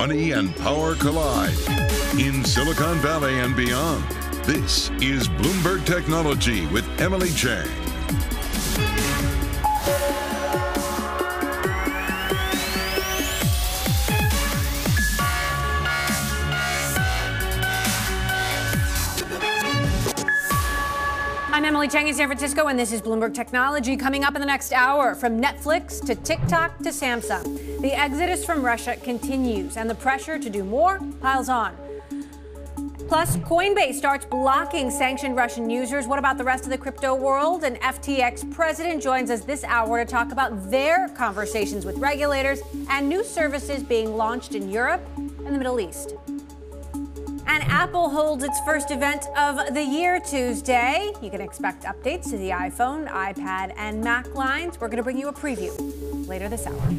[0.00, 1.52] money, and power collide.
[2.18, 4.02] In Silicon Valley and beyond,
[4.44, 7.89] this is Bloomberg Technology with Emily Chang.
[21.80, 23.96] Emily Chang in San Francisco, and this is Bloomberg Technology.
[23.96, 28.62] Coming up in the next hour, from Netflix to TikTok to Samsung, the exodus from
[28.62, 31.74] Russia continues, and the pressure to do more piles on.
[33.08, 36.06] Plus, Coinbase starts blocking sanctioned Russian users.
[36.06, 37.64] What about the rest of the crypto world?
[37.64, 43.08] And FTX president joins us this hour to talk about their conversations with regulators and
[43.08, 46.12] new services being launched in Europe and the Middle East.
[47.52, 51.10] And Apple holds its first event of the year Tuesday.
[51.20, 54.80] You can expect updates to the iPhone, iPad, and Mac lines.
[54.80, 55.72] We're going to bring you a preview
[56.28, 56.94] later this hour.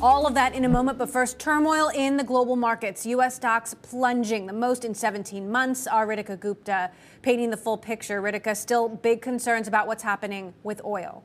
[0.00, 3.04] All of that in a moment, but first, turmoil in the global markets.
[3.06, 3.34] U.S.
[3.34, 5.88] stocks plunging, the most in 17 months.
[5.88, 8.22] Our Ritika Gupta painting the full picture.
[8.22, 11.24] Ritika, still big concerns about what's happening with oil.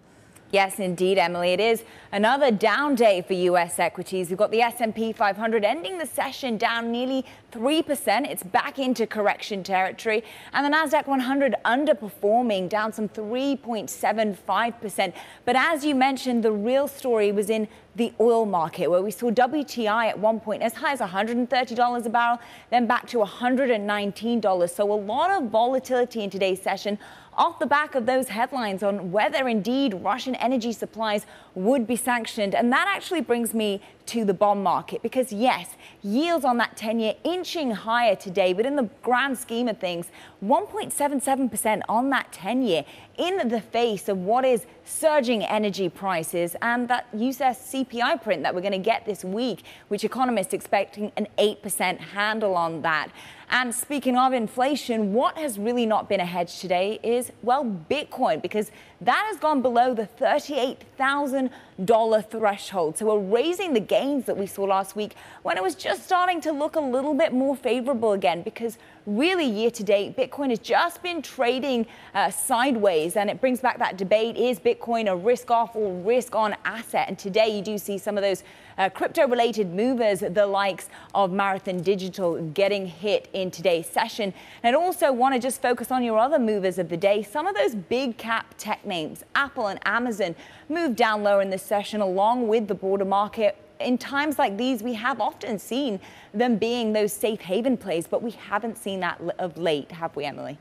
[0.50, 1.50] Yes, indeed, Emily.
[1.50, 3.80] It is another down day for U.S.
[3.80, 4.30] equities.
[4.30, 8.30] We've got the S&P 500 ending the session down nearly 3%.
[8.30, 10.24] It's back into correction territory.
[10.54, 15.14] And the Nasdaq 100 underperforming, down some 3.75%.
[15.44, 19.30] But as you mentioned, the real story was in the oil market, where we saw
[19.32, 24.70] WTI at one point as high as $130 a barrel, then back to $119.
[24.70, 26.98] So a lot of volatility in today's session
[27.38, 31.26] off the back of those headlines on whether indeed Russian energy supplies
[31.56, 32.56] would be sanctioned.
[32.56, 35.76] And that actually brings me to the bond market because, yes,
[36.08, 40.08] yields on that 10 year inching higher today, but in the grand scheme of things,
[40.44, 42.86] 1.77% on that 10 year
[43.18, 48.56] in the face of what is surging energy prices and that US CPI print that
[48.56, 53.10] we're going to get this week, which economists expecting an 8% handle on that.
[53.50, 58.42] And speaking of inflation, what has really not been a hedge today is, well, Bitcoin,
[58.42, 58.72] because
[59.02, 62.98] that has gone below the $38,000 threshold.
[62.98, 65.14] So we're raising the gains that we saw last week
[65.44, 69.46] when it was just starting to look a little bit more favorable again, because really
[69.46, 71.86] year to date, Bitcoin has just been trading
[72.16, 73.18] uh, sideways.
[73.18, 77.08] And it brings back that debate is Bitcoin a risk off or risk on asset?
[77.08, 78.44] And today you do see some of those
[78.78, 84.34] uh, crypto related movers, the likes of Marathon Digital, getting hit in today's session.
[84.64, 87.24] And I also want to just focus on your other movers of the day.
[87.24, 90.36] Some of those big cap tech names, Apple and Amazon,
[90.70, 94.82] moved down lower in this session along with the broader market in times like these,
[94.82, 96.00] we have often seen
[96.34, 100.26] them being those safe haven plays, but we haven't seen that of late, have we,
[100.26, 100.58] Emily?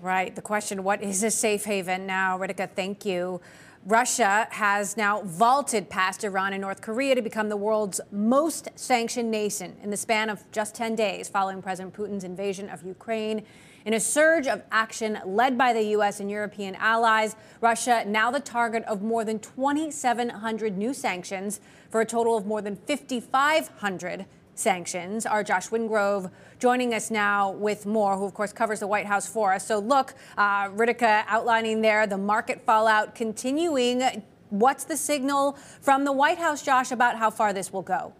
[0.00, 0.34] Right.
[0.34, 2.38] The question, what is a safe haven now?
[2.38, 3.40] Ritika, thank you.
[3.86, 9.30] Russia has now vaulted past Iran and North Korea to become the world's most sanctioned
[9.30, 13.42] nation in the span of just 10 days following President Putin's invasion of Ukraine.
[13.86, 16.20] In a surge of action led by the U.S.
[16.20, 22.06] and European allies, Russia now the target of more than 2,700 new sanctions for a
[22.06, 24.26] total of more than 5,500
[24.60, 25.26] sanctions.
[25.26, 29.26] Our Josh Wingrove joining us now with more, who of course covers the White House
[29.26, 29.66] for us.
[29.66, 34.22] So look, uh, Ritika outlining there the market fallout continuing.
[34.50, 38.12] What's the signal from the White House, Josh, about how far this will go?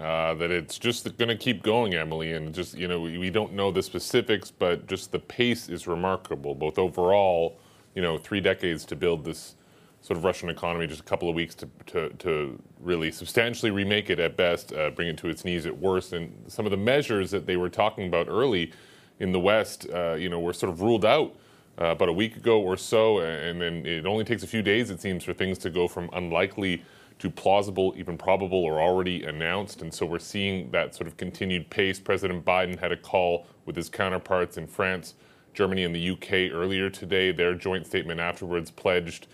[0.00, 3.28] Uh, that it's just going to keep going, Emily, and just you know we, we,
[3.28, 6.54] don't know the specifics, but just the pace is remarkable.
[6.54, 7.58] Both overall,
[7.94, 9.54] you know, three decades to build this
[10.02, 14.10] sort of Russian economy, just a couple of weeks to, to, to really substantially remake
[14.10, 16.12] it at best, uh, bring it to its knees at worst.
[16.12, 18.72] And some of the measures that they were talking about early
[19.20, 21.36] in the West, uh, you know, were sort of ruled out
[21.80, 23.20] uh, about a week ago or so.
[23.20, 26.10] And then it only takes a few days, it seems, for things to go from
[26.12, 26.82] unlikely
[27.20, 29.82] to plausible, even probable, or already announced.
[29.82, 32.00] And so we're seeing that sort of continued pace.
[32.00, 35.14] President Biden had a call with his counterparts in France,
[35.54, 37.30] Germany, and the UK earlier today.
[37.30, 39.28] Their joint statement afterwards pledged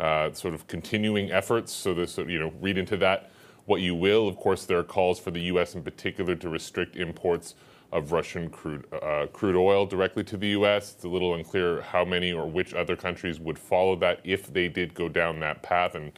[0.00, 1.72] uh, sort of continuing efforts.
[1.72, 3.30] So this, you know, read into that
[3.66, 4.28] what you will.
[4.28, 5.74] Of course, there are calls for the U.S.
[5.74, 7.54] in particular to restrict imports
[7.92, 10.94] of Russian crude uh, crude oil directly to the U.S.
[10.94, 14.68] It's a little unclear how many or which other countries would follow that if they
[14.68, 16.12] did go down that path, and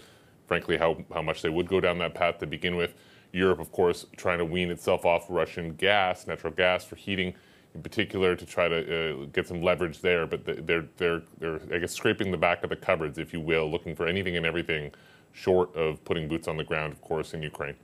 [0.46, 2.94] frankly, how how much they would go down that path to begin with.
[3.32, 7.34] Europe, of course, trying to wean itself off Russian gas, natural gas for heating
[7.76, 10.26] in particular to try to uh, get some leverage there.
[10.26, 13.70] But they're they're they're I guess scraping the back of the cupboards, if you will,
[13.70, 14.92] looking for anything and everything
[15.32, 17.74] short of putting boots on the ground, of course, in Ukraine.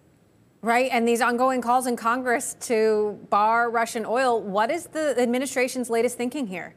[0.63, 4.41] Right, and these ongoing calls in Congress to bar Russian oil.
[4.41, 6.75] What is the administration's latest thinking here?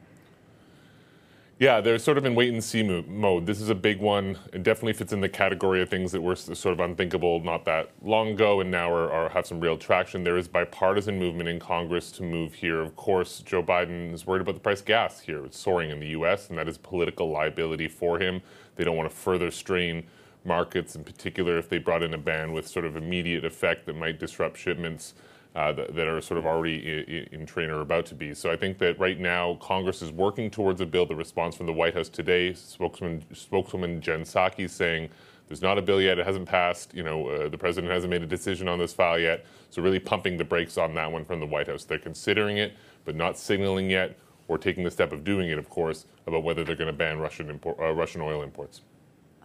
[1.57, 3.45] Yeah, they're sort of in wait and see mode.
[3.45, 4.37] This is a big one.
[4.51, 7.91] It definitely fits in the category of things that were sort of unthinkable not that
[8.01, 10.25] long ago and now are, are, have some real traction.
[10.25, 12.81] There is bipartisan movement in Congress to move here.
[12.81, 15.45] Of course, Joe Biden is worried about the price of gas here.
[15.45, 18.41] It's soaring in the U.S., and that is political liability for him.
[18.75, 20.03] They don't want to further strain
[20.43, 23.95] markets, in particular if they brought in a ban with sort of immediate effect that
[23.95, 25.13] might disrupt shipments
[25.55, 28.33] uh, that, that, are sort of already in, in, train or about to be.
[28.33, 31.05] So I think that right now Congress is working towards a bill.
[31.05, 35.09] The response from the White House today, spokesman, spokeswoman Jen Psaki saying
[35.47, 36.19] there's not a bill yet.
[36.19, 36.93] It hasn't passed.
[36.93, 39.45] You know, uh, the president hasn't made a decision on this file yet.
[39.69, 41.85] So really pumping the brakes on that one from the White House.
[41.85, 42.73] They're considering it,
[43.05, 44.17] but not signaling yet
[44.47, 47.19] or taking the step of doing it, of course, about whether they're going to ban
[47.19, 48.81] Russian, import, uh, Russian oil imports.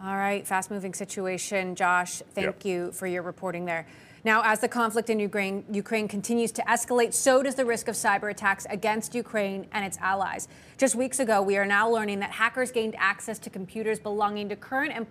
[0.03, 1.75] All right, fast moving situation.
[1.75, 2.65] Josh, thank yep.
[2.65, 3.87] you for your reporting there.
[4.23, 7.95] Now, as the conflict in Ukraine, Ukraine continues to escalate, so does the risk of
[7.95, 10.47] cyber attacks against Ukraine and its allies.
[10.77, 14.55] Just weeks ago, we are now learning that hackers gained access to computers belonging to
[14.55, 15.07] current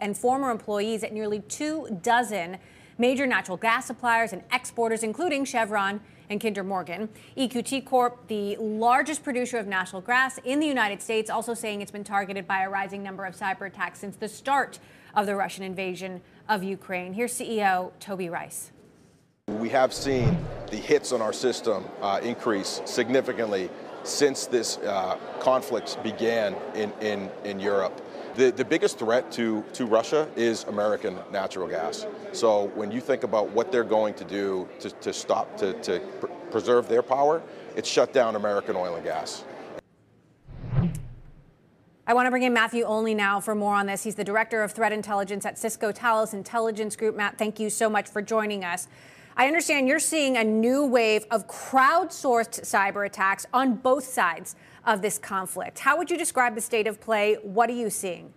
[0.00, 2.58] and former employees at nearly two dozen
[2.98, 7.08] major natural gas suppliers and exporters, including Chevron and Kinder Morgan.
[7.36, 11.90] EQT Corp, the largest producer of natural gas in the United States, also saying it's
[11.90, 14.78] been targeted by a rising number of cyber attacks since the start
[15.14, 17.12] of the Russian invasion of Ukraine.
[17.12, 18.72] Here's CEO Toby Rice.
[19.48, 20.38] We have seen
[20.70, 23.70] the hits on our system uh, increase significantly
[24.02, 28.00] since this uh, conflict began in, in, in Europe.
[28.36, 32.06] The, the biggest threat to, to Russia is American natural gas.
[32.32, 36.00] So when you think about what they're going to do to, to stop, to, to
[36.20, 37.42] pr preserve their power,
[37.74, 39.44] it's shut down American oil and gas.
[42.06, 44.02] I want to bring in Matthew Olney now for more on this.
[44.04, 47.16] He's the director of threat intelligence at Cisco Talos Intelligence Group.
[47.16, 48.88] Matt, thank you so much for joining us.
[49.38, 54.54] I understand you're seeing a new wave of crowdsourced cyber attacks on both sides
[54.84, 55.78] of this conflict.
[55.78, 57.38] How would you describe the state of play?
[57.42, 58.34] What are you seeing?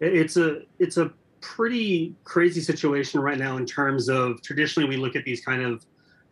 [0.00, 5.16] It's a it's a pretty crazy situation right now in terms of traditionally we look
[5.16, 5.86] at these kind of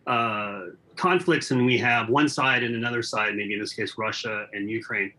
[0.07, 0.67] uh,
[0.97, 4.69] conflicts and we have one side and another side, maybe in this case Russia and
[4.69, 5.11] Ukraine.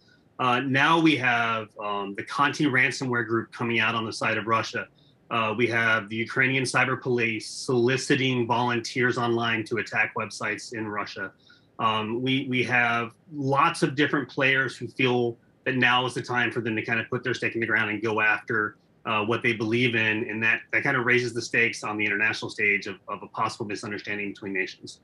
[0.41, 4.47] Uh, now we have um, the Conti ransomware group coming out on the side of
[4.47, 4.87] Russia.
[5.29, 11.31] Uh, we have the Ukrainian cyber police soliciting volunteers online to attack websites in Russia.
[11.77, 16.51] Um, we we have lots of different players who feel that now is the time
[16.51, 19.23] for them to kind of put their stake in the ground and go after uh,
[19.23, 22.49] what they believe in, and that that kind of raises the stakes on the international
[22.49, 25.01] stage of, of a possible misunderstanding between nations.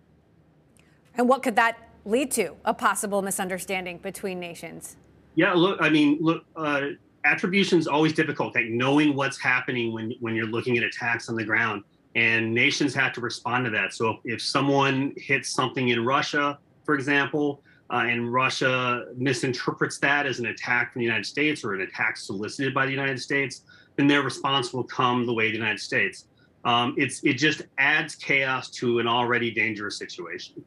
[1.13, 2.55] And what could that lead to?
[2.65, 4.97] A possible misunderstanding between nations?
[5.37, 6.81] Yeah, look, I mean, look, uh,
[7.23, 8.55] attribution is always difficult.
[8.55, 11.83] Like knowing what's happening when when you're looking at attacks on the ground,
[12.15, 13.93] and nations have to respond to that.
[13.93, 17.61] So if, if someone hits something in Russia, for example,
[17.91, 22.17] uh, and Russia misinterprets that as an attack from the United States or an attack
[22.17, 23.61] solicited by the United States,
[23.95, 26.25] then their response will come the way the United States.
[26.65, 30.65] Um, it's it just adds chaos to an already dangerous situation.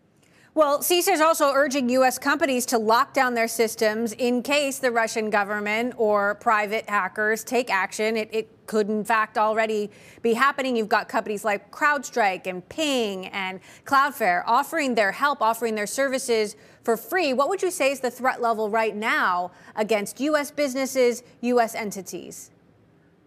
[0.52, 2.18] Well, CISA is also urging U.S.
[2.18, 7.70] companies to lock down their systems in case the Russian government or private hackers take
[7.70, 8.16] action.
[8.16, 9.90] It, it, could, in fact, already
[10.22, 10.76] be happening.
[10.76, 16.54] You've got companies like CrowdStrike and Ping and Cloudflare offering their help, offering their services
[16.84, 17.32] for free.
[17.32, 20.52] What would you say is the threat level right now against U.S.
[20.52, 21.74] businesses, U.S.
[21.74, 22.52] entities?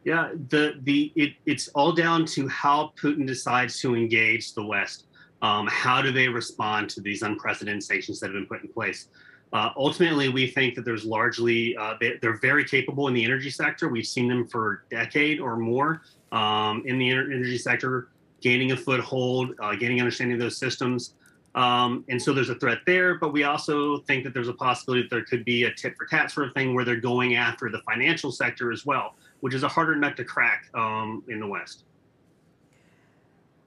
[0.06, 5.08] Yeah, the the it, it's all down to how Putin decides to engage the West.
[5.44, 9.10] Um, how do they respond to these unprecedented sanctions that have been put in place?
[9.52, 13.52] Uh, ultimately, we think that there's largely, uh, they, are very capable in the energy
[13.52, 13.90] sector.
[13.90, 18.08] We've seen them for a decade or more um, in the energy sector,
[18.42, 21.14] gaining a foothold, uh, gaining understanding of those systems.
[21.56, 25.04] Um, and so there's a threat there, but we also think that there's a possibility
[25.04, 27.70] that there could be a tit for tat sort of thing where they're going after
[27.70, 31.46] the financial sector as well, which is a harder nut to crack um, in the
[31.46, 31.84] West.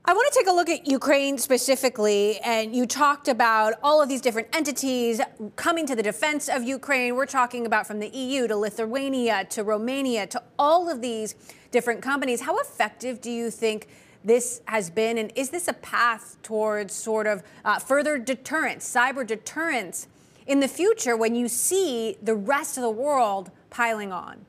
[0.08, 4.08] I want to take a look at Ukraine specifically, and you talked about all of
[4.08, 5.20] these different entities
[5.56, 7.16] coming to the defense of Ukraine.
[7.16, 11.34] We're talking about from the EU to Lithuania to Romania to all of these
[11.72, 12.42] different companies.
[12.42, 13.88] How effective do you think
[14.22, 19.26] this has been, and is this a path towards sort of uh, further deterrence, cyber
[19.26, 20.06] deterrence
[20.46, 24.46] in the future when you see the rest of the world piling on?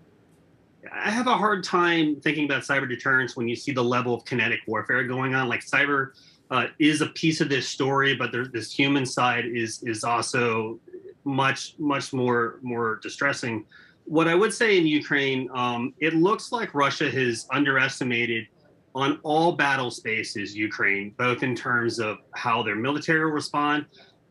[0.93, 4.25] I have a hard time thinking about cyber deterrence when you see the level of
[4.25, 5.47] kinetic warfare going on.
[5.47, 6.11] Like cyber
[6.51, 10.79] uh, is a piece of this story, but there, this human side is is also
[11.23, 13.65] much much more more distressing.
[14.05, 18.47] What I would say in Ukraine, um, it looks like Russia has underestimated
[18.95, 23.85] on all battle spaces Ukraine, both in terms of how their military will respond,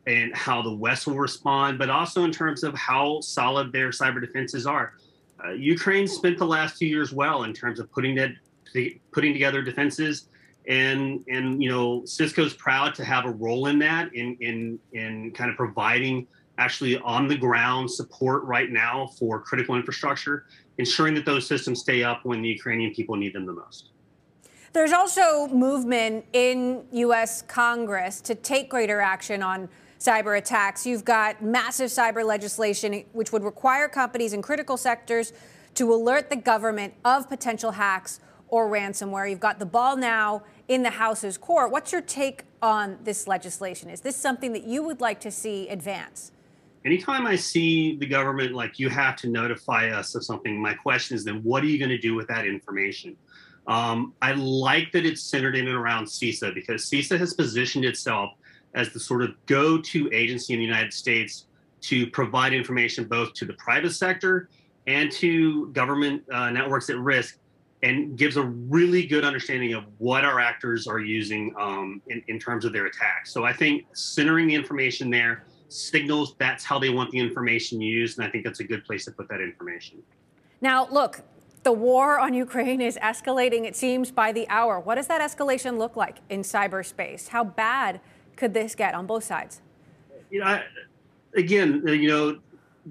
[0.07, 4.21] and how the West will respond, but also in terms of how solid their cyber
[4.21, 4.95] defenses are.
[5.47, 8.31] Uh, Ukraine spent the last two years well in terms of putting that
[9.13, 10.29] putting together defenses,
[10.69, 15.31] and and you know Cisco's proud to have a role in that in in in
[15.33, 16.27] kind of providing
[16.59, 20.47] actually on the ground support right now for critical infrastructure,
[20.79, 23.91] ensuring that those systems stay up when the Ukrainian people need them the most.
[24.73, 27.43] There's also movement in U.S.
[27.43, 30.87] Congress to take greater action on cyber attacks.
[30.87, 35.33] You've got massive cyber legislation, which would require companies in critical sectors
[35.75, 39.29] to alert the government of potential hacks or ransomware.
[39.29, 41.71] You've got the ball now in the House's court.
[41.71, 43.91] What's your take on this legislation?
[43.91, 46.33] Is this something that you would like to see advance?
[46.85, 51.17] Anytime I see the government like you have to notify us of something, my question
[51.17, 53.17] is then what are you going to do with that information?
[53.67, 58.31] Um, I like that it's centered in and around CISA because CISA has positioned itself
[58.77, 61.47] as the sort of go to agency in the United States
[61.81, 64.49] to provide information both to the private sector
[64.87, 67.39] and to government uh, networks at risk
[67.83, 72.39] and gives a really good understanding of what our actors are using um, in, in
[72.39, 73.33] terms of their attacks.
[73.33, 78.19] So I think centering the information there signals that's how they want the information used.
[78.19, 80.03] And I think that's a good place to put that information.
[80.61, 81.23] Now, look,
[81.65, 84.79] the war on Ukraine is escalating, it seems, by the hour.
[84.79, 87.29] What does that escalation look like in cyberspace?
[87.29, 88.01] How bad
[88.37, 89.61] could this get on both sides?
[90.31, 90.65] You know, I,
[91.35, 92.39] again, uh, you know,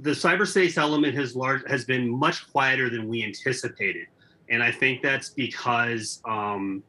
[0.02, 4.08] the cyberspace element has large has been much quieter than we anticipated,
[4.50, 6.84] and I think that's because um,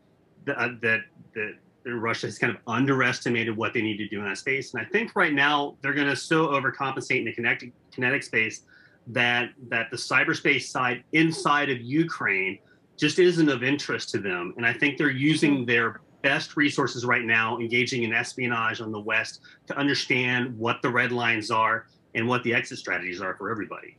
[0.44, 1.00] the, uh, that
[1.34, 4.74] that Russia has kind of underestimated what they need to do in that space.
[4.74, 8.62] And I think right now they're going to so overcompensate in the kinetic, kinetic space
[9.08, 12.58] that that the cyberspace side inside of Ukraine
[12.96, 14.54] just isn't of interest to them.
[14.56, 15.64] And I think they're using hmm.
[15.66, 20.90] their best resources right now, engaging in espionage on the West to understand what the
[20.90, 23.96] red lines are and what the exit strategies are for everybody.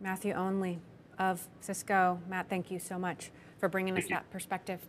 [0.00, 0.78] Matthew Olney
[1.18, 2.18] of Cisco.
[2.30, 4.16] Matt, thank you so much for bringing thank us you.
[4.16, 4.80] that perspective.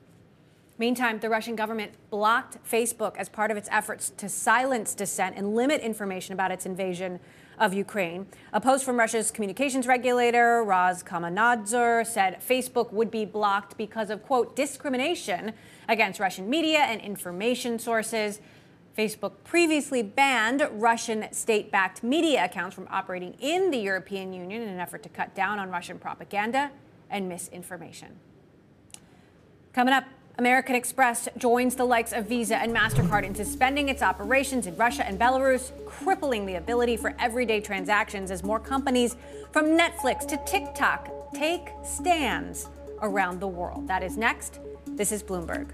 [0.77, 5.55] Meantime, the Russian government blocked Facebook as part of its efforts to silence dissent and
[5.55, 7.19] limit information about its invasion
[7.59, 8.27] of Ukraine.
[8.53, 14.55] A post from Russia's communications regulator, Roskomnadzor, said Facebook would be blocked because of, quote,
[14.55, 15.53] discrimination
[15.87, 18.39] against Russian media and information sources.
[18.97, 24.69] Facebook previously banned Russian state backed media accounts from operating in the European Union in
[24.69, 26.71] an effort to cut down on Russian propaganda
[27.09, 28.19] and misinformation.
[29.73, 30.05] Coming up,
[30.39, 35.05] American Express joins the likes of Visa and MasterCard in suspending its operations in Russia
[35.05, 39.15] and Belarus, crippling the ability for everyday transactions as more companies
[39.51, 42.67] from Netflix to TikTok take stands
[43.01, 43.87] around the world.
[43.87, 44.59] That is next.
[44.97, 45.69] This is Bloomberg.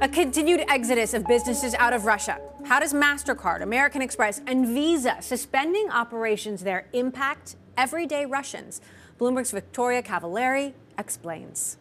[0.00, 2.40] A continued exodus of businesses out of Russia.
[2.64, 8.80] How does MasterCard, American Express, and Visa suspending operations there impact everyday Russians?
[9.18, 11.76] Bloomberg's Victoria Cavaliere explains.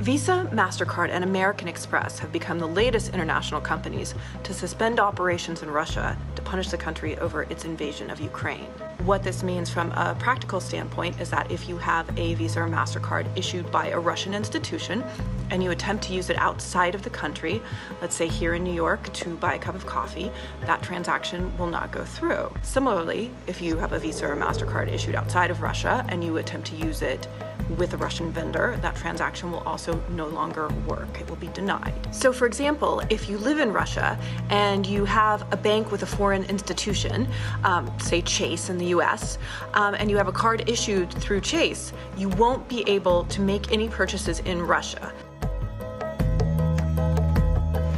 [0.00, 5.70] Visa, MasterCard, and American Express have become the latest international companies to suspend operations in
[5.70, 8.66] Russia to punish the country over its invasion of Ukraine.
[9.04, 12.68] What this means from a practical standpoint is that if you have a Visa or
[12.68, 15.04] MasterCard issued by a Russian institution
[15.50, 17.62] and you attempt to use it outside of the country,
[18.00, 20.32] let's say here in New York to buy a cup of coffee,
[20.62, 22.52] that transaction will not go through.
[22.62, 26.66] Similarly, if you have a Visa or MasterCard issued outside of Russia and you attempt
[26.68, 27.28] to use it
[27.78, 31.20] with a Russian vendor, that transaction will also no longer work.
[31.20, 31.94] It will be denied.
[32.10, 34.18] So, for example, if you live in Russia
[34.50, 37.28] and you have a bank with a foreign institution,
[37.64, 39.38] um, say Chase in the US,
[39.74, 43.72] um, and you have a card issued through Chase, you won't be able to make
[43.72, 45.12] any purchases in Russia.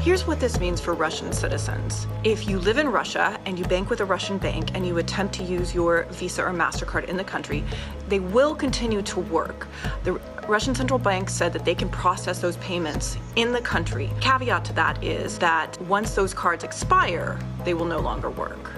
[0.07, 2.07] Here's what this means for Russian citizens.
[2.23, 5.35] If you live in Russia and you bank with a Russian bank and you attempt
[5.35, 7.65] to use your Visa or MasterCard in the country,
[8.09, 9.67] they will continue to work.
[10.05, 10.13] The
[10.47, 14.09] Russian central bank said that they can process those payments in the country.
[14.21, 18.71] Caveat to that is that once those cards expire, they will no longer work.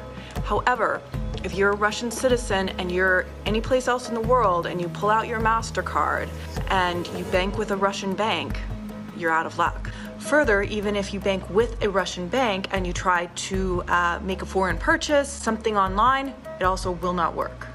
[0.44, 1.02] However,
[1.44, 5.10] if you're a Russian citizen and you're anyplace else in the world and you pull
[5.10, 6.30] out your MasterCard
[6.70, 8.58] and you bank with a Russian bank,
[9.14, 9.90] you're out of luck.
[10.18, 14.42] Further, even if you bank with a Russian bank and you try to uh, make
[14.42, 17.66] a foreign purchase, something online, it also will not work.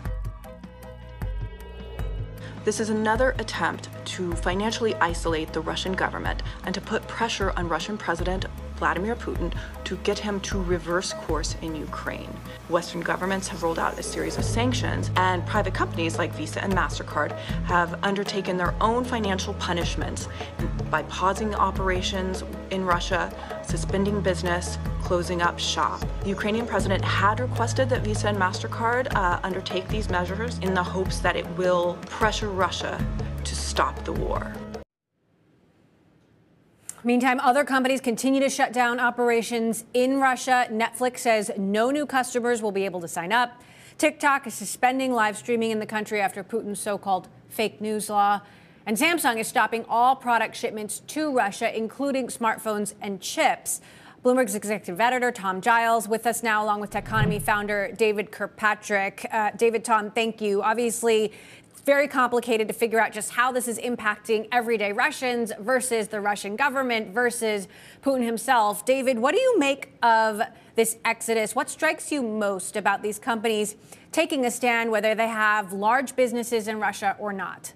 [2.64, 7.68] This is another attempt to financially isolate the Russian government and to put pressure on
[7.68, 8.46] Russian President
[8.78, 9.54] Vladimir Putin
[9.84, 12.30] to get him to reverse course in Ukraine.
[12.70, 16.74] Western governments have rolled out a series of sanctions, and private companies like Visa and
[16.74, 20.28] MasterCard have undertaken their own financial punishments
[20.90, 23.32] by pausing operations in Russia,
[23.68, 26.04] suspending business, closing up shop.
[26.22, 30.84] The Ukrainian president had requested that Visa and MasterCard uh, undertake these measures in the
[30.84, 33.04] hopes that it will pressure Russia
[33.44, 34.54] to stop the war.
[37.06, 40.68] Meantime, other companies continue to shut down operations in Russia.
[40.72, 43.62] Netflix says no new customers will be able to sign up.
[43.98, 48.40] TikTok is suspending live streaming in the country after Putin's so called fake news law.
[48.86, 53.82] And Samsung is stopping all product shipments to Russia, including smartphones and chips.
[54.24, 59.26] Bloomberg's executive editor, Tom Giles, with us now, along with Techonomy founder David Kirkpatrick.
[59.30, 60.62] Uh, David, Tom, thank you.
[60.62, 61.34] Obviously,
[61.86, 66.56] very complicated to figure out just how this is impacting everyday Russians versus the Russian
[66.56, 67.68] government versus
[68.02, 68.86] Putin himself.
[68.86, 70.42] David, what do you make of
[70.76, 71.56] this exodus?
[71.56, 73.76] What strikes you most about these companies
[74.12, 77.74] taking a stand, whether they have large businesses in Russia or not?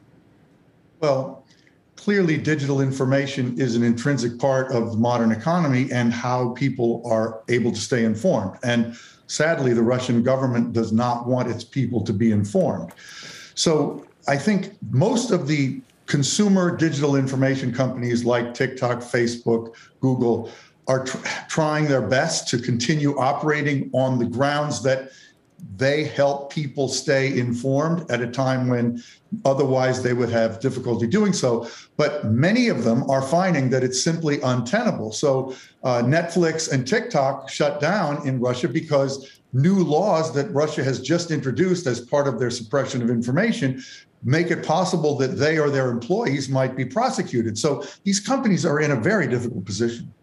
[1.00, 1.46] Well,
[1.96, 7.44] clearly, digital information is an intrinsic part of the modern economy and how people are
[7.50, 8.58] able to stay informed.
[8.64, 8.96] And
[9.28, 12.94] sadly, the Russian government does not want its people to be informed.
[13.58, 20.52] So I think most of the consumer digital information companies like TikTok, Facebook, Google
[20.88, 21.18] are tr-
[21.50, 25.12] trying their best to continue operating on the grounds that
[25.76, 29.04] they help people stay informed at a time when
[29.44, 31.67] otherwise they would have difficulty doing so.
[31.98, 35.12] But many of them are finding that it's simply untenable.
[35.12, 41.02] So uh, Netflix and TikTok shut down in Russia because new laws that Russia has
[41.02, 43.84] just introduced as part of their suppression of information
[44.24, 47.58] make it possible that they or their employees might be prosecuted.
[47.58, 50.13] So these companies are in a very difficult position.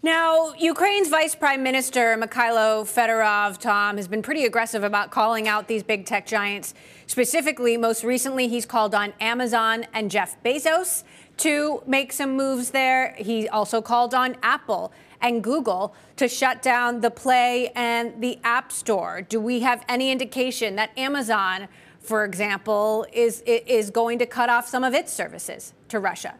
[0.00, 5.66] Now, Ukraine's Vice Prime Minister Mikhailo Fedorov, Tom, has been pretty aggressive about calling out
[5.66, 6.72] these big tech giants.
[7.08, 11.02] Specifically, most recently, he's called on Amazon and Jeff Bezos
[11.38, 13.16] to make some moves there.
[13.18, 18.72] He also called on Apple and Google to shut down the Play and the App
[18.72, 19.22] Store.
[19.22, 21.68] Do we have any indication that Amazon,
[22.00, 26.34] for example, is, is going to cut off some of its services to Russia?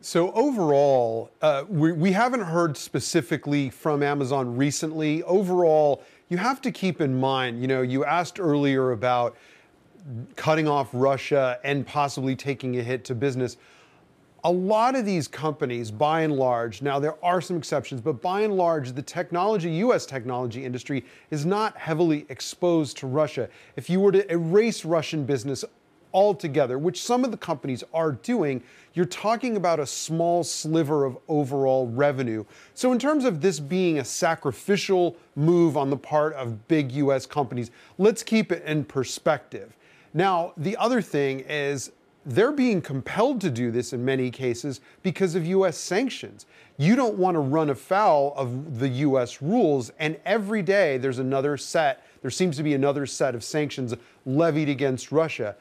[0.00, 5.22] So overall, uh, we, we haven't heard specifically from Amazon recently.
[5.22, 9.36] Overall, you have to keep in mind, you know, you asked earlier about
[10.34, 13.58] cutting off Russia and possibly taking a hit to business
[14.44, 18.40] a lot of these companies, by and large, now there are some exceptions, but by
[18.40, 23.48] and large, the technology, US technology industry is not heavily exposed to Russia.
[23.76, 25.64] If you were to erase Russian business
[26.12, 28.62] altogether, which some of the companies are doing,
[28.94, 32.44] you're talking about a small sliver of overall revenue.
[32.74, 37.26] So, in terms of this being a sacrificial move on the part of big US
[37.26, 39.76] companies, let's keep it in perspective.
[40.12, 41.92] Now, the other thing is
[42.24, 46.46] they're being compelled to do this in many cases because of US sanctions.
[46.76, 51.56] You don't want to run afoul of the US rules, and every day there's another
[51.56, 55.56] set, there seems to be another set of sanctions levied against Russia.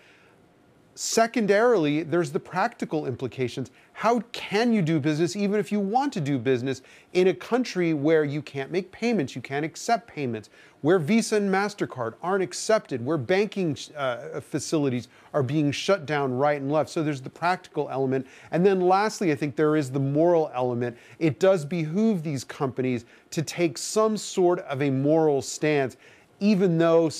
[0.93, 3.71] Secondarily, there's the practical implications.
[4.01, 6.81] How can you do business, even if you want to do business,
[7.13, 10.49] in a country where you can't make payments, you can't accept payments,
[10.81, 16.59] where Visa and MasterCard aren't accepted, where banking uh, facilities are being shut down right
[16.59, 16.89] and left?
[16.89, 18.25] So there's the practical element.
[18.49, 20.97] And then lastly, I think there is the moral element.
[21.19, 25.97] It does behoove these companies to take some sort of a moral stance
[26.39, 27.11] even though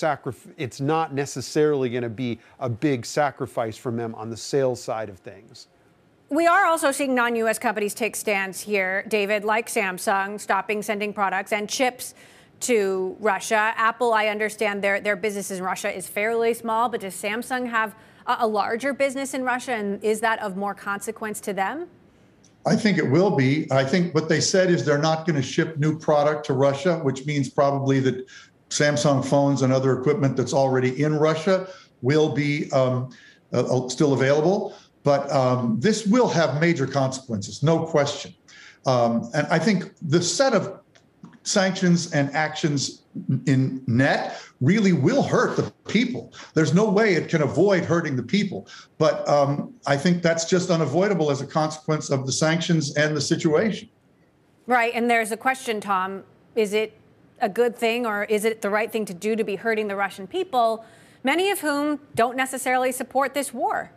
[0.58, 5.10] it's not necessarily going to be a big sacrifice from them on the sales side
[5.10, 5.67] of things.
[6.32, 11.12] We are also seeing non US companies take stands here, David, like Samsung, stopping sending
[11.12, 12.13] products and chips
[12.62, 13.74] to Russia.
[13.76, 17.96] Apple, I understand their, their business in Russia is fairly small, but does Samsung have
[18.28, 21.89] a, a larger business in Russia, and is that of more consequence to them?
[22.65, 23.70] I think it will be.
[23.70, 27.00] I think what they said is they're not going to ship new product to Russia,
[27.00, 28.26] which means probably that
[28.70, 31.67] Samsung phones and other equipment that's already in Russia
[32.02, 33.10] will be um,
[33.52, 34.74] uh, uh, still available.
[35.04, 38.34] But um, this will have major consequences, no question.
[38.86, 40.80] Um, and I think the set of
[41.44, 43.04] sanctions and actions
[43.46, 46.34] in net really will hurt the people.
[46.54, 48.68] There's no way it can avoid hurting the people.
[48.98, 53.22] But um, I think that's just unavoidable as a consequence of the sanctions and the
[53.22, 53.90] situation.
[54.68, 54.94] Right.
[54.94, 56.24] And there's a question, Tom.
[56.56, 56.98] Is it
[57.40, 59.96] a good thing or is it the right thing to do to be hurting the
[59.96, 60.86] Russian people,
[61.24, 63.92] many of whom don't necessarily support this war?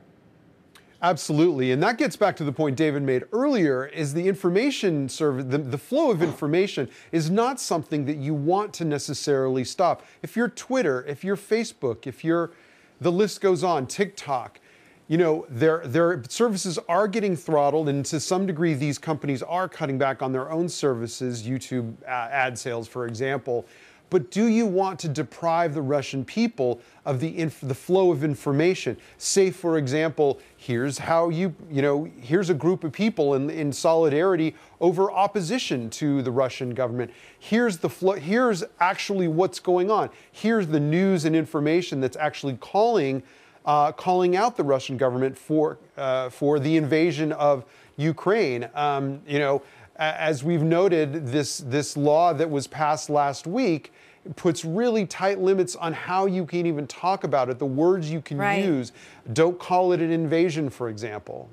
[1.02, 1.72] Absolutely.
[1.72, 5.58] And that gets back to the point David made earlier is the information service, the,
[5.58, 10.04] the, flow of information is not something that you want to necessarily stop.
[10.22, 12.52] If you're Twitter, if you're Facebook, if you're,
[13.00, 14.60] the list goes on, TikTok,
[15.08, 19.68] you know, their, their services are getting throttled, and to some degree, these companies are
[19.68, 23.66] cutting back on their own services, YouTube uh, ad sales, for example.
[24.14, 28.96] But do you want to deprive the Russian people of the, the flow of information?
[29.18, 33.72] Say, for example, here's how you, you know, here's a group of people in, in
[33.72, 37.10] solidarity over opposition to the Russian government.
[37.40, 40.10] Here's the flow, here's actually what's going on.
[40.30, 43.20] Here's the news and information that's actually calling,
[43.66, 47.64] uh, calling out the Russian government for, uh, for the invasion of
[47.96, 48.68] Ukraine.
[48.74, 49.62] Um, you know,
[49.96, 53.92] as we've noted, this, this law that was passed last week
[54.36, 58.20] puts really tight limits on how you can even talk about it, the words you
[58.20, 58.64] can right.
[58.64, 58.92] use.
[59.32, 61.48] Don't call it an invasion, for example.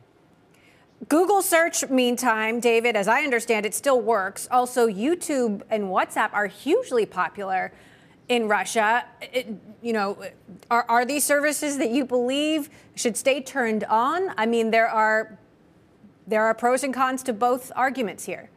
[1.10, 4.48] Google search, meantime, David, as I understand it, still works.
[4.52, 7.74] Also, YouTube and WhatsApp are hugely popular
[8.30, 9.06] in Russia.
[9.22, 9.48] It,
[9.82, 10.24] you know,
[10.70, 14.32] are, are these services that you believe should stay turned on?
[14.38, 15.38] I mean, there are
[16.28, 18.50] there are pros and cons to both arguments here.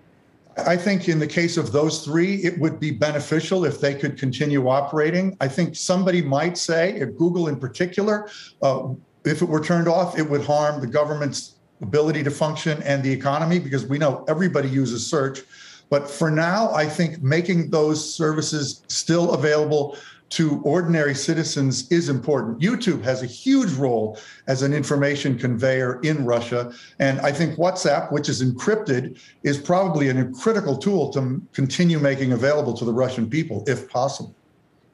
[0.66, 4.16] I think in the case of those three, it would be beneficial if they could
[4.16, 5.36] continue operating.
[5.40, 8.30] I think somebody might say, Google in particular,
[8.62, 8.90] uh,
[9.24, 13.10] if it were turned off, it would harm the government's ability to function and the
[13.10, 15.42] economy because we know everybody uses search.
[15.90, 19.96] But for now, I think making those services still available
[20.30, 22.58] to ordinary citizens is important.
[22.58, 26.72] YouTube has a huge role as an information conveyor in Russia.
[26.98, 32.32] And I think WhatsApp, which is encrypted, is probably a critical tool to continue making
[32.32, 34.34] available to the Russian people, if possible.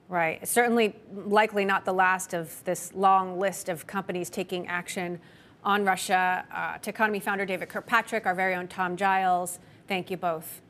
[0.09, 0.47] Right.
[0.47, 5.21] Certainly, likely not the last of this long list of companies taking action
[5.63, 6.45] on Russia.
[6.53, 10.63] Uh, Techonomy founder David Kirkpatrick, our very own Tom Giles, thank you both.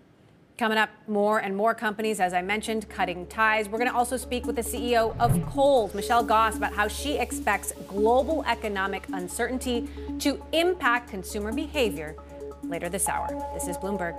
[0.61, 3.67] Coming up, more and more companies, as I mentioned, cutting ties.
[3.67, 7.17] We're going to also speak with the CEO of Kohl's, Michelle Gass, about how she
[7.17, 12.15] expects global economic uncertainty to impact consumer behavior
[12.63, 13.29] later this hour.
[13.55, 14.19] This is Bloomberg.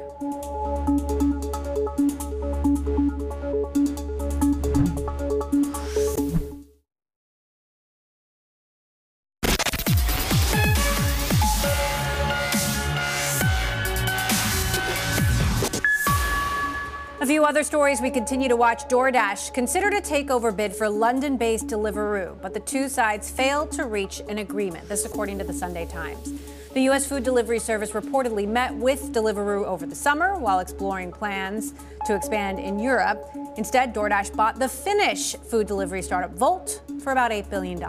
[17.21, 18.85] A few other stories we continue to watch.
[18.85, 23.85] DoorDash considered a takeover bid for London based Deliveroo, but the two sides failed to
[23.85, 24.89] reach an agreement.
[24.89, 26.33] This, according to the Sunday Times.
[26.73, 27.05] The U.S.
[27.05, 31.75] food delivery service reportedly met with Deliveroo over the summer while exploring plans
[32.07, 33.23] to expand in Europe.
[33.55, 37.79] Instead, DoorDash bought the Finnish food delivery startup Wolt for about $8 billion.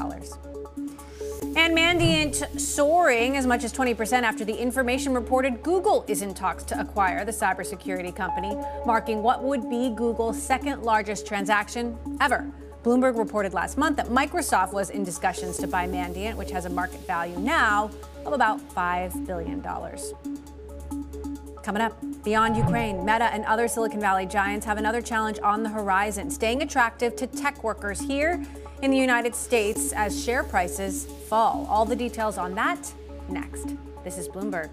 [1.42, 6.64] And Mandiant soaring as much as 20% after the information reported Google is in talks
[6.64, 12.50] to acquire the cybersecurity company, marking what would be Google's second largest transaction ever.
[12.84, 16.70] Bloomberg reported last month that Microsoft was in discussions to buy Mandiant, which has a
[16.70, 17.90] market value now
[18.24, 19.62] of about $5 billion.
[21.62, 25.68] Coming up, beyond Ukraine, Meta and other Silicon Valley giants have another challenge on the
[25.68, 28.44] horizon, staying attractive to tech workers here
[28.82, 31.66] in the United States as share prices fall.
[31.70, 32.92] All the details on that
[33.28, 33.76] next.
[34.02, 34.70] This is Bloomberg.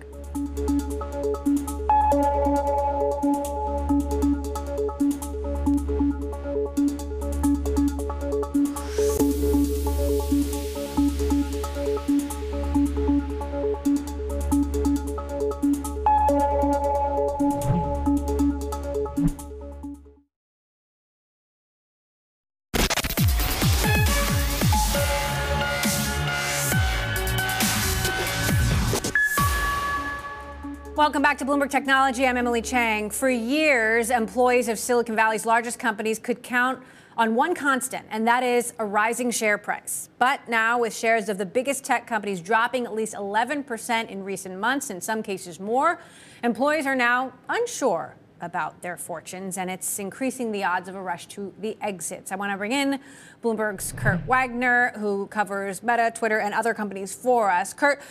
[31.30, 32.26] Back to Bloomberg Technology.
[32.26, 33.12] I'm Emily Chang.
[33.12, 36.82] For years, employees of Silicon Valley's largest companies could count
[37.18, 40.10] on one constant, and that is a rising share price.
[40.18, 44.60] But now, with shares of the biggest tech companies dropping at least 11% in recent
[44.60, 46.02] months, in some cases more,
[46.42, 51.28] employees are now unsure about their fortunes, and it's increasing the odds of a rush
[51.28, 52.32] to the exits.
[52.32, 53.00] I want to bring in
[53.44, 57.74] Bloomberg's Kurt Wagner, who covers Meta, Twitter, and other companies for us.
[57.74, 58.02] Kurt,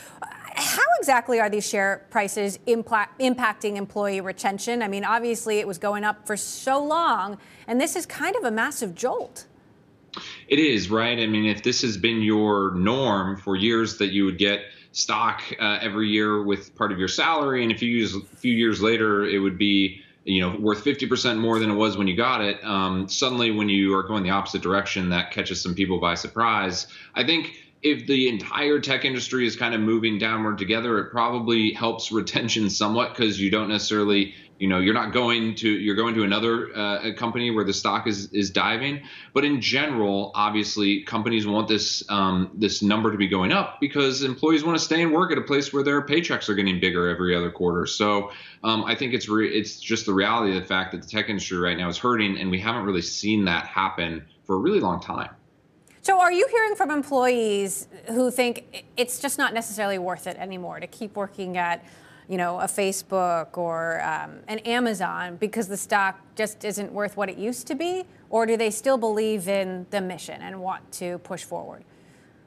[0.59, 4.83] how exactly are these share prices impacting employee retention?
[4.83, 8.45] I mean, obviously, it was going up for so long, and this is kind of
[8.45, 9.47] a massive jolt.
[10.49, 11.19] It is, right?
[11.19, 14.61] I mean, if this has been your norm for years that you would get
[14.93, 18.53] stock uh, every year with part of your salary, and a few years, a few
[18.53, 22.17] years later, it would be you know worth 50% more than it was when you
[22.17, 25.99] got it um, suddenly when you are going the opposite direction that catches some people
[25.99, 30.99] by surprise i think if the entire tech industry is kind of moving downward together,
[30.99, 35.69] it probably helps retention somewhat because you don't necessarily you know you're not going to
[35.69, 39.03] you're going to another uh, company where the stock is is diving.
[39.33, 44.23] But in general obviously companies want this um, this number to be going up because
[44.23, 47.09] employees want to stay and work at a place where their paychecks are getting bigger
[47.09, 47.87] every other quarter.
[47.87, 48.33] So
[48.65, 51.29] um, I think it's re- it's just the reality of the fact that the tech
[51.29, 54.81] industry right now is hurting and we haven't really seen that happen for a really
[54.81, 55.31] long time
[56.03, 60.81] so, are you hearing from employees who think it's just not necessarily worth it anymore
[60.81, 61.85] to keep working at
[62.29, 67.31] you know, a Facebook or um, an Amazon because the stock just isn't worth what
[67.31, 68.05] it used to be?
[68.29, 71.85] Or do they still believe in the mission and want to push forward?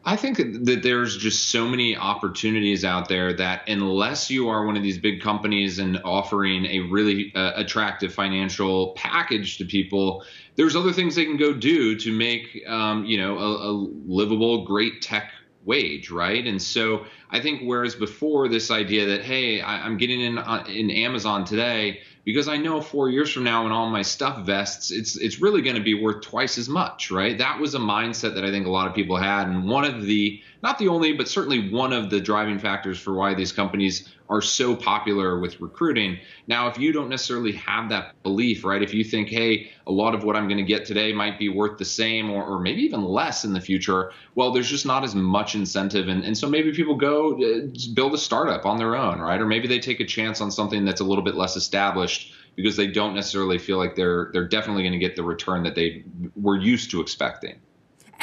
[0.04, 4.76] I think that there's just so many opportunities out there that unless you are one
[4.76, 10.24] of these big companies and offering a really uh, attractive financial package to people,
[10.56, 14.66] there's other things they can go do to make um, you know a, a livable,
[14.66, 15.32] great tech
[15.64, 16.46] wage, right?
[16.46, 20.64] And so I think whereas before this idea that hey, I, am getting in uh,
[20.68, 24.92] in Amazon today because I know four years from now when all my stuff vests,
[24.92, 27.38] it's it's really going to be worth twice as much, right?
[27.38, 30.04] That was a mindset that I think a lot of people had, and one of
[30.04, 34.10] the not the only, but certainly one of the driving factors for why these companies
[34.30, 36.18] are so popular with recruiting.
[36.48, 38.82] Now, if you don't necessarily have that belief, right?
[38.82, 41.50] If you think, hey, a lot of what I'm going to get today might be
[41.50, 45.04] worth the same or, or maybe even less in the future, well, there's just not
[45.04, 46.08] as much incentive.
[46.08, 49.42] And, and so maybe people go uh, build a startup on their own, right?
[49.42, 52.78] Or maybe they take a chance on something that's a little bit less established because
[52.78, 56.04] they don't necessarily feel like they're they're definitely going to get the return that they
[56.36, 57.60] were used to expecting.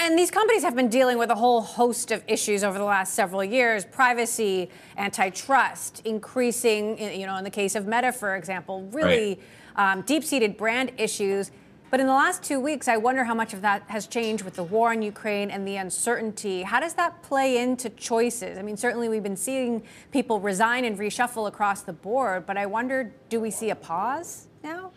[0.01, 3.15] And these companies have been dealing with a whole host of issues over the last
[3.15, 9.41] several years privacy, antitrust, increasing, you know, in the case of Meta, for example, really
[9.77, 9.93] right.
[9.93, 11.51] um, deep seated brand issues.
[11.91, 14.55] But in the last two weeks, I wonder how much of that has changed with
[14.55, 16.63] the war in Ukraine and the uncertainty.
[16.63, 18.57] How does that play into choices?
[18.57, 19.83] I mean, certainly we've been seeing
[20.13, 24.47] people resign and reshuffle across the board, but I wonder do we see a pause
[24.63, 24.93] now?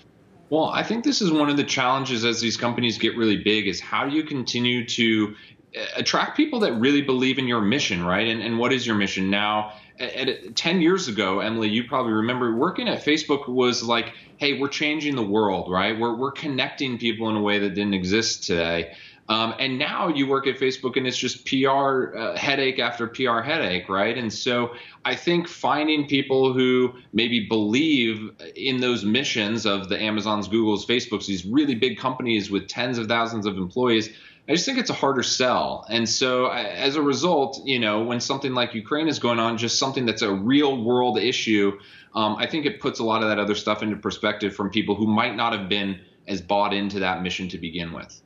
[0.52, 3.70] Well, I think this is one of the challenges as these companies get really big
[3.70, 5.34] is how do you continue to
[5.78, 8.28] uh, attract people that really believe in your mission, right?
[8.28, 9.72] And, and what is your mission now?
[9.98, 14.60] At, at, 10 years ago, Emily, you probably remember working at Facebook was like, hey,
[14.60, 15.98] we're changing the world, right?
[15.98, 18.94] We're, we're connecting people in a way that didn't exist today.
[19.32, 23.39] Um, and now you work at Facebook and it's just PR uh, headache after PR
[23.39, 24.17] headache, right?
[24.17, 30.50] And so I think finding people who maybe believe in those missions of the Amazons,
[30.50, 34.10] Googles, Facebooks, these really big companies with tens of thousands of employees,
[34.50, 35.86] I just think it's a harder sell.
[35.89, 39.80] And so as a result, you know, when something like Ukraine is going on, just
[39.80, 41.80] something that's a real world issue,
[42.15, 44.96] um, I think it puts a lot of that other stuff into perspective from people
[44.96, 48.22] who might not have been as bought into that mission to begin with.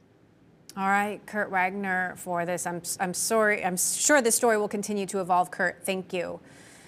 [0.77, 2.67] All right, Kurt Wagner for this.
[2.67, 3.63] I'm, I'm sorry.
[3.63, 5.85] I'm sure this story will continue to evolve, Kurt.
[5.85, 6.41] Thank you.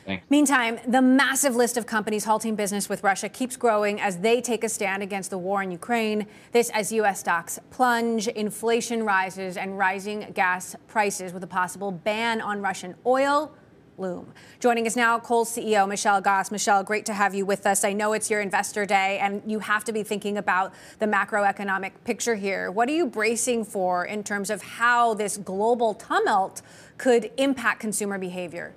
[0.06, 0.30] Thanks.
[0.30, 4.66] Meantime, the massive list of companies halting business with Russia keeps growing as they take
[4.66, 6.28] a stand against the war in Ukraine.
[6.52, 7.22] This as U.S.
[7.22, 13.54] stocks plunge, inflation rises, and rising gas prices with a possible ban on Russian oil
[13.98, 14.32] loom.
[14.60, 16.52] Joining us now, Kohl's CEO Michelle Gass.
[16.52, 17.84] Michelle, great to have you with us.
[17.84, 21.92] I know it's your investor day, and you have to be thinking about the macroeconomic
[22.04, 22.70] picture here.
[22.70, 26.62] What are you bracing for in terms of how this global tumult
[26.98, 28.74] could impact consumer behavior?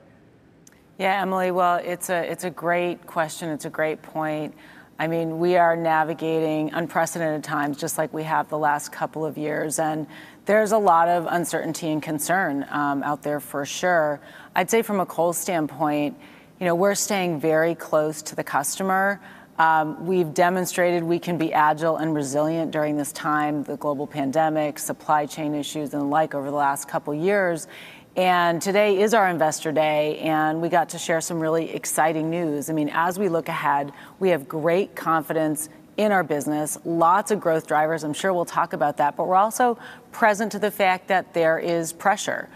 [0.98, 1.50] Yeah, Emily.
[1.50, 3.50] Well, it's a it's a great question.
[3.50, 4.54] It's a great point.
[4.98, 9.38] I mean, we are navigating unprecedented times, just like we have the last couple of
[9.38, 10.06] years, and
[10.44, 14.20] there's a lot of uncertainty and concern um, out there for sure.
[14.60, 16.18] I'd say from a Kohl's standpoint,
[16.58, 19.18] you know, we're staying very close to the customer.
[19.58, 24.78] Um, we've demonstrated we can be agile and resilient during this time, the global pandemic,
[24.78, 27.68] supply chain issues, and the like over the last couple years.
[28.16, 32.68] And today is our investor day, and we got to share some really exciting news.
[32.68, 37.40] I mean, as we look ahead, we have great confidence in our business, lots of
[37.40, 38.04] growth drivers.
[38.04, 39.78] I'm sure we'll talk about that, but we're also
[40.12, 42.48] present to the fact that there is pressure.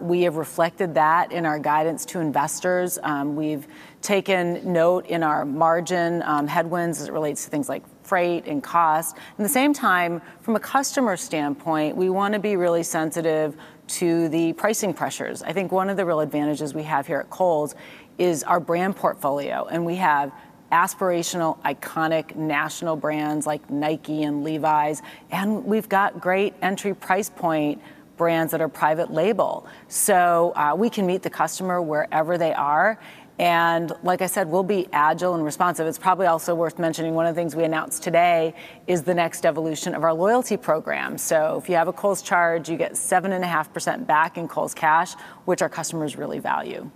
[0.00, 2.98] We have reflected that in our guidance to investors.
[3.02, 3.66] Um, we've
[4.02, 8.62] taken note in our margin um, headwinds as it relates to things like freight and
[8.62, 9.16] cost.
[9.16, 14.28] At the same time, from a customer standpoint, we want to be really sensitive to
[14.28, 15.42] the pricing pressures.
[15.42, 17.74] I think one of the real advantages we have here at Kohl's
[18.18, 20.32] is our brand portfolio, and we have
[20.72, 25.02] aspirational, iconic national brands like Nike and Levi's.
[25.30, 27.80] And we've got great entry price point
[28.16, 29.66] brands that are private label.
[29.88, 32.98] So uh, we can meet the customer wherever they are.
[33.38, 35.88] And like I said, we'll be agile and responsive.
[35.88, 38.54] It's probably also worth mentioning one of the things we announced today
[38.86, 41.18] is the next evolution of our loyalty program.
[41.18, 45.14] So if you have a Kohl's charge, you get 7.5% back in Kohl's cash,
[45.46, 46.88] which our customers really value.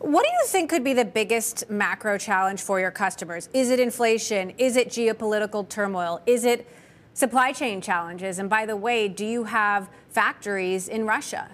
[0.00, 3.48] What do you think could be the biggest macro challenge for your customers?
[3.52, 4.50] Is it inflation?
[4.58, 6.20] Is it geopolitical turmoil?
[6.26, 6.66] Is it
[7.14, 8.38] supply chain challenges?
[8.38, 11.50] And by the way, do you have factories in Russia?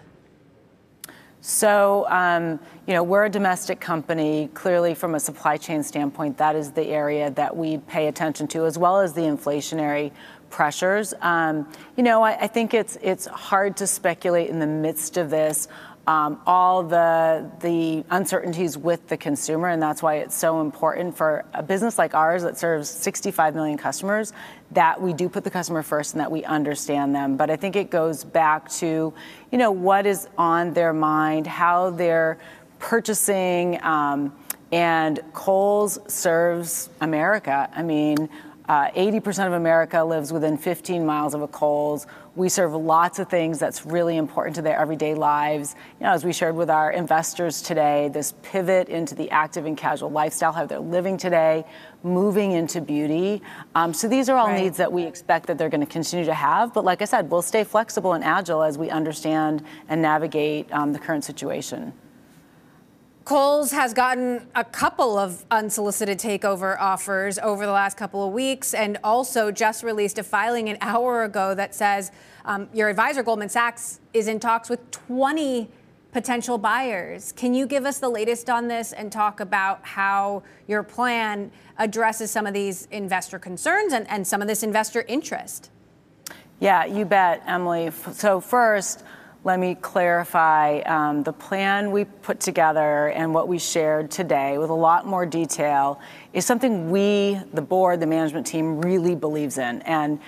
[1.41, 4.51] So, um, you know, we're a domestic company.
[4.53, 8.67] Clearly, from a supply chain standpoint, that is the area that we pay attention to,
[8.67, 10.11] as well as the inflationary
[10.51, 11.15] pressures.
[11.21, 15.31] Um, you know, I, I, think it's it's hard to speculate in the midst of
[15.31, 15.69] this
[16.07, 21.45] um, all the the uncertainties with the consumer, and that's why it's so important for
[21.53, 24.33] a business like ours that serves 65 million customers
[24.73, 27.37] that we do put the customer first and that we understand them.
[27.37, 29.15] But I think it goes back to,
[29.53, 32.39] you know, what is on their mind, how they're
[32.79, 33.83] purchasing.
[33.83, 34.33] Um,
[34.73, 37.69] and Kohl's serves America.
[37.73, 38.29] I mean,
[38.69, 42.07] uh, 80% of America lives within 15 miles of a Kohl's.
[42.35, 45.77] We serve lots of things that's really important to their everyday lives.
[46.01, 49.77] You know, as we shared with our investors today, this pivot into the active and
[49.77, 51.65] casual lifestyle, how they're living today,
[52.07, 53.43] moving into beauty.
[53.75, 54.63] Um, so these are all right.
[54.63, 56.73] needs that we expect that they're going to continue to have.
[56.73, 60.93] But like I said, we'll stay flexible and agile as we understand and navigate um,
[60.93, 61.93] the current situation.
[63.27, 68.73] Kohl's has gotten a couple of unsolicited takeover offers over the last couple of weeks
[68.73, 72.13] and also just released a filing an hour ago that says
[72.45, 75.69] um, your advisor, Goldman Sachs, is in talks with 20
[76.17, 77.33] potential buyers.
[77.33, 82.31] Can you give us the latest on this and talk about how your plan addresses
[82.31, 85.71] some of these investor concerns and, and some of this investor interest?
[86.59, 87.91] Yeah, you bet, Emily.
[88.13, 89.05] So, first,
[89.45, 94.71] let me clarify um, the plan we put together and what we shared today with
[94.71, 96.01] a lot more detail
[96.33, 100.19] is something we, the board, the management team, really believes in and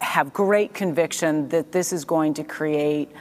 [0.00, 3.12] have great conviction that this is going to create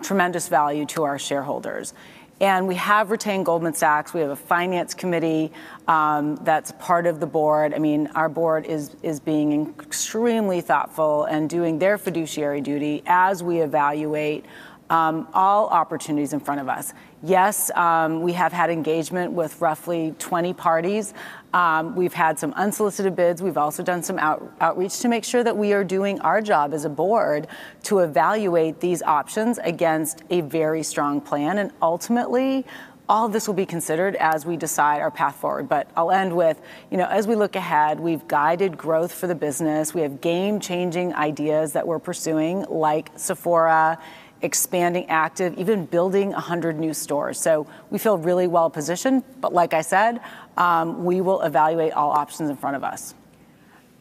[0.00, 1.94] tremendous value to our shareholders.
[2.40, 4.12] And we have retained Goldman Sachs.
[4.12, 5.52] We have a finance committee
[5.86, 7.72] um, that's part of the board.
[7.72, 13.60] I mean, our board is being extremely thoughtful and doing their fiduciary duty as we
[13.60, 14.44] evaluate
[14.90, 16.92] um, all opportunities in front of us.
[17.22, 21.14] Yes, um, we have had engagement with roughly 20 parties.
[21.52, 23.42] Um, we've had some unsolicited bids.
[23.42, 26.72] We've also done some out, outreach to make sure that we are doing our job
[26.72, 27.46] as a board
[27.84, 31.58] to evaluate these options against a very strong plan.
[31.58, 32.64] And ultimately,
[33.08, 35.68] all of this will be considered as we decide our path forward.
[35.68, 36.58] But I'll end with,
[36.90, 39.92] you know, as we look ahead, we've guided growth for the business.
[39.92, 43.98] We have game changing ideas that we're pursuing, like Sephora
[44.42, 47.40] expanding active, even building 100 new stores.
[47.40, 49.22] So we feel really well positioned.
[49.40, 50.20] But like I said,
[50.56, 53.14] um, we will evaluate all options in front of us.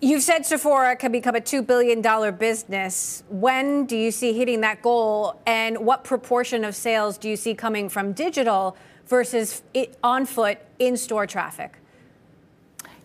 [0.04, 2.02] You've said Sephora can become a $2 billion
[2.36, 3.24] business.
[3.30, 5.40] When do you see hitting that goal?
[5.46, 9.62] And what proportion of sales do you see coming from digital versus
[10.04, 11.78] on foot in store traffic?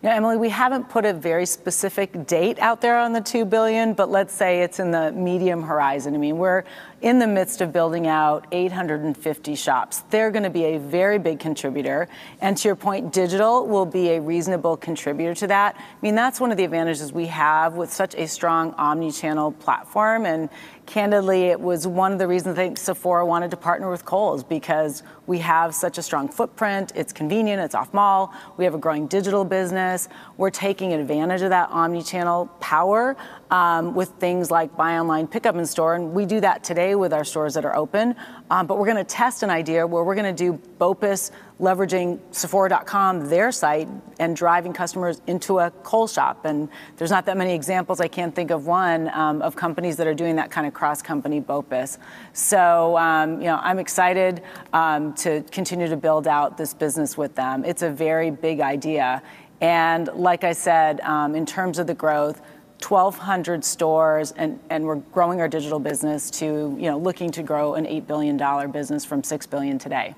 [0.07, 3.93] Yeah, Emily, we haven't put a very specific date out there on the 2 billion,
[3.93, 6.15] but let's say it's in the medium horizon.
[6.15, 6.63] I mean, we're
[7.01, 10.03] in the midst of building out 850 shops.
[10.09, 12.07] They're going to be a very big contributor.
[12.39, 15.75] And to your point, digital will be a reasonable contributor to that.
[15.75, 20.25] I mean, that's one of the advantages we have with such a strong omni-channel platform
[20.25, 20.47] and
[20.87, 24.43] candidly, it was one of the reasons I think Sephora wanted to partner with Kohl's
[24.43, 26.93] because we have such a strong footprint.
[26.95, 28.33] It's convenient, it's off mall.
[28.55, 30.07] We have a growing digital business.
[30.37, 33.15] We're taking advantage of that omni channel power
[33.51, 35.95] um, with things like buy online, pick up in store.
[35.95, 38.15] And we do that today with our stores that are open.
[38.49, 42.19] Um, but we're going to test an idea where we're going to do BOPIS leveraging
[42.31, 43.87] Sephora.com, their site,
[44.19, 46.45] and driving customers into a Kohl's shop.
[46.45, 47.99] And there's not that many examples.
[47.99, 51.41] I can't think of one um, of companies that are doing that kind of cross-company
[51.41, 51.97] BOPIS.
[52.33, 54.43] So, um, you know, I'm excited
[54.73, 57.65] um, to continue to build out this business with them.
[57.65, 59.23] It's a very big idea.
[59.59, 62.39] And like I said, um, in terms of the growth,
[62.87, 66.45] 1,200 stores, and, and we're growing our digital business to,
[66.77, 70.13] you know, looking to grow an $8 billion business from 6 billion today.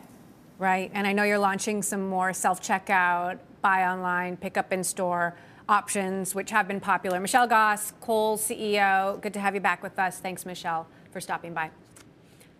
[0.59, 5.33] Right, and I know you're launching some more self-checkout, buy online, pick up in store
[5.69, 7.17] options, which have been popular.
[7.21, 10.19] Michelle Gass, Kohl's CEO, good to have you back with us.
[10.19, 11.69] Thanks, Michelle, for stopping by.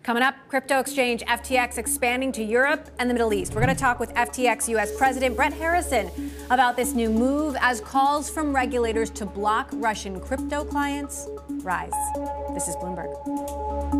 [0.01, 3.53] Coming up, crypto exchange FTX expanding to Europe and the Middle East.
[3.53, 6.09] We're going to talk with FTX US President Brett Harrison
[6.49, 11.27] about this new move as calls from regulators to block Russian crypto clients
[11.63, 11.91] rise.
[12.53, 13.98] This is Bloomberg.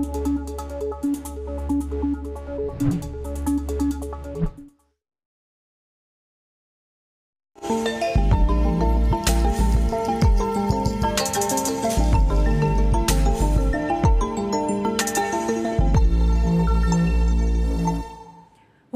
[7.70, 7.76] We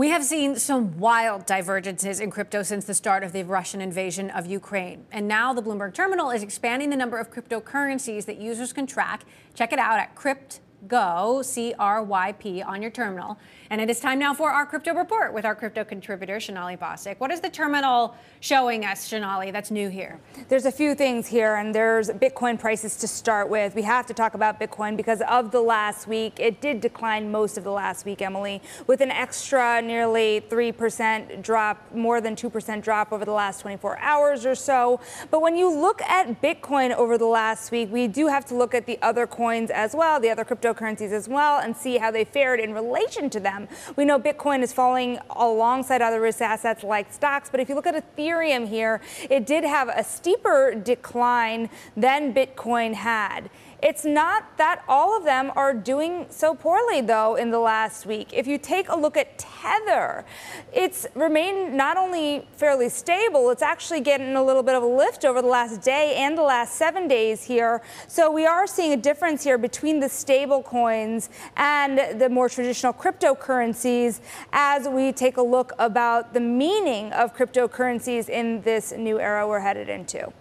[0.09, 4.47] have seen some wild divergences in crypto since the start of the Russian invasion of
[4.47, 5.05] Ukraine.
[5.11, 9.23] And now the Bloomberg Terminal is expanding the number of cryptocurrencies that users can track.
[9.53, 13.37] Check it out at CryptGo, C R Y P, on your terminal.
[13.73, 17.19] And it is time now for our crypto report with our crypto contributor, Sonali Basak.
[17.19, 20.19] What is the terminal showing us, Sonali, that's new here?
[20.47, 23.73] There's a few things here, and there's Bitcoin prices to start with.
[23.73, 26.39] We have to talk about Bitcoin because of the last week.
[26.39, 31.95] It did decline most of the last week, Emily, with an extra nearly 3% drop,
[31.95, 34.99] more than 2% drop over the last 24 hours or so.
[35.31, 38.75] But when you look at Bitcoin over the last week, we do have to look
[38.75, 42.23] at the other coins as well, the other cryptocurrencies as well and see how they
[42.23, 43.62] fared in relation to them.
[43.95, 47.87] We know Bitcoin is falling alongside other risk assets like stocks, but if you look
[47.87, 53.49] at Ethereum here, it did have a steeper decline than Bitcoin had.
[53.83, 58.29] It's not that all of them are doing so poorly, though, in the last week.
[58.31, 60.23] If you take a look at Tether,
[60.71, 65.25] it's remained not only fairly stable, it's actually getting a little bit of a lift
[65.25, 67.81] over the last day and the last seven days here.
[68.07, 72.93] So we are seeing a difference here between the stable coins and the more traditional
[72.93, 74.21] cryptocurrencies
[74.53, 79.59] as we take a look about the meaning of cryptocurrencies in this new era we're
[79.59, 80.31] headed into.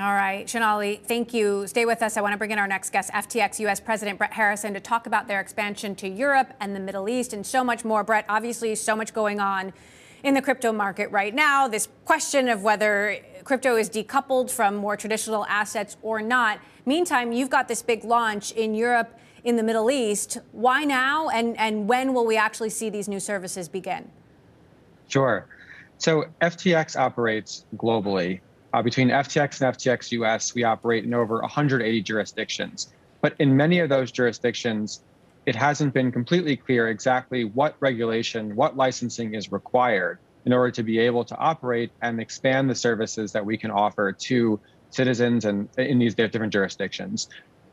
[0.00, 1.66] All right, Sonali, thank you.
[1.66, 2.16] Stay with us.
[2.16, 5.06] I want to bring in our next guest, FTX US President Brett Harrison, to talk
[5.06, 8.02] about their expansion to Europe and the Middle East and so much more.
[8.02, 9.74] Brett, obviously, so much going on
[10.22, 11.68] in the crypto market right now.
[11.68, 16.60] This question of whether crypto is decoupled from more traditional assets or not.
[16.86, 20.38] Meantime, you've got this big launch in Europe, in the Middle East.
[20.52, 24.10] Why now, and, and when will we actually see these new services begin?
[25.08, 25.46] Sure.
[25.98, 28.40] So FTX operates globally.
[28.72, 32.92] Uh, between FTX and FTX US, we operate in over 180 jurisdictions.
[33.20, 35.02] But in many of those jurisdictions,
[35.46, 40.82] it hasn't been completely clear exactly what regulation, what licensing is required in order to
[40.82, 44.60] be able to operate and expand the services that we can offer to
[44.90, 47.28] citizens and in these different jurisdictions.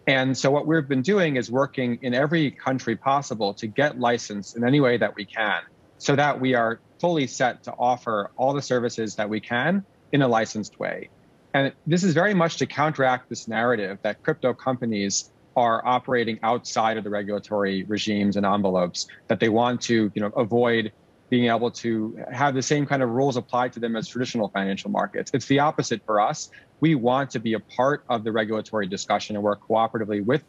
[0.07, 4.55] And so what we've been doing is working in every country possible to get licensed
[4.55, 5.61] in any way that we can
[5.97, 10.21] so that we are fully set to offer all the services that we can in
[10.21, 11.09] a licensed way.
[11.53, 16.97] And this is very much to counteract this narrative that crypto companies are operating outside
[16.97, 20.91] of the regulatory regimes and envelopes that they want to, you know, avoid
[21.29, 24.89] being able to have the same kind of rules applied to them as traditional financial
[24.89, 25.31] markets.
[25.33, 26.49] It's the opposite for us.
[26.79, 30.43] We want to be a part of the regulatory discussion and work cooperatively with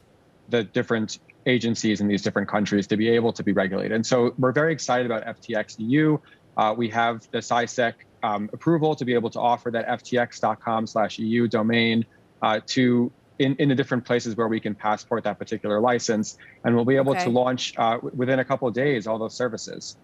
[0.51, 3.93] the different agencies in these different countries to be able to be regulated.
[3.93, 6.19] And so we're very excited about FTX EU.
[6.59, 11.19] Uh, we have the CySEC um, approval to be able to offer that ftx.com slash
[11.19, 12.05] EU domain
[12.43, 16.37] uh, to in, in the different places where we can passport that particular license.
[16.65, 17.25] And we'll be able okay.
[17.25, 19.97] to launch uh, within a couple of days all those services.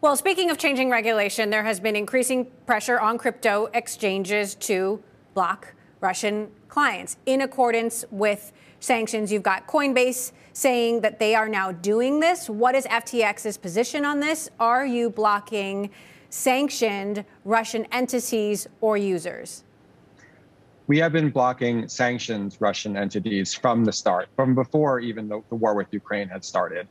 [0.00, 5.74] Well, speaking of changing regulation, there has been increasing pressure on crypto exchanges to block
[6.00, 8.52] Russian clients in accordance with
[8.84, 9.32] sanctions.
[9.32, 12.48] You've got Coinbase saying that they are now doing this.
[12.48, 14.50] What is FTX's position on this?
[14.60, 15.90] Are you blocking
[16.30, 19.64] sanctioned Russian entities or users?
[20.86, 25.54] We have been blocking sanctioned Russian entities from the start, from before even the, the
[25.54, 26.86] war with Ukraine had started.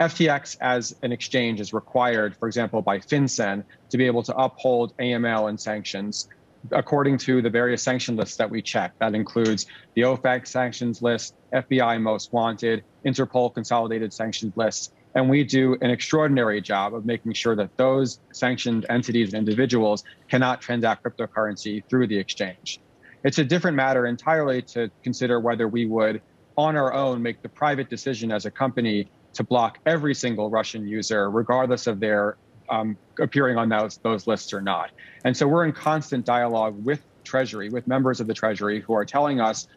[0.00, 4.96] FTX as an exchange is required, for example, by FinCEN to be able to uphold
[4.96, 6.28] AML and sanctions
[6.72, 8.92] according to the various sanction lists that we check.
[8.98, 15.42] That includes the OFAC sanctions list, FBI most wanted, Interpol consolidated sanctions lists, and we
[15.42, 21.02] do an extraordinary job of making sure that those sanctioned entities and individuals cannot transact
[21.02, 22.80] cryptocurrency through the exchange.
[23.24, 26.22] It's a different matter entirely to consider whether we would,
[26.56, 30.86] on our own, make the private decision as a company to block every single Russian
[30.86, 32.36] user, regardless of their
[32.70, 34.90] um, appearing on those, those lists or not.
[35.24, 39.04] And so we're in constant dialogue with Treasury, with members of the Treasury who are
[39.04, 39.68] telling us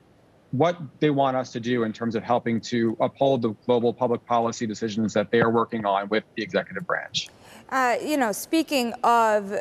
[0.52, 4.24] what they want us to do in terms of helping to uphold the global public
[4.26, 7.28] policy decisions that they are working on with the executive branch.
[7.70, 9.52] Uh, you know, speaking of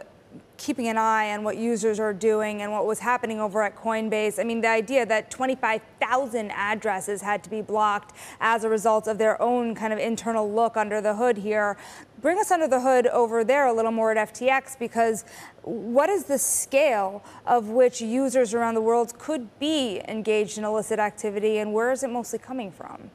[0.62, 4.38] keeping an eye on what users are doing and what was happening over at Coinbase.
[4.38, 9.18] I mean, the idea that 25,000 addresses had to be blocked as a result of
[9.18, 11.76] their own kind of internal look under the hood here.
[12.20, 15.24] Bring us under the hood over there a little more at FTX because
[15.62, 21.00] what is the scale of which users around the world could be engaged in illicit
[21.00, 23.10] activity and where is it mostly coming from?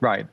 [0.00, 0.26] Right.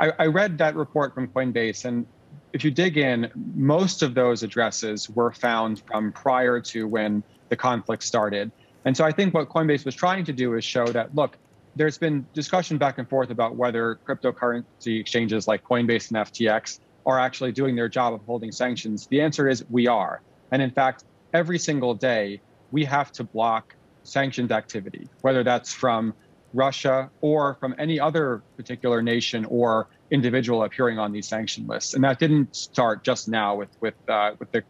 [0.00, 2.06] I, I read that report from Coinbase and
[2.52, 7.56] if you dig in, most of those addresses were found from prior to when the
[7.56, 8.50] conflict started.
[8.84, 11.36] And so I think what Coinbase was trying to do is show that, look,
[11.74, 17.18] there's been discussion back and forth about whether cryptocurrency exchanges like Coinbase and FTX are
[17.18, 19.06] actually doing their job of holding sanctions?
[19.06, 20.22] The answer is we are.
[20.50, 22.40] And in fact, every single day,
[22.70, 26.14] we have to block sanctioned activity, whether that's from
[26.52, 31.94] Russia or from any other particular nation or individual appearing on these sanction lists.
[31.94, 34.62] And that didn't start just now with with uh, with the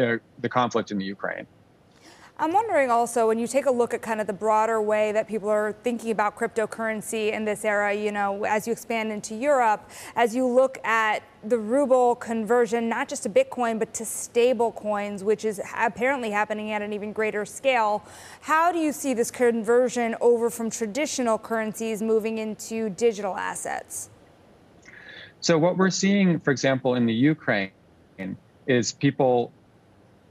[0.00, 1.46] uh, the conflict in the Ukraine.
[2.42, 5.28] I'm wondering also when you take a look at kind of the broader way that
[5.28, 9.90] people are thinking about cryptocurrency in this era, you know, as you expand into Europe,
[10.16, 15.22] as you look at the ruble conversion, not just to Bitcoin, but to stable coins,
[15.22, 18.02] which is apparently happening at an even greater scale.
[18.40, 24.09] How do you see this conversion over from traditional currencies moving into digital assets?
[25.40, 27.72] So what we're seeing, for example, in the Ukraine
[28.66, 29.52] is people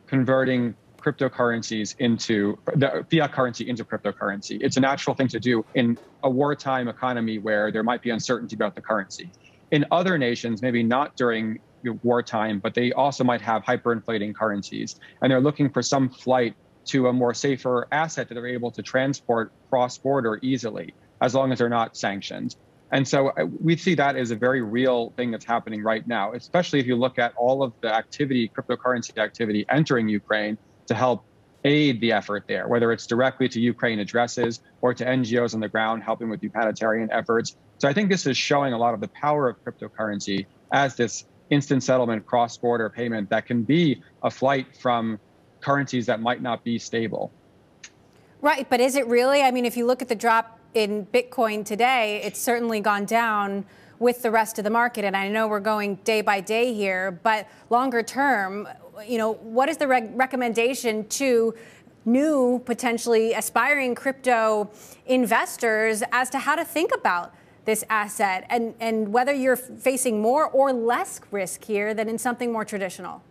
[0.07, 4.57] converting cryptocurrencies into the fiat currency into cryptocurrency.
[4.62, 8.55] It's a natural thing to do in a wartime economy where there might be uncertainty
[8.55, 9.32] about the currency.
[9.72, 11.60] In other nations, maybe not during
[12.03, 16.53] wartime, but they also might have hyperinflating currencies, and they're looking for some flight
[16.88, 21.51] to a more safer asset that they're able to transport cross border easily, as long
[21.51, 22.55] as they're not sanctioned.
[22.92, 26.34] And so uh, we see that as a very real thing that's happening right now,
[26.34, 31.26] especially if you look at all of the activity, cryptocurrency activity entering Ukraine to help
[31.66, 35.68] aid the effort there, whether it's directly to Ukraine addresses or to NGOs on the
[35.68, 37.58] ground helping with humanitarian efforts.
[37.78, 41.26] So I think this is showing a lot of the power of cryptocurrency as this
[41.50, 45.20] instant settlement cross border payment that can be a flight from
[45.62, 47.32] currencies that might not be stable.
[48.42, 49.42] Right, but is it really?
[49.42, 53.65] I mean, if you look at the drop in Bitcoin today, it's certainly gone down
[53.99, 55.03] with the rest of the market.
[55.03, 58.67] And I know we're going day by day here, but longer term,
[59.07, 61.53] you know, what is the recommendation to
[62.05, 64.70] new potentially aspiring crypto
[65.05, 67.34] investors as to how to think about
[67.65, 72.51] this asset and, and whether you're facing more or less risk here than in something
[72.51, 73.22] more traditional?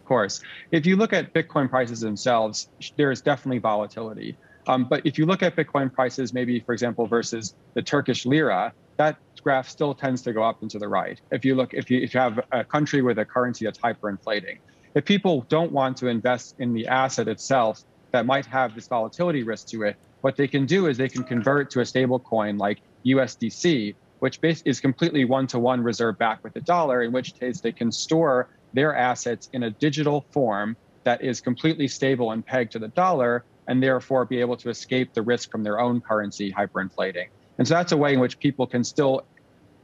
[0.00, 0.40] Of course.
[0.70, 4.36] If you look at Bitcoin prices themselves, there is definitely volatility.
[4.66, 8.72] Um, but if you look at Bitcoin prices, maybe, for example, versus the Turkish lira,
[8.96, 11.20] that graph still tends to go up and to the right.
[11.30, 14.58] If you look, if you, if you have a country with a currency that's hyperinflating,
[14.94, 17.82] if people don't want to invest in the asset itself
[18.12, 21.24] that might have this volatility risk to it, what they can do is they can
[21.24, 26.60] convert to a stable coin like USDC, which is completely one-to-one reserve back with the
[26.60, 31.40] dollar, in which case they can store their assets in a digital form that is
[31.40, 35.50] completely stable and pegged to the dollar, and therefore be able to escape the risk
[35.50, 37.28] from their own currency hyperinflating.
[37.58, 39.22] And so that's a way in which people can still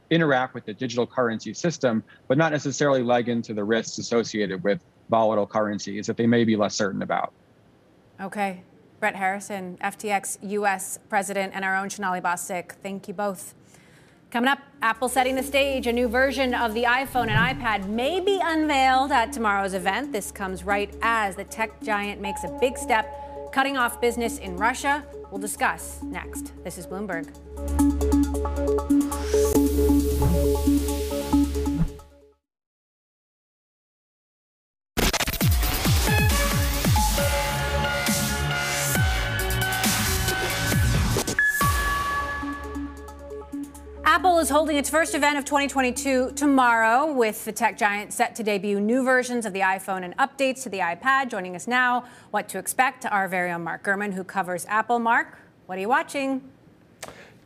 [0.09, 4.83] interact with the digital currency system, but not necessarily leg into the risks associated with
[5.09, 7.33] volatile currencies that they may be less certain about.
[8.19, 8.63] Okay.
[8.99, 13.53] Brett Harrison, FTX US president, and our own Sonali Basak, thank you both.
[14.29, 15.87] Coming up, Apple setting the stage.
[15.87, 20.11] A new version of the iPhone and iPad may be unveiled at tomorrow's event.
[20.11, 24.55] This comes right as the tech giant makes a big step, cutting off business in
[24.57, 25.05] Russia.
[25.31, 26.53] We'll discuss next.
[26.63, 27.27] This is Bloomberg.
[44.49, 48.79] Is holding its first event of 2022 tomorrow, with the tech giant set to debut
[48.79, 51.29] new versions of the iPhone and updates to the iPad.
[51.29, 54.97] Joining us now, what to expect, our very own Mark Gurman, who covers Apple.
[54.97, 55.37] Mark,
[55.67, 56.41] what are you watching?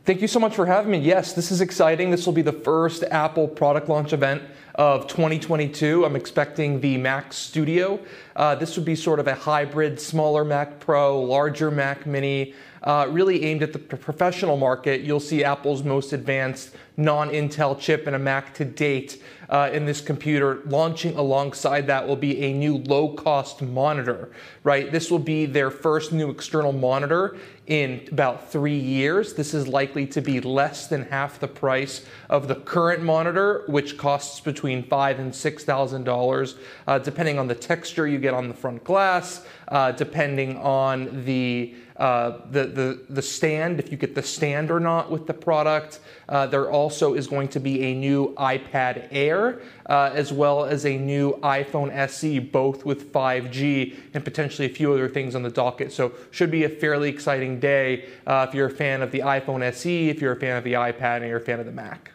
[0.06, 0.98] Thank you so much for having me.
[0.98, 2.10] Yes, this is exciting.
[2.10, 4.42] This will be the first Apple product launch event
[4.74, 6.06] of 2022.
[6.06, 8.00] I'm expecting the Mac Studio.
[8.34, 13.08] Uh, this would be sort of a hybrid, smaller Mac Pro, larger Mac Mini uh,
[13.10, 15.00] really aimed at the professional market.
[15.00, 20.00] You'll see Apple's most advanced non-Intel chip in a Mac to date uh, in this
[20.00, 20.62] computer.
[20.66, 24.30] Launching alongside that will be a new low-cost monitor,
[24.62, 24.92] right?
[24.92, 29.34] This will be their first new external monitor in about three years.
[29.34, 33.96] This is likely to be less than half the price of the current monitor, which
[33.96, 36.56] costs between five and six thousand uh, dollars,
[37.02, 42.38] depending on the texture you get on the front glass, uh, depending on the uh,
[42.50, 46.00] the, the, the stand, if you get the stand or not with the product.
[46.28, 50.86] Uh, there also is going to be a new iPad Air, uh, as well as
[50.86, 55.50] a new iPhone SE, both with 5G and potentially a few other things on the
[55.50, 55.92] docket.
[55.92, 59.62] So should be a fairly exciting day uh, if you're a fan of the iPhone
[59.62, 62.10] SE, if you're a fan of the iPad, and you're a fan of the Mac.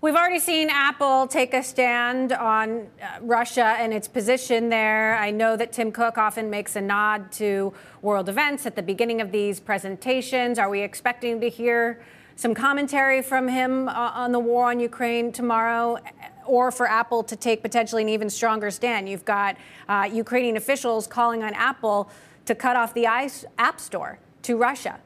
[0.00, 5.16] We've already seen Apple take a stand on uh, Russia and its position there.
[5.16, 9.20] I know that Tim Cook often makes a nod to world events at the beginning
[9.20, 10.56] of these presentations.
[10.56, 12.00] Are we expecting to hear
[12.36, 15.98] some commentary from him uh, on the war on Ukraine tomorrow?
[16.46, 19.06] or for Apple to take potentially an even stronger stand.
[19.06, 22.10] You've got uh, Ukrainian officials calling on Apple
[22.46, 24.98] to cut off the App Store to Russia.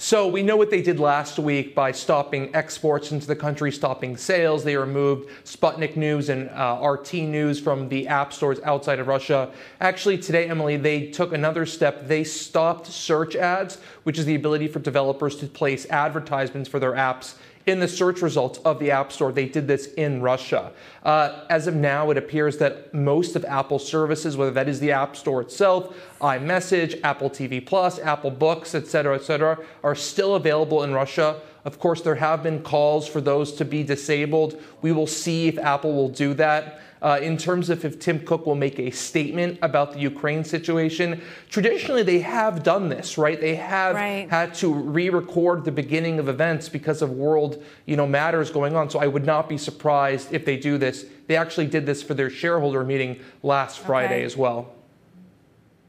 [0.00, 4.16] So we know what they did last week by stopping exports into the country, stopping
[4.16, 4.62] sales.
[4.62, 9.50] They removed Sputnik News and uh, RT News from the app stores outside of Russia.
[9.80, 12.06] Actually, today, Emily, they took another step.
[12.06, 16.92] They stopped search ads, which is the ability for developers to place advertisements for their
[16.92, 17.34] apps
[17.68, 19.30] in the search results of the App Store.
[19.30, 20.72] They did this in Russia.
[21.02, 24.92] Uh, as of now, it appears that most of Apple's services, whether that is the
[24.92, 30.34] App Store itself, iMessage, Apple TV Plus, Apple Books, et cetera, et cetera, are still
[30.34, 31.40] available in Russia.
[31.64, 34.60] Of course, there have been calls for those to be disabled.
[34.80, 36.80] We will see if Apple will do that.
[37.00, 41.20] Uh, in terms of if Tim Cook will make a statement about the Ukraine situation.
[41.48, 43.40] Traditionally, they have done this, right?
[43.40, 44.28] They have right.
[44.28, 48.90] had to re-record the beginning of events because of world, you know, matters going on.
[48.90, 51.06] So I would not be surprised if they do this.
[51.28, 54.24] They actually did this for their shareholder meeting last Friday okay.
[54.24, 54.72] as well.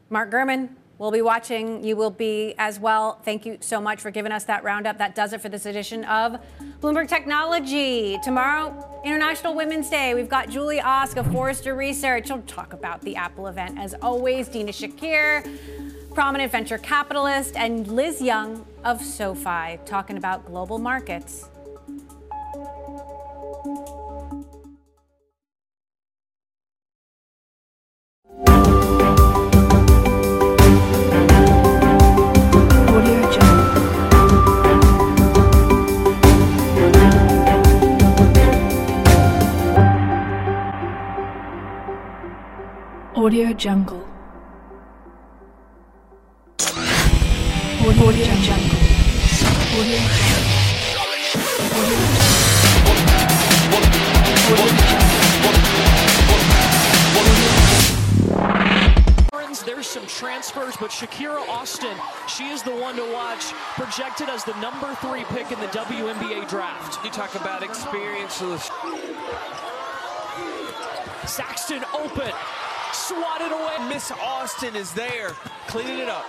[0.09, 1.81] Mark Gurman, We'll be watching.
[1.81, 3.21] You will be as well.
[3.23, 4.97] Thank you so much for giving us that roundup.
[4.97, 6.41] That does it for this edition of
[6.81, 8.19] Bloomberg Technology.
[8.21, 10.13] Tomorrow, International Women's Day.
[10.13, 12.27] We've got Julie Ask of Forrester Research.
[12.27, 13.79] She'll talk about the Apple event.
[13.79, 15.57] As always, Dina Shakir,
[16.13, 21.49] prominent venture capitalist, and Liz Young of SoFi talking about global markets.
[43.19, 44.01] Audio Jungle.
[47.81, 48.47] Audio, Audio Jungle.
[48.47, 48.79] Jungle.
[49.75, 50.49] Audio Jungle.
[59.65, 61.97] There's some transfers, but Shakira Austin,
[62.29, 66.47] she is the one to watch, projected as the number three pick in the WNBA
[66.47, 67.03] draft.
[67.03, 68.41] You talk about experience.
[71.25, 72.31] Saxton open,
[72.93, 73.89] swatted away.
[73.89, 75.29] Miss Austin is there,
[75.67, 76.25] cleaning it up.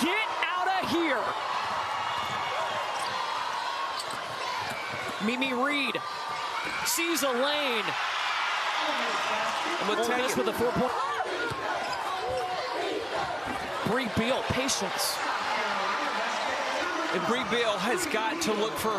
[0.00, 1.22] Get out of here.
[5.24, 6.00] Mimi Reed
[6.84, 7.84] sees a lane.
[9.80, 10.92] I'm gonna with a four point.
[13.86, 15.16] Brea Beal, patience.
[17.12, 18.90] And Brea Beal has got to look for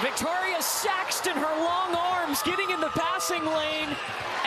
[0.00, 3.94] Victoria Saxton, her long arms getting in the passing lane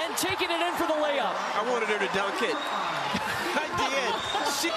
[0.01, 1.35] and taking it in for the layup.
[1.53, 2.55] I wanted her to dunk it.
[2.57, 4.11] I did.
[4.59, 4.69] She...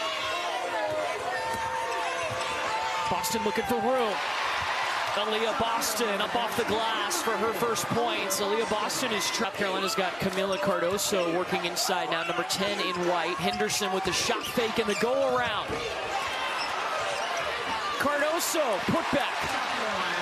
[3.11, 4.15] Boston looking for room.
[5.15, 8.41] Aaliyah Boston up off the glass for her first points.
[8.41, 9.57] Aaliyah Boston is trapped.
[9.57, 13.35] Carolina's got Kamilla Cardoso working inside now, number 10 in white.
[13.37, 15.67] Henderson with the shot fake and the go around.
[17.99, 20.18] Cardoso put back.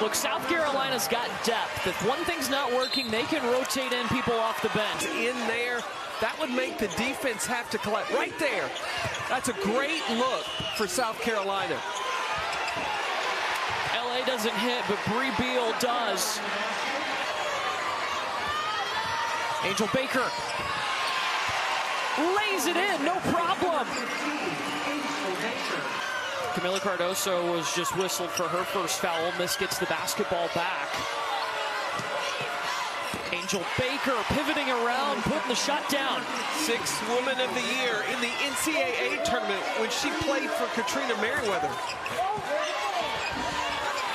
[0.00, 1.86] Look, South Carolina's got depth.
[1.86, 5.06] If one thing's not working, they can rotate in people off the bench.
[5.06, 5.80] In there,
[6.20, 8.12] that would make the defense have to collect.
[8.12, 8.70] Right there.
[9.30, 10.44] That's a great look
[10.76, 11.80] for South Carolina.
[13.94, 16.40] LA doesn't hit, but Brea Beal does.
[19.64, 20.30] Angel Baker
[22.36, 23.86] lays it in, no problem.
[26.56, 29.30] Kamilla Cardoso was just whistled for her first foul.
[29.38, 30.88] Miss gets the basketball back.
[33.30, 36.22] Angel Baker pivoting around, putting the shot down.
[36.64, 41.68] Sixth woman of the year in the NCAA tournament when she played for Katrina Merriweather.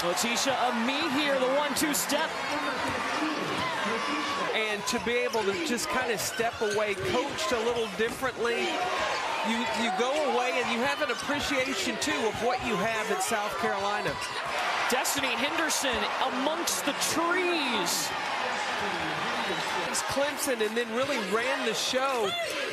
[0.02, 2.32] Laeticia Amihere here, the one-two step.
[4.56, 8.68] And to be able to just kind of step away, coached a little differently,
[9.50, 13.20] you, you go away and you have an appreciation, too, of what you have in
[13.22, 14.14] South Carolina.
[14.90, 18.10] Destiny Henderson amongst the trees.
[20.12, 22.30] Clemson and then really ran the show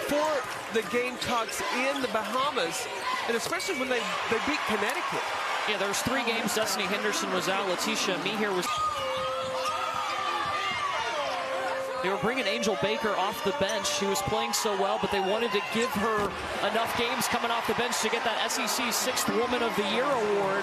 [0.08, 0.26] for
[0.74, 2.86] the Gamecocks in the Bahamas,
[3.28, 4.00] and especially when they,
[4.30, 5.22] they beat Connecticut.
[5.68, 7.68] Yeah, there's three games Destiny Henderson was out.
[7.68, 8.66] Laeticia Amihere was...
[12.02, 13.88] They were bringing Angel Baker off the bench.
[13.98, 16.30] She was playing so well, but they wanted to give her
[16.70, 20.04] enough games coming off the bench to get that SEC Sixth Woman of the Year
[20.04, 20.62] award.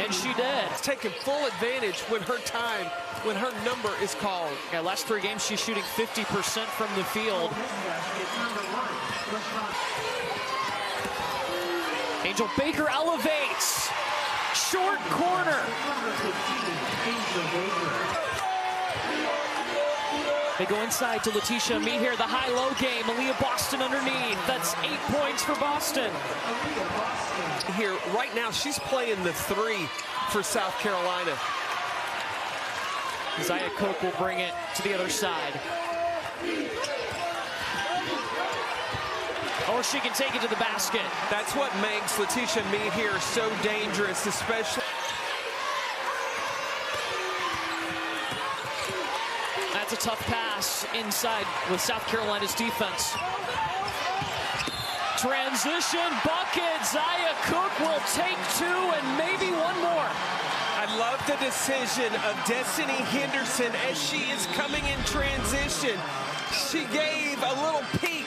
[0.00, 0.68] And she did.
[0.80, 2.86] Taking full advantage when her time,
[3.24, 4.52] when her number is called.
[4.72, 7.50] Yeah, last three games she's shooting 50% from the field.
[12.24, 13.88] Angel Baker elevates
[14.54, 15.64] short corner.
[20.58, 23.04] They go inside to Laeticia Amihere, the high-low game.
[23.04, 24.44] Aaliyah Boston underneath.
[24.48, 26.10] That's eight points for Boston.
[27.76, 29.86] Here, right now, she's playing the three
[30.30, 31.38] for South Carolina.
[33.40, 35.54] Zia Cooke will bring it to the other side.
[39.70, 41.06] Or she can take it to the basket.
[41.30, 44.82] That's what makes Laeticia Amihere so dangerous, especially.
[49.88, 53.14] That's a tough pass inside with South Carolina's defense.
[55.16, 56.84] Transition bucket.
[56.84, 60.10] Zia Cooke will take two and maybe one more.
[60.76, 65.98] I love the decision of Destiny Henderson as she is coming in transition.
[66.52, 68.26] She gave a little peek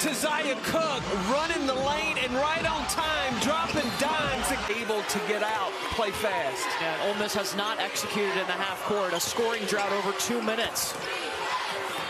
[0.00, 5.42] to Zia Cooke, running the lane and right on time, dropping dimes, able to get
[5.42, 6.66] out, play fast.
[6.82, 9.12] And Ole Miss has not executed in the half court.
[9.12, 10.94] A scoring drought over two minutes.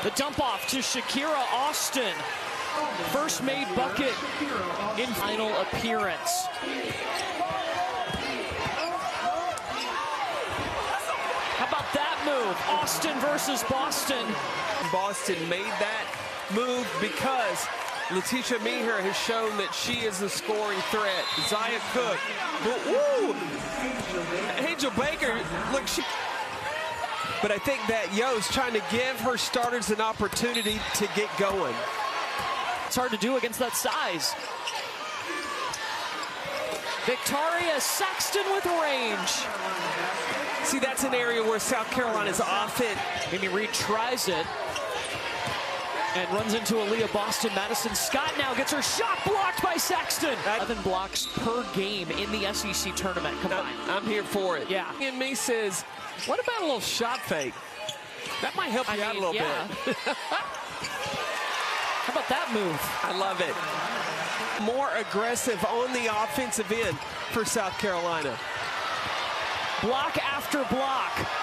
[0.03, 2.15] The dump off to Shakira Austin.
[3.13, 4.15] First made bucket
[4.99, 6.47] in final appearance.
[11.59, 12.57] How about that move?
[12.81, 14.27] Austin versus Boston.
[14.91, 17.67] Boston made that move because
[18.09, 21.25] Laeticia Amihere has shown that she is a scoring threat.
[21.49, 22.21] Zia Cooke,
[22.85, 23.35] woo!
[24.67, 25.41] Angel Baker,
[25.73, 26.03] look, she.
[27.41, 31.75] But I think that Yo's trying to give her starters an opportunity to get going.
[32.87, 34.35] It's hard to do against that size.
[37.07, 39.43] Victoria Saxton with range.
[40.69, 43.01] See, that's an area where South Carolina's offense.
[43.33, 44.47] Amy Reed tries it
[46.15, 47.51] and runs into Aaliyah Boston.
[47.55, 50.37] Madison Scott now gets her shot blocked by Saxton.
[50.45, 53.77] 11 blocks per game in the SEC tournament combined.
[53.89, 54.69] I'm here for it.
[54.69, 54.93] Yeah.
[55.01, 55.83] And me says,
[56.27, 57.55] what about a little shot fake?
[58.41, 59.69] That might help you I out mean, a little yeah.
[59.85, 59.97] bit.
[62.03, 62.79] How about that move?
[63.03, 63.55] I love it.
[64.65, 66.99] More aggressive on the offensive end
[67.31, 68.37] for South Carolina.
[69.83, 71.42] Block after block.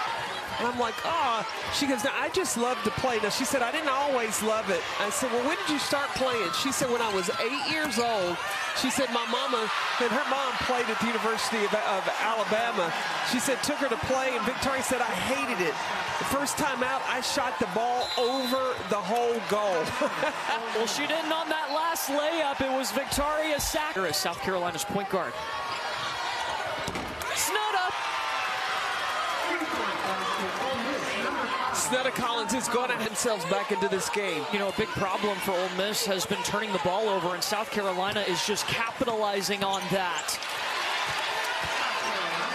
[0.59, 3.17] And I'm like, oh, she goes, now, I just love to play.
[3.23, 4.81] Now, she said, I didn't always love it.
[4.99, 6.51] I said, well, when did you start playing?
[6.51, 8.35] She said, when I was eight years old.
[8.75, 12.93] She said, my mama, and her mom played at the University of, of Alabama.
[13.31, 15.73] She said, took her to play, and Victoria said, I hated it.
[16.19, 19.79] The first time out, I shot the ball over the whole goal.
[20.75, 22.59] well, she didn't on that last layup.
[22.59, 25.33] It was Victoria Sacker, South Carolina's point guard.
[27.31, 28.18] Snudda.
[31.73, 34.43] Snudda Collins is going to themselves back into this game.
[34.53, 37.43] You know, a big problem for Ole Miss has been turning the ball over, and
[37.43, 40.37] South Carolina is just capitalizing on that.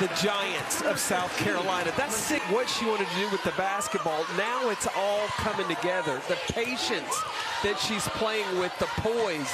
[0.01, 1.93] The Giants of South Carolina.
[1.97, 4.25] That's sick what she wanted to do with the basketball.
[4.37, 6.21] Now it's all coming together.
[6.29, 7.15] The patience
[7.63, 9.51] that she's playing with, the poise.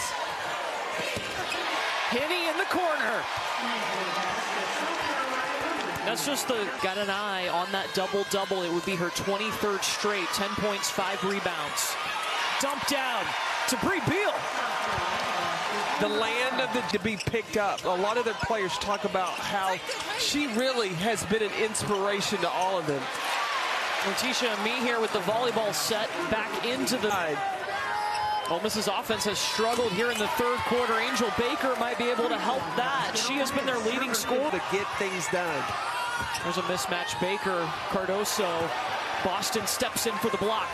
[2.11, 3.23] Henny in the corner.
[6.05, 8.63] That's just the got an eye on that double double.
[8.63, 11.95] It would be her 23rd straight, 10 points, five rebounds.
[12.61, 13.25] Dump down
[13.69, 14.35] to Brea Beal.
[16.01, 17.85] The land of the to be picked up.
[17.85, 19.77] A lot of their players talk about how
[20.19, 23.03] she really has been an inspiration to all of them.
[24.07, 27.09] Letitia Me here with the volleyball set back into the
[28.51, 30.95] Ole Miss's offense has struggled here in the third quarter.
[30.95, 33.15] Angel Baker might be able to help that.
[33.15, 34.51] She has been their leading scorer.
[34.51, 35.63] To get things done.
[36.43, 37.15] There's a mismatch.
[37.21, 37.63] Baker,
[37.95, 38.51] Cardoso.
[39.23, 40.67] Boston steps in for the block.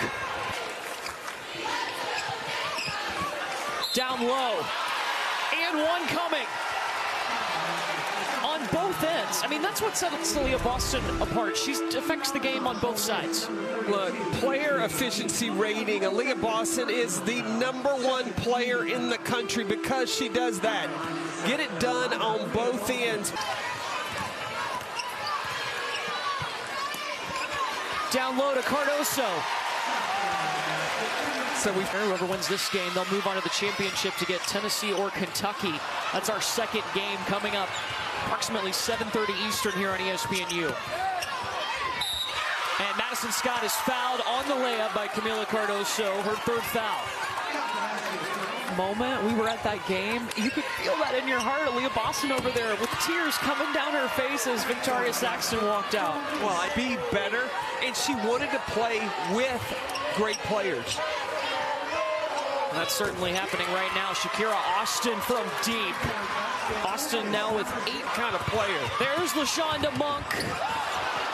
[3.93, 4.65] Down low.
[5.53, 6.49] And one coming.
[8.57, 9.43] On both ends.
[9.45, 11.59] I mean, that's what sets Aaliyah Boston apart.
[11.59, 13.51] She affects the game on both sides.
[13.87, 16.01] Look, player efficiency rating.
[16.01, 20.89] Aaliyah Boston is the number one player in the country because she does that.
[21.47, 23.31] Get it done on both ends.
[28.11, 29.29] Down low to Cardoso.
[31.57, 34.93] So we whoever wins this game, they'll move on to the championship to get Tennessee
[34.95, 35.75] or Kentucky.
[36.13, 37.69] That's our second game coming up
[38.27, 40.75] approximately 7:30 Eastern here on ESPNU.
[42.79, 47.01] And Madison Scott is fouled on the layup by Kamilla Cardoso, her third foul.
[48.77, 51.73] Moment we were at that game, you could feel that in your heart.
[51.77, 56.17] Leah Boston over there with tears coming down her face as Victoria Saxton walked out.
[56.43, 57.49] Well, I'd be better,
[57.85, 59.63] and she wanted to play with
[60.17, 60.99] great players.
[62.73, 64.13] That's certainly happening right now.
[64.13, 65.97] Shakira Austin from deep.
[66.85, 68.81] Austin now with eight kind of player.
[68.99, 70.25] There's LaShonda Monk.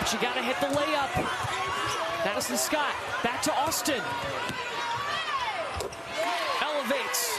[0.06, 1.10] She got to hit the layup.
[2.24, 4.02] Madison Scott back to Austin.
[6.60, 7.38] Elevates.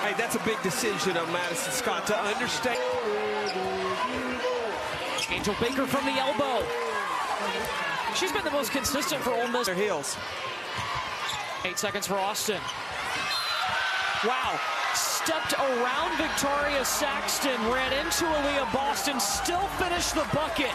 [0.00, 2.80] Hey, that's a big decision on Madison Scott to understand.
[5.30, 6.64] Angel Baker from the elbow.
[8.14, 9.66] She's been the most consistent for Ole Miss.
[9.66, 10.16] Their heels.
[11.64, 12.60] Eight seconds for Austin.
[14.24, 14.60] Wow.
[15.24, 20.68] Stepped around Victoria Saxton, ran into Aaliyah Boston, still finished the bucket.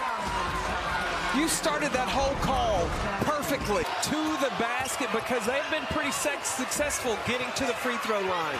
[1.37, 2.89] You started that whole call
[3.29, 8.57] perfectly to the basket because they've been pretty successful getting to the free throw line.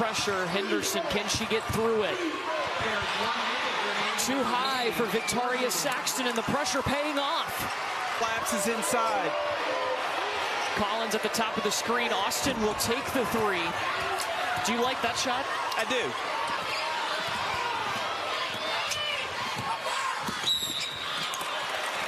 [0.00, 2.16] Pressure, Henderson, can she get through it?
[4.24, 7.52] Too high for Victoria Saxton and the pressure paying off.
[8.22, 9.30] Lapses inside.
[10.76, 12.12] Collins at the top of the screen.
[12.12, 13.64] Austin will take the three.
[14.66, 15.46] Do you like that shot?
[15.76, 16.12] I do.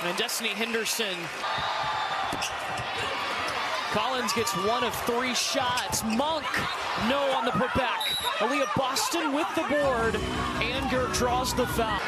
[0.06, 1.16] And Destiny Henderson.
[3.90, 6.04] Collins gets one of three shots.
[6.04, 6.44] Monk,
[7.08, 8.04] no on the putback.
[8.36, 10.20] Aaliyah Boston with the board.
[10.60, 11.98] Anger draws the foul.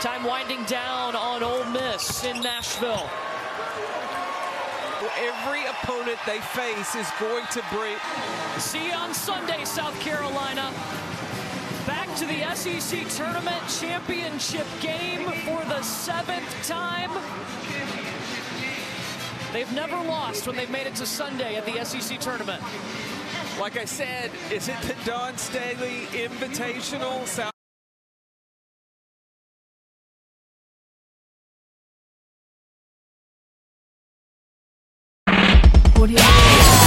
[0.00, 3.08] Time winding down on Ole Miss in Nashville.
[5.16, 7.96] Every opponent they face is going to bring.
[8.58, 10.72] See you on Sunday, South Carolina.
[11.86, 17.10] Back to the SEC Tournament Championship game for the seventh time.
[19.52, 22.62] They've never lost when they've made it to Sunday at the SEC Tournament.
[23.60, 27.53] Like I said, is it the Dawn Staley Invitational?
[36.06, 36.84] South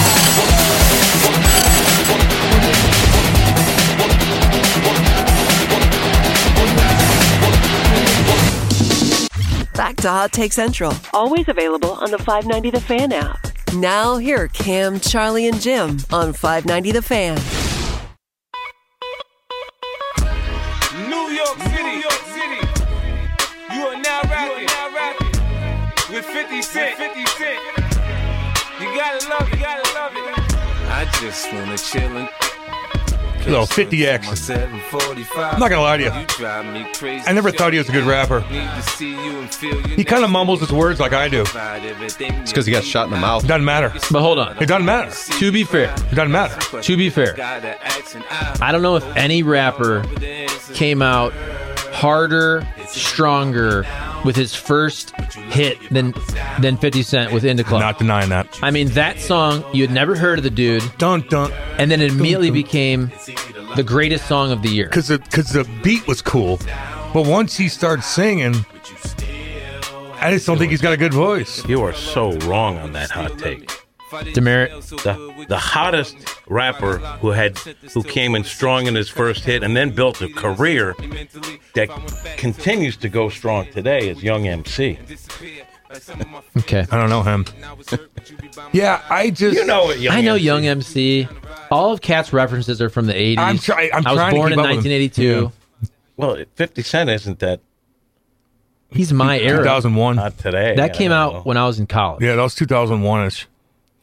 [9.73, 10.93] Back to Hot Take Central.
[11.13, 13.39] Always available on the 590 The Fan app.
[13.73, 17.35] Now, here are Cam, Charlie, and Jim on 590 The Fan.
[21.09, 22.67] New York City, New York City.
[23.73, 26.97] You are now rapping, now rapping with 50 Cent.
[26.97, 27.86] 50 Cent.
[28.97, 30.55] You gotta love it, you gotta love it.
[30.89, 32.29] I just wanna chill and
[33.45, 34.49] Little 50 X.
[34.49, 36.09] I'm not gonna lie to you.
[36.47, 38.39] I never thought he was a good rapper.
[38.39, 41.43] He kind of mumbles his words like I do.
[41.47, 42.15] It's
[42.51, 43.45] because he got shot in the mouth.
[43.45, 43.93] Doesn't matter.
[44.11, 44.57] But hold on.
[44.57, 45.11] It doesn't matter.
[45.37, 46.81] To be fair, It doesn't matter.
[46.81, 47.35] to be fair,
[48.59, 50.03] I don't know if any rapper
[50.73, 51.33] came out
[51.97, 53.83] harder, stronger
[54.23, 55.15] with his first
[55.49, 56.13] hit than
[56.59, 57.81] than 50 Cent with In da Club.
[57.81, 58.47] Not denying that.
[58.61, 60.83] I mean, that song you had never heard of the dude.
[60.99, 61.51] Dun dun.
[61.79, 63.11] And then it immediately became
[63.75, 64.85] the greatest song of the year.
[64.85, 66.59] Because the, cause the beat was cool.
[67.13, 68.53] But once he starts singing,
[70.19, 71.67] I just don't think he's got a good voice.
[71.67, 73.86] You are so wrong on that hot take.
[74.33, 74.71] Demerit,
[75.03, 76.15] the, the hottest
[76.47, 77.57] rapper who had
[77.93, 80.95] who came in strong in his first hit and then built a career
[81.73, 81.89] that
[82.37, 84.97] continues to go strong today is Young MC.
[86.57, 86.85] Okay.
[86.91, 87.45] I don't know him.
[88.73, 90.43] yeah, I just You know it, Young I know MC.
[90.45, 91.27] Young MC.
[91.71, 93.37] All of Cat's references are from the 80s.
[93.39, 94.91] I'm try- I'm I was trying to born keep in up with him.
[94.91, 95.51] 1982.
[96.17, 97.59] Well, 50 Cent isn't that
[98.89, 99.57] He's my era.
[99.63, 100.15] 2001.
[100.15, 100.75] not today.
[100.75, 101.41] That I came out know.
[101.41, 102.23] when I was in college.
[102.23, 103.45] Yeah, that was 2001ish.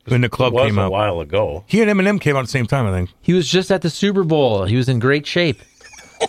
[0.06, 0.92] When the club It was came a out.
[0.92, 1.64] while ago.
[1.66, 3.10] He and Eminem came out at the same time, I think.
[3.22, 4.64] He was just at the Super Bowl.
[4.66, 5.60] He was in great shape.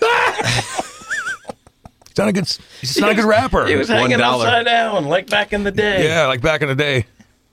[2.08, 3.66] He's not a good, he's not a good rapper.
[3.66, 6.06] He was hanging upside down like back in the day.
[6.08, 7.06] Yeah, like back in the day.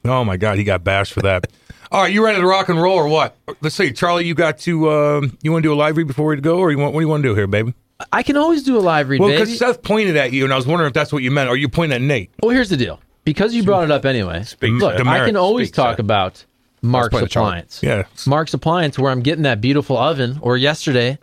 [0.05, 1.49] Oh my God, he got bashed for that.
[1.91, 3.37] All right, you ready to rock and roll or what?
[3.61, 4.25] Let's see, Charlie.
[4.25, 4.91] You got to.
[4.91, 6.95] Um, you want to do a live read before we go, or you want?
[6.95, 7.75] What do you want to do here, baby?
[8.13, 9.43] I can always do a live read, Well, baby.
[9.43, 11.51] because Seth pointed at you, and I was wondering if that's what you meant.
[11.51, 12.31] Or you pointing at Nate?
[12.41, 13.01] Well, here's the deal.
[13.25, 14.45] Because you brought it up anyway.
[14.61, 15.07] Look.
[15.07, 16.45] I can always talk about
[16.83, 17.49] Mark's pointing at Charlie.
[17.49, 17.83] Appliance.
[17.83, 18.05] Yeah.
[18.27, 20.39] Mark's Appliance, where I'm getting that beautiful oven.
[20.43, 21.19] Or yesterday,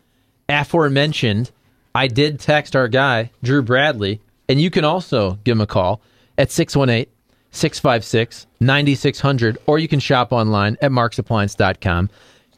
[0.47, 1.51] aforementioned,
[1.93, 6.01] I did text our guy, Drew Bradley, and you can also give him a call
[6.37, 7.11] at 618
[7.51, 12.09] 656 9600, or you can shop online at marksappliance.com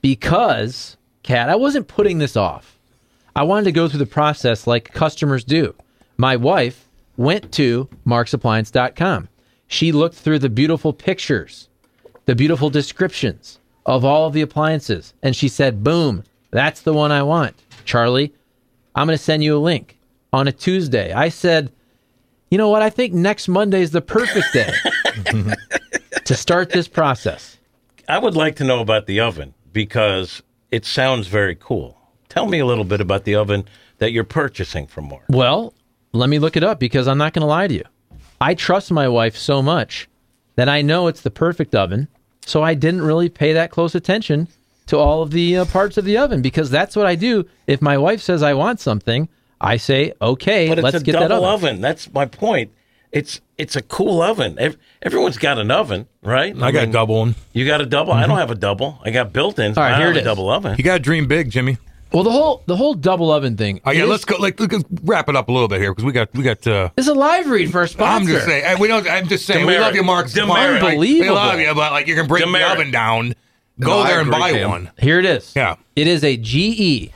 [0.01, 2.77] because, Kat, I wasn't putting this off.
[3.35, 5.73] I wanted to go through the process like customers do.
[6.17, 9.29] My wife went to marksappliance.com.
[9.71, 11.69] She looked through the beautiful pictures,
[12.25, 17.13] the beautiful descriptions of all of the appliances, and she said, Boom, that's the one
[17.13, 17.55] I want.
[17.85, 18.33] Charlie,
[18.93, 19.97] I'm going to send you a link
[20.33, 21.13] on a Tuesday.
[21.13, 21.71] I said,
[22.49, 22.81] You know what?
[22.81, 24.73] I think next Monday is the perfect day
[26.25, 27.57] to start this process.
[28.09, 31.97] I would like to know about the oven because it sounds very cool.
[32.27, 33.63] Tell me a little bit about the oven
[33.99, 35.23] that you're purchasing from Mark.
[35.29, 35.73] Well,
[36.11, 37.85] let me look it up because I'm not going to lie to you.
[38.41, 40.09] I trust my wife so much
[40.55, 42.07] that I know it's the perfect oven.
[42.45, 44.47] So I didn't really pay that close attention
[44.87, 47.45] to all of the uh, parts of the oven because that's what I do.
[47.67, 49.29] If my wife says I want something,
[49.61, 51.69] I say, okay, But it's let's a get double that oven.
[51.69, 51.81] oven.
[51.81, 52.71] That's my point.
[53.11, 54.57] It's it's a cool oven.
[54.57, 56.55] Ev- Everyone's got an oven, right?
[56.59, 57.35] I got a double one.
[57.53, 58.13] You got a double.
[58.13, 58.99] I don't have a double.
[59.03, 59.77] I got built-ins.
[59.77, 60.35] All right, I here don't it have a is.
[60.37, 60.75] double oven.
[60.77, 61.77] You got to dream big, Jimmy.
[62.13, 63.79] Well, the whole the whole double oven thing.
[63.85, 64.35] Oh yeah, is- let's go.
[64.37, 66.65] Like, let's wrap it up a little bit here because we got we got.
[66.67, 68.21] uh It's a live read for a sponsor.
[68.21, 68.79] I'm just saying.
[68.79, 69.07] We don't.
[69.09, 69.65] I'm just saying.
[69.65, 70.29] We love you, Mark.
[70.31, 70.81] Demerit.
[70.81, 71.35] Like, We Unbelievable.
[71.35, 72.67] love you, but like you can break Demerit.
[72.67, 73.35] the oven down.
[73.79, 74.69] Go No, I there and agree, buy Cam.
[74.69, 74.91] one.
[74.99, 75.53] Here it is.
[75.55, 75.75] Yeah.
[75.95, 77.11] It is a GE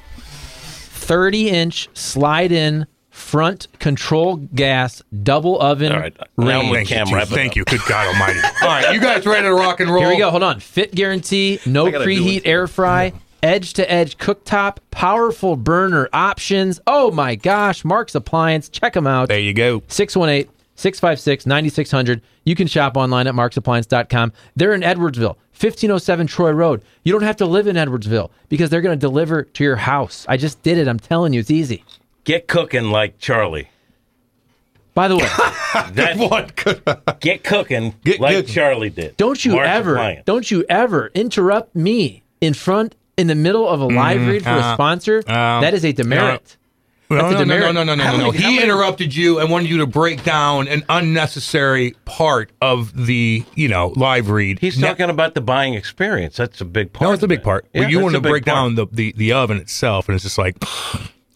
[0.58, 6.70] 30 inch slide in front control gas double oven All right, now range.
[6.72, 6.96] we Thank you.
[6.96, 7.16] Cam, Chief.
[7.16, 7.56] wrap Thank up.
[7.58, 7.66] you.
[7.66, 8.40] Good God Almighty.
[8.62, 10.02] All right, you guys ready to rock and roll?
[10.04, 10.32] Here we go.
[10.32, 10.60] Hold on.
[10.60, 13.14] Fit guarantee, no I gotta do preheat air fry,
[13.46, 16.80] edge to edge cooktop, powerful burner options.
[16.88, 18.68] Oh my gosh, Mark's Appliance.
[18.70, 19.28] Check them out.
[19.30, 19.84] There you go.
[19.88, 22.22] 618 656 9600.
[22.44, 24.34] You can shop online at marksappliance.com.
[24.56, 26.82] They're in Edwardsville, 1507 Troy Road.
[27.04, 30.26] You don't have to live in Edwardsville because they're going to deliver to your house.
[30.28, 30.88] I just did it.
[30.88, 31.84] I'm telling you, it's easy.
[32.26, 33.70] Get cooking like Charlie.
[34.94, 35.24] By the way,
[35.94, 36.56] That, What?
[36.56, 36.84] Good.
[37.20, 39.18] get cooking Get- like get- Charlie did.
[39.18, 40.26] don't you Mark's ever, Appliance.
[40.26, 44.50] don't you ever interrupt me in front, in the middle of a live read for
[44.50, 45.18] a uh, sponsor.
[45.28, 46.58] um, that is a demerit.
[47.08, 47.74] No, That's a no, no, no, demerit.
[47.76, 48.26] no, no, no, How no, no.
[48.32, 52.50] many- how He many- interrupted you and wanted you to break down an unnecessary part
[52.62, 54.58] of the, you know, live read.
[54.60, 56.36] He's No- talking about the buying experience.
[56.38, 57.08] That's a big part.
[57.10, 57.68] No, it's a big part.
[57.74, 58.56] Yeah, but you want to break part.
[58.56, 60.56] down the, the, the oven itself, and it's just like,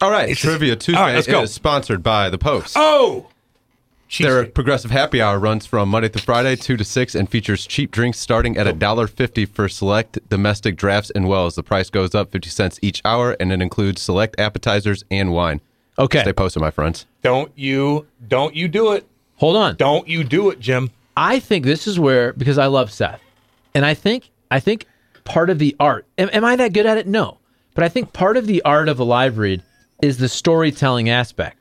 [0.02, 1.44] All right, It's- Trivia Tuesday All right, let's go.
[1.44, 2.74] is sponsored by The Post.
[2.76, 3.28] oh,
[4.18, 7.92] Their progressive happy hour runs from Monday through Friday, 2 to 6, and features cheap
[7.92, 11.56] drinks starting at $1.50 for select domestic drafts and wells.
[11.56, 15.62] The price goes up 50 cents each hour, and it includes select appetizers and wine.
[15.98, 16.22] Okay.
[16.22, 17.06] Stay posted, my friends.
[17.22, 19.08] don't you, don't you do it.
[19.38, 19.76] Hold on.
[19.76, 20.92] Don't you do it, Jim.
[21.16, 23.22] I think this is where because I love Seth,
[23.76, 24.86] and I think I think
[25.26, 26.06] part of the art.
[26.18, 27.08] Am, am I that good at it?
[27.08, 27.38] No,
[27.76, 29.62] but I think part of the art of a live read
[30.02, 31.58] is the storytelling aspect.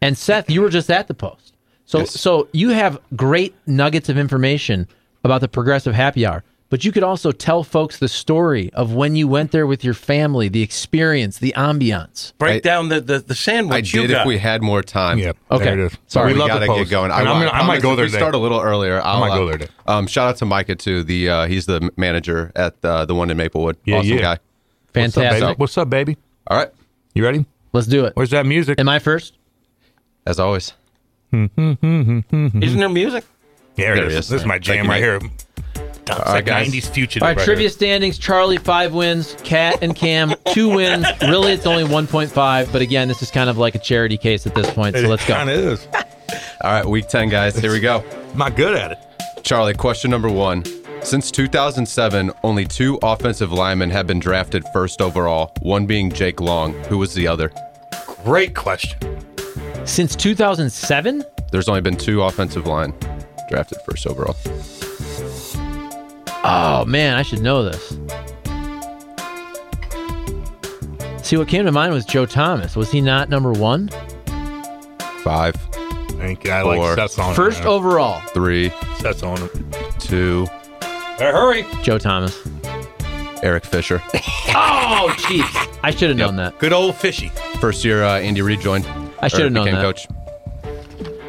[0.00, 1.54] And Seth, you were just at the post,
[1.88, 2.20] so Yes.
[2.20, 4.86] so you have great nuggets of information
[5.24, 6.44] about the progressive happy hour.
[6.70, 9.94] But you could also tell folks the story of when you went there with your
[9.94, 12.34] family, the experience, the ambiance.
[12.36, 14.20] Break I- down the, the, the I sandwich you did got.
[14.20, 15.16] if we had more time.
[15.18, 15.32] Yeah.
[15.50, 15.64] Okay.
[15.64, 15.98] There it is.
[16.08, 17.10] Sorry, we we gotta get going.
[17.10, 18.18] And I'm gonna, I might promise go there We today.
[18.18, 19.00] start a little earlier.
[19.02, 19.72] I'll, might go uh, there today.
[19.86, 21.02] Um, shout out to Micah too.
[21.04, 23.78] The uh, he's the manager at uh, the one in Maplewood.
[23.86, 24.20] Yeah, awesome yeah.
[24.20, 24.28] guy.
[24.28, 25.58] What's up, Fantastic.
[25.58, 26.18] What's up, baby?
[26.48, 26.70] All right,
[27.14, 27.46] You ready?
[27.72, 28.12] Let's do it.
[28.14, 28.78] Where's that music?
[28.78, 29.32] Am I first?
[30.26, 30.74] as always.
[31.32, 32.62] Mm-hmm.
[32.62, 33.24] Isn't there music?
[33.76, 34.24] There, There it it is.
[34.24, 34.28] is.
[34.28, 35.20] This is my jam right here.
[35.76, 36.68] It's right, like guys.
[36.72, 37.20] 90s future.
[37.22, 37.68] All right, right trivia here.
[37.70, 38.18] standings.
[38.18, 39.36] Charlie five wins.
[39.44, 41.06] Cat and Cam two wins.
[41.20, 42.72] Really, it's only one point five.
[42.72, 44.96] But again, this is kind of like a charity case at this point.
[44.96, 45.34] So let's go.
[45.34, 45.86] Kind of is.
[46.62, 47.58] All right, week ten, guys.
[47.58, 48.02] Here we go.
[48.32, 48.98] I'm not good at it.
[49.44, 50.64] Charlie, question number one.
[51.02, 56.72] Since 2007, only two offensive linemen have been drafted first overall, one being Jake Long.
[56.84, 57.52] Who was the other?
[58.24, 58.98] Great question.
[59.84, 62.92] Since 2007, There's only been two offensive line
[63.48, 64.36] drafted first overall.
[66.44, 67.98] oh man, I should know this.
[71.26, 72.76] See, what came to mind was Joe Thomas.
[72.76, 73.88] Was he not number one?
[75.22, 75.54] Five,
[76.18, 76.52] Thank you.
[76.52, 76.76] I Four.
[76.76, 77.68] like Seth's on First man.
[77.68, 79.50] overall, three, Seth's on it.
[79.98, 80.46] two,
[81.18, 81.66] Hey, hurry.
[81.82, 82.36] Joe Thomas.
[83.42, 84.02] Eric Fisher.
[84.60, 85.78] Oh, jeez.
[85.82, 86.58] I should have known that.
[86.58, 87.28] Good old fishy.
[87.60, 88.84] First year, uh, Andy Reid joined.
[89.22, 89.82] I should have known that.
[89.82, 90.06] coach.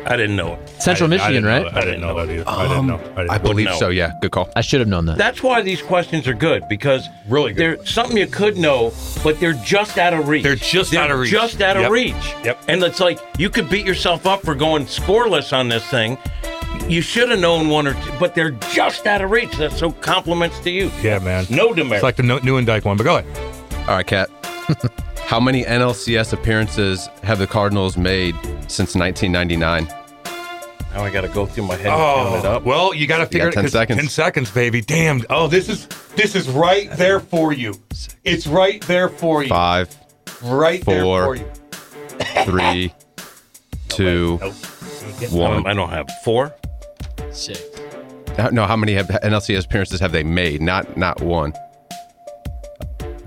[0.05, 0.69] I didn't know it.
[0.81, 1.73] Central I didn't- I Michigan, didn't know right?
[1.73, 1.81] that.
[1.83, 2.43] I didn't know that either.
[2.49, 2.95] I didn't um, know.
[2.95, 3.75] I, didn't I believe know.
[3.77, 3.89] so.
[3.89, 4.49] Yeah, good call.
[4.55, 5.17] I should have known that.
[5.17, 7.77] That's why these questions are good because Really good.
[7.79, 8.91] they're something you could know,
[9.23, 10.41] but they're just out of reach.
[10.43, 11.29] They're just They're out of reach.
[11.31, 11.91] Just out of Yep.
[11.91, 12.33] reach.
[12.43, 12.59] Yep.
[12.69, 16.17] And it's like you could beat yourself up for going scoreless on this thing.
[16.87, 19.51] You should have known one or two, but they're just out of reach.
[19.57, 20.89] That's so compliments to you.
[21.03, 21.45] Yeah, man.
[21.49, 21.95] No demerit.
[21.97, 23.51] It's like the New- Newendike one, but go ahead.
[23.87, 24.29] All right, Kat.
[25.29, 28.33] How many NLCS appearances have the Cardinals made
[28.67, 29.85] since 1999?
[30.91, 32.63] now I got to go through my head and count it Oh, up.
[32.63, 33.99] well, you got to figure got it 10 'cause seconds.
[33.99, 34.81] 10 seconds, baby.
[34.81, 35.21] Damn.
[35.29, 37.75] Oh, this is this is right there for you.
[38.23, 39.49] It's right there for you.
[39.49, 39.95] Five,
[40.41, 41.51] Right there four, for you.
[42.45, 42.93] three,
[43.89, 45.31] two, Nope.
[45.31, 45.53] one.
[45.57, 46.55] Um, I don't have four.
[47.31, 47.61] Six.
[48.51, 50.59] No, how many have NLCS appearances have they made?
[50.61, 51.53] Not not one.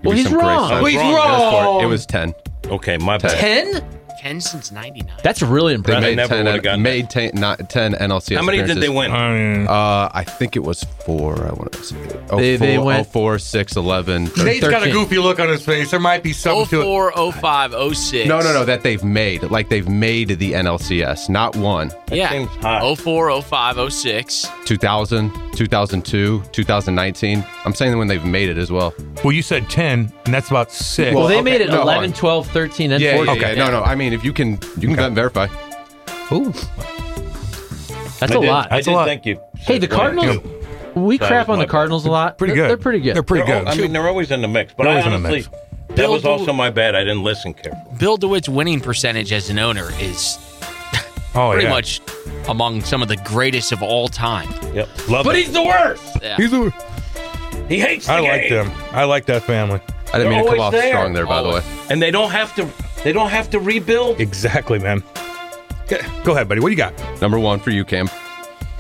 [0.03, 0.69] Give Well, he's wrong.
[0.69, 0.83] there.
[0.83, 1.83] Well, he's It wrong.
[1.83, 2.35] It was ten.
[2.67, 3.39] Okay, my bad.
[3.39, 3.85] Ten?
[4.23, 5.13] 10 since 99.
[5.25, 6.03] That's really They impressive.
[6.03, 8.37] made never 10, would've gotten made 10, not 10 NLCS.
[8.37, 8.81] How many did appearances.
[8.81, 9.67] they win?
[9.67, 11.35] Uh, I think it was four.
[11.45, 11.97] I want to say.
[12.31, 14.31] Oh, They- they four- went- oh, four, six, 11.
[14.37, 14.93] Nate's got a 13.
[14.93, 15.91] goofy look on his face.
[15.91, 16.85] There might be something to it.
[16.85, 18.29] 04, 05, 06.
[18.29, 18.65] No, no, no.
[18.65, 19.43] That they've made.
[19.51, 21.91] Like they've made the NLCS, not one.
[22.13, 22.31] Yeah.
[22.31, 22.81] seems high.
[22.95, 24.47] 04, 05, 06.
[24.67, 27.45] 2000, 2002, 2019.
[27.65, 28.95] I'm saying when they've made it as well.
[29.25, 31.15] Well, you said 10, and that's about six.
[31.15, 33.37] well, they okay, made it no, 11, 12, 13, and Yeah, 14.
[33.41, 33.55] yeah, yeah.
[33.65, 33.83] No, no.
[33.83, 35.47] I mean, if you can, you can vet and verify.
[36.33, 36.53] Ooh.
[38.21, 38.67] That's I a did- lot.
[38.71, 39.05] I That's a did lot.
[39.09, 39.41] think you.
[39.57, 40.39] Hey, the said Cardinals.
[40.39, 41.05] one.
[41.07, 41.71] We That crap was on the my bad.
[41.71, 42.39] Cardinals a lot.
[42.39, 42.71] Pretty They're- good.
[42.71, 43.17] They're pretty good.
[43.17, 43.69] They're pretty They're good.
[43.69, 45.51] al- I mean, they're always in the mix, but They're I always in the honestly,
[45.51, 45.89] mix.
[45.89, 46.95] that Bill was Du- also my bad.
[46.95, 47.97] I didn't listen carefully.
[47.99, 50.39] Bill DeWitt's winning percentage as an owner is
[51.35, 51.71] oh, pretty yeah.
[51.71, 52.01] much
[52.49, 54.49] among some of the greatest of all time.
[54.75, 55.09] Yep.
[55.09, 55.45] Love But it.
[55.45, 56.03] he's the worst.
[56.23, 56.37] Yeah.
[56.37, 56.73] He's the-
[57.69, 58.51] He hates the I like game.
[58.69, 58.73] them.
[58.93, 59.81] I like that family.
[60.13, 60.89] I didn't They're mean to come off there.
[60.93, 61.63] strong there, by the way.
[61.91, 62.69] And they don't have to.
[63.03, 64.21] They don't have to rebuild.
[64.21, 65.03] Exactly, man.
[65.85, 66.61] Okay, Go ahead, buddy.
[66.61, 66.93] What do you got?
[67.21, 68.09] Number one for you, Cam.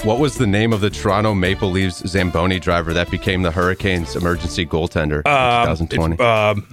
[0.04, 4.16] What was the name of the Toronto Maple Leafs Zamboni driver that became the Hurricanes'
[4.16, 6.14] emergency goaltender Um, in 2020?
[6.14, 6.66] it's, Um,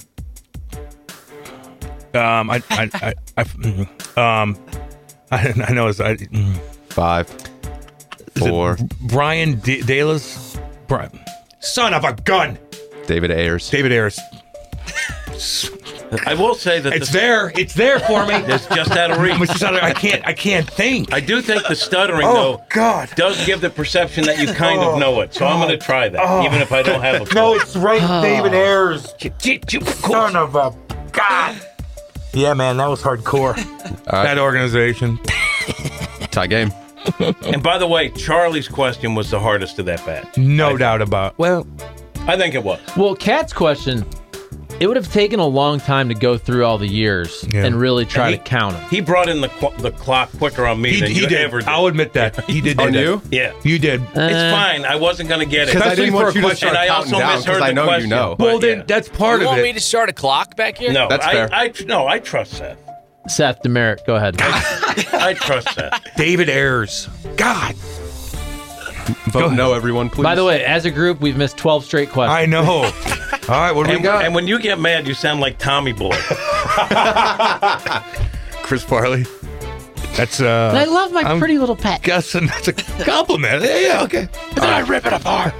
[2.13, 3.13] um, I, I, I,
[4.17, 4.57] I, um,
[5.31, 6.55] I, I know it's I, mm,
[6.89, 7.29] Five,
[8.35, 8.77] is it four.
[9.01, 10.57] Brian D- Dallas,
[10.87, 11.19] Brian,
[11.59, 12.57] son of a gun,
[13.05, 13.69] David Ayres.
[13.69, 14.19] David Ayres.
[16.25, 17.51] I will say that It's the, there.
[17.55, 18.35] It's there for me.
[18.35, 19.39] It's just out of reach.
[19.41, 20.25] It's just out of- I can't.
[20.27, 21.13] I can't think.
[21.13, 23.09] I do think the stuttering Oh, though God.
[23.15, 25.33] does give the perception that you kind of oh, know it.
[25.33, 26.43] So I'm going to try that, Oh.
[26.45, 27.35] even if I don't have a clue.
[27.41, 28.57] No, it's right, David oh.
[28.57, 29.13] Ayres.
[30.01, 30.75] Son of a
[31.11, 31.61] God.
[32.33, 33.57] Yeah, man, that was hardcore.
[33.57, 35.19] All right, That organization.
[36.31, 36.71] tie game.
[37.45, 40.37] And by the way, Charlie's question was the hardest of that batch.
[40.37, 41.37] No doubt about.
[41.39, 41.65] Well,
[42.27, 42.79] I think it was.
[42.97, 44.05] Well, Cat's question,
[44.79, 47.65] it would have taken a long time to go through all the years Yeah.
[47.65, 48.89] and really try And he- to count them.
[48.89, 51.39] He brought in the qu- the clock quicker on me he, than he you did.
[51.41, 51.67] ever did.
[51.69, 52.43] I'll admit that.
[52.45, 52.79] He did.
[52.81, 53.03] On do that.
[53.03, 53.21] you?
[53.37, 54.01] yeah, You did.
[54.01, 54.85] Uh, it's fine.
[54.85, 55.73] I wasn't going to get it.
[55.73, 57.19] Because I Especially didn't for want a you to question- start And I counting also
[57.19, 58.09] down misheard because I the know question.
[58.09, 58.35] you know.
[58.37, 58.83] but well, then yeah.
[58.87, 59.73] that's part you of want me it.
[59.73, 60.91] to start a clock back here?
[60.93, 61.49] No, That's I, fair.
[61.51, 62.77] I, no, I trust Seth.
[63.27, 64.37] Seth Demerit, go ahead.
[64.41, 66.01] I trust Seth.
[66.15, 67.07] David Ayres.
[67.37, 67.75] God,
[69.31, 70.23] Vote no, everyone, please.
[70.23, 72.35] By the way, as a group, we've missed 12 straight questions.
[72.37, 72.63] I know.
[73.53, 74.23] All right, what do we And, got?
[74.25, 76.15] and when you get mad, you sound like Tommy Boy.
[78.63, 79.25] Chris Farley.
[80.15, 80.69] That's uh.
[80.69, 82.01] And I love my I'm pretty little pet.
[82.03, 82.73] guessing that's a
[83.03, 83.63] compliment.
[83.63, 84.27] Yeah, yeah, okay.
[84.53, 85.53] But then I rip it apart.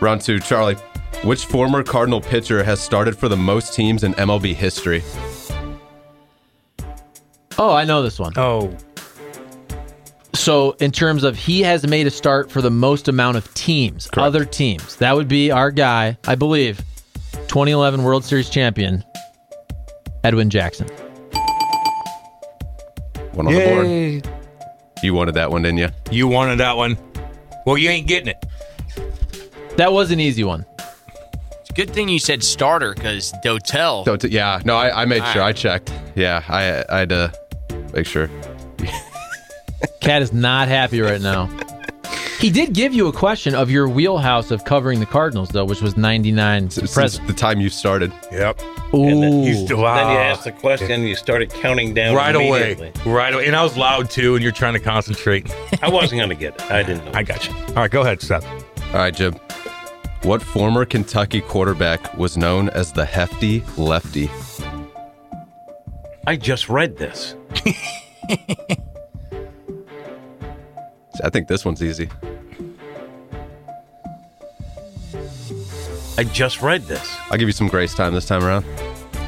[0.00, 0.76] Round two, Charlie.
[1.24, 5.02] Which former Cardinal pitcher has started for the most teams in MLB history?
[7.58, 8.32] Oh, I know this one.
[8.36, 8.72] Oh,
[10.34, 14.08] So, in terms of he has made a start for the most amount of teams,
[14.16, 16.78] other teams, that would be our guy, I believe,
[17.32, 19.02] 2011 World Series champion,
[20.24, 20.86] Edwin Jackson.
[23.32, 24.28] One on the board.
[25.02, 25.88] You wanted that one, didn't you?
[26.10, 26.98] You wanted that one.
[27.64, 28.44] Well, you ain't getting it.
[29.76, 30.66] That was an easy one.
[31.60, 34.04] It's a good thing you said starter because Dotel.
[34.04, 35.42] So, t- yeah, no, I, I made All sure.
[35.42, 35.48] right.
[35.48, 35.92] I checked.
[36.16, 37.32] Yeah, I, I had to
[37.94, 38.28] make sure.
[40.00, 41.48] Cat is not happy right now.
[42.38, 45.82] He did give you a question of your wheelhouse of covering the Cardinals, though, which
[45.82, 47.26] was 99 Since present.
[47.26, 48.12] the time you started.
[48.30, 48.60] Yep.
[48.92, 49.44] And then, Ooh.
[49.44, 50.30] He's still then you ah.
[50.30, 52.92] asked the question, and you started counting down right away.
[53.04, 53.46] Right away.
[53.48, 55.52] And I was loud too, and you're trying to concentrate.
[55.82, 56.70] I wasn't going to get it.
[56.70, 57.12] I didn't know.
[57.12, 57.54] I got you.
[57.68, 58.46] All right, go ahead, Seth.
[58.92, 59.34] All right, Jim.
[60.22, 64.30] What former Kentucky quarterback was known as the hefty lefty?
[66.24, 67.34] I just read this.
[71.24, 72.08] I think this one's easy.
[76.16, 77.16] I just read this.
[77.30, 78.64] I'll give you some grace time this time around.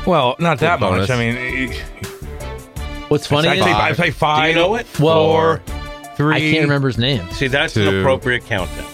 [0.07, 1.09] Well, not that Bonus.
[1.09, 1.17] much.
[1.17, 1.73] I mean,
[3.09, 4.43] What's funny I'd is say, I'd say five.
[4.45, 4.87] Do you know it?
[4.99, 5.63] Well, four,
[6.17, 6.35] three.
[6.37, 7.29] I can't remember his name.
[7.33, 8.01] See, that's an Two.
[8.01, 8.85] appropriate countdown.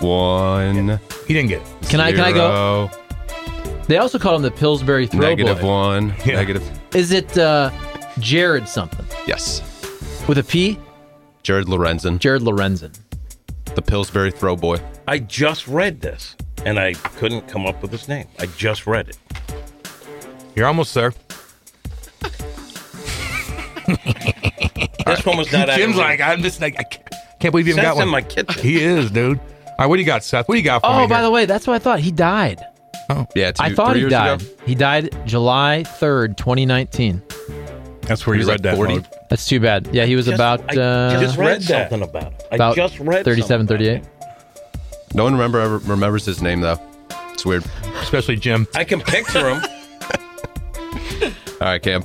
[0.00, 0.98] One.
[1.26, 1.88] He didn't get it.
[1.88, 2.88] Can I can I go?
[2.90, 5.66] zero, They also call him the Pillsbury Throw Negative Boy.
[5.66, 6.14] one.
[6.26, 6.36] Yeah.
[6.36, 6.80] Negative.
[6.94, 7.70] Is it uh,
[8.18, 9.60] Jared something Yes.
[10.28, 10.78] with a P?
[11.44, 12.98] Jared Lorenzen, Jared Lorenzen.
[13.74, 14.78] the Pillsbury throw boy.
[15.06, 18.26] I just read this, and I couldn't come up with his name.
[18.38, 19.18] I just read it.
[20.56, 21.12] You're almost there.
[25.06, 25.68] This one was not.
[25.68, 27.04] out Jim's like, I'm just like, I can't
[27.38, 28.04] can't believe you even Seth's got one.
[28.04, 28.62] in my kitchen.
[28.62, 29.38] He is, dude.
[29.38, 30.48] All right, what do you got, Seth?
[30.48, 31.04] What do you got for oh, me?
[31.04, 31.24] Oh, by here?
[31.24, 32.00] the way, that's what I thought.
[32.00, 32.64] He died.
[33.10, 33.26] Oh.
[33.34, 34.40] Yeah, two, I thought three he years died.
[34.40, 34.50] Ago.
[34.64, 37.22] He died July 3rd, 2019.
[38.06, 38.76] That's where He you read like that.
[38.76, 39.04] 40.
[39.30, 39.88] That's too bad.
[39.92, 41.90] Yeah, he was Just- about I uh, just read read that.
[41.90, 42.46] something about it.
[42.52, 44.02] I about just read 37, 38.
[45.14, 46.78] No one remember ever remembers his name though.
[47.32, 47.64] It's weird.
[48.02, 48.66] Especially Jim.
[48.74, 49.62] I can picture him.
[51.60, 52.04] All right, Cam.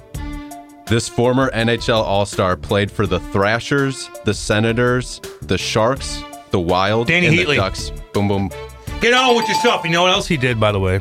[0.88, 7.08] This former NHL All Star played for the Thrashers, the Senators, the Sharks, the Wild,
[7.10, 7.46] Dany and Heatley.
[7.48, 7.92] the Ducks.
[8.14, 8.50] Boom, boom.
[9.02, 9.84] Get on with yourself.
[9.86, 11.00] You know what else he did, by the way?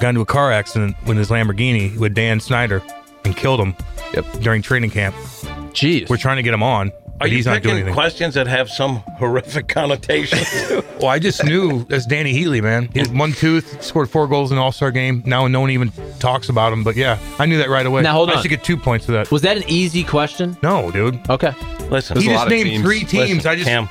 [0.00, 2.82] Got into a car accident with his Lamborghini with Dan Snyder
[3.24, 3.74] and killed him
[4.14, 4.24] yep.
[4.40, 5.14] during training camp.
[5.72, 6.08] Jeez.
[6.08, 7.94] We're trying to get him on, Are but you he's not doing anything.
[7.94, 10.46] questions that have some horrific connotations?
[11.00, 12.88] well, I just knew that's Dany Heatley, man.
[12.92, 15.22] He had one tooth, scored four goals in the All Star game.
[15.24, 18.02] Now no one even talks about him, but yeah, I knew that right away.
[18.02, 19.30] Now, hold on, I should get two points for that.
[19.30, 20.56] Was that an easy question?
[20.62, 21.18] No, dude.
[21.30, 21.52] Okay.
[21.88, 23.46] Listen, he just named three teams.
[23.46, 23.88] I just, Cam,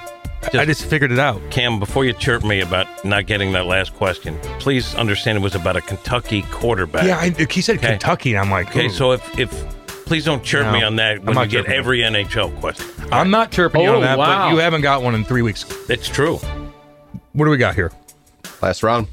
[0.53, 1.41] I just figured it out.
[1.51, 5.55] Cam, before you chirp me about not getting that last question, please understand it was
[5.55, 7.05] about a Kentucky quarterback.
[7.05, 8.31] Yeah, I, he said Kentucky.
[8.33, 9.51] And I'm like, Okay, so if if
[10.05, 11.73] please don't chirp No, me on that I'm when not you get chirping.
[11.79, 12.87] every NHL question.
[13.11, 14.49] I'm not chirping you Oh, on that, wow.
[14.49, 15.65] but you haven't got one in three weeks.
[15.89, 16.37] It's true.
[17.33, 17.91] What do we got here?
[18.61, 19.07] Last round.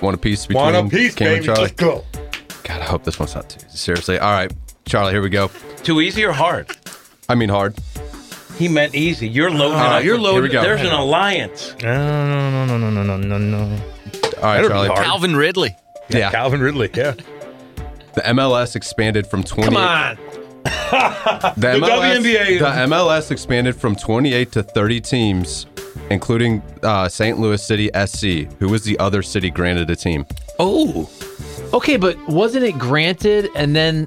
[0.00, 1.46] One apiece between One apiece, Cam and baby.
[1.46, 1.60] Charlie.
[1.62, 2.04] Let's go.
[2.64, 4.18] God, I hope this one's not too seriously.
[4.18, 4.52] All right,
[4.86, 5.50] Charlie, here we go.
[5.82, 6.68] Too easy or hard?
[7.28, 7.74] I mean hard.
[8.60, 9.26] He meant easy.
[9.26, 9.78] You're loading.
[9.78, 10.04] It up.
[10.04, 10.62] you're loading- Here we go.
[10.62, 11.74] There's an alliance.
[11.82, 13.82] No, no, no, no, no, no, no, no.
[14.36, 14.88] All right, Charlie.
[14.90, 15.74] Calvin Ridley.
[16.10, 16.30] Yeah.
[16.30, 16.90] Calvin Ridley.
[16.94, 17.14] Yeah.
[18.14, 19.64] The MLS expanded from 28.
[19.74, 20.18] Come on.
[20.90, 22.58] The, The MLS, WNBA.
[22.58, 22.64] The
[22.94, 25.66] MLS expanded from 28 to 30 teams,
[26.10, 27.38] including uh, St.
[27.38, 30.26] Louis City SC, who was the other city granted a team.
[30.58, 31.08] Oh.
[31.72, 34.06] Okay, but wasn't it granted and then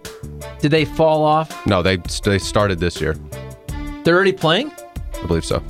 [0.59, 1.65] did they fall off?
[1.65, 3.15] No, they they started this year.
[4.03, 4.71] They're already playing?
[5.21, 5.63] I believe so.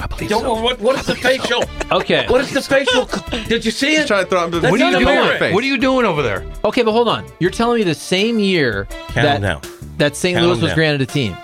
[0.00, 1.62] I believe Don't know what what is the facial?
[1.92, 2.26] Okay.
[2.28, 3.04] What is the facial?
[3.46, 4.06] Did you see it?
[4.06, 4.50] Trying to throw him.
[4.52, 5.18] That's What are you not doing?
[5.18, 5.54] American.
[5.54, 6.46] What are you doing over there?
[6.64, 7.26] Okay, but hold on.
[7.40, 9.60] You're telling me the same year Count that, 'em down.
[9.98, 10.34] that St.
[10.36, 10.76] Count Louis 'em was down.
[10.76, 11.36] granted a team.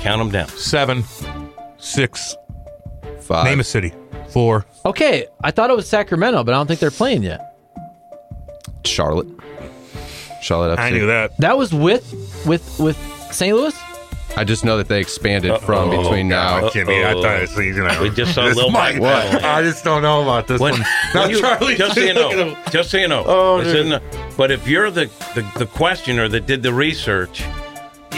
[0.00, 0.48] Count them down.
[0.48, 1.04] Seven,
[1.78, 2.34] six.
[3.20, 3.44] Five.
[3.44, 3.92] Name a city.
[4.30, 4.64] Four.
[4.84, 7.54] Okay, I thought it was Sacramento, but I don't think they're playing yet.
[8.84, 9.28] Charlotte.
[10.42, 10.82] Charlotte FC.
[10.82, 11.36] I knew that.
[11.38, 12.12] That was with
[12.46, 12.96] with with
[13.30, 13.54] St.
[13.56, 13.74] Louis?
[14.36, 16.02] I just know that they expanded from Uh-oh.
[16.02, 16.60] between oh, now.
[16.60, 18.02] God, Jimmy, I thought it was you know.
[18.02, 19.00] We just saw this Lil Mike.
[19.00, 19.44] What?
[19.44, 20.80] I just don't know about this When- one.
[21.12, 23.24] when Now, you- Charlie, just so you know, just so you know.
[23.26, 24.02] Oh, it's in the-
[24.36, 27.44] but if you're the, the the questioner that did the research,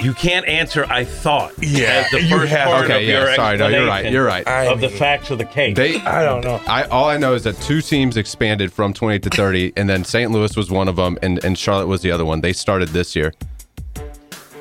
[0.00, 0.84] you can't answer.
[0.84, 1.52] I thought.
[1.58, 4.12] Yeah, as the you first have- part Okay, of yeah, your sorry, no, you're right,
[4.12, 4.46] you're right.
[4.46, 5.76] Of the facts of the case.
[5.76, 6.60] They, I don't know.
[6.66, 10.04] I all I know is that two teams expanded from 28 to 30, and then
[10.04, 10.30] St.
[10.30, 12.40] Louis was one of them, and, and Charlotte was the other one.
[12.42, 13.32] They started this year.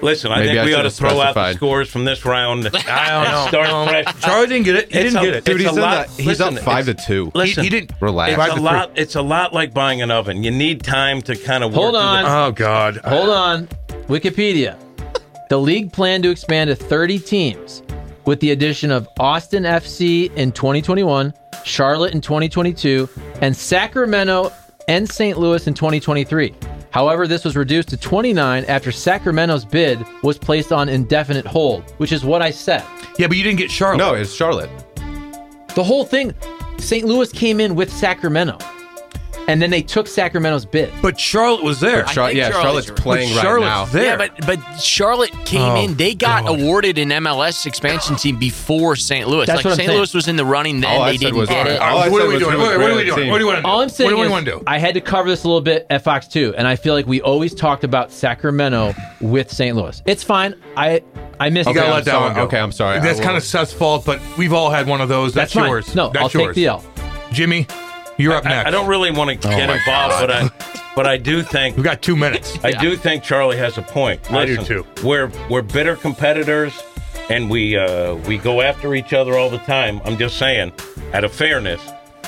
[0.01, 2.25] Listen, I Maybe think I we ought to have throw out the scores from this
[2.25, 2.67] round.
[2.73, 3.47] I don't know.
[3.49, 4.21] Start Um, fresh.
[4.21, 4.91] Charlie didn't get it.
[4.91, 5.45] He It's didn't a- get it.
[5.45, 7.31] Dude, he's, a lot- the- he's listen, up five to two.
[7.35, 7.91] Listen, he didn't.
[7.99, 8.31] Relax.
[8.33, 8.61] It's a to three.
[8.63, 8.91] lot.
[8.95, 10.43] It's a lot like buying an oven.
[10.43, 12.23] You need time to kind of Hold work through on.
[12.23, 12.97] the- Oh God.
[13.05, 13.67] Hold on.
[14.07, 14.75] Wikipedia.
[15.49, 17.83] The league planned to expand to 30 teams
[18.25, 21.33] with the addition of Austin FC in 2021,
[21.65, 23.07] Charlotte in 2022,
[23.41, 24.51] and Sacramento
[24.87, 25.37] and St.
[25.37, 26.53] Louis in 2023.
[26.91, 32.11] However, this was reduced to 29 after Sacramento's bid was placed on indefinite hold, which
[32.11, 32.83] is what I said.
[33.17, 33.97] Yeah, but you didn't get Charlotte.
[33.97, 34.69] No, it's Charlotte.
[35.73, 36.33] The whole thing,
[36.77, 37.05] St.
[37.05, 38.57] Louis came in with Sacramento,
[39.47, 40.93] and then they took Sacramento's bid.
[41.01, 42.03] But Charlotte was there.
[42.03, 42.99] Char- yeah, Charlotte's Charlotte's right.
[42.99, 43.85] playing But right Charlotte's now.
[43.85, 44.05] there.
[44.05, 45.95] Yeah, but but Charlotte came Oh, in.
[45.95, 46.59] They got God.
[46.61, 49.27] awarded an MLS expansion team before St.
[49.27, 49.45] Louis.
[49.45, 49.87] That's like what I'm St.
[49.87, 49.97] saying.
[49.97, 50.89] Louis was in the running then.
[50.91, 51.79] All I they said didn't was- get all it.
[51.79, 52.51] all I what said are we was doing?
[52.53, 53.19] who What, was what are we granted doing?
[53.19, 53.31] team.
[53.31, 53.67] What do you want to do?
[53.67, 54.63] All I'm saying what do we is want to do?
[54.67, 57.07] I had to cover this a little bit at Fox 2, and I feel like
[57.07, 59.75] we always talked about Sacramento with St.
[59.75, 60.01] Louis.
[60.05, 60.55] It's fine.
[60.77, 61.01] I
[61.39, 62.23] I missed You Okay, gotta I'm let that sorry.
[62.25, 62.41] one go.
[62.43, 62.97] Okay, I'm sorry.
[62.97, 65.33] I That's will- kind of Seth's fault, but we've all had one of those.
[65.33, 65.69] That's, That's fine.
[65.69, 65.95] yours.
[65.95, 66.55] No, That's I'll yours.
[66.55, 66.83] take the L.
[67.31, 67.65] Jimmy,
[68.17, 68.67] you're up I, next.
[68.67, 70.49] I don't really want to get my involved, but I
[70.95, 72.57] but I do think We've got two minutes.
[72.63, 74.29] I do think Charlie has a point.
[74.31, 74.85] I do Listen, too.
[75.07, 76.73] We're we're bitter competitors,
[77.29, 80.01] and we uh, we go after each other all the time.
[80.05, 80.73] I'm just saying,
[81.13, 81.81] out of fairness,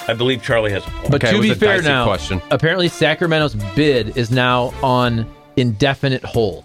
[0.08, 1.12] I believe Charlie has a point.
[1.12, 2.42] But Okay, it to was be a fair dicey now, question.
[2.52, 5.26] apparently Sacramento's bid is now on
[5.58, 6.64] indefinite hold.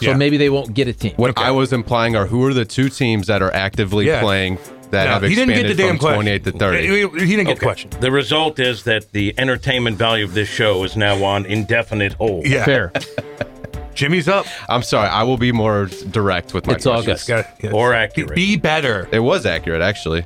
[0.00, 0.16] So Yeah.
[0.16, 1.14] maybe they won't get a team.
[1.16, 4.20] What I was implying are who are the two teams that are actively Yeah.
[4.20, 4.58] playing
[4.90, 6.14] that No, have he didn't get the damn question.
[6.22, 6.86] 28 to 30?
[6.86, 7.90] He, he didn't get the question.
[8.00, 12.46] The result is that the entertainment value of this show is now on indefinite hold.
[12.46, 12.64] Yeah.
[12.64, 12.92] Fair.
[13.94, 14.46] Jimmy's up.
[14.68, 15.08] I'm sorry.
[15.08, 17.24] I will be more direct with my It's all questions.
[17.58, 17.70] good.
[17.70, 18.34] Got- Or accurate.
[18.34, 19.08] Be better.
[19.10, 20.24] It was accurate, actually.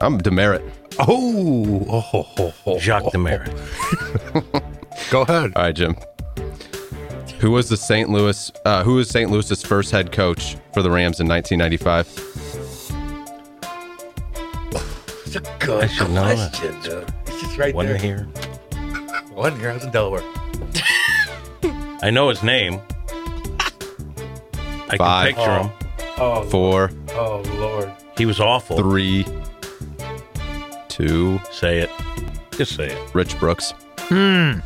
[0.00, 0.62] I'm demerit.
[0.98, 2.78] Oh, oh, ho, ho, ho.
[2.78, 3.48] Jacques Demerit.
[5.10, 5.52] Go ahead.
[5.56, 5.96] All right, Jim.
[7.40, 8.08] Who was the St.
[8.10, 8.50] Louis?
[8.64, 9.30] Uh, who was St.
[9.30, 12.06] Louis's first head coach for the Rams in 1995?
[15.26, 16.52] It's a good I should know that.
[16.52, 17.12] question, dude.
[17.26, 18.16] It's just right Wasn't there.
[18.16, 18.28] here.
[19.32, 19.70] Wasn't here.
[19.70, 20.22] I was in Delaware.
[22.02, 22.80] I know his name.
[24.88, 25.34] I Five.
[25.34, 26.14] can picture him.
[26.18, 27.92] Oh, Four, oh, Lord.
[28.16, 28.76] He was awful.
[28.78, 29.26] three,
[30.88, 31.38] two.
[31.50, 31.90] Say it.
[32.52, 33.14] Just say it.
[33.14, 33.74] Rich Brooks.
[33.98, 34.60] Hmm.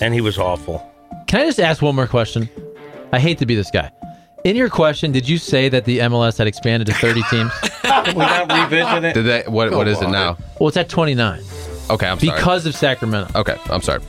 [0.00, 0.84] And he was awful.
[1.26, 2.48] Can I just ask one more question?
[3.12, 3.90] I hate to be this guy.
[4.44, 7.52] In your question, did you say that the MLS had expanded to 30 teams?
[7.82, 9.14] Can we not revisit it?
[9.14, 9.42] Did they?
[9.50, 9.72] What?
[9.72, 10.12] What is it on.
[10.12, 10.38] now?
[10.60, 11.42] Well, it's at 29
[11.90, 12.36] Okay, I'm sorry.
[12.36, 13.38] because of Sacramento.
[13.38, 14.00] Okay, I'm sorry.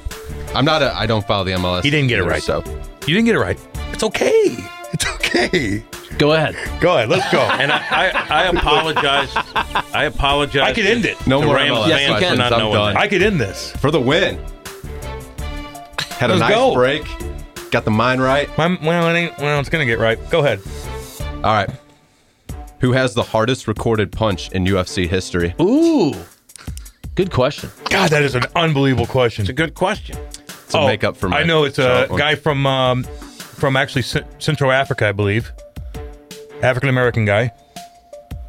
[0.53, 0.93] I'm not a.
[0.95, 1.83] I don't follow the MLS.
[1.83, 2.43] He didn't get it either, right.
[2.43, 2.63] So
[3.07, 3.59] You didn't get it right.
[3.93, 4.57] It's okay.
[4.93, 5.83] It's okay.
[6.17, 6.55] Go ahead.
[6.81, 7.09] Go ahead.
[7.09, 7.39] Let's go.
[7.39, 9.31] And I, I, I apologize.
[9.93, 10.61] I apologize.
[10.69, 11.15] I could end it.
[11.27, 12.39] no to more Rams MLS Yes, you fans for questions.
[12.39, 12.93] not I'm knowing done.
[12.95, 12.99] that.
[13.01, 13.71] I could end this.
[13.77, 14.35] for the win.
[16.17, 16.73] Had a Let's nice go.
[16.73, 17.03] break.
[17.71, 18.49] Got the mind right.
[18.57, 20.17] My, well, it ain't, well, it's gonna get right.
[20.29, 20.59] Go ahead.
[21.43, 21.69] All right.
[22.79, 25.53] Who has the hardest recorded punch in UFC history?
[25.61, 26.13] Ooh.
[27.15, 27.69] Good question.
[27.89, 29.43] God, that is an unbelievable question.
[29.43, 30.17] It's a good question.
[30.47, 32.17] It's a makeup for my I know it's a one.
[32.17, 35.51] guy from um, from actually C- Central Africa, I believe.
[36.61, 37.51] African American guy.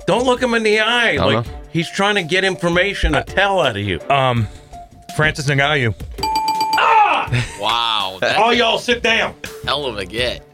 [0.06, 1.16] Don't look him in the eye.
[1.16, 1.52] don't Like know.
[1.72, 4.00] he's trying to get information to tell out of you.
[4.08, 4.46] Um,
[5.16, 5.94] Francis Ngannou.
[7.60, 8.18] Wow.
[8.20, 9.34] That's All y'all sit down.
[9.64, 10.46] hell of a get.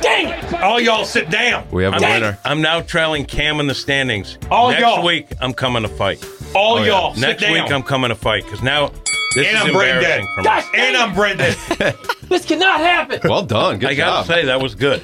[0.00, 0.54] Dang it!
[0.60, 1.64] All y'all sit down.
[1.70, 2.38] We have a I'm, winner.
[2.44, 4.36] I'm now trailing Cam in the standings.
[4.50, 5.04] All Next y'all.
[5.06, 6.24] week, I'm coming to fight.
[6.56, 6.86] All Oh, yeah.
[6.88, 7.52] y'all sit Next down.
[7.52, 8.88] week, I'm coming to fight because now
[9.36, 10.20] this and is I'm brain dead.
[10.20, 10.82] embarrassing for me.
[10.82, 11.94] And I'm brain dead.
[12.32, 13.20] This cannot happen.
[13.28, 13.78] Well done.
[13.78, 14.26] Good I job.
[14.26, 15.02] gotta say that was good.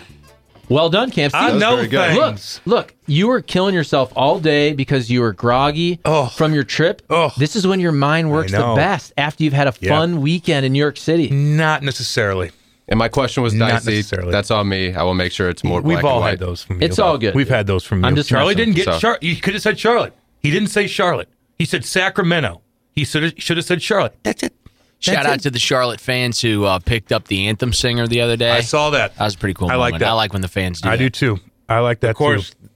[0.69, 1.35] Well done, Camp.
[1.35, 1.61] I Steve.
[1.61, 2.15] know very good.
[2.15, 2.61] Look, things.
[2.66, 6.27] look, you were killing yourself all day because you were groggy Oh.
[6.27, 7.03] from your trip.
[7.09, 7.32] Oh.
[7.39, 8.77] This is when your mind works the know.
[8.77, 9.90] best after you've had a Yeah.
[9.99, 11.31] fun weekend in New York City.
[11.31, 12.51] Not necessarily.
[12.90, 13.97] And my question was Not dicey.
[13.97, 14.31] necessarily.
[14.32, 14.95] That's on me.
[14.95, 15.81] I will make sure it's more.
[15.81, 16.31] We've black all and white.
[16.31, 16.86] had those from you.
[16.86, 17.35] It's all good.
[17.35, 18.07] We've had those from you.
[18.07, 18.73] I'm just Charlie messing.
[18.73, 19.23] didn't get So- Charlotte.
[19.23, 20.15] You could have said Charlotte.
[20.40, 21.28] He didn't say Charlotte.
[21.59, 22.61] He said Sacramento.
[22.95, 24.15] He should have, should have said Charlotte.
[24.23, 24.55] That's it.
[25.01, 25.43] Shout That's out it.
[25.43, 28.51] to the Charlotte fans who uh, picked up the anthem singer the other day.
[28.51, 29.15] I saw that.
[29.16, 29.70] That was a pretty cool.
[29.70, 30.01] I like moment.
[30.01, 30.09] that.
[30.09, 30.89] I like when the fans do.
[30.89, 30.95] That.
[30.95, 31.03] I that.
[31.05, 31.41] do too.
[31.69, 32.69] I like that Of course, too.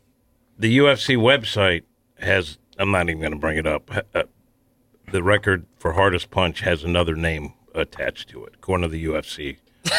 [0.59, 1.83] the UFC website
[2.19, 2.59] has.
[2.79, 3.91] I'm not even going to bring it up.
[4.15, 4.23] Uh,
[5.11, 9.57] the record for hardest punch has another name attached to it, according to the UFC.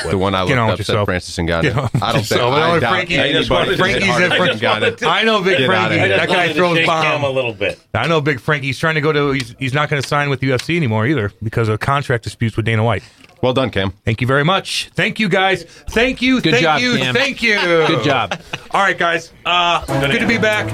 [0.10, 1.04] The one I looked up with said.
[1.06, 2.02] Francis Get Ngannou.
[2.02, 2.54] I don't think yourself.
[2.54, 4.62] I I know doubt Frankie- anybody wanted could to- Frankie's harder in than front-
[5.02, 5.08] Ngannou.
[5.08, 5.96] I know Big Get outta Frankie.
[6.00, 6.08] here.
[6.10, 7.36] That guy wanted to throws shake Cam a bombs.
[7.36, 7.80] little bit.
[7.94, 8.68] I know Big Frankie.
[8.68, 9.32] He's trying to go to.
[9.32, 12.66] He's, he's not going to sign with UFC anymore either because of contract disputes with
[12.66, 13.04] Dana White.
[13.42, 13.92] Well done, Cam.
[14.06, 14.90] Thank you very much.
[14.96, 15.64] Thank you guys.
[15.90, 16.40] Thank you.
[16.40, 16.96] Good thank job, you.
[16.98, 17.14] Cam.
[17.14, 17.56] Thank you.
[17.60, 18.40] Good job.
[18.72, 19.34] All right, guys.
[19.46, 20.70] Uh, good to be back.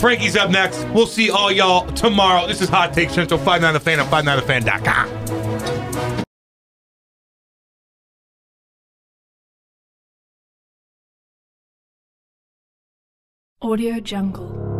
[0.00, 0.84] Frankie's up next.
[0.88, 2.46] We'll see all y'all tomorrow.
[2.46, 5.23] This is Hot Take Central 59 The Fan at 59thefan.com.
[13.64, 14.73] Audio Jungle.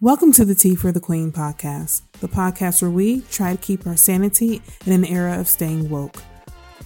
[0.00, 3.84] Welcome to the Tea for the Queen podcast, the podcast where we try to keep
[3.84, 6.22] our sanity in an era of staying woke.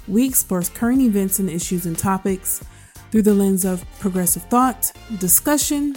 [0.08, 2.64] We explore current events and issues and topics
[3.10, 5.94] through the lens of progressive thought, discussion,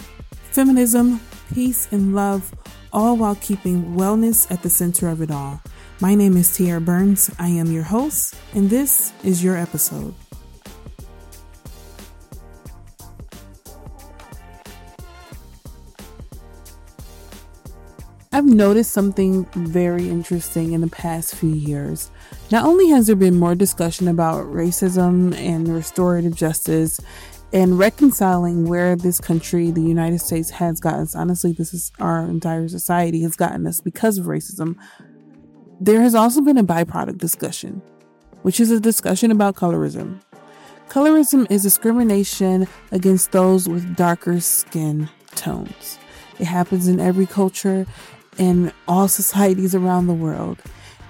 [0.50, 1.22] feminism,
[1.54, 2.54] peace, and love,
[2.92, 5.62] all while keeping wellness at the center of it all.
[6.00, 7.30] My name is Tierra Burns.
[7.38, 10.14] I am your host, and this is your episode.
[18.36, 22.10] I've noticed something very interesting in the past few years.
[22.50, 27.00] Not only has there been more discussion about racism and restorative justice
[27.54, 32.24] and reconciling where this country, the United States, has gotten us, honestly, this is our
[32.24, 34.76] entire society has gotten us because of racism.
[35.80, 37.80] There has also been a byproduct discussion,
[38.42, 40.20] which is a discussion about colorism.
[40.90, 45.98] Colorism is discrimination against those with darker skin tones.
[46.38, 47.86] It happens in every culture
[48.38, 50.58] in all societies around the world.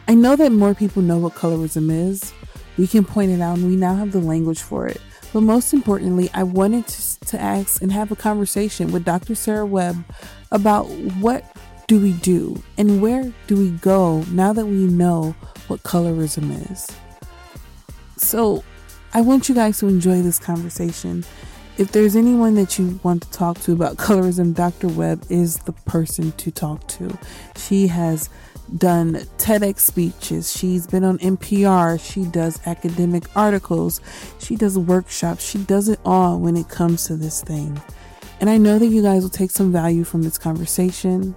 [0.09, 2.33] I know that more people know what colorism is.
[2.77, 5.01] We can point it out and we now have the language for it.
[5.33, 9.35] But most importantly, I wanted to, to ask and have a conversation with Dr.
[9.35, 10.05] Sarah Webb
[10.53, 10.85] about
[11.21, 11.45] what
[11.87, 15.35] do we do and where do we go now that we know
[15.69, 16.87] what colorism is.
[18.17, 18.65] So
[19.13, 21.25] I want you guys to enjoy this conversation.
[21.79, 24.89] If there's anyone that you want to talk to about colorism, Dr.
[24.89, 27.19] Webb is the person to talk to.
[27.57, 28.31] She has
[28.79, 34.01] done TEDx speeches, she's been on NPR, she does academic articles,
[34.39, 37.79] she does workshops, she does it all when it comes to this thing.
[38.41, 41.35] And I know that you guys will take some value from this conversation.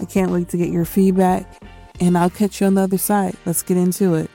[0.00, 1.60] I can't wait to get your feedback,
[1.98, 3.36] and I'll catch you on the other side.
[3.44, 4.30] Let's get into it.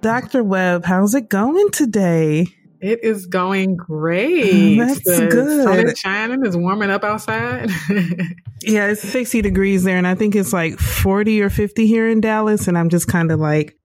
[0.00, 0.44] Dr.
[0.44, 2.46] Webb, how's it going today?
[2.80, 4.78] It is going great.
[4.78, 5.64] That's the good.
[5.64, 6.46] Sun is shining.
[6.46, 7.70] It's warming up outside.
[8.62, 12.20] yeah, it's 60 degrees there, and I think it's like 40 or 50 here in
[12.20, 12.68] Dallas.
[12.68, 13.76] And I'm just kind of like,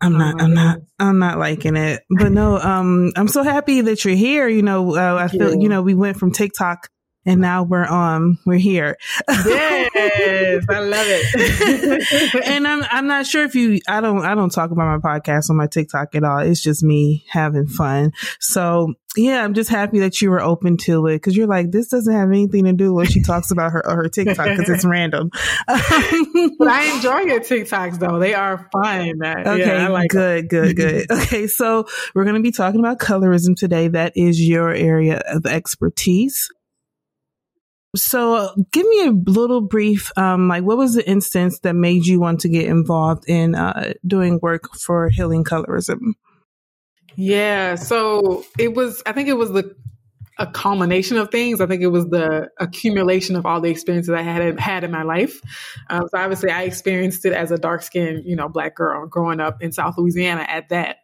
[0.00, 2.02] I'm not, I'm not, I'm not liking it.
[2.08, 4.48] But no, um, I'm so happy that you're here.
[4.48, 6.88] You know, uh, I feel, you know, we went from TikTok
[7.28, 8.96] and now we're um we're here.
[9.28, 12.44] yes, I love it.
[12.46, 15.50] and I'm I'm not sure if you I don't I don't talk about my podcast
[15.50, 16.38] on my TikTok at all.
[16.38, 18.12] It's just me having fun.
[18.40, 21.88] So yeah, I'm just happy that you were open to it because you're like this
[21.88, 24.84] doesn't have anything to do with what she talks about her her TikTok because it's
[24.84, 25.30] random.
[25.66, 29.20] but I enjoy your TikToks though; they are fun.
[29.22, 31.10] Okay, yeah, like good, good, good.
[31.10, 33.88] Okay, so we're going to be talking about colorism today.
[33.88, 36.48] That is your area of expertise.
[38.02, 42.20] So, give me a little brief, um, like what was the instance that made you
[42.20, 46.14] want to get involved in uh, doing work for healing colorism?
[47.16, 49.02] Yeah, so it was.
[49.04, 49.74] I think it was the
[50.38, 51.60] a culmination of things.
[51.60, 55.02] I think it was the accumulation of all the experiences I had had in my
[55.02, 55.40] life.
[55.90, 59.40] Um, so obviously, I experienced it as a dark skinned, you know, black girl growing
[59.40, 60.98] up in South Louisiana at that.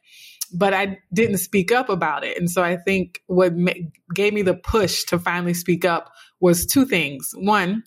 [0.53, 3.73] But I didn't speak up about it, and so I think what ma-
[4.15, 6.13] gave me the push to finally speak up
[6.45, 7.33] was two things.
[7.39, 7.85] One,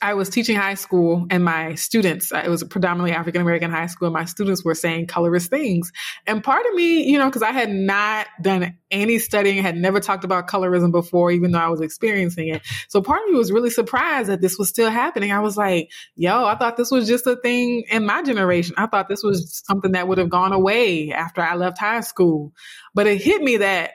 [0.00, 3.88] I was teaching high school and my students, uh, it was predominantly African American high
[3.88, 5.92] school, and my students were saying colorist things.
[6.26, 10.00] And part of me, you know, because I had not done any studying, had never
[10.00, 12.62] talked about colorism before, even though I was experiencing it.
[12.88, 15.30] So part of me was really surprised that this was still happening.
[15.30, 18.76] I was like, yo, I thought this was just a thing in my generation.
[18.78, 22.54] I thought this was something that would have gone away after I left high school.
[22.94, 23.90] But it hit me that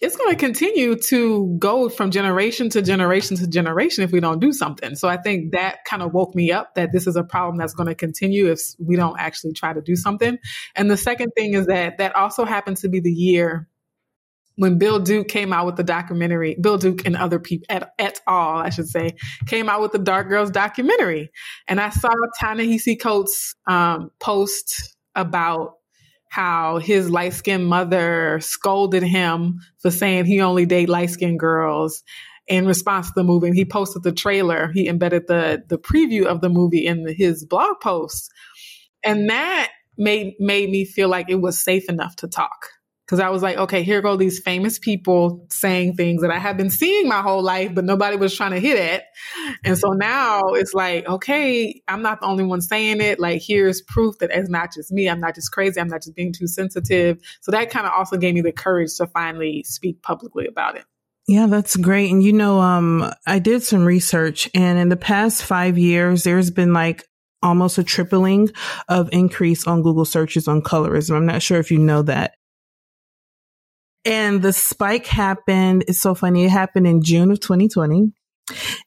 [0.00, 4.38] it's going to continue to go from generation to generation to generation if we don't
[4.38, 4.94] do something.
[4.94, 7.74] So I think that kind of woke me up that this is a problem that's
[7.74, 10.38] going to continue if we don't actually try to do something.
[10.76, 13.68] And the second thing is that that also happened to be the year
[14.58, 18.20] when Bill Duke came out with the documentary, Bill Duke and other people et, et
[18.26, 19.14] al, I should say,
[19.46, 21.30] came out with the Dark Girls documentary.
[21.68, 22.10] And I saw
[22.40, 25.74] Ta-Nehisi Coates um, post about
[26.30, 32.02] how his light skinned mother scolded him for saying he only date light skinned girls
[32.46, 33.48] in response to the movie.
[33.48, 34.70] And he posted the trailer.
[34.72, 38.30] He embedded the the preview of the movie in his blog post.
[39.04, 42.70] And that made made me feel like it was safe enough to talk.
[43.08, 46.58] Cause I was like, okay, here go these famous people saying things that I have
[46.58, 49.02] been seeing my whole life, but nobody was trying to hit it.
[49.64, 53.18] And so now it's like, okay, I'm not the only one saying it.
[53.18, 55.08] Like, here's proof that it's not just me.
[55.08, 55.80] I'm not just crazy.
[55.80, 57.18] I'm not just being too sensitive.
[57.40, 60.84] So that kind of also gave me the courage to finally speak publicly about it.
[61.26, 62.10] Yeah, that's great.
[62.10, 66.50] And you know, um, I did some research and in the past five years, there's
[66.50, 67.04] been like
[67.42, 68.50] almost a tripling
[68.88, 71.16] of increase on Google searches on colorism.
[71.16, 72.34] I'm not sure if you know that.
[74.08, 75.84] And the spike happened.
[75.86, 76.44] It's so funny.
[76.44, 78.12] It happened in June of 2020.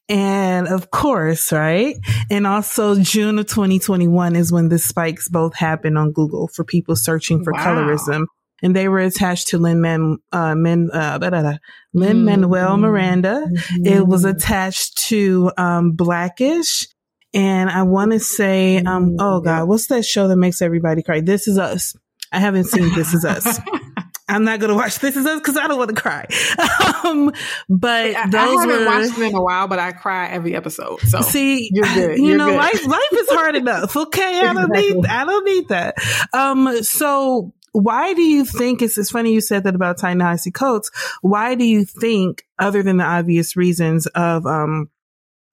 [0.09, 1.95] And of course, right?
[2.31, 6.95] And also June of 2021 is when the spikes both happened on Google for people
[6.95, 7.65] searching for wow.
[7.65, 8.25] colorism.
[8.63, 11.57] And they were attached to Lin Man, uh, Min, uh,
[11.93, 12.81] Lin Manuel mm-hmm.
[12.81, 13.47] Miranda.
[13.47, 13.85] Mm-hmm.
[13.87, 16.87] It was attached to, um, Blackish.
[17.33, 21.21] And I want to say, um, oh God, what's that show that makes everybody cry?
[21.21, 21.95] This is us.
[22.31, 23.59] I haven't seen This Is Us.
[24.31, 26.25] I'm not gonna watch This Is Us because I don't want to cry.
[27.05, 27.31] um,
[27.69, 30.55] but I, those I haven't were, watched it in a while, but I cry every
[30.55, 31.01] episode.
[31.01, 32.17] So see, you're good.
[32.17, 32.57] You you're know, good.
[32.57, 33.95] life life is hard enough.
[33.95, 34.93] Okay, I don't Exactly.
[34.93, 35.95] need I don't need that.
[36.33, 40.91] Um, so why do you think it's, it's funny you said that about Ta-Nehisi Coates?
[41.21, 44.89] Why do you think, other than the obvious reasons of um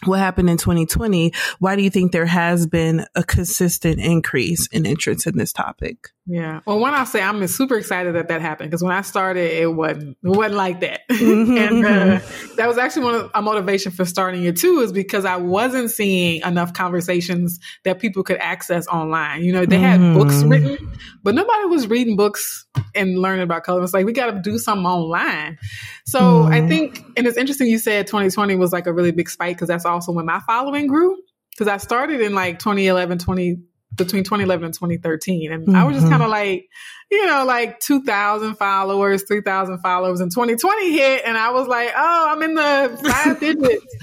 [0.05, 4.87] what happened in 2020, why do you think there has been a consistent increase in
[4.87, 6.11] interest in this topic?
[6.31, 6.61] Yeah.
[6.67, 9.73] Well, when I'll say I'm super excited that that happened because when I started, it
[9.75, 12.57] wasn't it wasn't like that, Mhm, and uh, mhm.
[12.57, 15.91] that was actually one of a motivation for starting it too, is because I wasn't
[15.91, 19.43] seeing enough conversations that people could access online.
[19.43, 20.51] You know, they had books Mhm.
[20.51, 20.79] written,
[21.23, 23.83] but nobody was reading books and learning about color.
[23.83, 25.57] It's like we got to do something online.
[26.05, 26.69] So I Mhm.
[26.69, 29.87] think, and it's interesting you said 2020 was like a really big spike because that's
[29.87, 31.17] also when my following grew.
[31.53, 33.57] Because I started in like 2011, 20
[33.99, 36.11] between 2011 and 2013, and I was just Mhm.
[36.11, 36.67] kind of like,
[37.11, 42.27] you know, like 2,000 followers, 3,000 followers, and 2020 hit, and I was like, oh,
[42.31, 43.97] I'm in the five digits.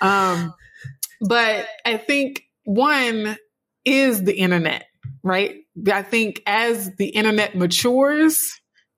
[0.00, 0.54] Um,
[1.20, 3.36] but I think one
[3.84, 4.86] is the internet,
[5.22, 5.56] right?
[5.90, 8.38] I think as the internet matures,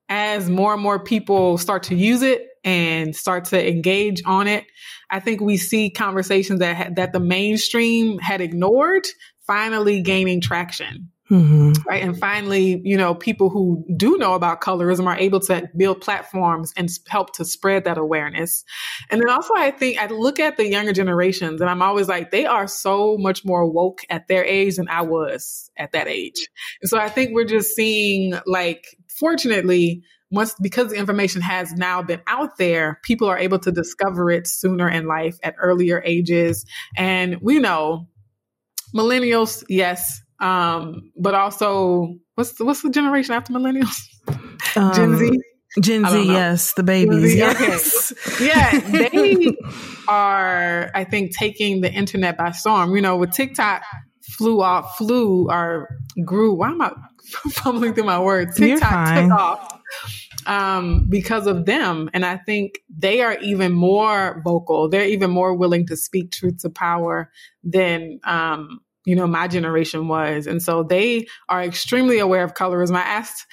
[0.09, 4.64] as more and more people start to use it and start to engage on it,
[5.09, 9.06] I think we see conversations that ha- that the mainstream had ignored
[9.51, 11.10] finally gaining traction.
[11.28, 11.72] Mm-hmm.
[11.89, 12.02] Right.
[12.02, 16.72] And finally, you know, people who do know about colorism are able to build platforms
[16.77, 18.64] and help to spread that awareness.
[19.10, 22.31] And then also, I think I look at the younger generations and I'm always like,
[22.31, 26.48] they are so much more woke at their age than I was at that age.
[26.82, 28.85] And so I think we're just seeing, like,
[29.18, 30.02] fortunately,
[30.32, 34.47] once because the information has now been out there, people are able to discover it
[34.47, 36.64] sooner in life at earlier ages.
[36.97, 38.09] And we know
[38.94, 43.96] millennials, yes, um, but also what's the, what's the generation after millennials?
[44.76, 45.40] Um, Gen Z.
[45.80, 47.34] Gen Z, yes, the babies.
[47.34, 48.12] Yes.
[48.26, 48.46] Okay.
[48.46, 49.56] Yeah, they
[50.08, 52.96] are, I think, taking the internet by storm.
[52.96, 53.82] You know, with TikTok
[54.36, 55.88] flew off, flew or
[56.24, 56.54] grew.
[56.54, 56.92] Why am I
[57.50, 58.56] fumbling through my words?
[58.56, 59.80] TikTok took off
[60.46, 62.10] um, because of them.
[62.12, 64.88] And I think they are even more vocal.
[64.88, 67.30] They're even more willing to speak truth to power
[67.64, 70.46] than, um, you know, my generation was.
[70.46, 72.96] And so they are extremely aware of colorism.
[72.96, 73.46] I asked,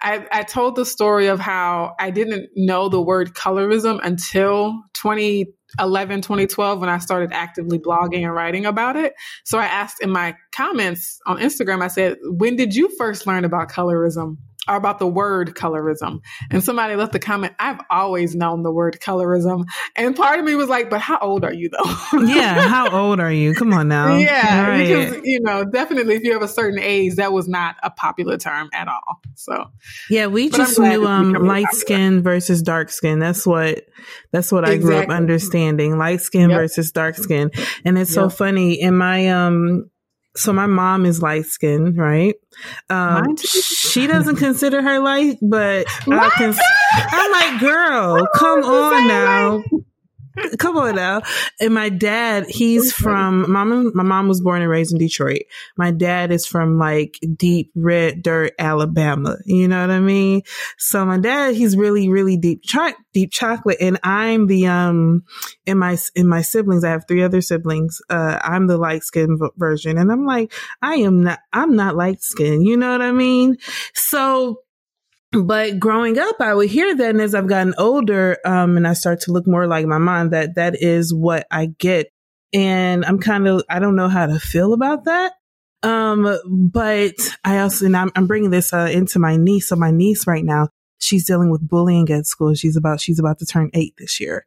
[0.00, 6.22] I, I told the story of how I didn't know the word colorism until 2011,
[6.22, 9.14] 2012, when I started actively blogging and writing about it.
[9.44, 13.44] So I asked in my comments on Instagram, I said, when did you first learn
[13.44, 14.38] about colorism?
[14.68, 16.20] Or about the word colorism.
[16.50, 19.64] And somebody left a comment, I've always known the word colorism.
[19.96, 22.24] And part of me was like, but how old are you though?
[22.26, 23.54] yeah, how old are you?
[23.54, 24.16] Come on now.
[24.18, 24.86] Yeah, Right.
[24.86, 28.38] because you know, definitely if you have a certain age, that was not a popular
[28.38, 29.20] term at all.
[29.34, 29.64] So
[30.08, 33.18] Yeah, we just knew um light skin versus dark skin.
[33.18, 33.86] That's what
[34.30, 35.98] that's what I grew up understanding.
[35.98, 36.58] Light skin Yep.
[36.60, 37.50] versus dark skin.
[37.84, 38.80] And it's so funny.
[38.80, 39.90] In my um
[40.34, 42.34] so my mom is light skinned, right?
[42.88, 46.30] Um she doesn't consider her light, but I
[46.94, 49.62] I'm like, girl, come on now.
[50.58, 51.22] Come on now.
[51.60, 53.92] And my dad, he's from mom.
[53.94, 55.42] My mom was born and raised in Detroit.
[55.76, 59.36] My dad is from like deep red dirt, Alabama.
[59.44, 60.42] You know what I mean?
[60.78, 63.78] So my dad, he's really, really deep, cho- deep chocolate.
[63.80, 65.24] And I'm the, um,
[65.66, 68.00] in my, in my siblings, I have three other siblings.
[68.08, 69.98] Uh, I'm the light skin v- version.
[69.98, 72.62] And I'm like, I am not, I'm not light skin.
[72.62, 73.56] You know what I mean?
[73.94, 74.60] So,
[75.32, 78.92] but growing up, I would hear that, and as I've gotten older, um, and I
[78.92, 82.08] start to look more like my mom, that that is what I get,
[82.52, 85.32] and I'm kind of I don't know how to feel about that.
[85.82, 87.14] Um, but
[87.44, 89.68] I also, and I'm, I'm bringing this uh, into my niece.
[89.68, 90.68] So my niece right now,
[90.98, 92.54] she's dealing with bullying at school.
[92.54, 94.46] She's about she's about to turn eight this year.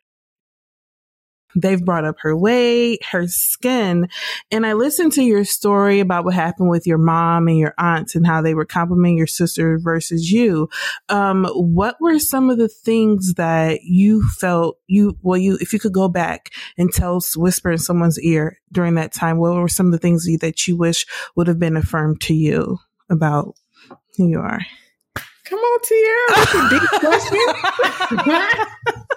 [1.55, 4.09] They've brought up her weight, her skin.
[4.51, 8.15] And I listened to your story about what happened with your mom and your aunts
[8.15, 10.69] and how they were complimenting your sister versus you.
[11.09, 15.79] Um, what were some of the things that you felt you, well, you, if you
[15.79, 19.87] could go back and tell, whisper in someone's ear during that time, what were some
[19.87, 21.05] of the things that you wish
[21.35, 22.77] would have been affirmed to you
[23.09, 23.55] about
[24.17, 24.59] who you are?
[25.45, 26.25] Come on, Tierra.
[26.29, 28.65] That's a deep question.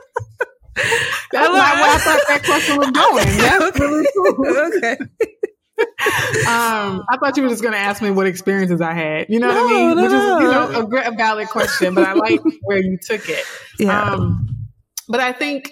[1.33, 3.37] That's not where I thought that question was going.
[3.39, 4.47] That's really cool.
[4.75, 4.97] okay.
[6.49, 9.27] Um, I thought you were just going to ask me what experiences I had.
[9.29, 9.97] You know what I mean?
[9.97, 13.29] no, Which is, you know, a, a valid question, but I like where you took
[13.29, 13.45] it.
[13.79, 14.03] Yeah.
[14.13, 14.49] Um,
[15.09, 15.71] but I think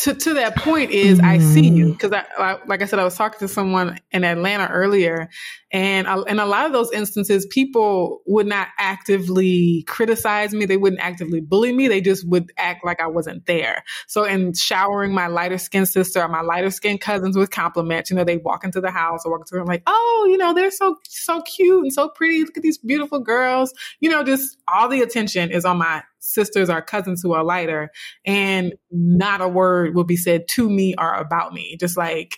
[0.00, 1.92] to, to that point is I see you mm-hmm.
[1.92, 5.28] because I, I, like I said, I was talking to someone in Atlanta earlier,
[5.70, 10.64] and I, in a lot of those instances, people would not actively criticize me.
[10.64, 11.88] They wouldn't actively bully me.
[11.88, 13.84] They just would act like I wasn't there.
[14.06, 18.16] So in showering my lighter skinned sister or my lighter skinned cousins with compliments, you
[18.16, 20.54] know, they walk into the house or walk into the room like, oh, you know,
[20.54, 22.44] they're so so cute and so pretty.
[22.44, 23.74] Look at these beautiful girls.
[24.00, 27.90] You know, just all the attention is on my sisters or cousins who are lighter
[28.24, 32.36] and not a word will be said to me or about me just like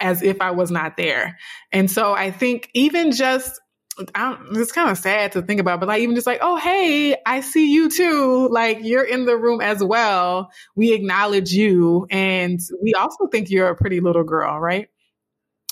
[0.00, 1.38] as if i was not there
[1.72, 3.60] and so i think even just
[4.14, 6.56] I don't, it's kind of sad to think about, but like even just like, oh
[6.56, 8.48] hey, I see you too.
[8.50, 10.50] Like you're in the room as well.
[10.74, 14.88] We acknowledge you, and we also think you're a pretty little girl, right?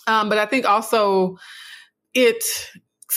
[0.06, 1.36] Um, but I think also
[2.14, 2.44] it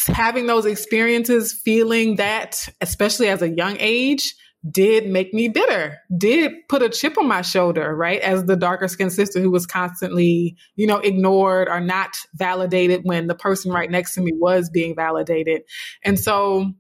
[0.06, 4.36] having those experiences, feeling that, especially as a young age,
[4.70, 8.20] did make me bitter, did put a chip on my shoulder, right?
[8.22, 13.28] As the darker skinned sister who was constantly, you know, ignored or not validated when
[13.28, 15.62] the person right next to me was being validated.
[16.04, 16.74] And so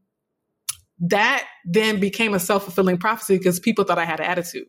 [1.00, 4.66] that then became a self fulfilling prophecy because people thought I had an attitude.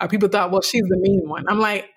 [0.00, 1.44] Or people thought, well, she's the mean one.
[1.48, 1.88] I'm like,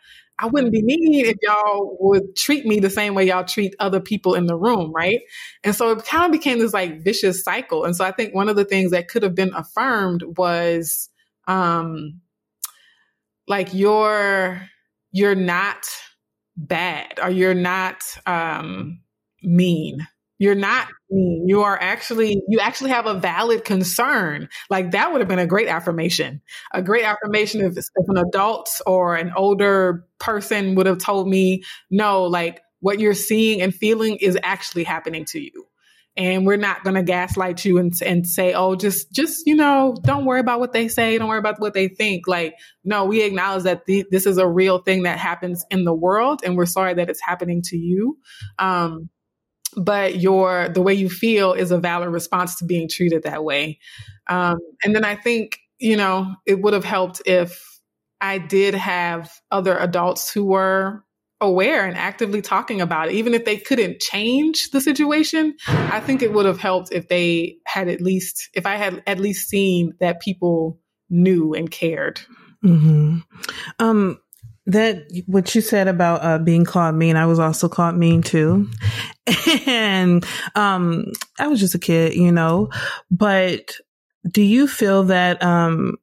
[0.41, 3.99] I wouldn't be mean if y'all would treat me the same way y'all treat other
[3.99, 5.19] people in the room, right?
[5.63, 7.85] And so it kind of became this like vicious cycle.
[7.85, 11.09] And so I think one of the things that could have been affirmed was
[11.47, 12.21] um
[13.47, 14.67] like you're
[15.11, 15.85] you're not
[16.57, 18.99] bad or you're not um
[19.43, 20.07] mean.
[20.41, 21.45] You're not mean.
[21.47, 24.49] You are actually, you actually have a valid concern.
[24.71, 26.41] Like that would have been a great affirmation.
[26.73, 31.61] A great affirmation if, if an adult or an older person would have told me,
[31.91, 35.67] no, like what you're seeing and feeling is actually happening to you.
[36.17, 39.95] And we're not going to gaslight you and, and say, oh, just, just, you know,
[40.03, 41.19] don't worry about what they say.
[41.19, 42.27] Don't worry about what they think.
[42.27, 45.93] Like, no, we acknowledge that the, this is a real thing that happens in the
[45.93, 48.17] world and we're sorry that it's happening to you.
[48.57, 49.11] Um,
[49.77, 53.79] but your the way you feel is a valid response to being treated that way.
[54.29, 57.79] Um, and then i think you know it would have helped if
[58.21, 61.03] i did have other adults who were
[61.41, 63.15] aware and actively talking about it.
[63.15, 67.57] Even if they couldn't change the situation i think it would have helped if they
[67.65, 70.79] had at least if i had at least seen that people
[71.09, 72.21] knew and cared.
[72.63, 73.17] Mm-hmm.
[73.79, 74.19] um
[74.67, 78.69] that what you said about uh, being called mean, I was also called mean too,
[79.67, 80.25] and
[80.55, 81.05] um,
[81.39, 82.69] I was just a kid, you know.
[83.09, 83.75] But
[84.29, 85.41] do you feel that?
[85.43, 85.97] Um,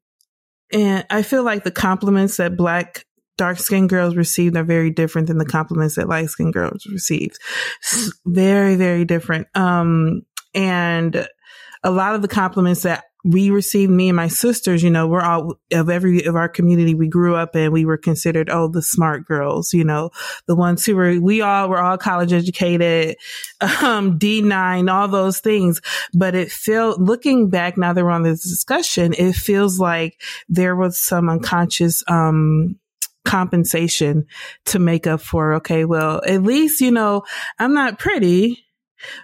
[0.72, 3.06] and I feel like the compliments that black
[3.38, 7.38] dark skinned girls received are very different than the compliments that light skinned girls received.
[8.26, 9.46] Very, very different.
[9.54, 10.22] Um,
[10.54, 11.26] and
[11.82, 15.20] a lot of the compliments that we received me and my sisters, you know, we're
[15.20, 18.82] all of every of our community we grew up in, we were considered, oh, the
[18.82, 20.10] smart girls, you know,
[20.46, 23.16] the ones who were, we all were all college educated,
[23.60, 25.80] um, D9, all those things.
[26.14, 30.76] But it felt, looking back now that we're on this discussion, it feels like there
[30.76, 32.78] was some unconscious, um,
[33.24, 34.26] compensation
[34.64, 37.24] to make up for, okay, well, at least, you know,
[37.58, 38.64] I'm not pretty,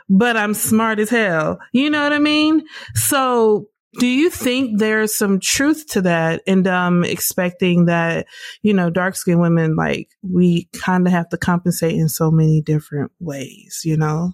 [0.09, 1.59] but I'm smart as hell.
[1.73, 2.65] You know what I mean?
[2.95, 6.43] So do you think there's some truth to that?
[6.47, 8.27] And um expecting that
[8.63, 12.61] you know dark skinned women like we kind of have to compensate in so many
[12.61, 14.33] different ways you know?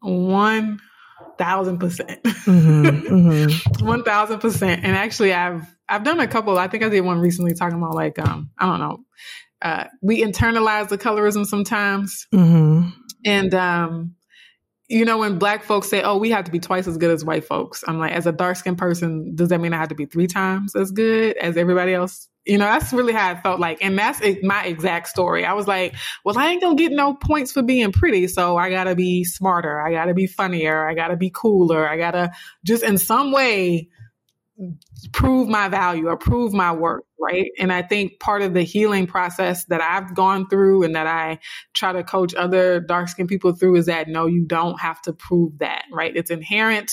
[0.00, 0.80] One
[1.38, 2.22] thousand percent.
[2.22, 3.86] Mm-hmm, mm-hmm.
[3.86, 4.84] one thousand percent.
[4.84, 7.94] And actually i've i've done a couple i think i did one recently talking about
[7.94, 9.00] like um i don't know
[9.62, 12.26] uh we internalize the colorism sometimes.
[12.32, 12.88] Mm-hmm.
[13.24, 14.14] and um
[14.90, 17.24] you know, when black folks say, oh, we have to be twice as good as
[17.24, 19.94] white folks, I'm like, as a dark skinned person, does that mean I have to
[19.94, 22.28] be three times as good as everybody else?
[22.44, 23.84] You know, that's really how I felt like.
[23.84, 25.44] And that's my exact story.
[25.44, 25.94] I was like,
[26.24, 28.26] well, I ain't gonna get no points for being pretty.
[28.26, 29.80] So I gotta be smarter.
[29.80, 30.88] I gotta be funnier.
[30.88, 31.88] I gotta be cooler.
[31.88, 32.32] I gotta
[32.64, 33.90] just in some way
[35.08, 37.50] prove my value or prove my worth, right?
[37.58, 41.38] And I think part of the healing process that I've gone through and that I
[41.74, 45.12] try to coach other dark skinned people through is that no, you don't have to
[45.12, 46.14] prove that, right?
[46.14, 46.92] It's inherent.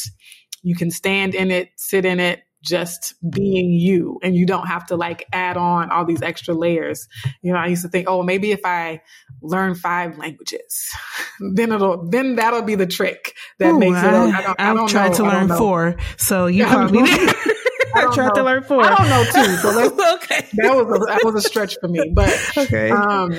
[0.64, 4.86] You can stand in it, sit in it, just being you and you don't have
[4.88, 7.08] to like add on all these extra layers.
[7.42, 9.02] You know, I used to think, oh, maybe if I
[9.42, 10.92] learn five languages,
[11.54, 14.04] then it'll then that'll be the trick that Ooh, makes it.
[14.04, 17.02] I, I don't, I don't tried know, to learn four, so you probably
[17.98, 18.34] I tried know.
[18.36, 18.84] to learn four.
[18.84, 19.58] I don't know too.
[19.58, 19.70] So
[20.16, 20.48] okay.
[20.54, 22.90] that was a, that was a stretch for me, but okay.
[22.92, 23.36] Um,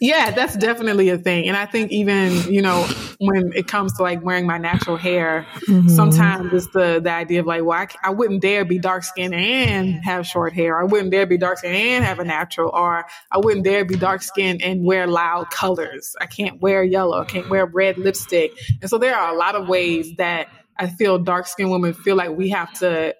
[0.00, 1.48] yeah, that's definitely a thing.
[1.48, 2.84] And I think even, you know,
[3.18, 5.88] when it comes to like wearing my natural hair, mm-hmm.
[5.88, 9.34] sometimes it's the, the idea of like, well, I, I wouldn't dare be dark skinned
[9.34, 10.80] and have short hair.
[10.80, 13.96] I wouldn't dare be dark skinned and have a natural, or I wouldn't dare be
[13.96, 16.14] dark skinned and wear loud colors.
[16.20, 17.20] I can't wear yellow.
[17.20, 18.52] I can't wear red lipstick.
[18.80, 20.48] And so there are a lot of ways that
[20.78, 23.16] I feel dark skinned women feel like we have to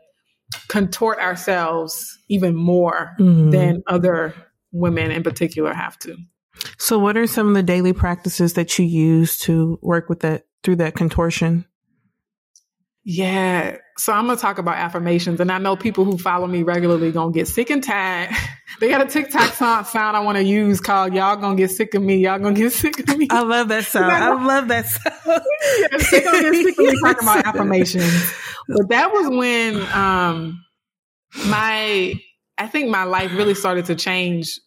[0.69, 3.51] contort ourselves even more mm-hmm.
[3.51, 4.35] than other
[4.73, 6.17] women in particular have to.
[6.77, 10.47] So, what are some of the daily practices that you use to work with that
[10.63, 11.65] through that contortion?
[13.11, 13.79] Yeah.
[13.97, 17.33] So I'm gonna talk about affirmations, and I know people who follow me regularly gonna
[17.33, 18.29] get sick and tired.
[18.81, 21.95] they got a TikTok sound, sound I want to use called "Y'all gonna get sick
[21.95, 23.27] of me." Y'all gonna get sick of me.
[23.31, 24.13] I love that sound.
[24.13, 25.43] I love that sound.
[25.91, 28.31] yes, they gonna get sick of me talking about affirmations.
[28.69, 30.63] But that was when um
[31.47, 32.13] my
[32.59, 34.61] I think my life really started to change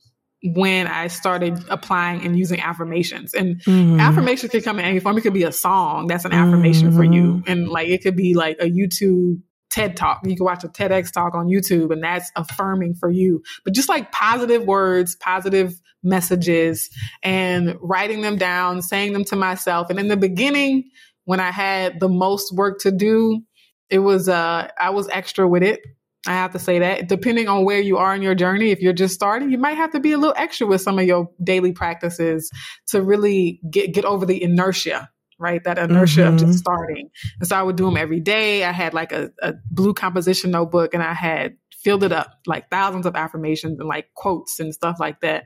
[0.43, 3.34] when I started applying and using affirmations.
[3.34, 3.99] And mm-hmm.
[3.99, 5.18] affirmations can come in any form.
[5.18, 6.97] It could be a song that's an affirmation mm-hmm.
[6.97, 7.23] for you.
[7.23, 7.51] Mm-hmm.
[7.51, 10.22] And like it could be like a YouTube TED talk.
[10.26, 13.41] You can watch a TEDx talk on YouTube and that's affirming for you.
[13.63, 16.89] But just like positive words, positive messages
[17.23, 19.89] and writing them down, saying them to myself.
[19.89, 20.89] And in the beginning,
[21.26, 23.41] when I had the most work to do,
[23.89, 25.81] it was uh I was extra with it.
[26.27, 28.93] I have to say that depending on where you are in your journey, if you're
[28.93, 31.72] just starting, you might have to be a little extra with some of your daily
[31.72, 32.52] practices
[32.89, 35.64] to really get, get over the inertia, right?
[35.64, 36.34] That inertia mm-hmm.
[36.34, 36.57] of just mm-hmm.
[36.57, 37.10] starting.
[37.39, 38.64] And so I would do them every day.
[38.64, 42.69] I had like a, a blue composition notebook and I had filled it up like
[42.69, 45.45] thousands of affirmations and like quotes and stuff like that.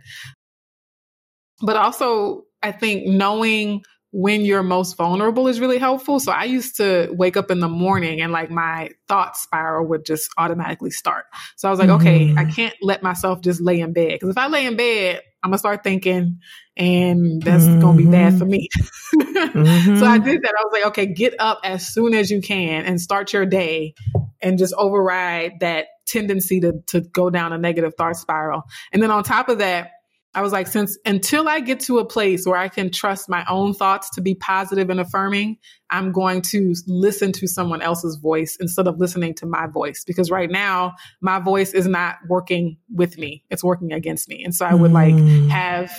[1.61, 3.83] But also, I think knowing
[4.17, 6.21] when you're most vulnerable is really helpful.
[6.21, 10.05] So I used to wake up in the morning and like my thought spiral would
[10.05, 11.25] just automatically start.
[11.57, 12.07] So I was like, mm-hmm.
[12.07, 15.21] okay, I can't let myself just lay in bed because if I lay in bed,
[15.43, 16.39] I'm gonna start thinking,
[16.77, 17.81] and that's mm-hmm.
[17.81, 18.69] gonna be bad for me.
[19.13, 19.97] mm-hmm.
[19.99, 20.53] So I did that.
[20.57, 23.95] I was like, okay, get up as soon as you can and start your day,
[24.41, 28.63] and just override that tendency to to go down a negative thought spiral.
[28.93, 29.91] And then on top of that,
[30.35, 33.45] I was like, since until I get to a place where I can trust my
[33.49, 35.57] own thoughts to be positive and affirming,
[35.89, 40.03] I'm going to listen to someone else's voice instead of listening to my voice.
[40.03, 44.43] Because right now, my voice is not working with me, it's working against me.
[44.43, 45.49] And so I would like mm.
[45.49, 45.89] have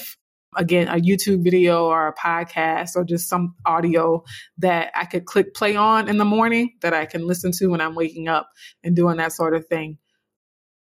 [0.54, 4.22] again a YouTube video or a podcast or just some audio
[4.58, 7.80] that I could click play on in the morning that I can listen to when
[7.80, 8.50] I'm waking up
[8.84, 9.96] and doing that sort of thing.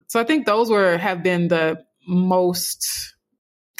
[0.07, 3.15] So I think those were have been the most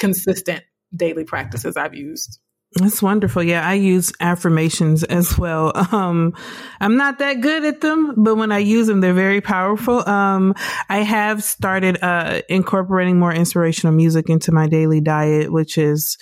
[0.01, 0.63] consistent
[0.93, 2.39] daily practices I've used.
[2.73, 3.43] That's wonderful.
[3.43, 5.71] Yeah, I use affirmations as well.
[5.91, 6.33] Um,
[6.79, 10.07] I'm not that good at them, but when I use them, they're very powerful.
[10.07, 10.55] Um,
[10.89, 16.17] I have started, uh, incorporating more inspirational music into my daily diet, which is,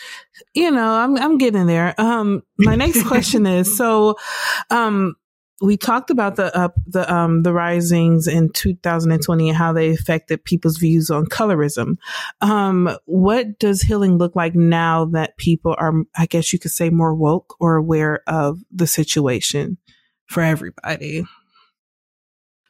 [0.55, 1.93] you know, I'm, I'm getting there.
[1.99, 4.15] Um, my next question is, so,
[4.71, 5.15] um,
[5.61, 9.89] we talked about the up uh, the um the risings in 2020 and how they
[9.89, 11.97] affected people's views on colorism.
[12.41, 16.89] Um, what does healing look like now that people are, I guess you could say,
[16.89, 19.77] more woke or aware of the situation
[20.27, 21.25] for everybody?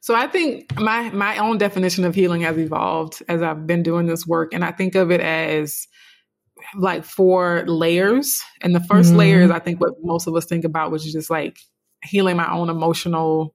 [0.01, 4.07] So I think my my own definition of healing has evolved as I've been doing
[4.07, 5.87] this work, and I think of it as
[6.75, 8.41] like four layers.
[8.61, 9.15] And the 1st mm-hmm.
[9.15, 11.57] layer is I think what most of us think about, which is just like
[12.03, 13.53] healing my own emotional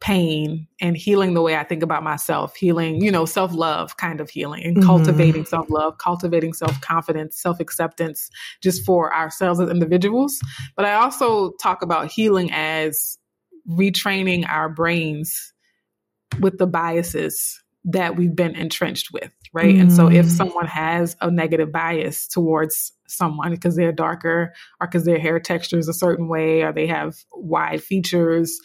[0.00, 4.20] pain and healing the way I think about myself, healing, you know, self love kind
[4.20, 4.86] of healing and mm-hmm.
[4.86, 8.30] cultivating self love, cultivating self confidence, self acceptance
[8.62, 10.40] just for ourselves as individuals.
[10.74, 13.18] But I also talk about healing as
[13.68, 15.52] retraining our brains
[16.40, 19.74] with the biases that we've been entrenched with, right?
[19.74, 19.80] Mm.
[19.82, 20.30] And so if mm.
[20.30, 25.78] someone has a negative bias towards someone because they're darker or because their hair texture
[25.78, 28.58] is a certain way or they have wide features,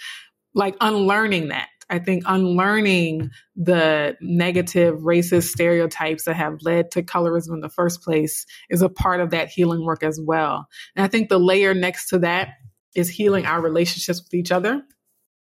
[0.54, 1.68] like unlearning that.
[1.88, 8.02] I think unlearning the negative racist stereotypes that have led to colorism in the first
[8.02, 10.68] place is a part of that healing work as well.
[10.96, 12.54] And I think the layer next to that
[12.96, 14.82] is healing our relationships with each other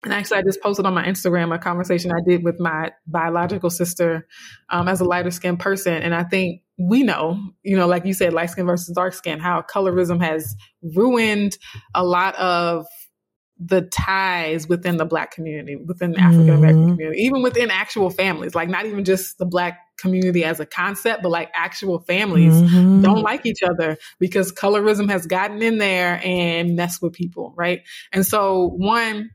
[0.05, 3.69] and actually, I just posted on my Instagram a conversation I did with my biological
[3.69, 4.29] sister
[4.71, 5.95] um, as a lighter skinned person.
[5.95, 9.41] And I think we know, you know, like you said, light skin versus dark skin,
[9.41, 11.59] how colorism has ruined
[11.95, 12.87] a lot of
[13.61, 16.91] the ties within the black community, within the African American mm-hmm.
[16.93, 21.25] community, even within actual families, like not even just the black community as a concept,
[21.25, 23.03] but like actual families mm-hmm.
[23.03, 27.83] don't like each other because colorism has gotten in there and messed with people, right?
[28.13, 29.31] And so, one,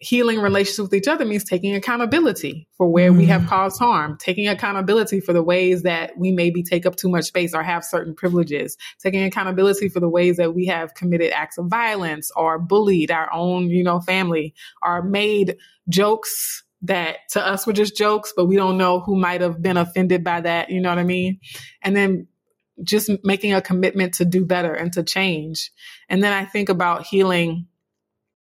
[0.00, 3.18] healing relationships with each other means taking accountability for where mm.
[3.18, 3.48] we have mm.
[3.48, 7.54] caused harm, taking accountability for the ways that we maybe take up too much space
[7.54, 11.66] or have certain privileges, taking accountability for the ways that we have committed acts of
[11.66, 15.58] violence or bullied our own, you know, family or made
[15.90, 19.76] jokes that to us were just jokes, but we don't know who might have been
[19.76, 20.70] offended by that.
[20.70, 21.40] You know what I mean?
[21.82, 22.26] And then
[22.82, 25.70] just making a commitment to do better and to change.
[26.08, 27.66] And then I think about healing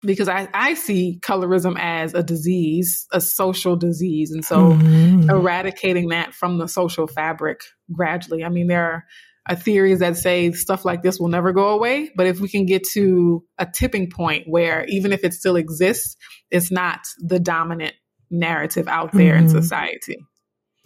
[0.03, 4.31] because I, I see colorism as a disease, a social disease.
[4.31, 5.29] And so mm-hmm.
[5.29, 7.61] eradicating that from the social fabric
[7.93, 8.45] gradually.
[8.45, 9.05] I mean, there are,
[9.49, 12.11] are theories that say stuff like this will never go away.
[12.17, 16.17] But if we can get to a tipping point where even if it still exists,
[16.51, 17.95] it's not the dominant
[18.31, 19.45] narrative out there mm-hmm.
[19.45, 20.17] in society.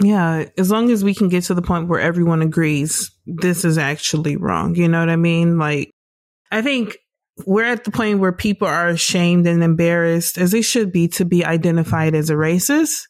[0.03, 3.79] Yeah, as long as we can get to the point where everyone agrees this is
[3.79, 4.75] actually wrong.
[4.75, 5.57] You know what I mean?
[5.57, 5.93] Like,
[6.51, 6.97] I think
[7.47, 11.25] we're at the point where people are ashamed and embarrassed, as they should be, to
[11.25, 13.03] be identified as a racist.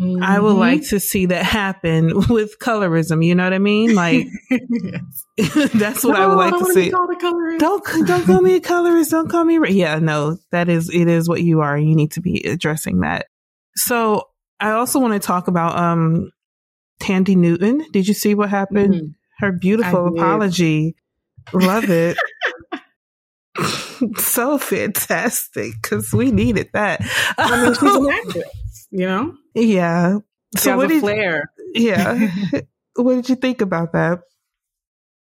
[0.00, 0.24] Mm-hmm.
[0.24, 0.58] I would mm-hmm.
[0.58, 3.24] like to see that happen with colorism.
[3.24, 3.94] You know what I mean?
[3.94, 4.26] Like,
[5.38, 6.90] that's what no, I would like to see.
[6.90, 9.12] Don't don't call me a colorist.
[9.12, 9.58] Don't call me.
[9.58, 11.06] Ra- yeah, no, that is it.
[11.06, 11.78] Is what you are.
[11.78, 13.26] You need to be addressing that.
[13.76, 14.24] So
[14.58, 16.30] I also want to talk about um
[17.00, 17.86] Thandie Newton.
[17.92, 18.94] Did you see what happened?
[18.94, 19.06] Mm-hmm.
[19.38, 20.96] Her beautiful apology.
[21.52, 22.16] Love it.
[24.16, 27.00] so fantastic because we needed that.
[27.38, 29.34] I mean, she's an actress, you know.
[29.54, 30.18] Yeah.
[30.56, 31.50] She so what did flair.
[31.74, 32.30] Yeah.
[32.96, 34.20] what did you think about that?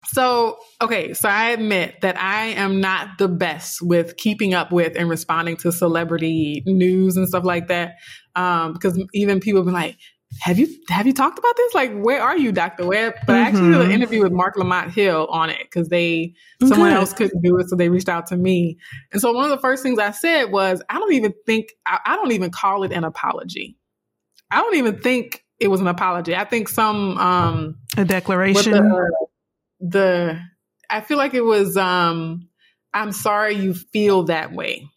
[0.05, 4.95] So, okay, so I admit that I am not the best with keeping up with
[4.95, 7.95] and responding to celebrity news and stuff like that.
[8.35, 9.97] Um, because even people have been like,
[10.41, 11.73] have you have you talked about this?
[11.73, 12.85] Like, where are you, Dr.
[12.85, 13.15] Webb?
[13.26, 13.93] But I actually did an Mhm.
[13.93, 16.97] interview with Marc Lamont Hill on it because they someone Good.
[16.97, 18.77] else couldn't do it, so they reached out to me.
[19.11, 21.99] And so one of the first things I said was, I don't even think I,
[22.06, 23.76] I don't even call it an apology.
[24.51, 26.35] I don't even think it was an apology.
[26.35, 28.72] I think some um A declaration.
[28.72, 29.27] the,
[29.80, 30.39] the
[30.91, 32.47] I feel like it was um
[32.93, 34.88] I'm sorry you feel that way.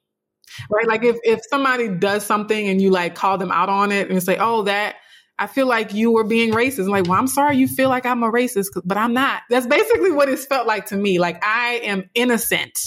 [0.71, 0.87] Right?
[0.87, 4.23] Like if if somebody does something and you like call them out on it and
[4.23, 4.97] say, "Oh, that
[5.39, 8.07] I feel like you were being racist." I'm like, "Well, I'm sorry you feel like
[8.07, 11.19] I'm a racist, but I'm not." That's basically what it's felt like to me.
[11.19, 12.79] Like I am innocent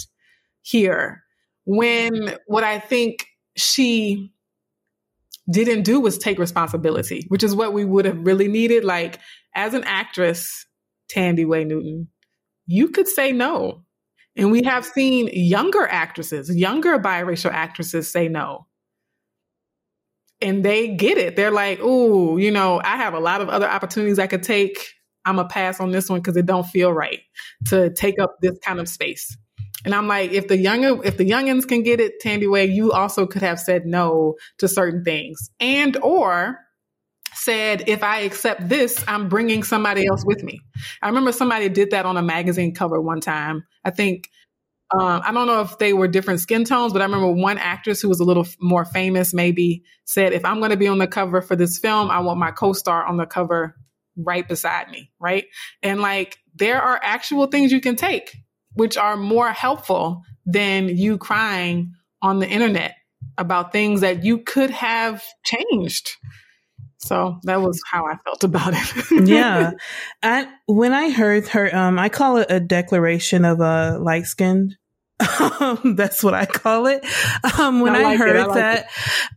[0.61, 1.23] here
[1.65, 4.31] when what I think she
[5.49, 8.83] didn't do was take responsibility, which is what we would have really needed.
[8.83, 9.19] Like,
[9.53, 10.65] as an actress,
[11.13, 12.07] Thandiwe Newton,
[12.65, 13.83] you could say no.
[14.35, 18.67] And we have seen younger actresses, younger biracial actresses say no.
[20.41, 21.35] And they get it.
[21.35, 24.77] They're like, ooh, you know, I have a lot of other opportunities I could take.
[25.23, 27.21] I'm a pass on this one because it don't feel right
[27.67, 29.35] to take up this kind of space.
[29.85, 33.25] And I'm like, if the younger, if the youngins can get it, Thandiwe, you also
[33.25, 36.59] could have said no to certain things, and or
[37.33, 40.59] said, if I accept this, I'm bringing somebody else with me.
[41.01, 43.63] I remember somebody did that on a magazine cover one time.
[43.83, 44.29] I think.
[44.93, 48.01] Um, I don't know if they were different skin tones, but I remember one actress
[48.01, 51.07] who was a little more famous maybe said, if I'm going to be on the
[51.07, 53.75] cover for this film, I want my co-star on the cover
[54.15, 55.11] right beside me.
[55.19, 55.45] Right.
[55.81, 58.35] And like, there are actual things you can take
[58.75, 62.95] which are more helpful than you crying on the internet
[63.37, 66.11] about things that you could have changed.
[66.97, 69.27] So that was how I felt about it.
[69.27, 69.71] yeah.
[70.23, 74.77] I when I heard her, um, I call it a declaration of a light skinned.
[75.83, 77.05] That's what I call it.
[77.57, 78.19] Um, when I I, like it.
[78.19, 78.89] heard I like that,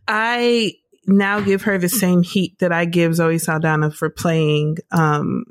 [0.07, 0.73] I
[1.05, 5.45] now give her the same heat that I give Zoe Saldana for playing, um,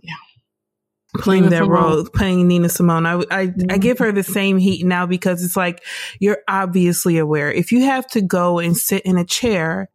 [1.16, 1.82] playing Nina that Simone.
[1.82, 3.06] role, playing Nina Simone.
[3.06, 5.82] I, I, I give her the same heat now because it's like,
[6.20, 7.50] you're obviously aware.
[7.50, 9.88] If you have to go and sit in a chair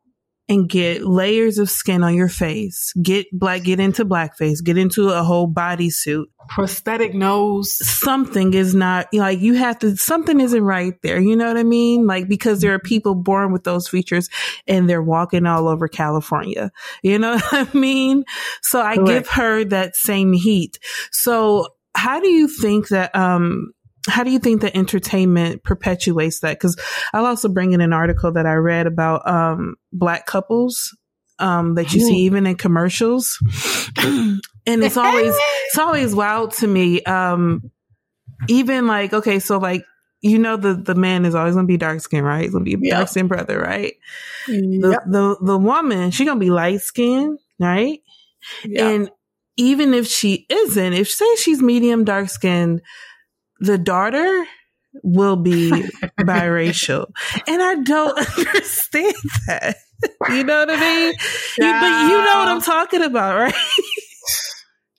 [0.49, 5.10] and get layers of skin on your face, get black, get into blackface, get into
[5.10, 10.95] a whole bodysuit, prosthetic nose, something is not like you have to, something isn't right
[11.02, 11.20] there.
[11.20, 12.06] You know what I mean?
[12.07, 14.30] Like, because there are people born with those features
[14.68, 16.72] and they're walking all over California.
[17.03, 18.26] You know what I mean?
[18.61, 19.07] So I Correct.
[19.07, 20.78] give her that same heat.
[21.11, 23.72] So how do you think that, um,
[24.07, 26.57] how do you think that entertainment perpetuates that?
[26.57, 26.77] Because
[27.13, 30.95] I'll also bring in an article that I read about um, black couples
[31.39, 33.38] um, that you see even in commercials,
[33.97, 35.34] and it's always
[35.67, 37.01] it's always wild to me.
[37.03, 37.71] Um,
[38.47, 39.84] even like okay, so like
[40.21, 42.43] you know the the man is always gonna be dark skinned, right?
[42.43, 43.93] He's gonna be a dark skinned brother, right?
[44.81, 47.99] The, the the woman she gonna be light skinned, right?
[48.93, 49.09] And
[49.57, 52.81] even if she isn't, if say she's medium dark skinned,
[53.59, 54.45] the daughter
[55.03, 55.69] will be
[56.19, 57.07] biracial.
[57.47, 59.15] And I don't understand
[59.47, 59.77] that.
[60.30, 61.13] You know what I mean?
[61.57, 63.53] You, but you know what I'm talking about, right?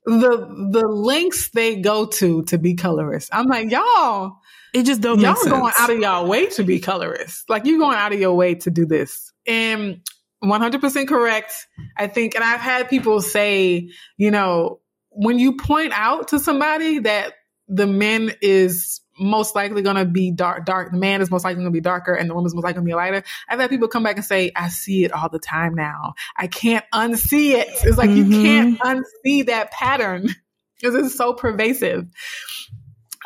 [0.07, 3.31] the the links they go to to be colorist.
[3.33, 4.39] I'm like, y'all,
[4.75, 5.51] it just don't y'all make sense.
[5.51, 7.49] going out of y'all way to be colorist.
[7.49, 9.33] Like you going out of your way to do this.
[9.47, 10.01] And
[10.43, 11.67] 100% correct.
[11.97, 16.99] I think, and I've had people say, you know, when you point out to somebody
[17.01, 17.35] that
[17.69, 21.63] the man is most likely going to be dark, dark, the man is most likely
[21.63, 23.23] going to be darker and the woman's most likely going to be lighter.
[23.49, 26.15] I've had people come back and say, I see it all the time now.
[26.37, 27.69] I can't unsee it.
[27.85, 30.29] It's like you can't unsee that pattern
[30.77, 32.07] because it's so pervasive.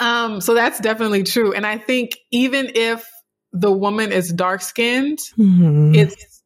[0.01, 1.53] Um, so that's definitely true.
[1.53, 3.09] And I think even if
[3.53, 5.97] the woman is dark skinned, Mhm.
[5.97, 6.43] it's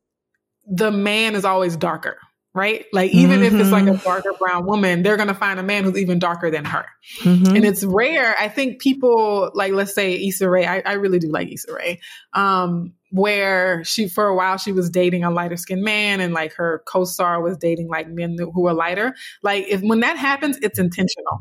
[0.66, 2.19] the man is always darker,
[2.55, 2.85] right?
[2.93, 4.03] Like even if it's like a Mhm.
[4.05, 6.85] darker brown woman, they're gonna find a man who's even darker than her.
[7.23, 7.57] Mhm.
[7.57, 8.35] And it's rare.
[8.39, 10.66] I think people like let's say Issa Rae.
[10.66, 12.01] I, I really do like Issa Rae.
[12.35, 16.55] Um, where she for a while she was dating a lighter skinned man and like
[16.55, 19.15] her co-star was dating like men who were lighter.
[19.43, 21.41] Like if when that happens, it's intentional.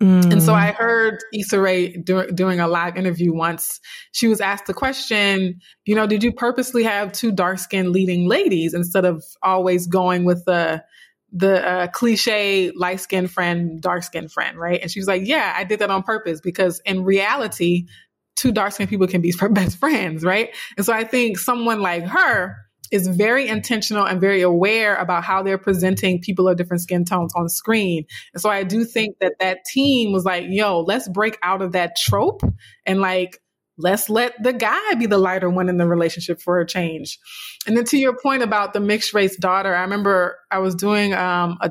[0.00, 0.56] And so Mm.
[0.56, 3.80] I heard Issa Rae dur- doing a live interview once.
[4.12, 8.28] She was asked the question, you know, did you purposely have two dark skinned leading
[8.28, 10.84] ladies instead of always going with the
[11.32, 14.80] the uh, cliche light skinned friend, dark skinned friend, right?
[14.80, 17.86] And she was like, yeah, I did that on purpose because in reality,
[18.36, 20.54] two dark skinned people can be best friends, right?
[20.76, 22.56] And so I think someone like her
[22.90, 27.32] is very intentional and very aware about how they're presenting people of different skin tones
[27.34, 28.04] on screen.
[28.32, 31.72] And so I do think that that team was like, yo, let's break out of
[31.72, 32.42] that trope
[32.84, 33.40] and like
[33.78, 37.18] let's let the guy be the lighter one in the relationship for a change.
[37.66, 41.14] And then to your point about the mixed race daughter, I remember I was doing
[41.14, 41.70] um, a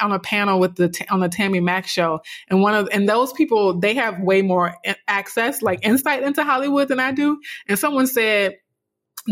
[0.00, 3.32] on a panel with the on the Tammy Mack show, and one of and those
[3.32, 4.74] people they have way more
[5.06, 7.38] access, like insight into Hollywood than I do.
[7.68, 8.56] And someone said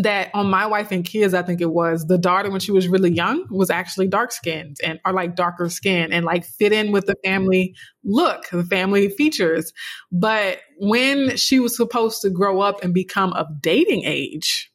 [0.02, 2.88] that on my wife and kids, I think it was the daughter when she was
[2.88, 6.92] really young was actually dark skinned and or like darker skin and like fit in
[6.92, 9.72] with the family look, the family features.
[10.10, 14.70] But when she was supposed to grow up and become of dating age,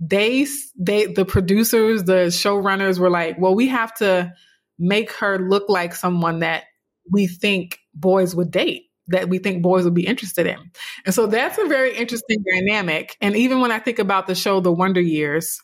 [0.00, 0.46] they
[0.78, 4.32] they the producers, the showrunners were like, well, we have to
[4.78, 6.64] make her look like someone that
[7.10, 10.58] we think boys would date that we think boys would be interested in.
[11.04, 13.16] And so that's a very interesting dynamic.
[13.20, 15.60] And even when I think about the show The Wonder Years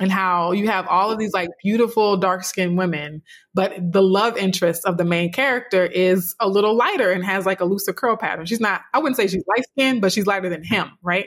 [0.00, 4.36] and how you have all of these like beautiful dark skinned women, but the love
[4.36, 8.16] interest of the main character is a little lighter and has like a looser curl
[8.16, 8.46] pattern.
[8.46, 11.26] She's not, I wouldn't say she's light skinned, but she's lighter than him, right?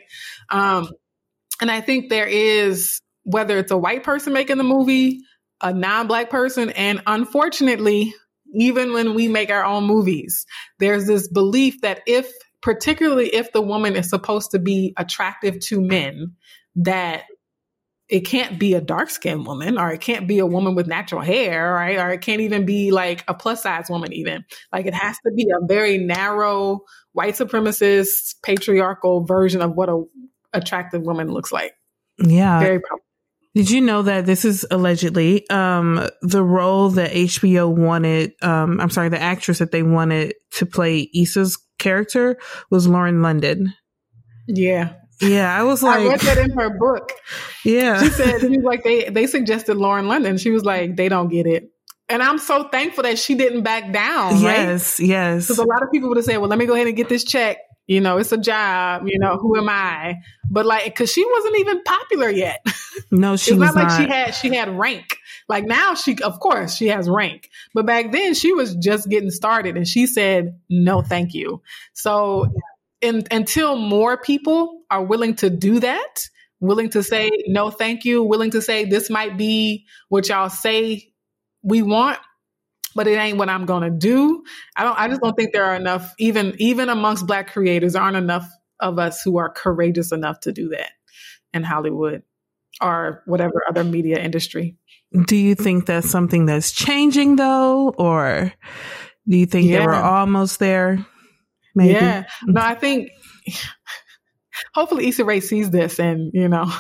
[0.49, 0.89] Um,
[1.61, 5.19] and I think there is, whether it's a white person making the movie,
[5.61, 8.15] a non black person, and unfortunately,
[8.53, 10.45] even when we make our own movies,
[10.79, 15.81] there's this belief that if, particularly if the woman is supposed to be attractive to
[15.81, 16.35] men,
[16.75, 17.23] that
[18.11, 21.21] it can't be a dark skinned woman or it can't be a woman with natural
[21.21, 21.97] hair, right?
[21.97, 24.43] Or it can't even be like a plus size woman, even.
[24.73, 26.81] Like it has to be a very narrow,
[27.13, 30.03] white supremacist, patriarchal version of what a
[30.51, 31.73] attractive woman looks like.
[32.19, 32.59] Yeah.
[32.59, 32.81] Very.
[33.53, 38.33] Did you know that this is allegedly um, the role that HBO wanted?
[38.41, 43.73] Um, I'm sorry, the actress that they wanted to play Issa's character was Lauren London.
[44.47, 44.93] Yeah.
[45.19, 47.11] Yeah, I was like, I read that in her book.
[47.65, 50.37] Yeah, she said she was like they they suggested Lauren London.
[50.37, 51.69] She was like they don't get it,
[52.09, 54.41] and I'm so thankful that she didn't back down.
[54.41, 55.07] Yes, right?
[55.07, 55.45] yes.
[55.45, 57.07] Because a lot of people would have said, well, let me go ahead and get
[57.07, 57.57] this check
[57.91, 60.15] you know, it's a job, you know, who am I?
[60.49, 62.65] But like, cause she wasn't even popular yet.
[63.11, 64.01] No, she it's was not like not.
[64.01, 65.17] she had, she had rank.
[65.49, 69.31] Like now she, of course she has rank, but back then she was just getting
[69.31, 71.61] started and she said, no, thank you.
[71.93, 72.53] So
[73.01, 76.29] in, until more people are willing to do that,
[76.61, 81.11] willing to say, no, thank you, willing to say, this might be what y'all say
[81.63, 82.17] we want,
[82.95, 84.43] but it ain't what I'm going to do.
[84.75, 88.17] I don't I just don't think there are enough even even amongst black creators aren't
[88.17, 90.91] enough of us who are courageous enough to do that
[91.53, 92.23] in Hollywood
[92.79, 94.77] or whatever other media industry.
[95.25, 98.53] Do you think that's something that's changing though or
[99.27, 101.05] do you think that we're almost there?
[101.75, 101.93] Maybe.
[101.93, 102.25] Yeah.
[102.45, 103.09] No, I think
[104.73, 106.71] hopefully Issa Rae sees this and, you know,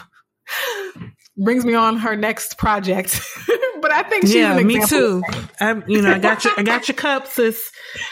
[1.37, 3.21] brings me on her next project.
[3.81, 5.23] but I think she's yeah, an me too.
[5.59, 7.69] I'm, you know, I got your, I got your cup, sis.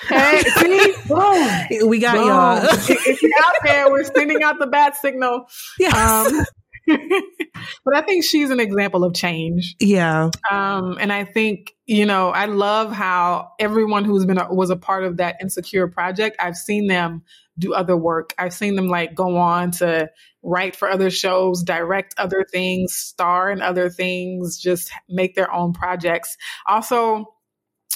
[0.07, 0.93] Hey, see?
[1.07, 1.89] Boom.
[1.89, 2.27] We got Boom.
[2.27, 2.57] y'all.
[2.63, 5.47] if if you're out there, we're sending out the bat signal.
[5.79, 5.95] Yes.
[5.95, 6.45] Um,
[7.85, 9.75] but I think she's an example of change.
[9.79, 10.29] Yeah.
[10.49, 14.75] Um, and I think, you know, I love how everyone who's been, a, was a
[14.75, 17.23] part of that insecure project, I've seen them
[17.57, 18.33] do other work.
[18.37, 20.09] I've seen them like go on to
[20.41, 25.73] write for other shows, direct other things, star in other things, just make their own
[25.73, 26.37] projects.
[26.65, 27.33] Also,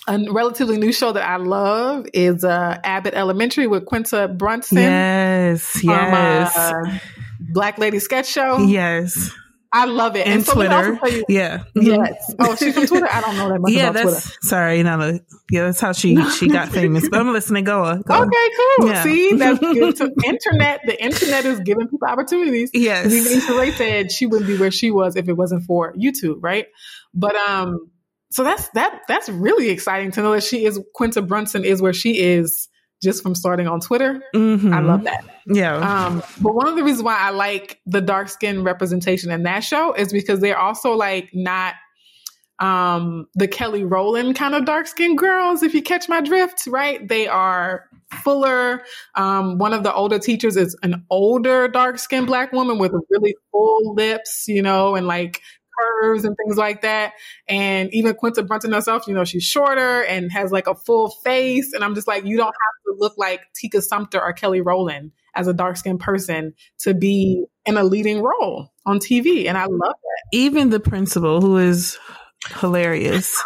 [0.07, 4.79] a relatively new show that I love is uh, Abbott Elementary with Quinta Brunson.
[4.79, 6.57] Yes, yes.
[6.57, 6.99] uh,
[7.51, 8.59] Black Lady Sketch Show.
[8.59, 9.31] Yes.
[9.75, 10.27] I love it.
[10.27, 11.17] And so let me also Twitter.
[11.17, 11.63] you- Yeah.
[11.73, 12.35] Yes.
[12.37, 13.07] Oh, she's from Twitter.
[13.11, 14.37] I don't know that much yeah, about that's Twitter.
[14.43, 17.09] sorry, yeah, that's how she she got famous.
[17.09, 17.63] But I'm listening.
[17.63, 18.03] Go on.
[18.03, 18.21] Go.
[18.21, 18.87] Okay, cool.
[18.87, 19.03] Yeah.
[19.03, 19.97] See, that's good.
[19.97, 20.81] So internet.
[20.85, 22.69] The internet is giving people opportunities.
[22.71, 23.11] Yes.
[23.11, 26.67] Even Rae said she wouldn't be where she was if it wasn't for YouTube, right?
[27.15, 27.89] But um,
[28.29, 29.01] so that's that.
[29.07, 32.67] That's really exciting to know that she is Quinta Brunson is where she is
[33.03, 34.21] just from starting on Twitter.
[34.33, 34.73] Mhm.
[34.73, 35.23] I love that.
[35.47, 35.75] Yeah.
[35.75, 39.59] Um, but one of the reasons why I like the dark skin representation in that
[39.63, 41.75] show is because they're also like not
[42.59, 47.05] um the Kelly Rowland kind of dark skinned girls, if you catch my drift, right?
[47.07, 47.85] They are
[48.23, 48.83] fuller.
[49.15, 53.35] Um, one of the older teachers is an older dark skinned black woman with really
[53.51, 55.41] full lips, you know, and like
[55.79, 57.13] curves and things like that.
[57.47, 61.73] And even Quinta Brunson herself, you know, she's shorter and has like a full face.
[61.73, 62.53] And I'm just like, you don't have
[62.85, 67.45] to look like Tika Sumpter or Kelly Rowland as a dark skinned person to be
[67.65, 69.47] in a leading role on TV.
[69.47, 70.23] And I love that.
[70.31, 71.97] Even the principal, who is
[72.59, 73.41] hilarious.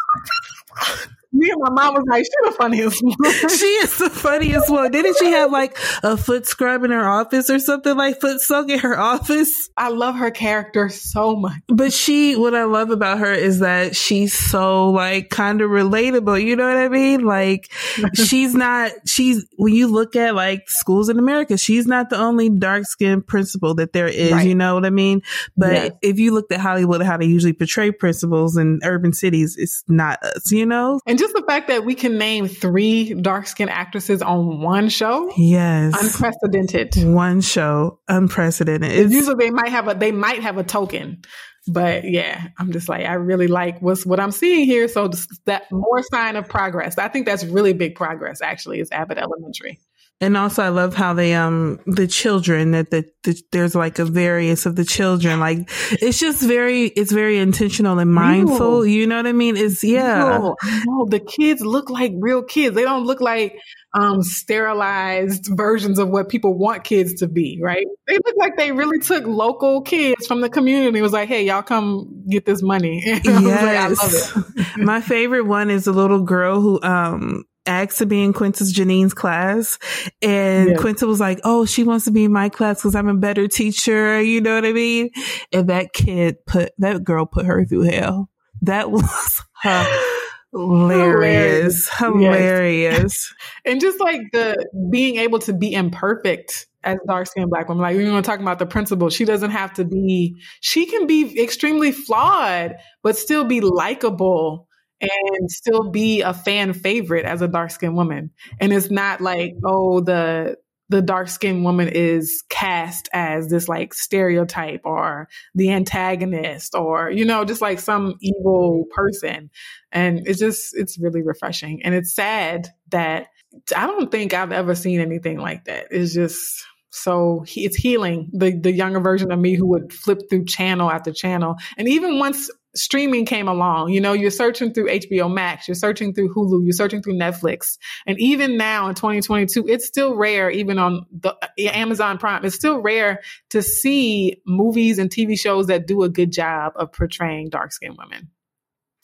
[1.37, 3.15] Me and my mom was like, "She's the funniest one."
[3.49, 4.91] she is the funniest one.
[4.91, 8.69] Didn't she have like a foot scrub in her office or something like foot soak
[8.69, 9.69] in her office?
[9.77, 11.61] I love her character so much.
[11.67, 16.43] But she, what I love about her is that she's so like kind of relatable.
[16.43, 17.21] You know what I mean?
[17.25, 17.71] Like
[18.15, 22.49] she's not, she's, when you look at like schools in America, she's not the only
[22.49, 24.31] dark skinned principal that there is.
[24.31, 24.47] Right.
[24.47, 25.21] You know what I mean?
[25.55, 25.91] But Yes.
[26.01, 30.21] if you looked at Hollywood, how they usually portray principals in urban cities, it's not
[30.23, 30.99] us, you know?
[31.05, 35.31] And just the fact that we can name three dark skinned actresses on one show,
[35.37, 35.93] Yes.
[36.01, 36.95] unprecedented.
[37.03, 38.91] One show, unprecedented.
[38.91, 41.21] It's, Usually they might have a they might have a token.
[41.69, 44.87] But yeah, I'm just like I really like what's what I'm seeing here.
[44.87, 45.09] So
[45.45, 46.97] that more sign of progress.
[46.97, 48.41] I think that's really big progress.
[48.41, 49.79] Actually, is Abbott Elementary.
[50.19, 54.05] And also, I love how they um the children that the, the there's like a
[54.05, 55.39] variance of the children.
[55.39, 58.81] Like it's just very it's very intentional and mindful.
[58.81, 58.85] Real.
[58.87, 59.55] You know what I mean?
[59.57, 60.39] It's yeah.
[60.85, 62.75] No, the kids look like real kids.
[62.75, 63.59] They don't look like
[63.93, 67.85] um, sterilized versions of what people want kids to be, right?
[68.07, 70.99] They look like they really took local kids from the community.
[70.99, 73.03] It was like, hey, y'all come get this money.
[73.07, 74.53] I like, I love it.
[74.55, 74.77] Yes.
[74.77, 79.13] My favorite one is a little girl who um asked to be in Quinta's Janine's
[79.13, 79.77] class.
[80.21, 80.79] And Yes.
[80.79, 83.47] Quinta was like, Oh, she wants to be in my class because I'm a better
[83.47, 84.21] teacher.
[84.21, 85.09] You know what I mean?
[85.51, 88.29] And that kid put that girl put her through hell.
[88.61, 90.19] That was hilarious.
[90.53, 91.89] Hilarious.
[91.97, 93.33] Hilarious.
[93.65, 97.97] and just like the being able to be imperfect as dark skinned black woman, like
[97.97, 101.91] we were talking about the principal, she doesn't have to be, she can be extremely
[101.91, 104.66] flawed, but still be likable
[105.01, 108.31] and still be a fan favorite as a dark skinned woman.
[108.59, 110.57] And it's not like, oh, the,
[110.89, 117.25] the dark skinned woman is cast as this like stereotype or the antagonist or, you
[117.25, 119.49] know, just like some evil person.
[119.91, 121.83] And it's just, it's really refreshing.
[121.83, 123.27] And it's sad that
[123.75, 125.87] I don't think I've ever seen anything like that.
[125.91, 130.21] It's just so he- it's healing the the younger version of me who would flip
[130.29, 131.55] through channel after channel.
[131.77, 136.13] And even once streaming came along, you know, you're searching through HBO Max, you're searching
[136.13, 137.77] through Hulu, you're searching through Netflix.
[138.05, 142.79] And even now in 2022, it's still rare, even on the Amazon Prime, it's still
[142.79, 147.71] rare to see movies and TV shows that do a good job of portraying dark
[147.71, 148.29] skinned women.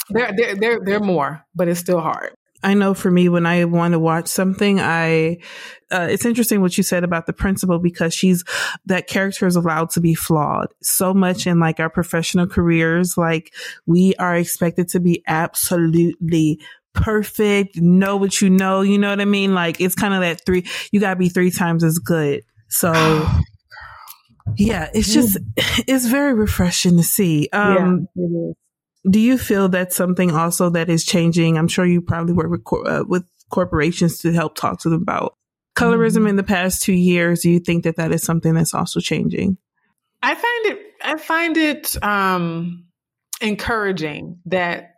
[0.09, 2.33] There, there, there, there are more, but it's still hard.
[2.63, 5.39] I know for me, when I want to watch something, I,
[5.91, 8.43] uh, it's interesting what you said about the principal because she's,
[8.85, 13.17] that character is allowed to be flawed so much in like our professional careers.
[13.17, 13.53] Like
[13.85, 16.59] we are expected to be absolutely
[16.93, 18.81] perfect, know what you know.
[18.81, 19.53] You know what I mean?
[19.53, 22.43] Like it's kind of that three, you gotta be three times as good.
[22.69, 22.93] So
[24.57, 25.37] yeah, it's just,
[25.87, 27.49] it's very refreshing to see.
[27.51, 28.53] Um, yeah.
[29.09, 31.57] Do you feel that's something also that is changing?
[31.57, 35.01] I'm sure you probably work with, cor- uh, with corporations to help talk to them
[35.01, 35.35] about
[35.75, 37.41] colorism in the past two years.
[37.41, 39.57] Do you think that that is something that's also changing?
[40.21, 42.85] I find it I find it um,
[43.41, 44.91] encouraging that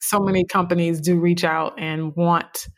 [0.00, 2.68] so many companies do reach out and want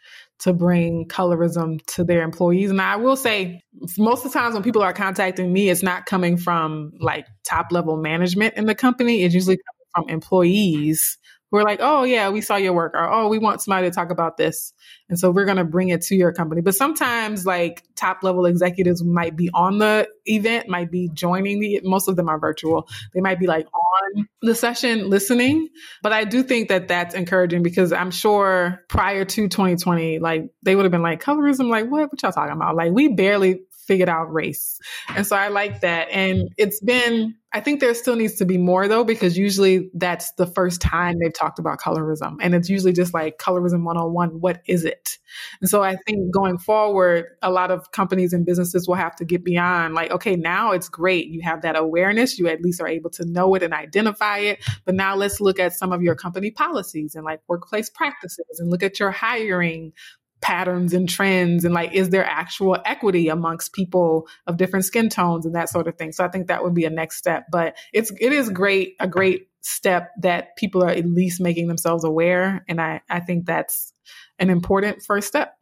[0.41, 2.71] to bring colorism to their employees.
[2.71, 3.61] And I will say,
[3.99, 7.67] most of the times when people are contacting me, it's not coming from like top
[7.73, 9.25] level management in the company.
[9.25, 9.59] It's usually
[9.95, 11.19] from employees
[11.51, 13.95] who are like, oh, yeah, we saw your work, or oh, we want somebody to
[13.95, 14.75] talk about this.
[15.09, 16.61] And so we're going to bring it to your company.
[16.61, 21.81] But sometimes, like, top level executives might be on the event, might be joining the,
[21.85, 22.87] most of them are virtual.
[23.15, 25.69] They might be like on the session listening.
[26.03, 30.77] But I do think that that's encouraging because I'm sure prior to 2020, like, they
[30.77, 32.11] would have been like, colorism, like, what?
[32.13, 32.77] What y'all talking about?
[32.77, 34.79] Like, we barely figured out race.
[35.09, 36.09] And so I like that.
[36.11, 40.33] And it's been, I think there still needs to be more though, because usually that's
[40.33, 42.37] the first time they've talked about colorism.
[42.43, 44.41] And it's usually just like colorism 101.
[44.41, 45.17] What is it?
[45.63, 49.25] And so I think going forward, a lot of companies and businesses will have to
[49.25, 51.29] get beyond like, okay, now it's great.
[51.29, 52.39] You have that awareness.
[52.39, 54.63] You at least are able to know it and identify it.
[54.85, 58.71] But now let's look at some of your company policies and like workplace practices and
[58.71, 59.95] look at your hiring
[60.41, 65.45] patterns and trends and like is there actual equity amongst people of different skin tones
[65.45, 66.13] and that sort of thing?
[66.13, 69.09] So i think that would be a next step but it's it is great a
[69.09, 73.93] great step that people are at least making themselves aware and i i think that's
[74.39, 75.58] an important first step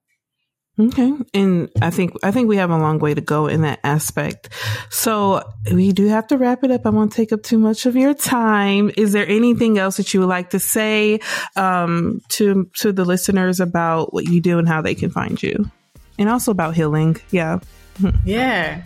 [0.79, 1.13] Okay.
[1.33, 4.51] And I think, I think we have a long way to go in that aspect.
[4.91, 5.43] So
[5.73, 6.85] we do have to wrap it up.
[6.85, 8.91] I won't take up too much of your time.
[8.97, 11.21] Is there anything else that you would like to say,
[11.57, 15.71] um, to, to the listeners about what you do and how they can find you?
[16.19, 17.17] And also about healing.
[17.31, 17.61] Yeah.
[18.27, 18.83] Yeah.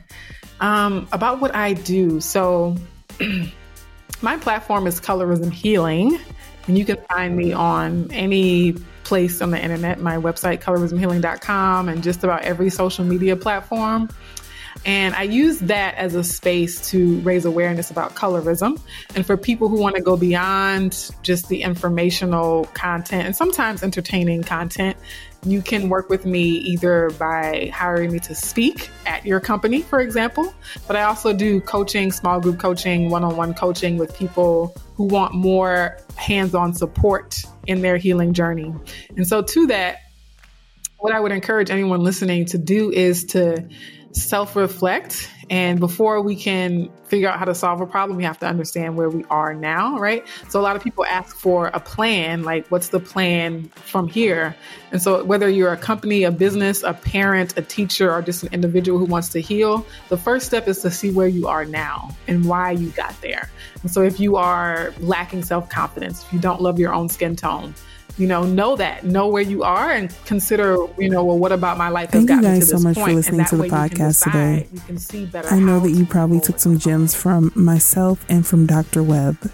[0.61, 2.21] Um, about what I do.
[2.21, 2.77] So,
[4.23, 6.19] my platform is Colorism Healing,
[6.69, 8.77] and you can find me on any
[9.11, 9.99] place on the internet.
[9.99, 14.09] My website, colorismhealing.com, and just about every social media platform.
[14.87, 18.81] And I use that as a space to raise awareness about colorism.
[19.15, 24.43] And for people who want to go beyond just the informational content and sometimes entertaining
[24.43, 24.97] content,
[25.45, 30.01] you can work with me either by hiring me to speak at your company, for
[30.01, 30.53] example.
[30.87, 35.05] But I also do coaching, small group coaching, one on one coaching with people who
[35.05, 38.75] want more hands on support in their healing journey.
[39.17, 40.01] And so, to that,
[40.99, 43.67] what I would encourage anyone listening to do is to
[44.13, 45.31] self reflect.
[45.51, 48.97] And before we can figure out how to solve a problem, we have to understand
[48.97, 50.25] where we are now, right?
[50.49, 54.55] So a lot of people ask for a plan, like what's the plan from here?
[54.93, 58.53] And so whether you're a company, a business, a parent, a teacher, or just an
[58.53, 62.17] individual who wants to heal, the first step is to see where you are now
[62.29, 63.51] and why you got there.
[63.83, 67.35] And so if you are lacking self confidence, if you don't love your own skin
[67.35, 67.75] tone,
[68.19, 71.79] you know, know that, know where you are, and consider, you know, well, what about
[71.79, 72.11] my life?
[72.11, 74.69] Thank you guys so much for listening to the podcast today.
[75.51, 79.03] I know that you probably took some gems from myself and from Dr.
[79.03, 79.51] Webb.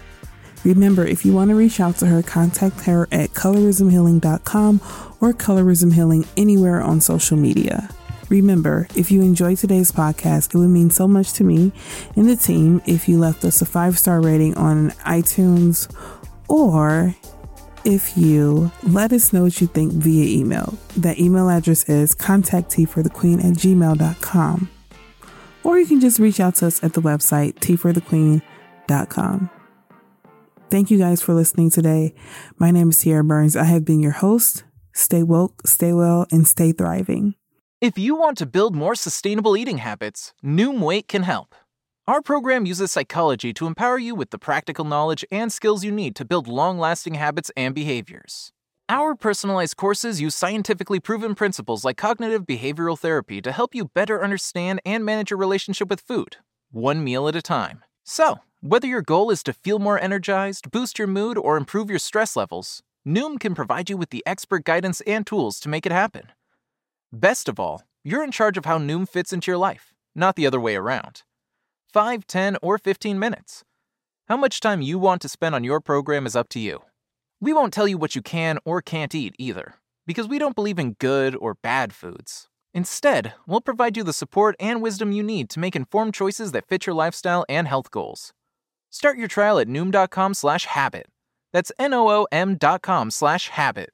[0.63, 4.81] Remember, if you want to reach out to her, contact her at colorismhealing.com
[5.21, 7.89] or colorism healing anywhere on social media.
[8.29, 11.71] Remember, if you enjoyed today's podcast, it would mean so much to me
[12.17, 15.89] and the team if you left us a five star rating on iTunes
[16.49, 17.15] or
[17.87, 20.77] if you let us know what you think via email.
[20.97, 24.69] That email address is contactteaforthequeen at gmail.com.
[25.63, 29.49] Or you can just reach out to us at the website teaforthequeen.com.
[30.69, 32.13] Thank you guys for listening today.
[32.57, 33.55] My name is Sierra Burns.
[33.55, 34.65] I have been your host.
[34.93, 37.35] Stay woke, stay well, and stay thriving.
[37.79, 41.55] If you want to build more sustainable eating habits, Noom Weight can help.
[42.07, 46.15] Our program uses psychology to empower you with the practical knowledge and skills you need
[46.15, 48.53] to build long lasting habits and behaviors.
[48.87, 54.23] Our personalized courses use scientifically proven principles like cognitive behavioral therapy to help you better
[54.23, 56.37] understand and manage your relationship with food,
[56.71, 57.83] one meal at a time.
[58.05, 61.99] So, whether your goal is to feel more energized, boost your mood, or improve your
[61.99, 65.91] stress levels, Noom can provide you with the expert guidance and tools to make it
[65.91, 66.31] happen.
[67.11, 70.47] Best of all, you're in charge of how Noom fits into your life, not the
[70.47, 71.23] other way around.
[71.91, 73.63] 5, 10, or 15 minutes.
[74.27, 76.81] How much time you want to spend on your program is up to you.
[77.39, 80.79] We won't tell you what you can or can't eat either, because we don't believe
[80.79, 82.47] in good or bad foods.
[82.73, 86.67] Instead, we'll provide you the support and wisdom you need to make informed choices that
[86.67, 88.33] fit your lifestyle and health goals.
[88.89, 91.07] Start your trial at noom.com slash habit.
[91.53, 93.89] That's N-O-O-M dot com slash habit.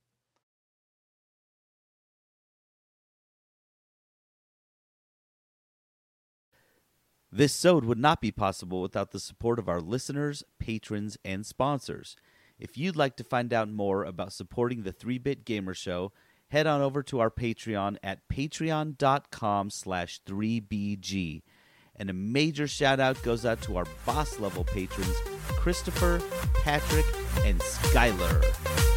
[7.36, 12.16] This sode would not be possible without the support of our listeners, patrons, and sponsors.
[12.60, 16.12] If you'd like to find out more about supporting the 3-Bit Gamer Show,
[16.50, 21.42] head on over to our Patreon at patreon.com slash 3BG.
[21.96, 25.16] And a major shout out goes out to our boss level patrons,
[25.58, 26.22] Christopher,
[26.64, 27.06] Patrick,
[27.46, 28.93] and Skylar.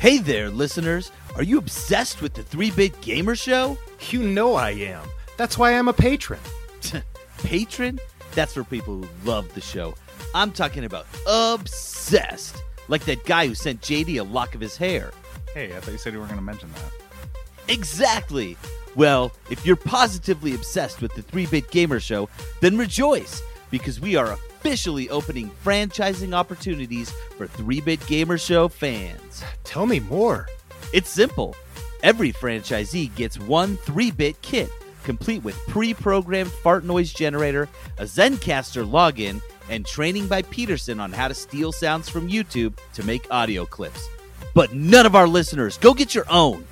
[0.00, 1.10] Hey there, listeners!
[1.34, 3.76] Are you obsessed with the 3 Bit Gamer Show?
[4.10, 5.04] You know I am.
[5.36, 6.38] That's why I'm a patron.
[7.38, 7.98] patron?
[8.32, 9.96] That's for people who love the show.
[10.36, 12.62] I'm talking about obsessed.
[12.86, 15.10] Like that guy who sent JD a lock of his hair.
[15.52, 16.92] Hey, I thought you said you weren't going to mention that.
[17.66, 18.56] Exactly.
[18.94, 22.28] Well, if you're positively obsessed with the 3 Bit Gamer Show,
[22.60, 29.42] then rejoice because we are officially opening franchising opportunities for 3 Bit Gamer Show fans.
[29.64, 30.48] Tell me more.
[30.92, 31.54] It's simple.
[32.02, 34.70] Every franchisee gets one 3 bit kit,
[35.04, 37.68] complete with pre programmed fart noise generator,
[37.98, 43.04] a Zencastr login, and training by Peterson on how to steal sounds from YouTube to
[43.04, 44.08] make audio clips.
[44.54, 46.64] But none of our listeners, go get your own.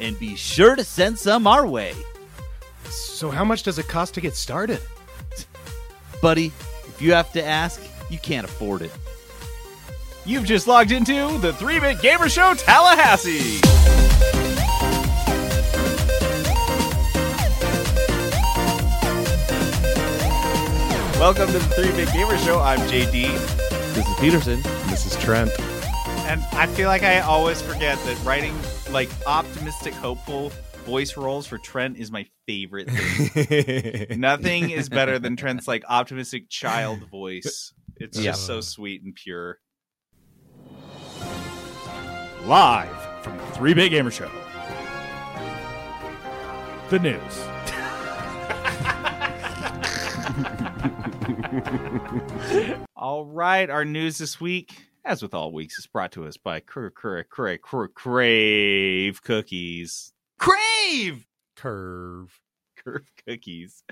[0.00, 1.94] And be sure to send some our way.
[2.90, 4.80] So, how much does it cost to get started?
[6.22, 6.52] Buddy,
[6.86, 8.92] if you have to ask, you can't afford it.
[10.24, 13.58] You've just logged into the 3 Bit Gamer Show Tallahassee.
[21.18, 22.60] Welcome to the 3 Bit Gamer Show.
[22.60, 23.36] I'm JD.
[23.92, 24.62] This is Peterson.
[24.90, 25.50] This is Trent.
[26.28, 28.56] And I feel like I always forget that writing
[28.92, 30.52] like optimistic, hopeful
[30.84, 34.20] voice roles for Trent is my favorite thing.
[34.20, 37.72] Nothing is better than Trent's like optimistic child voice.
[37.96, 38.32] It's Yeah.
[38.32, 39.58] just so sweet and pure.
[42.46, 44.30] Live from the 3 Bit Gamer Show.
[46.90, 47.42] The news.
[52.96, 54.72] All right, our news this week,
[55.04, 57.60] as with all weeks, is brought to us by Crave Crave
[57.94, 60.11] Crave Cookies.
[60.42, 61.24] Crave
[61.54, 62.40] Curve.
[62.84, 63.84] Curve Cookies.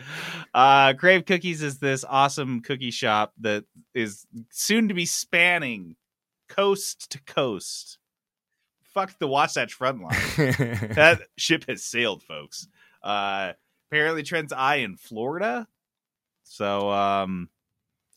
[0.53, 3.65] Uh, Crave Cookies is this awesome cookie shop that
[3.95, 5.95] is soon to be spanning
[6.49, 7.99] coast to coast.
[8.83, 10.11] Fuck the Wasatch front line.
[10.97, 12.67] that ship has sailed, folks.
[13.01, 13.53] Uh,
[13.89, 15.69] apparently, Trent's eye in Florida.
[16.43, 17.49] So, um,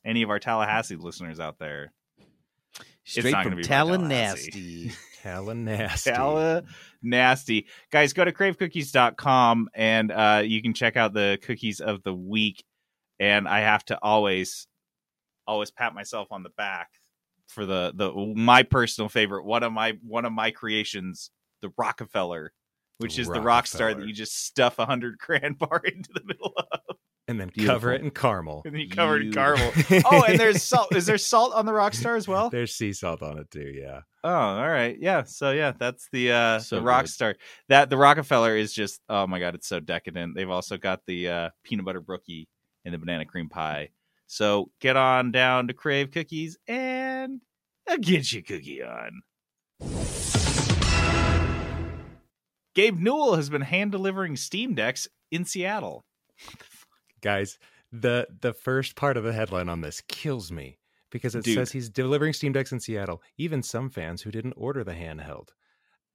[0.04, 1.94] any of our Tallahassee listeners out there,
[3.04, 3.62] Straight not from gonna
[5.24, 6.12] Tallahassee.
[6.12, 6.12] Tallahassee.
[6.12, 6.64] Hella
[7.02, 7.68] nasty.
[7.92, 12.64] Guys, go to cravecookies.com and uh, you can check out the cookies of the week.
[13.20, 14.68] And I have to always,
[15.48, 16.90] always pat myself on the back
[17.48, 21.32] for the the my personal favorite, one of my one of my creations,
[21.62, 22.52] the Rockefeller,
[22.98, 26.24] which is the rock star that you just stuff a hundred grand bar into the
[26.26, 26.96] middle of.
[27.28, 27.76] And then Beautiful.
[27.76, 28.62] cover it in caramel.
[28.66, 29.72] And then you cover it in caramel.
[30.06, 30.96] Oh, and there's salt.
[30.96, 32.50] Is there salt on the rock star as well?
[32.50, 33.72] There's sea salt on it too.
[33.74, 34.02] Yeah.
[34.24, 34.98] Oh, all right.
[35.00, 35.24] Yeah.
[35.24, 37.12] So yeah, that's the uh So the rock good.
[37.12, 37.36] star.
[37.70, 40.36] That the Rockefeller is just oh my god, it's so decadent.
[40.36, 42.48] They've also got the uh peanut butter brookie
[42.86, 43.90] and the banana cream pie.
[44.28, 47.42] So get on down to Crave Cookies and
[47.90, 49.22] uh, get your cookie on.
[52.76, 56.04] Gabe Newell has been hand delivering Steam Decks in Seattle.
[57.24, 57.58] Guys,
[57.92, 60.78] the the first part of the headline on this kills me
[61.10, 61.56] because it Dude.
[61.56, 63.22] says he's delivering Steam Decks in Seattle.
[63.38, 65.50] Even some fans who didn't order the handheld.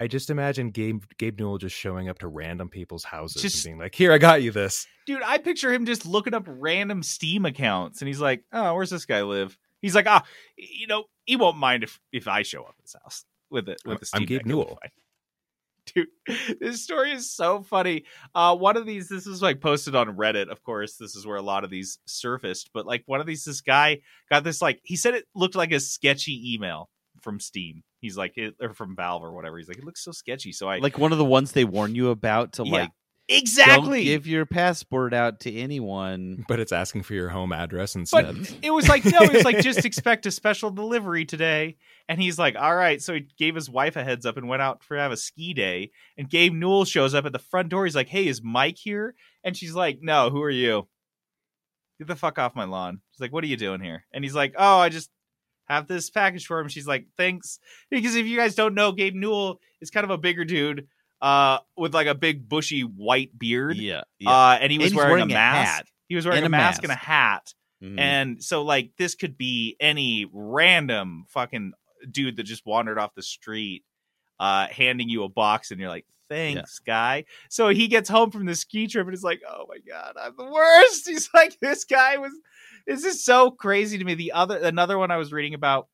[0.00, 3.72] I just imagine Gabe Gabe Newell just showing up to random people's houses Just- and
[3.72, 7.02] being like, "Here, I got you this." Dude, I picture him just looking up random
[7.02, 9.58] Steam accounts and he's like, Oh, where's this guy live?
[9.80, 10.24] He's like, Ah,
[10.56, 13.80] you know, he won't mind if if I show up at his house with it
[13.86, 14.46] with the Steam I'm Gabe Deck.
[14.46, 14.78] Newell.
[15.94, 16.08] Dude,
[16.60, 18.04] this story is so funny.
[18.34, 20.96] Uh one of these this is like posted on Reddit, of course.
[20.96, 24.00] This is where a lot of these surfaced, but like one of these this guy
[24.30, 26.88] got this like he said it looked like a sketchy email
[27.20, 27.82] from Steam.
[28.00, 29.58] He's like it, or from Valve or whatever.
[29.58, 30.52] He's like, it looks so sketchy.
[30.52, 32.72] So I Like one of the ones they warn you about to Yeah.
[32.72, 32.90] like
[33.28, 36.44] exactly don't give your passport out to anyone.
[36.48, 38.58] But it's asking for your home address But instead.
[38.62, 41.76] it was like no, it was like just expect a special delivery today.
[42.08, 43.02] And he's like, all right.
[43.02, 45.52] So he gave his wife a heads up and went out for have a ski
[45.52, 45.90] day.
[46.16, 47.84] And Gabe Newell shows up at the front door.
[47.84, 49.14] He's like, hey, is Mike here?
[49.44, 50.88] And she's like, no, who are you?
[51.98, 53.00] Get the fuck off my lawn.
[53.10, 54.04] She's like, what are you doing here?
[54.12, 55.10] And he's like, oh, I just
[55.66, 56.68] have this package for him.
[56.68, 57.58] She's like, thanks.
[57.90, 60.86] Because if you guys don't know, Gabe Newell is kind of a bigger dude
[61.20, 63.76] uh, with like a big bushy white beard.
[63.76, 64.30] Yeah, yeah.
[64.30, 65.70] Uh, and he was And wearing, wearing a a mask.
[65.76, 65.86] hat.
[66.08, 67.54] He was wearing And a a mask and a hat.
[67.82, 67.98] Mhm.
[68.00, 71.72] And so like this could be any random fucking
[72.10, 73.84] dude that just wandered off the street
[74.40, 78.46] uh handing you a box and you're like, "Thanks, guy." So he gets home from
[78.46, 81.84] the ski trip and is like, "Oh my god, I'm the worst." He's like, "This
[81.84, 82.32] guy was
[82.86, 85.88] this is so crazy to me." The other another one I was reading about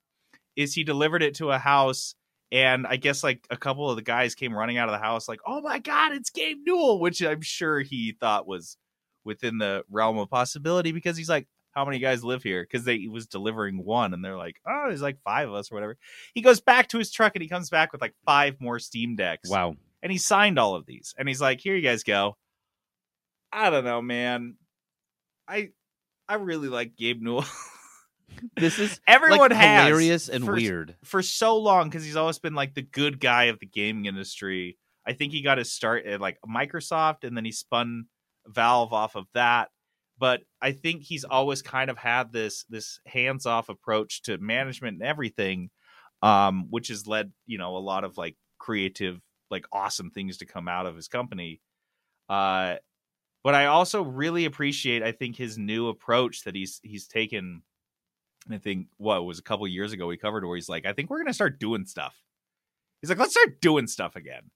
[0.56, 2.14] is he delivered it to a house
[2.54, 5.28] and I guess like a couple of the guys came running out of the house
[5.28, 8.76] like, "Oh my god, it's Gabe Newell," which I'm sure he thought was
[9.24, 12.98] within the realm of possibility because he's like, "How many guys live here?" Because they
[12.98, 15.96] he was delivering one, and they're like, "Oh, there's like five of us or whatever."
[16.32, 19.16] He goes back to his truck and he comes back with like five more Steam
[19.16, 19.50] decks.
[19.50, 19.74] Wow.
[20.00, 22.36] And he signed all of these, and he's like, "Here you guys go."
[23.52, 24.58] I don't know, man.
[25.48, 25.70] I
[26.28, 27.46] I really like Gabe Newell.
[28.56, 30.96] This is everyone like, has hilarious and for- weird.
[31.04, 34.78] for so long because he's always been like the good guy of the gaming industry.
[35.06, 38.06] I think he got his start at like Microsoft and then he spun
[38.46, 39.70] Valve off of that.
[40.18, 45.00] But I think he's always kind of had this this hands off approach to management
[45.00, 45.70] and everything,
[46.22, 49.20] um, which has led you know a lot of like creative
[49.50, 51.60] like awesome things to come out of his company.
[52.28, 52.76] Uh,
[53.42, 57.62] but I also really appreciate I think his new approach that he's he's taken.
[58.50, 61.10] I think what was a couple years ago we covered where he's like, I think
[61.10, 62.14] we're gonna start doing stuff.
[63.00, 64.50] He's like, let's start doing stuff again.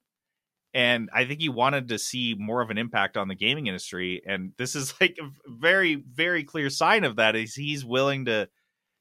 [0.74, 4.22] And I think he wanted to see more of an impact on the gaming industry,
[4.26, 7.36] and this is like a very, very clear sign of that.
[7.36, 8.48] Is he's willing to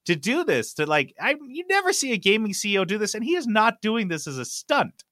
[0.05, 3.23] to do this to like I you never see a gaming CEO do this, and
[3.23, 5.03] he is not doing this as a stunt.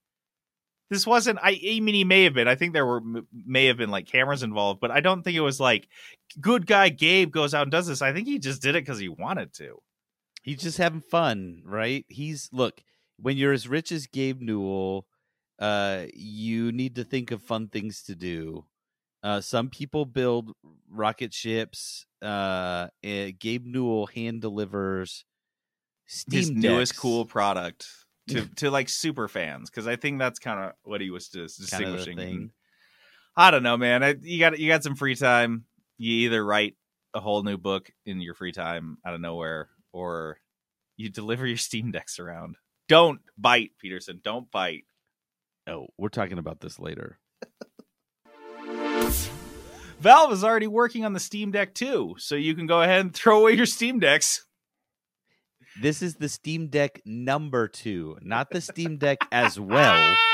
[0.90, 1.40] This wasn't.
[1.42, 2.48] I, I mean, he may have been.
[2.48, 3.02] I think there were
[3.34, 5.88] may have been like cameras involved, but I don't think it was like
[6.40, 8.02] good guy Gabe goes out and does this.
[8.02, 9.82] I think he just did it because he wanted to.
[10.44, 12.06] He's just having fun, right?
[12.08, 12.84] He's look,
[13.18, 15.08] when you're as rich as Gabe Newell,
[15.58, 18.66] uh, you need to think of fun things to do.
[19.24, 20.52] Uh, some people build
[20.88, 22.06] rocket ships.
[22.22, 25.26] Uh, Gabe Newell hand delivers
[26.06, 27.00] Steam his newest decks.
[27.00, 27.88] cool product
[28.30, 31.48] to to like super fans because I think that's kind of what he was Kinda
[31.48, 32.52] distinguishing.
[33.38, 34.04] I don't know, man.
[34.04, 35.66] I, you got you got some free time.
[35.98, 36.76] You either write
[37.14, 40.40] a whole new book in your free time out of nowhere, or
[40.98, 42.56] you deliver your Steam decks around.
[42.88, 44.22] Don't bite, Peterson.
[44.24, 44.86] Don't bite.
[45.68, 47.18] Oh, we're talking about this later.
[50.00, 53.14] Valve is already working on the Steam Deck too, so you can go ahead and
[53.14, 54.46] throw away your Steam decks.
[55.82, 60.16] This is the Steam Deck number two, not the Steam Deck as well.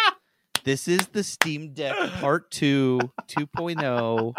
[0.64, 4.34] This is the Steam Deck Part 2, 2.0.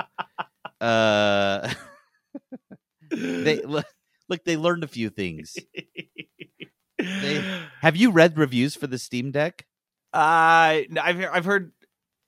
[0.80, 1.74] Uh,
[3.10, 3.86] they look,
[4.28, 5.56] look, they learned a few things.
[6.96, 9.66] They, have you read reviews for the Steam Deck?
[10.12, 11.72] Uh, I've I've heard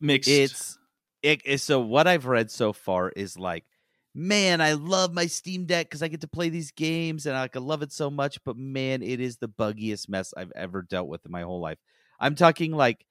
[0.00, 0.28] mixed.
[0.28, 0.78] It's
[1.22, 3.64] it, so what I've read so far is like,
[4.14, 7.42] man, I love my Steam Deck because I get to play these games and I
[7.42, 8.38] like, I love it so much.
[8.44, 11.78] But man, it is the buggiest mess I've ever dealt with in my whole life.
[12.20, 13.04] I'm talking like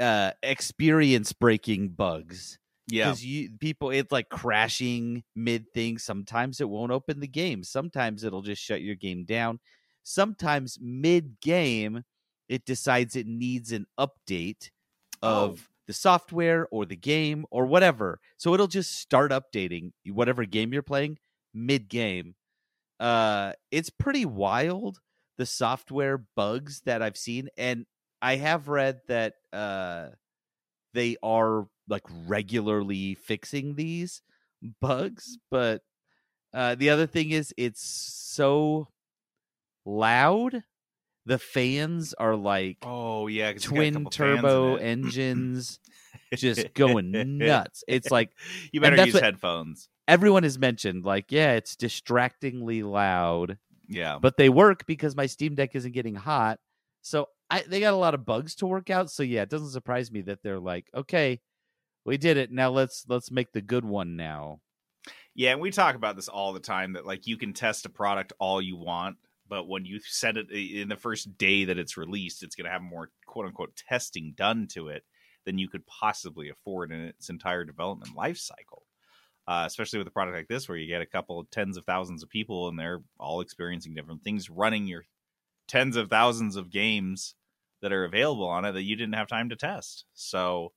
[0.00, 2.58] uh experience breaking bugs.
[2.86, 3.06] Yeah.
[3.06, 5.98] Because you people it's like crashing mid thing.
[5.98, 7.64] Sometimes it won't open the game.
[7.64, 9.58] Sometimes it'll just shut your game down.
[10.02, 12.04] Sometimes mid game
[12.48, 14.70] it decides it needs an update
[15.22, 18.20] of the software or the game or whatever.
[18.36, 21.18] So it'll just start updating whatever game you're playing
[21.52, 22.34] mid game.
[23.00, 25.00] Uh it's pretty wild
[25.38, 27.86] the software bugs that I've seen and
[28.22, 30.10] I have read that uh
[30.94, 34.22] they are like regularly fixing these
[34.80, 35.82] bugs, but
[36.54, 38.88] uh the other thing is it's so
[39.86, 40.62] loud.
[41.26, 44.74] The fans are like oh yeah, 'cause it's got a twin couple fans in turbo
[44.76, 45.80] engines
[46.34, 47.84] just going nuts.
[47.88, 48.30] It's like
[48.72, 49.88] You better use what headphones.
[50.06, 53.58] Everyone has mentioned like, yeah, it's distractingly loud.
[53.88, 54.18] Yeah.
[54.20, 56.58] But they work because my Steam Deck isn't getting hot.
[57.02, 59.10] So I they got a lot of bugs to work out.
[59.10, 61.40] So yeah, it doesn't surprise me that they're like, okay,
[62.04, 62.50] we did it.
[62.52, 64.60] Now let's let's make the good one now.
[65.34, 67.90] Yeah, and we talk about this all the time that like you can test a
[67.90, 69.16] product all you want,
[69.48, 72.70] but when you set it in the first day that it's released, it's going to
[72.70, 75.04] have more quote unquote testing done to it
[75.44, 78.82] than you could possibly afford in its entire development life cycle.
[79.46, 81.84] Uh, especially with a product like this, where you get a couple of tens of
[81.84, 85.04] thousands of people and they're all experiencing different things, running your
[85.68, 87.34] tens of thousands of games
[87.82, 90.06] that are available on it that you didn't have time to test.
[90.14, 90.72] So,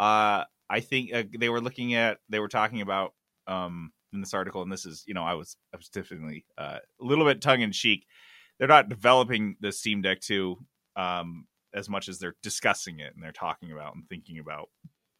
[0.00, 3.14] uh, I think uh, they were looking at, they were talking about
[3.46, 6.78] um, in this article, and this is, you know, I was, I was definitely uh,
[7.00, 8.06] a little bit tongue in cheek.
[8.58, 10.56] They're not developing the Steam Deck 2
[10.96, 14.68] um, as much as they're discussing it and they're talking about and thinking about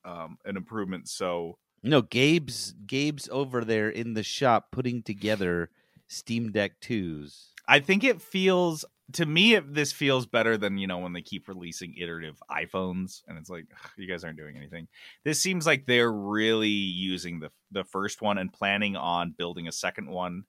[0.04, 1.08] um, an improvement.
[1.08, 5.70] So, No, Gabe's Gabe's over there in the shop putting together
[6.08, 7.48] Steam Deck twos.
[7.66, 11.22] I think it feels to me it, this feels better than you know when they
[11.22, 14.88] keep releasing iterative iPhones and it's like ugh, you guys aren't doing anything.
[15.24, 19.72] This seems like they're really using the the first one and planning on building a
[19.72, 20.44] second one.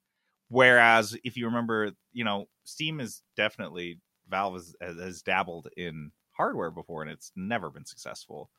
[0.48, 3.98] Whereas if you remember, you know, Steam is definitely
[4.28, 8.50] Valve has, has, has dabbled in hardware before and it's never been successful.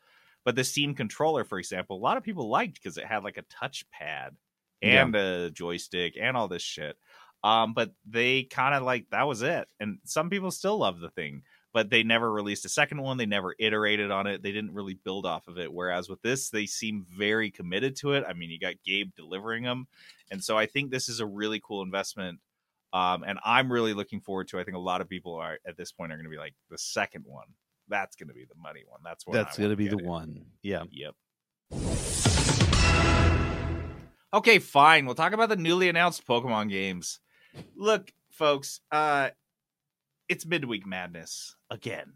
[0.43, 3.37] But the Steam controller, for example, a lot of people liked because it had like
[3.37, 4.31] a touchpad
[4.81, 6.97] and a joystick and all this shit.
[7.45, 9.67] Um, but they kind of like that was it.
[9.79, 11.43] And some people still love the thing,
[11.73, 13.17] but they never released a second one.
[13.17, 14.41] They never iterated on it.
[14.41, 15.71] They didn't really build off of it.
[15.71, 18.23] Whereas with this, they seem very committed to it.
[18.27, 19.85] I mean, you got Gabe delivering them.
[20.31, 22.39] And so I think this is a really cool investment.
[22.93, 24.59] Um, and I'm really looking forward to.
[24.59, 26.55] I think a lot of people are at this point are going to be like
[26.71, 27.47] the second one.
[27.89, 29.01] That's going to be the money one.
[29.03, 30.05] That's what That's gonna be the in.
[30.05, 30.45] one.
[30.63, 30.85] Yeah.
[30.89, 31.13] Yep.
[34.33, 35.05] Okay, fine.
[35.05, 37.19] We'll talk about the newly announced Pokemon games.
[37.75, 39.29] Look, folks, uh
[40.27, 42.13] it's midweek madness again.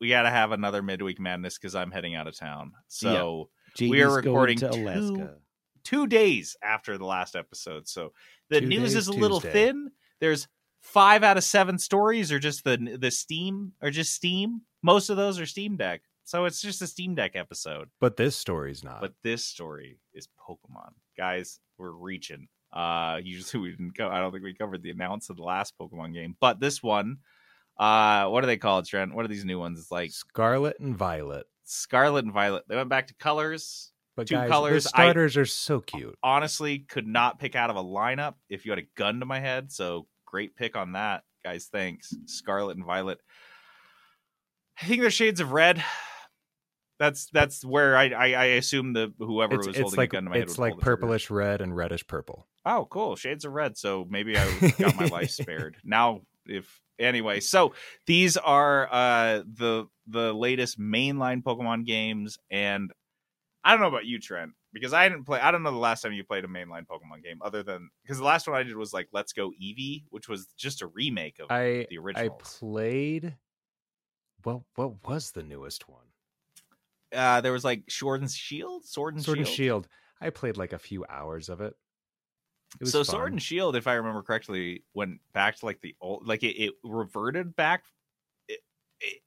[0.00, 2.72] We got to have another midweek madness because I'm heading out of town.
[2.88, 3.88] So Yeah.
[3.90, 5.36] we are recording to two, Alaska.
[5.84, 7.86] two days after the last episode.
[7.88, 8.12] So
[8.48, 9.66] the Two news days is a little Tuesday.
[9.66, 9.90] thin.
[10.20, 10.46] There's
[10.80, 14.62] five out of seven stories are just the the Steam or just Steam.
[14.82, 16.02] Most of those are Steam Deck.
[16.24, 17.88] So it's just a Steam Deck episode.
[18.00, 19.00] But this story's not.
[19.00, 20.92] But this story is Pokemon.
[21.16, 22.46] Guys, we're reaching.
[22.72, 25.74] Uh usually we didn't go I don't think we covered the announce of the last
[25.80, 26.36] Pokemon game.
[26.40, 27.18] But this one,
[27.78, 29.14] uh what are they called, Trent?
[29.14, 29.78] What are these new ones?
[29.80, 31.46] It's like Scarlet and Violet.
[31.64, 32.64] Scarlet and Violet.
[32.68, 33.92] They went back to colors.
[34.16, 34.84] But two guys, colors.
[34.84, 36.18] the I- starters are so cute.
[36.22, 39.38] honestly could not pick out of a lineup if you had a gun to my
[39.40, 39.70] head.
[39.72, 41.68] So great pick on that, guys.
[41.72, 42.12] Thanks.
[42.26, 43.18] Scarlet and Violet.
[44.82, 45.82] I think they're shades of red.
[47.00, 50.12] That's that's where I I, I assume the whoever It's, was it's holding like a
[50.12, 50.96] gun to my head it's would like the trigger.
[50.98, 52.46] purplish red and reddish purple.
[52.64, 53.16] Oh, cool.
[53.16, 53.76] Shades of red.
[53.78, 55.78] So maybe I got my life spared.
[55.82, 57.72] Now, if anyway, so
[58.06, 62.92] these are uh the the latest mainline Pokemon games, and
[63.64, 64.52] I don't know about you, Trent.
[64.72, 65.40] because I didn't play.
[65.40, 68.18] I don't know the last time you played a mainline Pokemon game other than because
[68.18, 71.38] the last one I did was like Let's Go Eevee, which was just a remake
[71.38, 72.26] of I the original.
[72.26, 73.36] I played.
[74.44, 76.04] Well, what was the newest one?
[77.14, 79.46] Uh, there was like Sword and Shield, Sword and Sword Shield.
[79.46, 79.88] and Shield.
[80.20, 81.74] I played like a few hours of it.
[82.74, 83.04] It was so fun.
[83.14, 86.56] Sword and Shield, if I remember correctly, went back to like the old, like it,
[86.56, 87.84] it reverted back.
[88.48, 88.60] It,
[89.00, 89.18] it,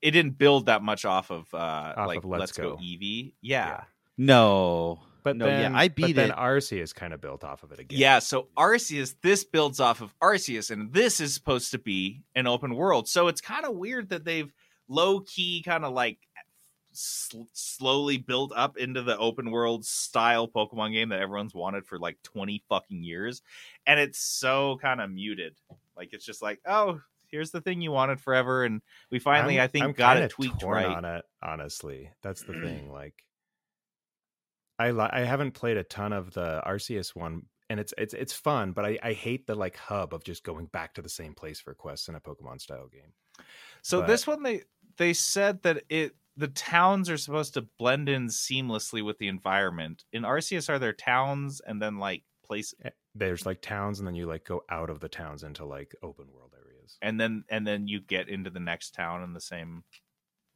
[0.00, 1.56] it didn't build that much off of uh
[1.96, 2.72] Off like of Let's Go.
[2.72, 2.76] Go.
[2.76, 3.32] Eevee.
[3.40, 3.84] Yeah.
[4.16, 6.36] No, But no, then, yeah, I but beat then it.
[6.36, 7.98] Arceus kind of built off of it again.
[7.98, 12.46] Yeah, so Arceus, this builds off of Arceus, and this is supposed to be an
[12.46, 13.08] open world.
[13.08, 14.52] So it's kind of weird that they've
[14.88, 16.18] low key kind of like
[16.96, 21.98] sl- slowly built up into the open world style Pokemon game that everyone's wanted for
[21.98, 23.42] like 20 fucking years.
[23.86, 25.56] And it's so kind of muted.
[25.96, 28.64] Like it's just like, oh, here's the thing you wanted forever.
[28.64, 28.80] And
[29.10, 30.86] we finally, I'm- I think, I'm got it tweaked right.
[30.86, 31.24] on it.
[31.42, 32.90] Honestly, that's the thing.
[32.90, 33.14] Like,
[34.78, 38.32] I li- I haven't played a ton of the Arceus one, and it's it's it's
[38.32, 41.32] fun, but I I hate the like hub of just going back to the same
[41.34, 43.12] place for quests in a Pokemon style game.
[43.82, 44.62] So But- this one they
[44.96, 50.04] they said that it the towns are supposed to blend in seamlessly with the environment.
[50.12, 54.14] In Arceus are there towns and then like place Eh, There's like towns, and then
[54.14, 56.98] you like go out of the towns into like open world areas.
[57.02, 59.96] and then and then you get into the next town in the same I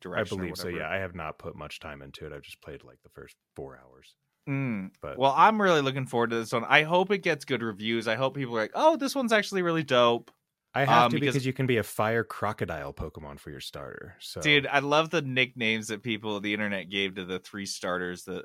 [0.01, 0.39] direction.
[0.39, 0.69] or believe so.
[0.69, 2.33] Yeah, I have not put much time into it.
[2.33, 4.15] I've just played like the first four hours.
[4.49, 4.91] Mm.
[5.03, 6.65] But Well, I'm really looking forward to this one.
[6.65, 8.09] I hope it gets good reviews.
[8.09, 10.31] I hope people are like, "Oh, this one's actually really dope."
[10.75, 13.61] I have Um, to because, because- you can be a fire crocodile Pokemon for your
[13.61, 14.17] starter.
[14.21, 18.25] So Dude, I love the nicknames that people the internet gave to the three starters
[18.25, 18.45] that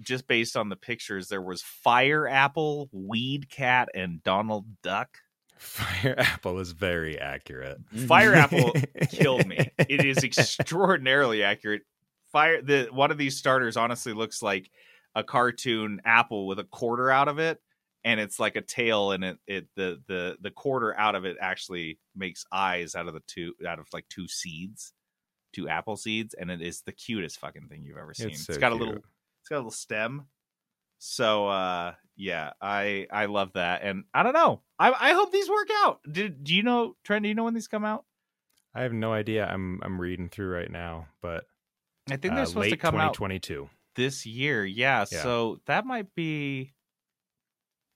[0.00, 5.16] just based on the pictures there was Fire Apple, Weed Cat and Donald Duck.
[5.58, 7.78] Fire Apple is very accurate.
[8.06, 8.72] Fire Apple
[9.10, 9.70] killed me.
[9.78, 11.82] It is extraordinarily accurate.
[12.32, 14.70] Fire the one of these starters honestly looks like
[15.14, 17.60] a cartoon apple with a quarter out of it
[18.04, 21.36] and it's like a tail and it, it the the the quarter out of it
[21.40, 24.92] actually makes eyes out of the two out of like two seeds
[25.52, 28.54] two apple seeds and it is the cutest fucking thing you've ever seen It's it's
[28.54, 30.26] so got a little it's got a little stem
[30.98, 35.48] so uh yeah i i love that and i don't know i i hope these
[35.48, 38.04] work out did do you know trent do you know when these come out
[38.72, 39.44] I have no idea.
[39.44, 41.44] I'm I'm reading through right now, but
[42.08, 43.68] I think they're uh, supposed to come out 2022.
[43.96, 44.64] this year.
[44.64, 45.22] Yeah, Yeah.
[45.24, 46.72] so that might be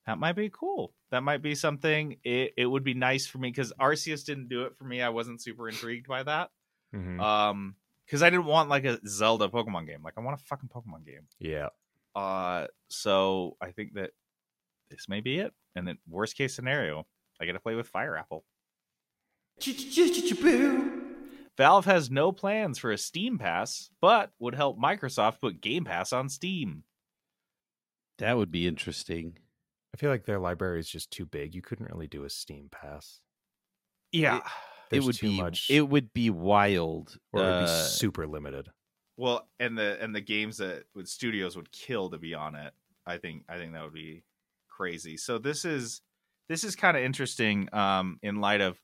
[0.06, 0.92] that might be cool.
[1.10, 2.16] That might be something.
[2.24, 5.00] It it would be nice for me because Arceus didn't do it for me.
[5.02, 6.50] I wasn't super intrigued by that.
[6.94, 7.20] Mhm.
[7.20, 7.76] Um,
[8.06, 10.02] because I didn't want like a Zelda Pokemon game.
[10.02, 11.26] Like I want a fucking Pokemon game.
[11.38, 11.68] Yeah.
[12.14, 14.10] Uh, so I think that
[14.90, 15.52] this may be it.
[15.74, 17.06] And then worst case scenario,
[17.40, 18.44] I get to play with Fire Apple.
[21.56, 26.12] Valve has no plans for a Steam Pass, but would help Microsoft put Game Pass
[26.12, 26.82] on Steam.
[28.18, 29.38] That would be interesting.
[29.94, 31.54] I feel like their library is just too big.
[31.54, 33.22] You couldn't really do a Steam Pass.
[34.12, 34.48] Yeah.
[34.92, 37.18] it There's would too be much, it would be wild.
[37.32, 38.72] or it would be Uh, super limited.
[39.16, 42.74] Well, and the and the games that with studios would kill to be on it.
[43.06, 44.24] I think I think that would be
[44.68, 45.16] crazy.
[45.16, 46.02] So this is
[46.48, 48.80] this is kind of interesting um in light of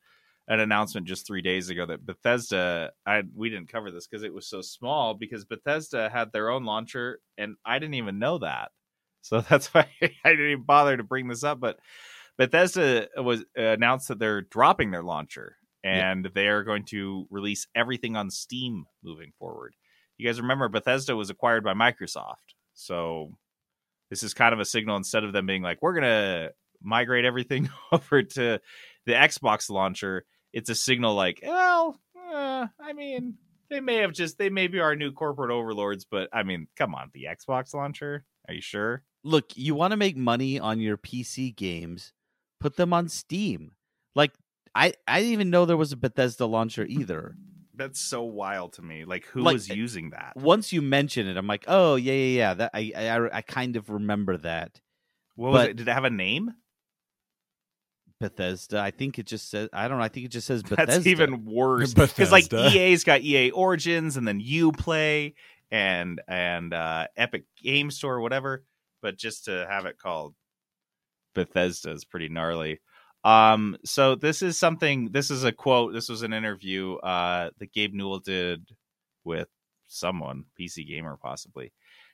[0.48, 4.32] an announcement just 3 days ago that Bethesda I we didn't cover this cuz it
[4.34, 8.72] was so small because Bethesda had their own launcher and I didn't even know that.
[9.22, 11.78] So that's why I didn't even bother to bring this up but
[12.38, 17.66] Bethesda was uh, announced that they're dropping their launcher and they are going to release
[17.74, 19.74] everything on Steam moving forward.
[20.18, 22.54] You guys remember Bethesda was acquired by Microsoft.
[22.74, 23.32] So
[24.10, 26.52] this is kind of a signal instead of them being like, we're going to
[26.82, 28.60] migrate everything over to
[29.06, 32.00] the Xbox launcher, it's a signal like, well,
[32.32, 33.34] uh, I mean,
[33.70, 36.94] they may have just, they may be our new corporate overlords, but I mean, come
[36.94, 38.24] on, the Xbox launcher?
[38.48, 39.02] Are you sure?
[39.22, 42.12] Look, you want to make money on your PC games,
[42.58, 43.72] put them on Steam.
[44.14, 44.32] Like
[44.74, 47.34] I I didn't even know there was a Bethesda launcher either.
[47.74, 49.06] That's so wild to me.
[49.06, 50.34] Like, who Like, was using that?
[50.36, 53.76] Once you mention it, I'm like, "Oh, yeah, yeah, yeah, that I I I kind
[53.76, 54.80] of remember that."
[55.34, 55.76] What was it?
[55.76, 56.52] Did it have a name?
[58.20, 58.78] Bethesda.
[58.80, 60.04] I think it just says I don't know.
[60.04, 60.86] I think it just says Bethesda.
[60.92, 65.34] That's even worse because like EA's got EA Origins and then UPlay
[65.70, 68.64] and and uh, Epic Game Store, whatever.
[69.02, 70.34] But just to have it called
[71.34, 72.80] Bethesda is pretty gnarly.
[73.24, 75.10] Um, so this is something.
[75.12, 75.92] This is a quote.
[75.92, 78.66] This was an interview uh, that Gabe Newell did
[79.24, 79.48] with
[79.88, 81.72] someone, PC Gamer possibly,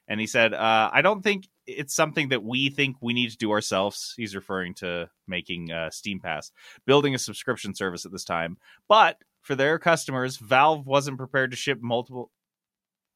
[0.09, 3.37] and he said, uh, "I don't think it's something that we think we need to
[3.37, 6.51] do ourselves." He's referring to making uh, Steam Pass,
[6.87, 8.59] building a subscription service at this time,
[8.89, 12.33] but for their customers, Valve wasn't prepared to ship multiple.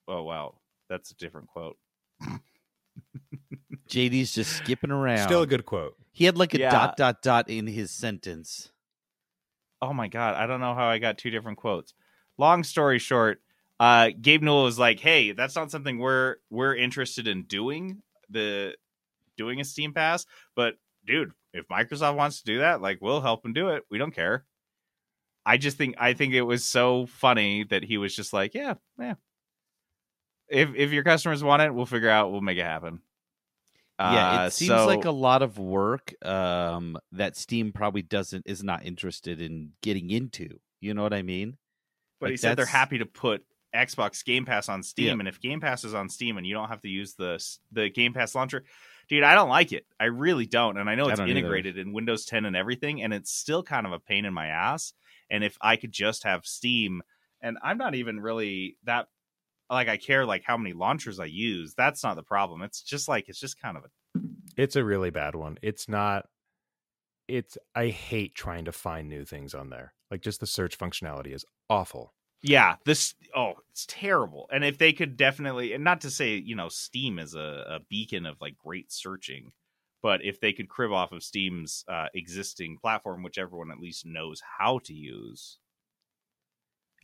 [0.07, 1.77] Oh wow, that's a different quote.
[3.89, 5.27] JD's just skipping around.
[5.27, 5.97] Still a good quote.
[6.13, 6.71] He had like a Yeah.
[6.71, 8.71] dot dot dot in his sentence.
[9.83, 11.95] Oh my god, I don't know how I got two different quotes.
[12.39, 13.43] Long story short,
[13.79, 18.77] uh, Gabe Newell was like, "Hey, that's not something we're we're interested in doing the
[19.37, 20.75] doing a Steam Pass, but
[21.07, 23.85] dude, if Microsoft wants to do that, like we'll help them do it.
[23.91, 24.45] We don't care."
[25.47, 28.75] I just think I think it was so funny that he was just like, "Yeah,
[28.99, 29.15] yeah.
[30.51, 32.33] If if your customers want it, we'll figure out.
[32.33, 33.01] We'll make it happen."
[33.99, 38.47] yeah, Uh, it seems so- like a lot of work um, that Steam probably doesn't
[38.47, 40.59] is not interested in getting into.
[40.81, 41.59] You know what I mean?
[42.19, 43.45] But he Like, said they're happy to put
[43.75, 45.13] Xbox Game Pass on Steam, Yeah.
[45.13, 47.39] and if Game Pass is on Steam and you don't have to use the
[47.73, 48.65] the Game Pass launcher,
[49.09, 49.87] dude, I don't like it.
[50.01, 51.39] I really don't, and I know it's don't either.
[51.39, 54.47] integrated in Windows 10 and everything, and it's still kind of a pain in my
[54.49, 54.95] ass.
[55.31, 57.03] And if I could just have Steam,
[57.43, 59.09] and I'm not even really that
[59.71, 61.75] like I care like how many launchers I use.
[61.75, 62.63] That's not the problem.
[62.63, 64.21] It's just like it's just kind of a
[64.57, 65.59] It's a really bad one.
[65.63, 66.27] It's not.
[67.29, 67.57] It's.
[67.75, 69.95] I hate trying to find new things on there.
[70.11, 72.13] Like just the search functionality is awful.
[72.43, 74.49] Yeah, this oh, it's terrible.
[74.53, 77.81] And if they could definitely and not to say, you know, Steam is a, a
[77.89, 79.53] beacon of like great searching,
[80.03, 84.07] but if they could crib off of Steam's uh, existing platform, which everyone at least
[84.07, 85.59] knows how to use.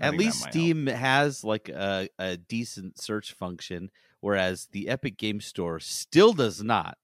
[0.00, 0.52] I At least might help.
[0.52, 3.90] Steam has like a, a decent search function,
[4.20, 6.98] whereas the Epic Game Store still does not.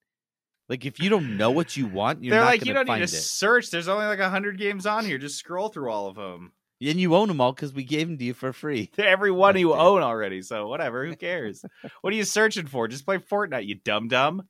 [0.69, 2.87] Like if you don't know what you want, you're They're not like, you to don't
[2.87, 3.21] find need to it.
[3.21, 3.71] search.
[3.71, 5.19] There's only like hundred games on here.
[5.19, 6.53] Just scroll through all of them.
[6.81, 8.91] And you own them all because we gave them to you for free.
[8.99, 11.07] Every one you own already, so whatever.
[11.07, 11.65] Who cares?
[12.01, 12.89] what are you searching for?
[12.89, 14.49] Just play Fortnite, you dumb dumb.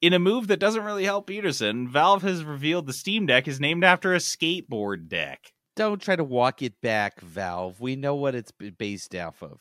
[0.00, 3.58] In a move that doesn't really help Peterson, Valve has revealed the Steam Deck is
[3.58, 5.52] named after a skateboard deck.
[5.74, 7.80] Don't try to walk it back, Valve.
[7.80, 9.60] We know what it's based off of.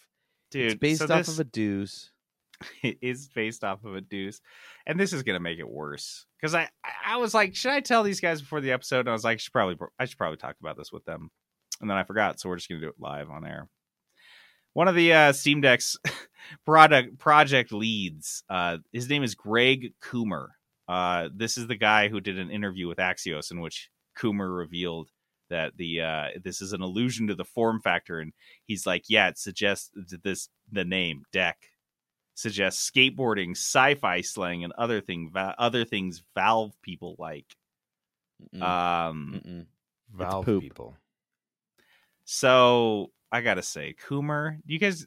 [0.51, 2.11] Dude, it's based so off this- of a deuce.
[2.81, 4.41] It is based off of a deuce,
[4.87, 6.25] and this is gonna make it worse.
[6.41, 6.67] Because I,
[7.05, 9.01] I was like, should I tell these guys before the episode?
[9.01, 11.29] And I was like, I should probably, I should probably talk about this with them,
[11.81, 13.69] and then I forgot, so we're just gonna do it live on air.
[14.77, 15.97] One of the uh, Steam Deck's
[16.65, 20.49] product project leads, uh, his name is Greg Coomer.
[20.87, 23.89] Uh, this is the guy who did an interview with Axios in which
[24.19, 25.09] Coomer revealed
[25.49, 28.33] that the uh, this is an allusion to the form factor, and
[28.67, 31.57] he's like, yeah, it suggests th- this the name deck
[32.35, 37.47] suggests skateboarding, sci-fi slang, and other thing va- other things Valve people like.
[38.61, 39.65] Um,
[40.13, 40.95] Valve people.
[42.25, 45.05] so I gotta say, Coomer, you guys,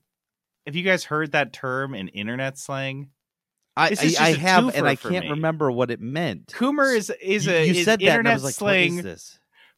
[0.67, 3.11] have you guys heard that term in internet slang?
[3.77, 5.31] I, I, I have, and I can't me.
[5.31, 6.49] remember what it meant.
[6.49, 9.17] Coomer is is You- a you is said that, and internet was like, slang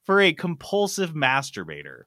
[0.05, 2.05] for a compulsive masturbator.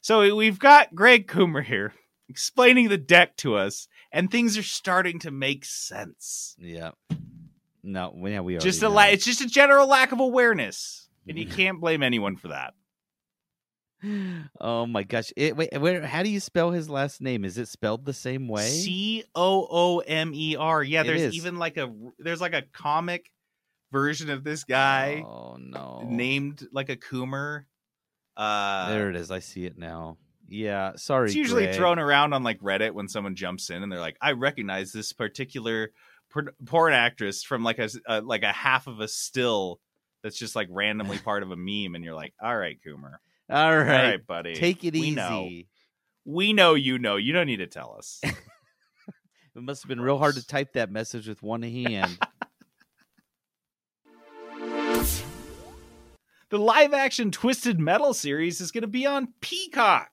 [0.00, 1.94] so we've got Greg Coomer here
[2.28, 6.56] explaining the deck to us, and things are starting to make sense.
[6.58, 6.90] Yeah.
[7.82, 11.38] No, yeah, we are just a la- it's just a general lack of awareness, and
[11.38, 12.74] you can't blame anyone for that.
[14.60, 15.32] Oh my gosh!
[15.36, 16.06] It, wait, where?
[16.06, 17.44] How do you spell his last name?
[17.44, 18.66] Is it spelled the same way?
[18.68, 20.82] C O O M E R.
[20.82, 21.34] Yeah, It there's is.
[21.34, 23.30] even like a there's like a comic
[23.92, 25.24] version of this guy.
[25.26, 26.06] Oh no!
[26.08, 27.64] Named like a Coomer.
[28.36, 29.30] Uh, there it is.
[29.30, 30.18] I see it now.
[30.48, 30.92] Yeah.
[30.96, 31.26] Sorry.
[31.26, 31.76] It's usually Greg.
[31.76, 35.12] thrown around on like Reddit when someone jumps in and they're like, "I recognize this
[35.12, 35.90] particular
[36.66, 39.80] porn actress from like a, a like a half of a still
[40.22, 43.14] that's just like randomly part of a meme," and you're like, "All right, Coomer,
[43.50, 45.14] All right, all right, buddy, Take it we easy.
[45.14, 45.48] Know.
[46.24, 47.16] We know you know.
[47.16, 48.20] You don't need to tell us."
[49.56, 52.18] It must have been real hard to type that message with one hand.
[56.50, 60.10] the live action Twisted Metal series is going to be on Peacock.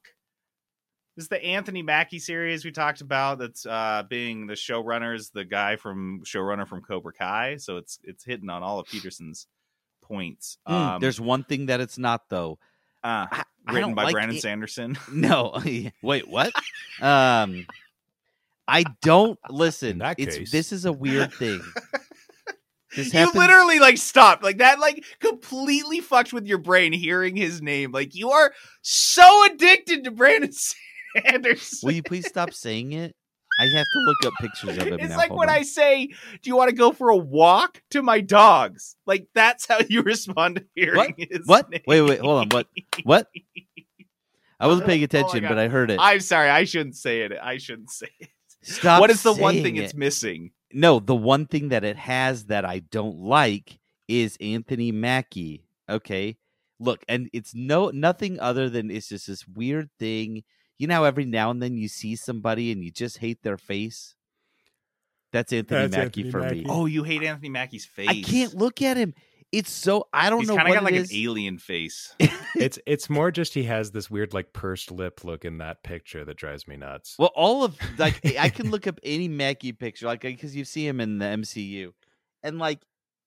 [1.15, 3.39] This is the Anthony Mackie series we talked about.
[3.39, 7.57] That's uh, being the showrunners, the guy from showrunner from Cobra Kai.
[7.57, 9.47] So it's it's hitting on all of Peterson's
[10.03, 10.59] points.
[10.67, 12.59] Mm, Um, There's one thing that it's not though.
[13.03, 14.97] Uh, I written don't by like Brandon it- Sanderson.
[15.11, 15.59] No,
[16.01, 16.53] wait, what?
[17.01, 17.65] um,
[18.67, 20.01] I don't listen.
[20.17, 20.51] it's case.
[20.51, 21.61] this is a weird thing.
[22.95, 23.35] This you happens.
[23.37, 28.13] literally like stopped like that like completely fucked with your brain hearing his name like
[28.15, 33.15] you are so addicted to brandon sanderson Will you please stop saying it?
[33.59, 35.17] I have to look up pictures of him it's now.
[35.17, 35.55] like Hold when on.
[35.55, 39.67] i say do you want to go for a walk to my dogs like that's
[39.67, 41.11] how you respond to hearing What?
[41.17, 41.69] his What?
[41.69, 41.81] name.
[41.85, 42.49] Wait, wait, hold on.
[42.49, 42.67] What?
[43.03, 43.27] What?
[44.59, 45.49] I wasn't paying Oh attention, God.
[45.49, 45.99] but I heard it.
[45.99, 48.29] i'm sorry i shouldn't say it i shouldn't say it
[48.63, 52.45] Stop what is the one thing it's missing No, the one thing that it has
[52.45, 55.65] that I don't like is Anthony Mackie.
[55.89, 56.37] Okay.
[56.79, 60.43] Look, and it's no nothing other than it's just this weird thing.
[60.81, 64.15] You know every now and then you see somebody and you just hate their face.
[65.31, 66.55] That's Anthony That's Mackie Anthony for Mackie.
[66.61, 66.65] me.
[66.67, 68.09] Oh, you hate Anthony Mackie's face.
[68.09, 69.13] I can't look at him.
[69.51, 70.39] It's so I don't know.
[70.39, 72.15] He's know kind of got like it an alien face.
[72.55, 76.25] it's it's more just he has this weird like pursed lip look in that picture
[76.25, 77.15] that drives me nuts.
[77.19, 80.87] Well, all of like I can look up any Mackie picture, like because you see
[80.87, 81.91] him in the MCU,
[82.41, 82.79] and like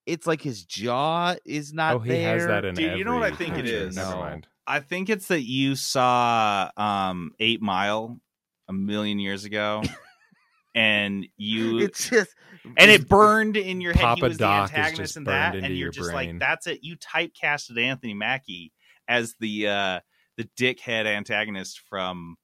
[0.06, 2.38] it's like his jaw is oh, not Oh, he there.
[2.40, 3.76] has that in Dude, you know what I think it picture.
[3.76, 3.94] is?
[3.94, 4.48] Never mind.
[4.66, 8.20] I think it's that you saw um Eight Mile
[8.68, 9.82] a million years ago,
[10.74, 12.34] and you It's just
[12.76, 14.00] and it burned in your head.
[14.00, 16.38] he Papa was Doc the antagonist just in that, and you're your just brain.
[16.38, 16.80] like, that's it.
[16.82, 18.72] You typecasted Anthony Mackie
[19.06, 20.00] as the uh
[20.36, 22.36] the dickhead antagonist from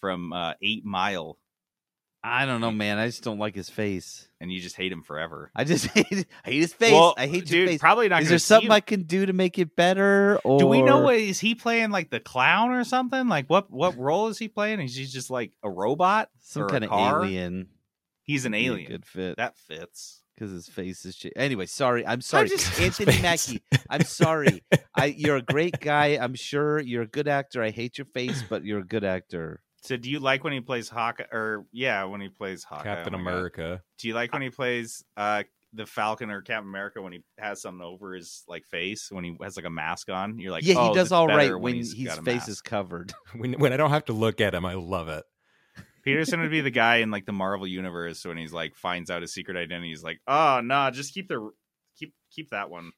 [0.00, 1.38] from uh Eight Mile,
[2.22, 2.98] I don't know, man.
[2.98, 4.28] I just don't like his face.
[4.40, 5.50] and you just hate him forever.
[5.54, 6.92] I just hate I hate his face.
[6.92, 7.80] Well, I hate your dude, face.
[7.80, 8.72] probably not Is there something him.
[8.72, 10.38] I can do to make it better?
[10.44, 13.28] Or Do we know what is he playing like the clown or something?
[13.28, 14.80] Like what what role is he playing?
[14.80, 16.28] Is he just like a robot?
[16.40, 17.24] some or kind a of car?
[17.24, 17.68] alien?
[18.22, 18.90] He's an alien.
[18.90, 19.36] Good fit.
[19.36, 20.22] That fits.
[20.34, 21.16] because his face is.
[21.16, 22.04] Ch- anyway, sorry.
[22.06, 23.20] I'm sorry, just- Anthony.
[23.22, 23.62] Mackie.
[23.88, 24.62] I'm sorry.
[24.94, 26.18] I you're a great guy.
[26.20, 27.62] I'm sure you're a good actor.
[27.62, 29.62] I hate your face, but you're a good actor.
[29.82, 32.84] So do you like when he plays Hawkeye or yeah, when he plays Hawkeye?
[32.84, 33.36] Captain Oh my God.
[33.36, 33.82] America.
[33.98, 37.60] Do you like when he plays uh the Falcon or Captain America when he has
[37.60, 40.38] something over his like face when he has like a mask on?
[40.38, 42.48] You're like, yeah, oh, he does all right all better right when his face mask."
[42.48, 43.12] is covered.
[43.36, 45.24] When when I don't have to look at him, I love it.
[46.02, 49.20] Peterson would be the guy in like the Marvel universe when he's like finds out
[49.22, 49.90] his secret identity.
[49.90, 51.50] He's like, oh no, just keep the
[51.98, 52.92] keep keep that one.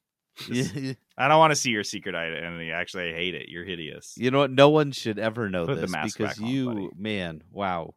[0.47, 0.75] Just-
[1.19, 2.71] I don't want to see your secret identity.
[2.71, 3.49] Actually, I hate it.
[3.49, 4.15] You're hideous.
[4.17, 4.51] You know what?
[4.51, 6.89] No one should ever know Put the this mask because back on, you, buddy.
[6.97, 7.95] man, wow.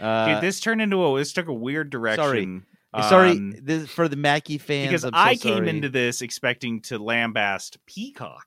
[0.00, 2.64] Uh, Dude, this turned into a this took a weird direction.
[3.08, 4.88] sorry, um, this, for the Mackie fans.
[4.88, 5.68] because I'm so I came sorry.
[5.68, 8.46] into this expecting to lambast Peacock,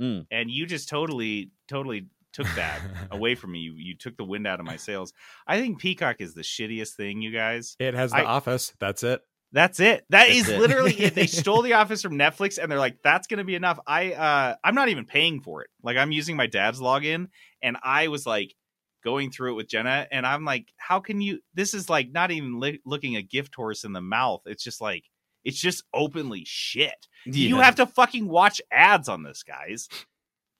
[0.00, 0.26] Mm.
[0.30, 3.60] and you just totally, totally took that away from me.
[3.60, 5.12] You, you took the wind out of my sails.
[5.46, 7.76] I think Peacock is the shittiest thing, you guys.
[7.78, 8.72] It has the I- office.
[8.80, 9.20] That's it.
[9.54, 10.04] That's it.
[10.10, 10.58] That That's is it.
[10.58, 11.14] literally it.
[11.14, 13.78] They stole the office from Netflix and they're like, that's gonna be enough.
[13.86, 15.70] I uh I'm not even paying for it.
[15.80, 17.28] Like I'm using my dad's login
[17.62, 18.52] and I was like
[19.04, 22.32] going through it with Jenna and I'm like, how can you this is like not
[22.32, 24.42] even li- looking a gift horse in the mouth.
[24.44, 25.04] It's just like
[25.44, 27.06] it's just openly shit.
[27.24, 29.88] You have to fucking watch ads on this, guys.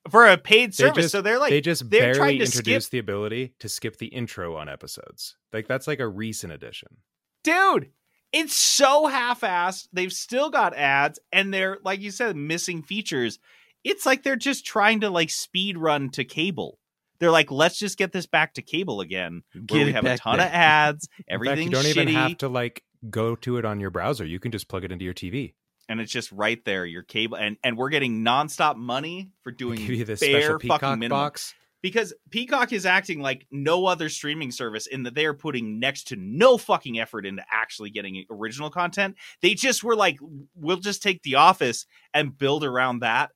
[0.09, 1.05] For a paid service.
[1.05, 3.67] just, so they're like they just they're barely trying to introduced skip the ability to
[3.67, 5.35] skip the intro on episodes.
[5.51, 6.97] Like that's like a recent addition.
[7.43, 7.89] dude
[8.35, 13.39] it's so half-assed they've still got ads and they're like you said missing features
[13.83, 16.77] it's like they're just trying to like speed run to cable
[17.19, 20.37] they're like let's just get this back to cable again where we have a ton
[20.37, 20.47] there.
[20.47, 23.89] of ads everything's you don't shitty even have to like go to it on your
[23.89, 24.25] browser.
[24.25, 25.53] You can just plug it into your TV.
[25.87, 29.77] and it's just right there your cable and and we're getting nonstop money for doing
[29.79, 31.53] Give you this bare special fucking Peacock minimum box.
[31.85, 36.05] Because Peacock is acting like no other streaming service in that they are putting next
[36.07, 39.15] to no fucking effort into actually getting original content.
[39.43, 40.17] They just were like,
[40.55, 43.29] we'll just take The Office and build around that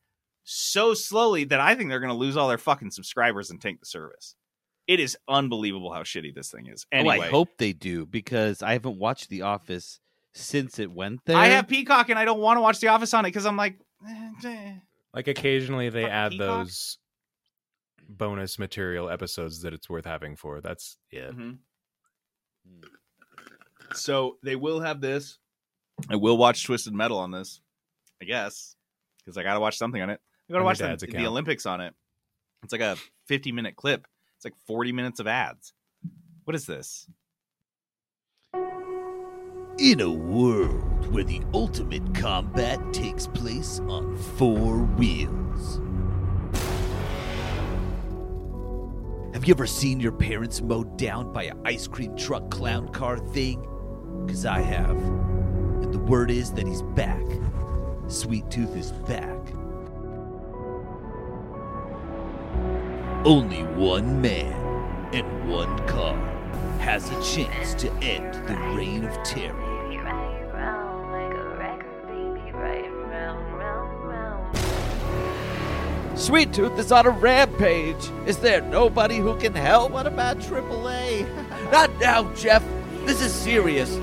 [0.45, 3.81] so slowly that I think they're going to lose all their fucking subscribers and tank
[3.81, 4.33] the service.
[4.87, 6.87] It is unbelievable how shitty this thing is.
[6.91, 9.99] Anyway, Oh, I hope they do because I haven't watched The Office
[10.33, 11.37] since it went there.
[11.37, 13.57] I have Peacock and I don't want to watch The Office on it because I'm
[13.57, 13.75] like,
[14.07, 14.71] eh, eh.
[15.13, 16.47] Like occasionally they Fucking add Peacock?
[16.65, 16.97] those
[18.09, 20.59] bonus material episodes that it's worth having for.
[20.61, 21.35] That's it.
[21.35, 21.59] Mhm.
[23.93, 25.37] So they will have this.
[26.09, 27.61] I will watch Twisted Metal on this,
[28.21, 28.75] I guess,
[29.19, 30.21] because I got to watch something on it.
[30.49, 31.27] I got to watch the, the.
[31.27, 31.93] Olympics on it.
[32.63, 32.97] It's like a
[33.27, 34.07] 50 minute clip.
[34.35, 35.73] It's like 40 minutes of ads.
[36.45, 37.09] What is this?
[39.77, 45.79] In a world where the ultimate combat takes place on four wheels.
[49.39, 53.17] Have you ever seen your parents mowed down by an ice cream truck clown car
[53.17, 53.65] thing?
[54.25, 54.97] Because I have.
[54.97, 57.23] And the word is that he's back.
[58.09, 59.39] Sweet Tooth is back.
[63.23, 64.51] Only one man
[65.13, 66.17] and one car
[66.79, 69.68] has a chance to end the reign of terror.
[76.19, 78.11] Sweet Tooth is on a rampage.
[78.25, 79.93] Is there nobody who can help?
[79.93, 81.25] What about AAA?
[81.71, 82.61] Not now, Jeff.
[83.05, 83.95] This is serious.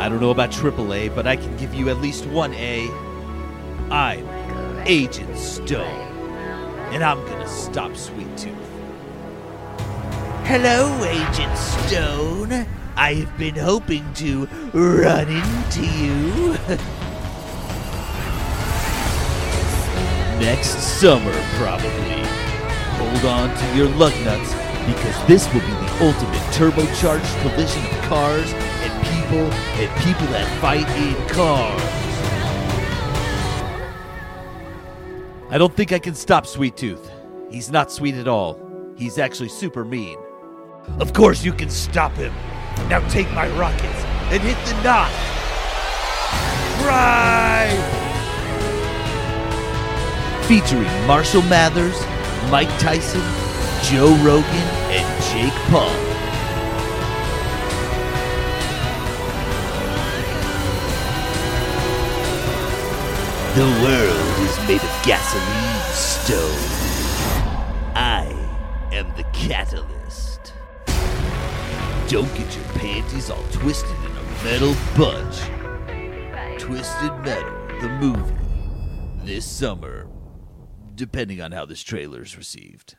[0.00, 2.88] I don't know about AAA, but I can give you at least one A.
[3.90, 4.26] I'm
[4.86, 5.84] Agent Stone,
[6.94, 8.54] and I'm gonna stop Sweet Tooth.
[10.44, 12.66] Hello, Agent Stone.
[12.96, 16.56] I have been hoping to run into you.
[20.40, 22.24] Next summer, probably.
[22.98, 24.52] hold on to your lug nuts
[24.86, 30.60] because this will be the ultimate turbocharged collision of cars and people and people that
[30.60, 31.80] fight in cars.
[35.50, 37.10] I don't think I can stop Sweet Tooth.
[37.50, 38.58] He's not sweet at all.
[38.96, 40.18] He's actually super mean.
[40.98, 42.32] Of course you can stop him.
[42.88, 45.12] Now take my rockets and hit the knot.
[46.82, 47.93] Drive!
[50.48, 51.98] Featuring Marshall Mathers,
[52.50, 53.22] Mike Tyson,
[53.84, 54.44] Joe Rogan,
[54.92, 55.90] and Jake Paul.
[63.54, 66.58] The world is made of gasoline stone.
[67.94, 68.26] I
[68.92, 70.52] am the catalyst.
[72.08, 75.40] Don't get your panties all twisted in a metal bunch.
[76.60, 78.34] Twisted Metal, the movie,
[79.22, 80.03] this summer,
[80.94, 82.96] depending on how this trailer is received.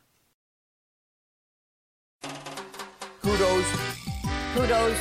[3.22, 3.66] Kudos.
[4.54, 4.98] Kudos.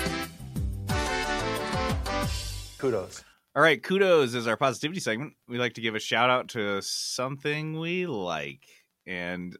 [2.78, 3.24] Kudos.
[3.56, 5.34] All right, kudos is our positivity segment.
[5.46, 8.66] We like to give a shout out to something we like.
[9.06, 9.56] And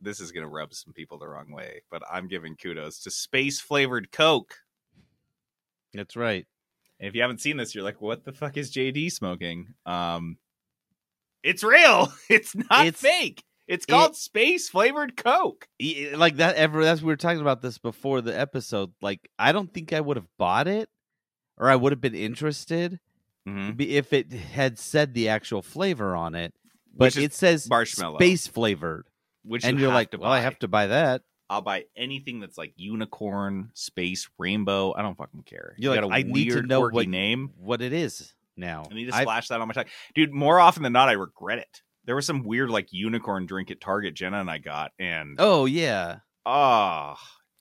[0.00, 3.10] this is going to rub some people the wrong way, but I'm giving kudos to
[3.10, 4.54] space flavored Coke.
[5.92, 6.46] That's right.
[6.98, 9.74] And if you haven't seen this, you're like, what the fuck is JD smoking?
[9.84, 10.38] Um,
[11.46, 12.12] it's real.
[12.28, 13.42] It's not It's- fake.
[13.68, 15.66] It's called space flavored Coke.
[15.80, 18.92] Eh, like that ever that's we were talking about this before the episode.
[19.02, 20.88] Like I don't think I would have bought it
[21.58, 23.00] or I would have been interested
[23.48, 23.72] mm-hmm.
[23.72, 26.54] be- if it had said the actual flavor on it.
[26.94, 28.18] But it says marshmallow.
[28.18, 29.08] space flavored.
[29.42, 31.22] Which and you you're like, well, I have to buy that.
[31.50, 34.94] I'll buy anything that's like unicorn, space, rainbow.
[34.96, 35.74] I don't fucking care.
[35.76, 37.50] You're You like, got a I need to weird, know quirky what name.
[37.58, 38.84] what it is now.
[38.90, 40.32] I need to I- splash that on my tongue, dude.
[40.32, 41.82] More often than not, I regret it.
[42.04, 45.64] There was some weird like unicorn drink at Target Jenna and I got, and Oh
[45.64, 46.18] yeah.
[46.44, 47.16] oh,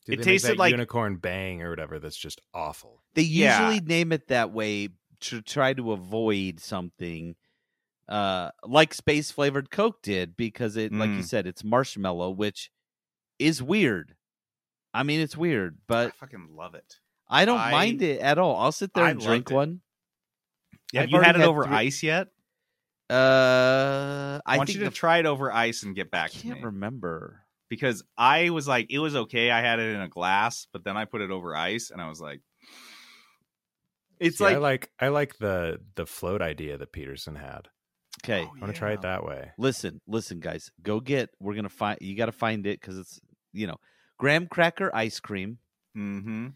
[0.06, 1.98] Dude, it tasted that like unicorn bang or whatever.
[2.00, 3.02] That's just awful.
[3.16, 3.70] They Yeah.
[3.72, 4.90] usually name it that way
[5.22, 7.36] to try to avoid something
[8.08, 11.26] uh like space flavored coke did because it like you Mm.
[11.26, 12.70] said it's marshmallow which
[13.40, 14.16] is weird.
[14.94, 17.00] I mean it's weird, but I fucking love it.
[17.28, 18.58] I don't I- mind it at all.
[18.58, 19.56] I'll sit there I and drink it.
[19.56, 19.82] one.
[20.94, 22.28] Have I've you had already it over three- ice yet?
[23.10, 26.32] Uh I, I want think you to the- try it over ice and get back
[26.36, 27.42] I can't me remember.
[27.70, 29.52] because I was like, it was okay.
[29.52, 32.10] I had it in a glass, but then I put it over ice, and I
[32.10, 32.42] was like,
[34.20, 37.68] it's See, like, I like I like the the float idea that Peterson had.
[38.24, 38.42] Okay.
[38.42, 39.52] I want to try it that way.
[39.58, 40.72] Listen, listen guys.
[40.82, 43.20] Go get we're going to find you got to find it cuz it's,
[43.54, 43.78] you know,
[44.18, 45.60] graham cracker ice cream.
[45.96, 46.48] mm-hmm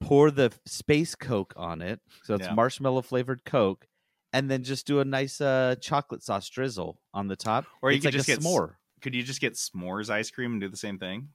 [0.00, 2.00] pour the space Coke on it.
[2.24, 2.54] So it's yeah.
[2.54, 3.86] marshmallow flavored Coke.
[4.32, 7.64] And then just do a nice uh, chocolate sauce drizzle on the top.
[7.80, 8.78] Or you it's could like just get more.
[9.00, 11.28] Could you just get s'mores ice cream and do the same thing?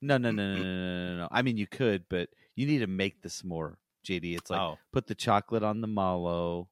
[0.00, 1.28] No, no, no, no, no, no, no.
[1.30, 3.74] I mean, you could, but you need to make the s'more,
[4.06, 4.36] JD.
[4.36, 4.78] It's like oh.
[4.92, 6.68] put the chocolate on the mallow,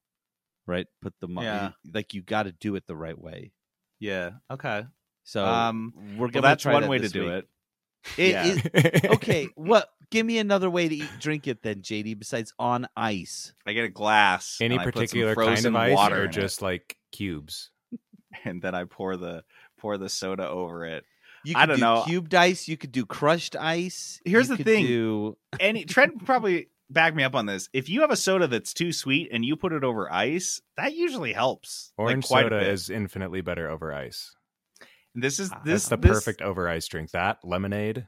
[0.66, 0.86] right?
[1.02, 1.28] Put the.
[1.28, 1.70] Yeah.
[1.92, 3.52] Like you got to do it the right way.
[4.00, 4.30] Yeah.
[4.50, 4.84] Okay.
[5.24, 6.42] So um, we're gonna.
[6.42, 7.12] that's one that way to week.
[7.12, 7.48] do it.
[8.16, 8.44] It Yeah.
[8.46, 12.88] is- okay what give me another way to eat drink it then jd besides on
[12.96, 14.58] ice I get a glass.
[14.60, 16.96] Any and I put some particular kind of ice water or in it, just like
[17.12, 17.70] cubes?
[18.44, 19.44] and then I pour the
[19.78, 21.04] pour the soda over it.
[21.44, 22.04] you I could don't do know.
[22.06, 24.86] cubed ice you could do crushed ice Here's you the could thing.
[24.86, 27.68] do Any Trent probably back me up on this.
[27.72, 30.92] If you have a soda that's too sweet and you put it over ice, that
[30.94, 31.92] usually helps.
[31.96, 32.68] like, Orange quite a soda bit.
[32.68, 34.34] is infinitely better over ice.
[35.14, 37.10] This is ah, That's this the this- perfect over ice drink.
[37.10, 38.06] That lemonade.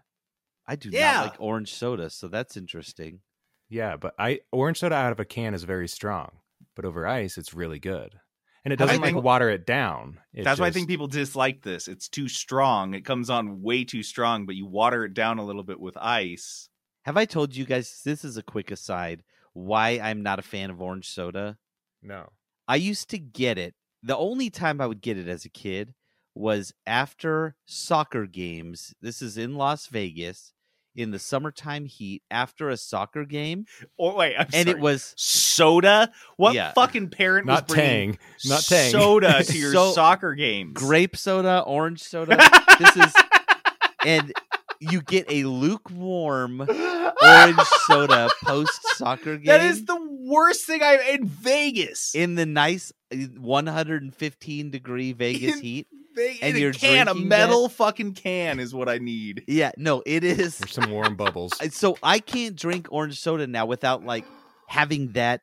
[0.67, 1.13] I do Yeah.
[1.13, 3.21] not like orange soda, so that's interesting.
[3.69, 6.39] Yeah, but I orange soda out of a can is very strong,
[6.77, 8.21] but over ice it's really good,
[8.65, 10.21] and it doesn't like water it down.
[10.33, 11.89] It That's why I think people dislike this.
[11.89, 12.95] It's too strong.
[12.95, 15.97] It comes on way too strong, but you water it down a little bit with
[15.97, 16.69] ice.
[17.05, 19.25] Have I told you guys this is a quick aside
[19.55, 21.59] why I'm not a fan of orange soda?
[22.03, 22.29] No.
[22.69, 23.75] I used to get it.
[24.05, 25.95] The only time I would get it as a kid
[26.35, 28.95] was after soccer games.
[29.03, 30.53] This is in Las Vegas
[30.95, 33.65] in the summertime heat after a soccer game.
[33.99, 34.71] Oh wait, I'm and sorry.
[34.71, 36.11] it was soda.
[36.37, 36.73] What Yeah.
[36.73, 38.19] fucking parent was Not bringing Tang.
[38.47, 38.91] Not Tang.
[38.91, 40.73] soda to your So- soccer games?
[40.75, 42.37] grape soda, orange soda.
[42.79, 43.13] this is
[44.05, 44.33] and
[44.81, 46.61] you get a lukewarm
[47.23, 49.47] orange soda post soccer game.
[49.47, 49.95] That is the
[50.33, 52.15] worst thing I in Vegas.
[52.15, 55.87] in the nice uh, 115 degree Vegas In heat.
[56.15, 59.45] Ve- and in you're a can, a drinking metal fucking can is what I need.
[59.49, 60.59] Yeah, no, it is.
[60.59, 61.53] There's some warm bubbles.
[61.75, 64.27] So I can't drink orange soda now without like
[64.69, 65.41] having that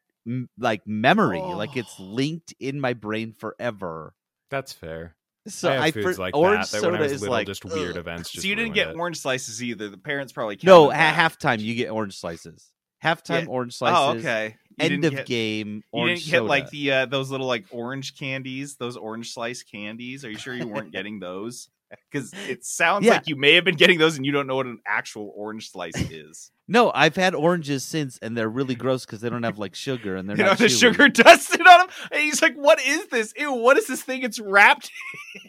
[0.59, 2.03] like memory, like it's Oh.
[2.03, 4.13] linked in my brain forever.
[4.51, 5.15] That's fair.
[5.47, 7.21] So I have I foods for- like orange that, that when I soda was is
[7.21, 7.97] little, like just weird ugh.
[7.97, 8.29] events.
[8.29, 8.95] Just so you didn't get it.
[8.95, 9.89] orange slices either.
[9.89, 12.69] The parents probably No, counted at halftime you get orange slices.
[13.03, 13.49] Halftime Yeah.
[13.49, 14.23] orange Oh, slices.
[14.23, 14.55] okay.
[14.79, 15.75] End of get- game.
[15.93, 19.63] You Orange didn't get like the uh, those little like orange candies, those orange slice
[19.63, 20.23] candies.
[20.25, 21.69] Are you sure you weren't getting those?
[22.11, 23.13] Because it sounds Yeah.
[23.13, 25.71] like you may have been getting those, and you don't know what an actual orange
[25.71, 26.51] slice is.
[26.71, 30.15] No, I've had oranges since, and they're really gross because they don't have like sugar
[30.15, 31.87] and they're you know, not the sugar dusted on them.
[32.11, 33.33] And he's like, "What is this?
[33.35, 33.51] Ew!
[33.53, 34.21] What is this thing?
[34.21, 34.91] It's wrapped."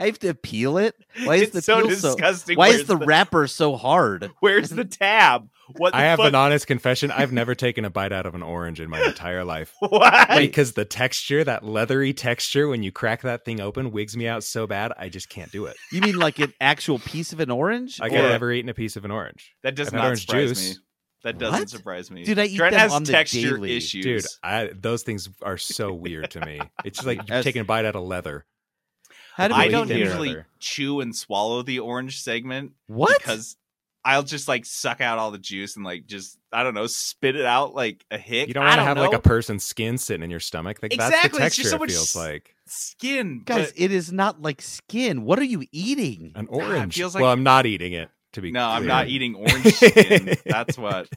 [0.00, 0.94] I have to peel it.
[1.24, 2.56] Why is It's the so peel disgusting.
[2.56, 4.30] Why is the, the- wrapper so hard?
[4.40, 5.48] Where's the tab?
[5.76, 6.28] What the I have fuck?
[6.28, 7.10] an honest confession.
[7.10, 9.74] I've never taken a bite out of an orange in my entire life.
[9.80, 10.26] Why?
[10.38, 14.44] Because the texture, that leathery texture, when you crack that thing open, wigs me out
[14.44, 14.92] so bad.
[14.96, 15.76] I just can't do it.
[15.90, 17.98] You mean like an actual piece of an orange?
[18.00, 19.54] I've never eaten a piece of an orange.
[19.64, 20.76] That does I've not orange surprise juice.
[20.76, 20.82] me.
[21.24, 21.70] That doesn't What?
[21.70, 22.22] surprise me.
[22.22, 23.76] Dude, I eat Trent them has on the texture daily.
[23.76, 24.04] issues.
[24.04, 26.60] Dude, I, those things are so weird to me.
[26.84, 28.46] It's just like As- taking a bite out of leather.
[29.36, 30.46] How do I don't usually leather.
[30.58, 32.72] chew and swallow the orange segment.
[32.86, 33.18] What?
[33.18, 33.56] Because
[34.02, 37.36] I'll just like suck out all the juice and like just I don't know spit
[37.36, 38.48] it out like a hick.
[38.48, 40.78] You don't want to have like a person's skin sitting in your stomach.
[40.80, 42.54] Like that's the Exactly, it's just so it much feels like.
[42.66, 45.24] skin, Guys, but- it is not like skin.
[45.24, 46.32] What are you eating?
[46.34, 46.94] An orange.
[46.96, 48.08] feels well, I'm not eating it.
[48.32, 50.36] To be no, I'm not eating orange skin.
[50.46, 51.08] That's what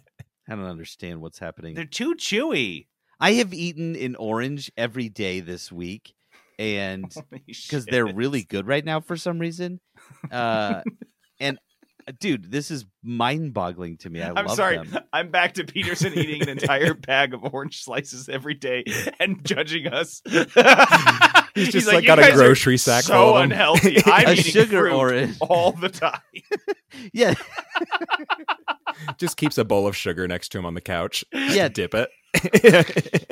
[0.47, 1.75] I don't understand what's happening.
[1.75, 2.87] they're too chewy.
[3.19, 6.13] I have eaten an orange every day this week,
[6.59, 7.11] and
[7.47, 9.79] because they're really good right now for some reason.
[10.29, 10.81] Uh,
[11.39, 11.57] and
[12.07, 14.21] uh, dude, this is mind-boggling to me.
[14.21, 14.77] I I'm love sorry.
[14.77, 14.99] them.
[15.13, 18.83] I'm back to Peterson eating an entire bag of orange slices every day
[19.19, 20.21] and judging us.
[21.55, 23.97] He's, just, like, like, got a grocery sack So full of 'em." unhealthy.
[24.05, 25.37] I'm A eating sugar fruit orange.
[25.41, 26.19] all the time.
[27.13, 27.35] Yeah,
[29.17, 31.23] Just keeps a bowl of sugar next to him on the couch.
[31.31, 31.67] Yeah.
[31.69, 32.09] dip it.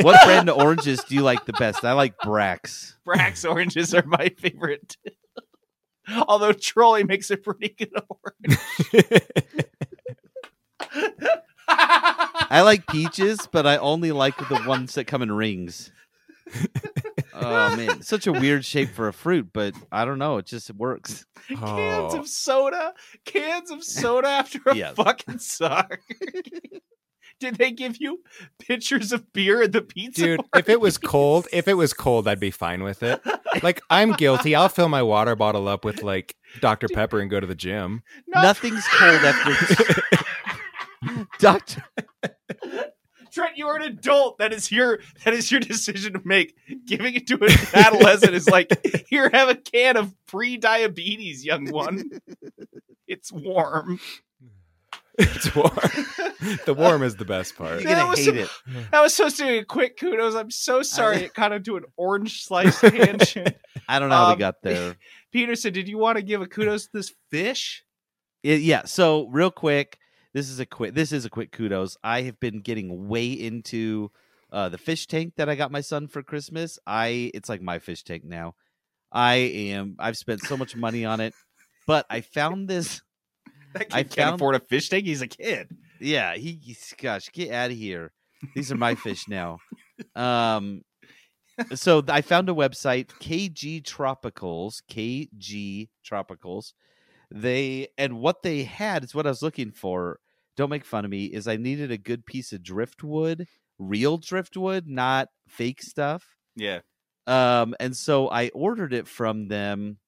[0.02, 1.84] what brand of oranges do you like the best?
[1.84, 2.94] I like Brax.
[3.06, 4.96] Brax oranges are my favorite.
[6.28, 9.24] Although Trolley makes a pretty good orange.
[11.70, 15.92] I like peaches, but I only like the ones that come in rings.
[17.42, 20.38] Oh man, such a weird shape for a fruit, but I don't know.
[20.38, 21.26] It just works.
[21.48, 22.20] Cans Oh.
[22.20, 22.94] of soda.
[23.26, 24.96] Cans of soda after a Yes.
[24.96, 26.00] fucking soccer.
[27.40, 28.24] Did they give you
[28.58, 30.24] pictures of beer at the pizza?
[30.24, 33.22] Dude, if it was cold, if it was cold, I'd be fine with it.
[33.62, 34.56] Like I'm guilty.
[34.56, 36.88] I'll fill my water bottle up with like Dr.
[36.88, 38.02] Pepper and go to the gym.
[38.28, 38.42] No.
[38.42, 40.02] Nothing's cold after.
[41.38, 41.84] Doctor,
[43.32, 44.38] Trent, you are an adult.
[44.40, 46.56] That is your that is your decision to make.
[46.86, 48.72] Giving it to an adolescent is like,
[49.10, 52.10] here, have a can of pre-diabetes, young one.
[53.08, 54.00] It's warm.
[55.20, 55.72] It's warm.
[56.66, 57.82] the warm is the best part.
[57.82, 58.50] you're gonna was hate some- it.
[58.92, 60.36] That was supposed to be a quick kudos.
[60.36, 63.56] I'm so sorry it got into an orange slice tangent.
[63.90, 64.96] I don't know how Um, we got there.
[65.32, 67.84] Peterson, did you want to give a kudos to this fish?
[68.44, 68.86] It- yeah.
[68.86, 69.98] So real quick,
[70.38, 70.94] this is a quick.
[70.94, 71.98] This is a quick kudos.
[72.04, 74.12] I have been getting way into
[74.52, 76.78] uh, the fish tank that I got my son for Christmas.
[76.86, 78.54] I it's like my fish tank now.
[79.12, 79.96] I am.
[79.98, 81.34] I've spent so much money on it,
[81.88, 83.02] but I found this.
[83.74, 85.06] That kid I can't found- afford a fish tank.
[85.06, 85.68] He's a kid.
[86.00, 86.60] Yeah, he.
[86.64, 88.14] he's- Gosh, get out of here.
[88.56, 89.58] These are my fish now.
[90.16, 90.84] Um,
[91.74, 96.74] so I found a website, KG Tropicals, KG Tropicals.
[97.30, 100.20] They and what they had is what I was looking for.
[100.58, 101.26] Don't make fun of me.
[101.28, 103.48] Is I needed a good piece of driftwood,
[103.80, 106.36] real driftwood, not fake stuff.
[106.56, 106.82] Yeah.
[107.28, 110.00] Um, and so I ordered it from them.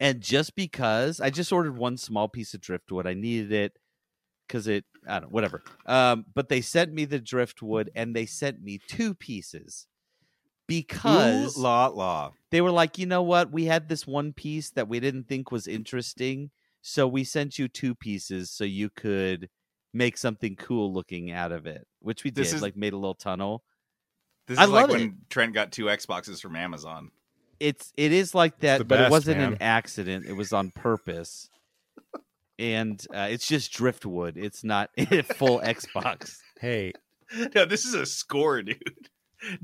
[0.00, 3.78] And just because I just ordered one small piece of driftwood, I needed it
[4.46, 5.62] because it, I don't know, whatever.
[5.86, 9.88] Um, but they sent me the driftwood and they sent me two pieces
[10.66, 12.32] because Ooh, la la.
[12.50, 13.52] they were like, you know what?
[13.52, 16.50] We had this one piece that we didn't think was interesting.
[16.82, 19.48] So we sent you two pieces so you could
[19.92, 22.96] make something cool looking out of it, which we This did, is- like made a
[22.96, 23.62] little tunnel.
[24.46, 25.12] This I is like love when it.
[25.30, 27.10] Trent got two Xboxes from Amazon.
[27.60, 29.52] it's it is like that, the but it wasn't man.
[29.52, 30.26] an accident.
[30.26, 31.48] It was on purpose,
[32.58, 34.36] and uh, it's just driftwood.
[34.36, 36.38] It's not a full Xbox.
[36.60, 36.92] Hey,
[37.54, 38.78] No, this is a score, dude.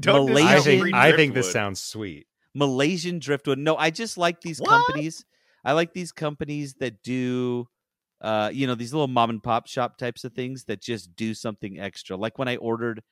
[0.00, 2.26] Don't Malaysian- I think I think this sounds sweet.
[2.55, 3.58] Malaysian driftwood.
[3.58, 4.70] No, I just like these What?
[4.70, 5.24] companies.
[5.65, 7.68] I like these companies that do,
[8.21, 11.35] uh, you know, these little mom and pop shop types of things that just do
[11.35, 12.17] something extra.
[12.17, 13.03] Like when I ordered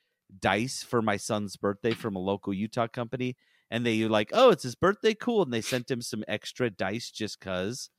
[0.40, 3.36] dice for my son's birthday from a local Utah company,
[3.70, 6.70] and they were like, "Oh, it's his birthday, cool," and they sent him some extra
[6.70, 7.90] dice just cause.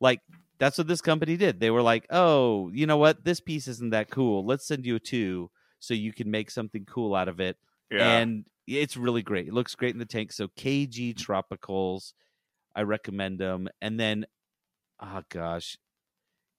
[0.00, 0.20] Like
[0.58, 1.60] that's what this company did.
[1.60, 3.24] They were like, "Oh, you know what?
[3.24, 4.44] This piece isn't that cool.
[4.44, 7.56] Let's send you a two so you can make something cool out of it."
[7.90, 8.24] Yeah.
[8.24, 9.48] And it's really great.
[9.48, 10.32] It looks great in the tank.
[10.32, 12.12] So KG Tropicals,
[12.74, 13.68] I recommend them.
[13.82, 14.26] And then,
[15.00, 15.78] oh gosh,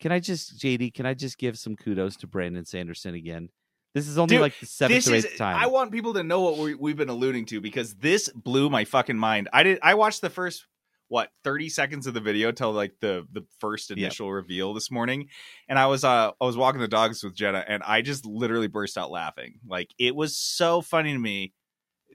[0.06, 0.94] can I just JD?
[0.94, 3.50] Can I just give some kudos to Brandon Sanderson again?
[3.96, 5.56] This is only Dude, like the seventh this or is- time.
[5.56, 8.86] I want people to know what we, we've been alluding to because this blew my
[8.86, 9.50] fucking mind.
[9.52, 9.80] I did.
[9.82, 10.68] I watched the first
[11.08, 15.30] what thirty seconds of the video till like the the first initial reveal this morning,
[15.68, 18.68] and I was uh I was walking the dogs with Jenna, and I just literally
[18.68, 19.56] burst out laughing.
[19.68, 21.54] Like it was so funny to me.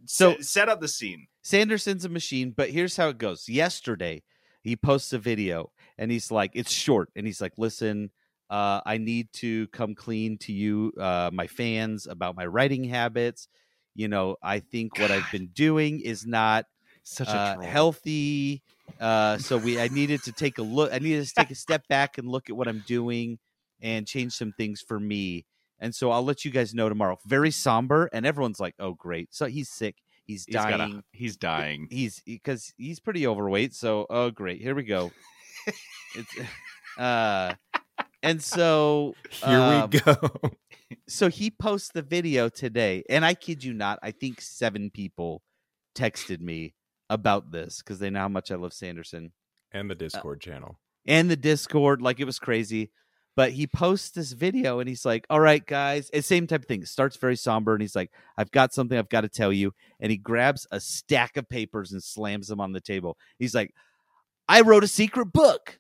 [0.07, 1.27] So- set, set up the scene.
[1.43, 3.49] Sanderson's a machine, but here's how it goes.
[3.49, 4.23] Yesterday,
[4.63, 8.11] he posts a video and he's like, it's short, and he's like, listen,
[8.51, 13.47] uh, I need to come clean to you, uh, my fans, about my writing habits.
[13.95, 16.65] You know, I think what I've been doing is not
[17.05, 17.67] Such a uh, troll.
[17.69, 18.63] healthy.
[19.01, 20.93] Uh, so we, I needed to take a look.
[20.93, 23.39] I needed to take a step back and look at what I'm doing
[23.81, 25.45] and change some things for me.
[25.79, 27.19] And so I'll let you guys know tomorrow.
[27.27, 29.97] Very somber, and everyone's like, "Oh, great!" So he's sick.
[30.27, 31.03] He's He's got a- dying.
[31.13, 31.89] he's dying.
[31.91, 33.75] He's because he's pretty overweight.
[33.75, 34.61] So oh, great.
[34.61, 35.11] Here we go.
[36.15, 36.35] It's
[36.99, 37.55] uh,
[38.23, 39.15] and so
[39.45, 40.31] Here um, we go.
[41.09, 45.43] so he posts the video today, and I kid you not, I think seven people
[45.95, 46.75] texted me
[47.09, 49.33] about this because they know how much I love Sanderson
[49.73, 50.79] and the Discord channel.
[51.07, 52.03] and the Discord.
[52.03, 52.91] Like it was crazy.
[53.37, 56.11] But he posts this video and he's like, All right, guys.
[56.11, 56.83] And same type of thing.
[56.83, 59.73] It starts very somber and he's like, I've got something I've got to tell you.
[60.01, 63.17] And he grabs a stack of papers and slams them on the table.
[63.39, 63.73] He's like,
[64.51, 65.79] I wrote a secret book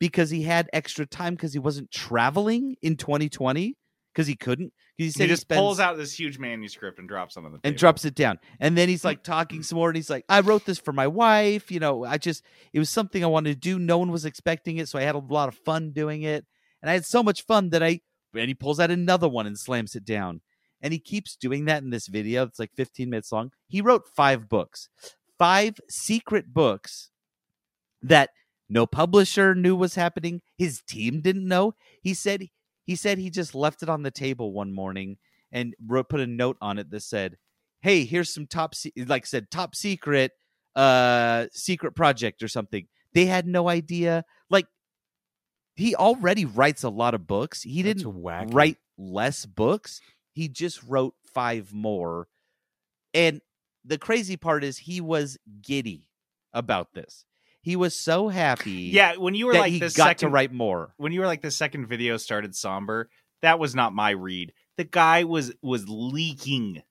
[0.00, 3.76] because he had extra time because he wasn't traveling in 2020
[4.12, 4.72] because he couldn't.
[4.96, 7.58] he said He he spends- pulls out this huge manuscript and drops it on the
[7.58, 7.60] table.
[7.64, 8.38] and drops it down.
[8.58, 11.06] And then he's like talking some more, and he's like, "I wrote this for my
[11.06, 11.70] wife.
[11.70, 13.78] You know, I just it was something I wanted to do.
[13.78, 16.44] No one was expecting it, so I had a lot of fun doing it,
[16.82, 18.00] and I had so much fun that I."
[18.34, 20.40] And he pulls out another one and slams it down,
[20.82, 22.42] and he keeps doing that in this video.
[22.44, 23.52] It's like 15 minutes long.
[23.68, 24.88] He wrote five books,
[25.38, 27.10] five secret books
[28.02, 28.30] that
[28.68, 30.42] no publisher knew was happening.
[30.56, 31.74] His team didn't know.
[32.02, 32.48] He said
[32.84, 35.18] he said he just left it on the table one morning
[35.52, 37.36] and wrote put a note on it that said,
[37.80, 40.32] "Hey, here's some top se-, like said top secret
[40.76, 44.24] uh secret project or something." They had no idea.
[44.50, 44.66] Like
[45.76, 47.62] he already writes a lot of books.
[47.62, 48.54] He That's didn't wacky.
[48.54, 50.00] write less books.
[50.32, 52.28] He just wrote five more.
[53.14, 53.40] And
[53.84, 56.08] the crazy part is he was giddy
[56.52, 57.24] about this.
[57.68, 58.88] He was so happy.
[58.94, 60.94] Yeah, when you were like he the got second to write more.
[60.96, 63.10] when you were like the second video started somber,
[63.42, 64.54] that was not my read.
[64.78, 66.82] The guy was was leaking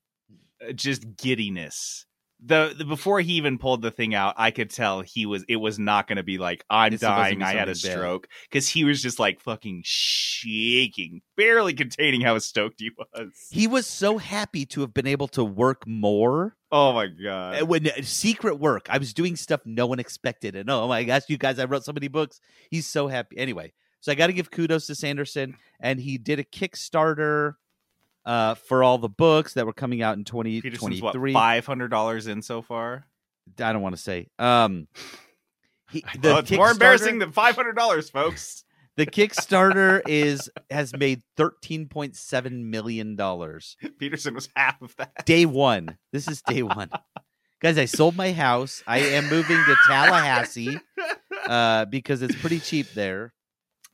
[0.61, 2.06] uh, just giddiness.
[2.40, 5.56] The, the before he even pulled the thing out, I could tell he was it
[5.56, 8.83] was not going to be like I'm wasn't dying, I had a stroke because he
[8.83, 13.32] was just like fucking shaking, barely containing how stoked he was.
[13.49, 16.56] He was so happy to have been able to work more.
[16.72, 17.64] Oh my god!
[17.64, 21.24] When uh, secret work, I was doing stuff no one expected, and oh my gosh,
[21.30, 22.40] you guys, I wrote so many books.
[22.69, 23.38] He's so happy.
[23.38, 27.56] Anyway, so I got to give kudos to Sanderson, and he did a Kickstarter
[28.27, 31.33] uh, for all the books that were coming out in twenty Peterson's twenty what three.
[31.33, 33.07] five hundred dollars in so far.
[33.59, 34.27] I don't want to say.
[34.38, 34.88] Um,
[35.89, 38.64] he, the Well, it's more embarrassing than five hundred dollars, folks.
[38.97, 43.77] The Kickstarter is has made thirteen point seven million dollars.
[43.99, 45.23] Peterson was half of that.
[45.23, 45.99] Day one.
[46.11, 46.89] This is day one.
[47.61, 48.81] Guys, I sold my house.
[48.88, 50.80] I am moving to Tallahassee
[51.47, 53.35] uh, because it's pretty cheap there.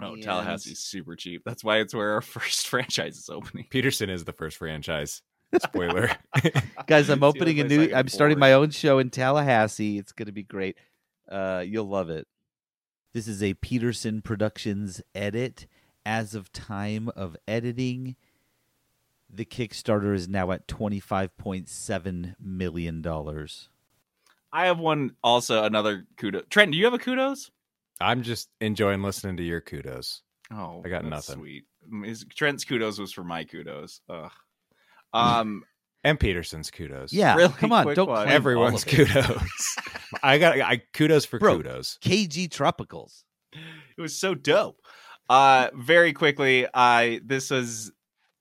[0.03, 1.41] Oh, And- Tallahassee's super cheap.
[1.45, 3.67] That's why it's where our first franchise is opening.
[3.69, 5.22] Peterson is the first franchise.
[5.61, 6.09] Spoiler.
[6.88, 7.88] Guys, I'm opening a what place I new.
[7.90, 9.98] can I'm starting my own show in Tallahassee.
[9.99, 10.77] It's going to be great.
[11.30, 12.27] Uh, you'll love it.
[13.14, 15.67] This is a Peterson Productions edit.
[16.06, 18.15] As of time of editing,
[19.30, 23.69] the Kickstarter is now at twenty five point seven million dollars.
[24.51, 26.43] I have one also another kudos.
[26.49, 27.51] Trent, do you have a kudos?
[28.01, 30.22] I'm just enjoying listening to your kudos.
[30.51, 31.39] Oh, I got that's nothing.
[31.41, 31.63] Sweet.
[32.05, 34.01] His, Trent's kudos was for my kudos.
[34.09, 34.31] Ugh.
[35.13, 35.63] Um,
[36.05, 37.13] And Peterson's kudos.
[37.13, 38.23] Yeah, Really come on, don't one.
[38.23, 39.07] claim Everyone's all of it.
[39.07, 39.75] kudos.
[40.23, 41.97] I got I kudos for Bro, kudos.
[42.03, 43.23] KG Tropicals.
[43.53, 44.81] it was so dope.
[45.30, 47.93] Uh, very quickly, I this was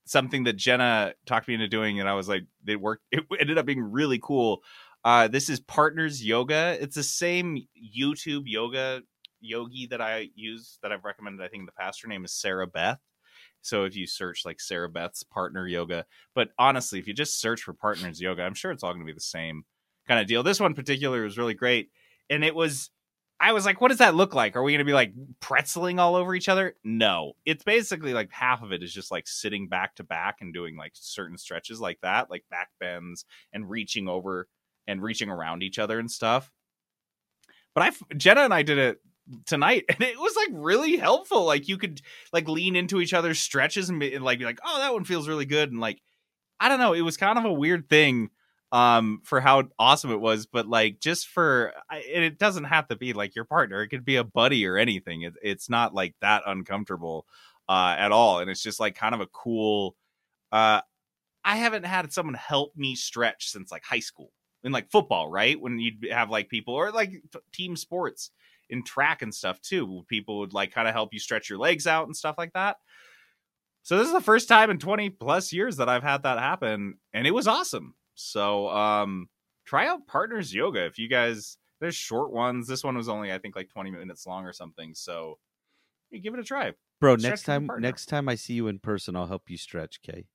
[0.05, 3.03] something that Jenna talked me into doing, and I was like, it worked.
[3.11, 4.61] It ended up being really cool.
[5.05, 6.77] Uh, this is Partners Yoga.
[6.81, 7.65] It's the same
[7.95, 9.03] YouTube yoga
[9.43, 11.43] yogi that I use that I've recommended.
[11.43, 12.01] I think in the past.
[12.01, 12.99] Her name is Sarah Beth.
[13.61, 16.05] So if you search like Sarah Beth's partner yoga,
[16.35, 19.09] but honestly, if you just search for partners yoga, I'm sure it's all going to
[19.09, 19.63] be the same
[20.07, 20.43] kind of deal.
[20.43, 21.89] This one particular was really great,
[22.29, 22.89] and it was
[23.43, 24.55] I was like, what does that look like?
[24.55, 26.75] Are we going to be like pretzeling all over each other?
[26.85, 27.33] No.
[27.45, 30.77] It's basically like half of it is just like sitting back to back and doing
[30.77, 34.47] like certain stretches like that, like back bends and reaching over
[34.87, 36.49] and reaching around each other and stuff.
[37.75, 39.01] But I, Jenna and I did it
[39.45, 41.45] tonight and it was like really helpful.
[41.45, 44.79] Like you could like lean into each other's stretches and, and like be like, oh,
[44.79, 45.71] that one feels really good.
[45.71, 46.01] And like,
[46.59, 46.93] I don't know.
[46.93, 48.29] It was kind of a weird thing
[48.73, 53.13] um for how awesome it was but like just for it doesn't have to be
[53.13, 56.41] like your partner it could be a buddy or anything it, it's not like that
[56.47, 57.27] uncomfortable
[57.69, 59.95] uh at all and it's just like kind of a cool
[60.51, 60.81] uh
[61.45, 64.31] i haven't had someone help me stretch since like high school
[64.63, 67.21] in like football right when you'd have like people or like
[67.51, 68.31] team sports
[68.73, 71.87] in track and stuff too people would like kind of help you stretch your legs
[71.87, 72.77] out and stuff like that
[73.83, 76.95] so this is the first time in 20 plus years that i've had that happen
[77.13, 79.29] and it was awesome so um
[79.65, 82.65] try out partners yoga if you guys there's short ones.
[82.65, 84.93] This one was only I think like 20 minutes long or something.
[84.95, 85.37] So
[86.21, 86.71] give it a try.
[87.01, 90.01] Bro, Stretch next time next time I see you in person, I'll help you stretch,
[90.01, 90.25] Kay.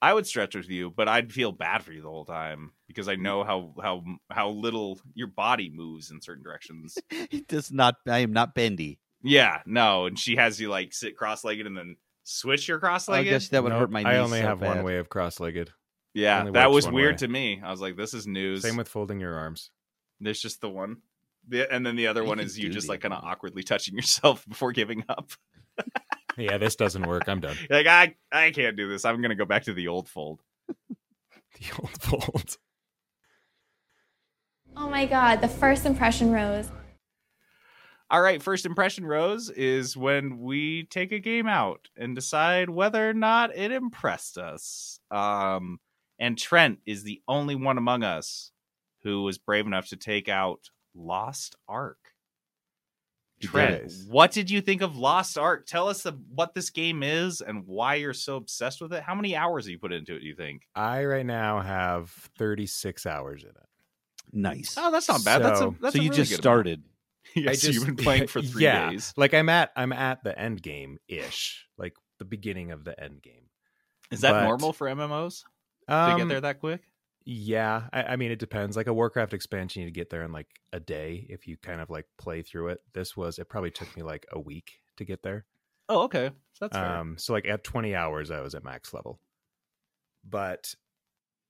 [0.00, 3.08] I would stretch with you, but I'd feel bad for you the whole time because
[3.08, 3.22] I mm.
[3.22, 6.96] know how how how little your body moves in certain directions.
[7.10, 9.00] It does not I am not bendy.
[9.22, 13.26] yeah, no, and she has you like sit cross-legged and then switch your cross-legged.
[13.26, 14.12] I guess that would Nope, hurt my knees.
[14.12, 15.72] I only so have one way of cross-legged.
[16.14, 17.18] Yeah, that was weird way.
[17.18, 17.60] to me.
[17.62, 18.62] I was like, this is news.
[18.62, 19.70] Same with folding your arms.
[20.20, 20.98] There's just the one.
[21.48, 23.94] The, and then the other You one is you just like kind of awkwardly touching
[23.96, 25.30] yourself before giving up.
[26.38, 27.24] Yeah, this doesn't work.
[27.28, 27.56] I'm done.
[27.70, 29.04] Like I I can't do this.
[29.04, 30.40] I'm gonna go back to the old fold.
[31.60, 32.56] The old fold.
[34.76, 36.70] Oh my god, the first impression rose.
[38.10, 43.10] All right, first impression rose is when we take a game out and decide whether
[43.10, 45.00] or not it impressed us.
[45.10, 45.80] Um,
[46.18, 48.52] and Trent is the only one among us
[49.02, 52.07] who was brave enough to take out Lost Ark.
[53.40, 54.04] Trent, Yes.
[54.08, 55.66] what did you think of Lost Ark?
[55.66, 59.02] Tell us the, what this game is and why you're so obsessed with it.
[59.02, 60.20] How many hours have you put into it?
[60.20, 60.62] Do you think?
[60.74, 63.56] I right now have 36 hours in it.
[64.32, 64.74] Nice.
[64.78, 65.42] Oh, that's not bad.
[65.42, 66.82] that's a So- that's so a you really just good started.
[67.34, 69.12] Yes, I just, you've been playing for three yeah, days.
[69.16, 73.20] Like I'm at I'm at the end game ish, like the beginning of the end
[73.20, 73.50] game.
[74.10, 76.80] Is that But, normal for MMOs to get um, there that quick?
[77.30, 78.74] Yeah, I, I mean it depends.
[78.74, 81.90] Like a Warcraft expansion, you get there in like a day if you kind of
[81.90, 82.80] like play through it.
[82.94, 85.44] This was it probably took me like a week to get there.
[85.90, 86.30] Oh, okay.
[86.54, 86.86] So that's fair.
[86.86, 89.20] Um, so like at 20 hours, I was at max level.
[90.26, 90.74] But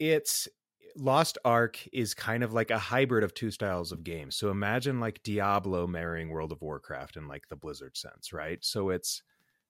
[0.00, 0.48] it's
[0.96, 4.34] Lost Ark is kind of like a hybrid of two styles of games.
[4.34, 8.58] So imagine like Diablo marrying World of Warcraft in like the Blizzard sense, right?
[8.64, 9.22] So it's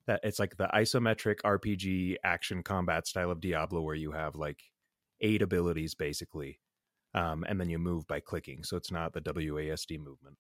[0.07, 4.63] that it's like the isometric RPG action combat style of Diablo where you have like
[5.21, 6.61] eight abilities basically.
[7.15, 8.65] Um, and then you move by clicking.
[8.65, 10.37] So it's not the WASD movement.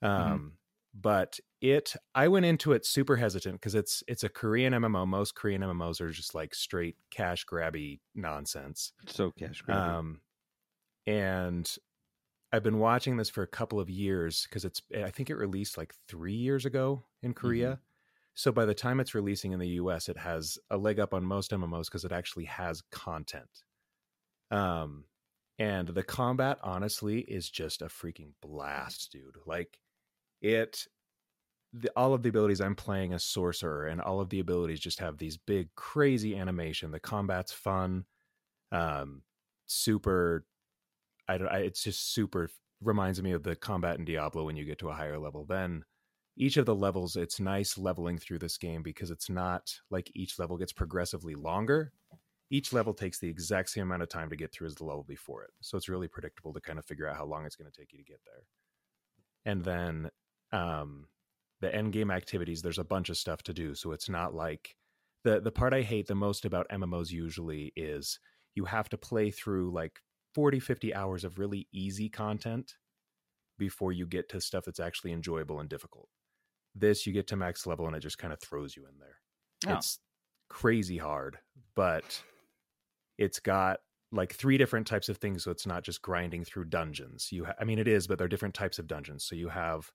[0.00, 0.52] Um,
[0.94, 5.06] but it I went into it super hesitant because it's it's a Korean MMO.
[5.06, 8.92] Most Korean MMOs are just like straight cash grabby nonsense.
[9.06, 9.74] So cash grabby.
[9.74, 10.20] Um,
[11.06, 11.70] and
[12.52, 15.76] I've been watching this for a couple of years because it's I think it released
[15.76, 17.80] like three years ago in Korea.
[18.34, 21.24] So by the time it's releasing in the US, it has a leg up on
[21.24, 23.64] most MMOs because it actually has content.
[24.50, 25.04] Um,
[25.58, 29.36] and the combat honestly is just a freaking blast, dude.
[29.46, 29.78] Like
[30.40, 30.86] it
[31.72, 35.00] the, all of the abilities I'm playing as sorcerer, and all of the abilities just
[35.00, 36.90] have these big, crazy animation.
[36.90, 38.04] The combat's fun,
[38.72, 39.22] um,
[39.66, 40.46] super.
[41.28, 41.48] I don't.
[41.48, 42.48] I, it's just super.
[42.80, 45.44] Reminds me of the combat in Diablo when you get to a higher level.
[45.44, 45.84] Then
[46.36, 50.38] each of the levels, it's nice leveling through this game because it's not like each
[50.38, 51.92] level gets progressively longer.
[52.50, 55.04] Each level takes the exact same amount of time to get through as the level
[55.04, 55.50] before it.
[55.60, 57.92] So it's really predictable to kind of figure out how long it's going to take
[57.92, 58.44] you to get there.
[59.44, 60.10] And then
[60.52, 61.08] um,
[61.60, 63.74] the end game activities, there's a bunch of stuff to do.
[63.74, 64.76] So it's not like
[65.24, 68.18] the the part I hate the most about MMOs usually is
[68.54, 70.00] you have to play through like
[70.34, 72.76] 40, 50 hours of really easy content
[73.58, 76.08] before you get to stuff that's actually enjoyable and difficult.
[76.74, 79.16] This you get to max level and it just kind of throws you in there.
[79.66, 79.78] Oh.
[79.78, 79.98] It's
[80.48, 81.38] crazy hard,
[81.74, 82.22] but
[83.18, 83.80] it's got
[84.10, 87.28] like three different types of things so it's not just grinding through dungeons.
[87.30, 89.24] You ha- i mean it is but there are different types of dungeons.
[89.24, 89.90] So you have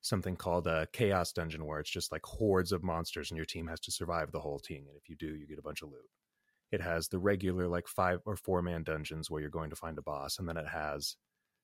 [0.00, 3.66] something called a chaos dungeon where it's just like hordes of monsters and your team
[3.66, 5.88] has to survive the whole team and if you do you get a bunch of
[5.90, 6.08] loot.
[6.70, 9.98] It has the regular like five or four man dungeons where you're going to find
[9.98, 10.38] a boss.
[10.38, 11.16] And then it has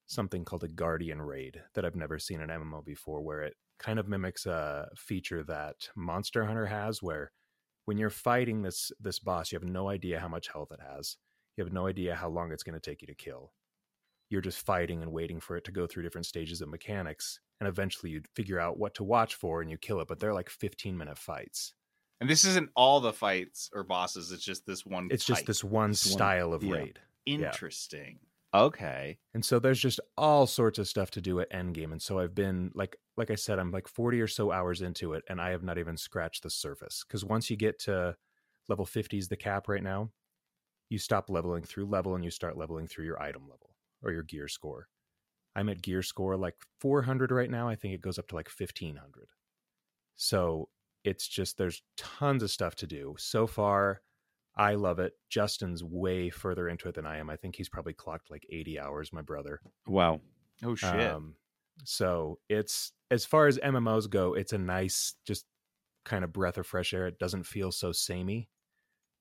[0.06, 3.98] something called a guardian raid that i've never seen in mmo before where it kind
[3.98, 7.32] of mimics a feature that monster hunter has where
[7.86, 11.16] when you're fighting this this boss you have no idea how much health it has
[11.56, 13.52] you have no idea how long it's going to take you to kill
[14.30, 17.68] you're just fighting and waiting for it to go through different stages of mechanics and
[17.68, 20.50] eventually you'd figure out what to watch for and you kill it but they're like
[20.50, 21.74] 15 minute fights
[22.20, 24.32] And this isn't all the fights or bosses.
[24.32, 25.08] It's just this one.
[25.10, 26.72] it's just this one This one- style of yeah.
[26.74, 27.50] raid Yeah.
[28.54, 29.18] Okay.
[29.34, 32.34] and so there's just all sorts of stuff to do at endgame and so i've
[32.36, 35.50] been like like i said i'm like 40 or so hours into it and i
[35.50, 38.16] have not even scratched the surface because once you get to
[38.68, 40.10] level 50 is the cap right now
[40.90, 44.22] you stop leveling through level and you start leveling through your item level or your
[44.24, 44.88] gear score.
[45.56, 48.50] I'm at gear score like 400 right now i think it goes up to like
[48.50, 49.28] 1500
[50.16, 50.68] so
[51.04, 53.14] it's just there's tons of stuff to do.
[53.18, 54.02] So far
[54.56, 57.92] i love it justin's way further into it than i am i think he's probably
[57.92, 60.20] clocked like 80 hours my brother Wow.
[60.64, 60.88] Oh shit.
[60.94, 61.34] um,
[61.84, 65.44] so it's as far as mmos go it's a nice just
[66.04, 68.48] kind of breath of fresh air it doesn't feel so samey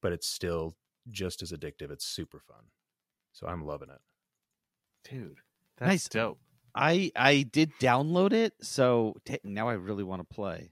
[0.01, 0.75] but it's still
[1.09, 2.65] just as addictive it's super fun
[3.31, 3.99] so i'm loving it
[5.09, 5.39] Dude,
[5.77, 6.07] that's Nice.
[6.07, 6.39] dope.
[6.73, 10.71] I I did download it, so t- now I really want to play.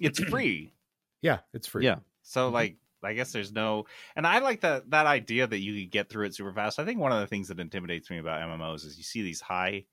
[0.00, 0.72] It's free.
[1.22, 1.96] yeah it's free Yeah.
[2.22, 2.52] So Mhm.
[2.54, 6.08] like I guess there's no and I like that that idea that you could get
[6.08, 6.78] through it super fast.
[6.78, 9.40] I think one of the things that intimidates me about MMOs is you see these
[9.40, 9.84] high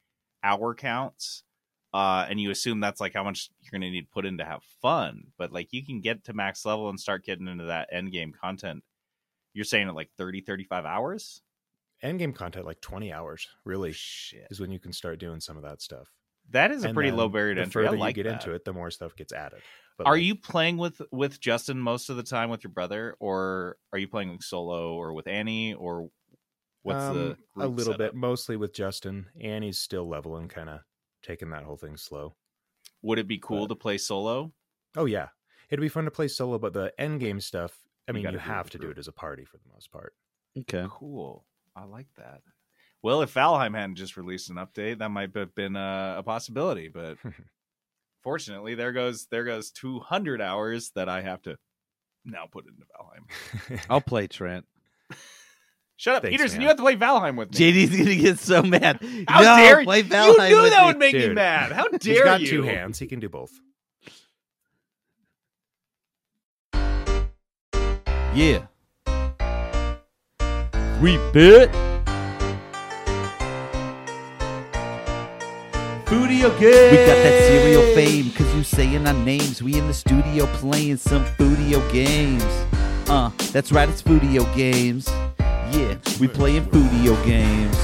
[0.43, 1.43] hour counts
[1.93, 4.37] uh and you assume that's like how much you're going to need to put in
[4.37, 7.65] to have fun, but like you can get to max level and start getting into
[7.65, 8.83] that end game content.
[9.53, 11.41] You're saying at like 30 35 hours?
[12.01, 14.47] end game content like 20 hours really Shit.
[14.49, 16.07] is when you can start doing some of that stuff
[16.51, 17.83] That is a And pretty low barrier to the entry.
[17.83, 18.41] I further like you get that.
[18.41, 19.59] into it the more stuff gets added
[19.99, 23.15] but Are like, you playing with with Justin most of the time with your brother,
[23.19, 26.09] or are you playing like solo or with Annie, or
[26.81, 27.97] what's um, the a little setup?
[27.99, 30.79] bit mostly with justin annie's still leveling kind of
[31.21, 32.33] taking that whole thing slow
[33.01, 34.53] Would it be cool but- to play solo?
[34.95, 35.27] Oh yeah,
[35.69, 37.77] it'd be fun to play solo, but the end game stuff.
[38.07, 39.69] I You mean, gotta you, have to a do it as a party for the
[39.71, 40.13] most part.
[40.57, 40.85] Okay.
[40.89, 41.45] Cool.
[41.75, 42.41] I like that.
[43.03, 46.87] Well, if Valheim hadn't just released an update, that might have been a, a possibility.
[46.87, 47.17] But
[48.23, 51.57] fortunately, there goes there goes 200 hours that I have to
[52.25, 53.79] now put into Valheim.
[53.89, 54.65] I'll play Trent.
[55.97, 56.57] Shut up, Thanks, Peterson.
[56.59, 56.61] man.
[56.61, 57.57] You have to play Valheim with me.
[57.73, 58.99] JD's gonna get so mad.
[59.27, 60.03] How no, dare play you?
[60.05, 60.87] Valheim You knew that me.
[60.87, 61.71] would make me Dude, mad.
[61.73, 62.47] How He's dare got you?
[62.47, 63.51] two hands; he can do both.
[68.33, 68.67] Yeah.
[70.99, 71.69] Three bit.
[76.09, 76.89] Studio game.
[76.89, 79.61] We got that serial fame because you saying our names.
[79.61, 82.41] We in the studio playing some Foodio games.
[83.07, 85.07] Uh, that's right, it's Foodio games.
[85.71, 87.77] Yeah, we playing Foodio games.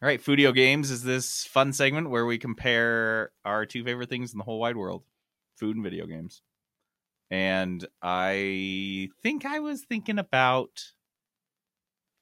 [0.00, 4.32] All right, Foodio Games is this fun segment where we compare our two favorite things
[4.32, 5.02] in the whole wide world
[5.56, 6.40] food and video games.
[7.30, 10.80] And I think I was thinking about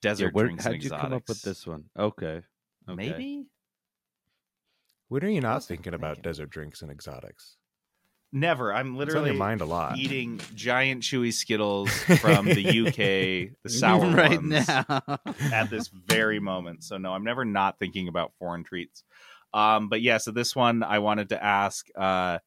[0.02, 1.84] desert Yeah, where, drinks how'd and you come up with this one?
[1.96, 2.42] Okay.
[2.90, 3.10] Okay.
[3.10, 3.46] Maybe?
[5.08, 6.22] When are you not was thinking about thinking?
[6.30, 7.56] desert drinks and exotics?
[8.32, 8.72] Never.
[8.72, 9.98] I'm It's on literally your mind a lot.
[9.98, 14.86] eating giant chewy Skittles from the UK, the sour right ones, now.
[15.52, 16.84] at this very moment.
[16.84, 19.02] So no, I'm never not thinking about foreign treats.
[19.52, 22.38] Um, but yeah, so this one I wanted to ask uh,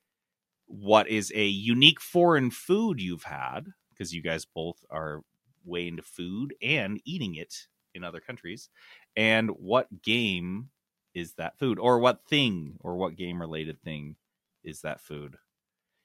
[0.68, 3.68] what is a unique foreign food you've had?
[3.90, 5.22] Because you guys both are
[5.66, 8.70] way into food and eating it in other countries.
[9.16, 10.70] And what game
[11.14, 11.80] is that food?
[11.80, 14.16] Or what thing or what game related thing
[14.64, 15.38] is that food?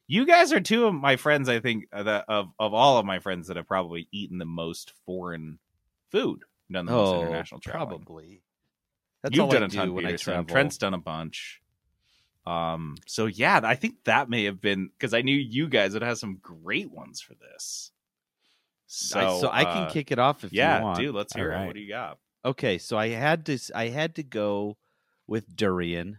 [0.06, 3.04] You guys are two of my friends, I think, uh, that of, of all of
[3.06, 5.58] my friends that have probably eaten the most foreign
[6.10, 7.88] food, done the most Oh, international traveling.
[8.04, 8.42] probably.
[9.22, 10.44] That's You've done I a ton, when I travel.
[10.44, 11.60] Trent's done a bunch.
[12.46, 16.02] Um, so yeah, I think that may have been because I knew you guys would
[16.02, 17.90] have some great ones for this.
[18.86, 20.98] So, I, so I can uh, kick it off if yeah, you want.
[20.98, 21.60] Yeah, dude, let's hear All it.
[21.60, 21.66] right.
[21.66, 22.18] What do you got?
[22.44, 24.76] Okay, so I had to I had to go
[25.26, 26.18] with durian.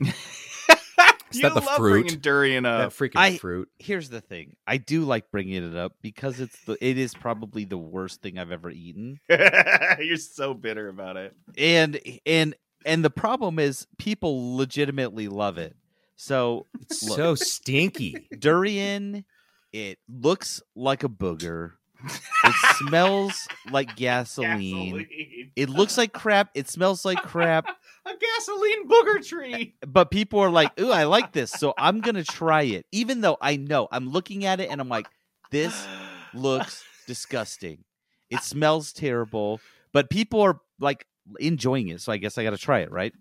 [0.00, 2.02] Is you that the love fruit?
[2.02, 2.92] bringing durian That up.
[2.92, 3.68] freaking I- fruit.
[3.78, 4.56] Here's the thing.
[4.66, 8.38] I do like bringing it up because it's the it is probably the worst thing
[8.38, 9.18] I've ever eaten.
[9.28, 11.34] You're so bitter about it.
[11.58, 12.54] And and
[12.86, 15.74] and the problem is people legitimately love it.
[16.16, 18.28] So It's look, so stinky.
[18.38, 19.24] durian
[19.72, 21.72] it looks like a booger.
[22.04, 24.98] It smells like gasoline.
[24.98, 25.52] Gasoline.
[25.56, 26.50] It looks like crap.
[26.54, 27.66] It smells like crap.
[28.06, 29.74] a gasoline booger tree.
[29.86, 33.36] but people are like, "Ooh, I like this," so I'm gonna try it, even though
[33.40, 35.06] I know I'm looking at it and I'm like,
[35.50, 35.86] "This
[36.34, 37.84] looks disgusting.
[38.30, 39.60] It smells terrible."
[39.92, 41.06] But people are like
[41.38, 43.12] enjoying it, so I guess I got to try it, right?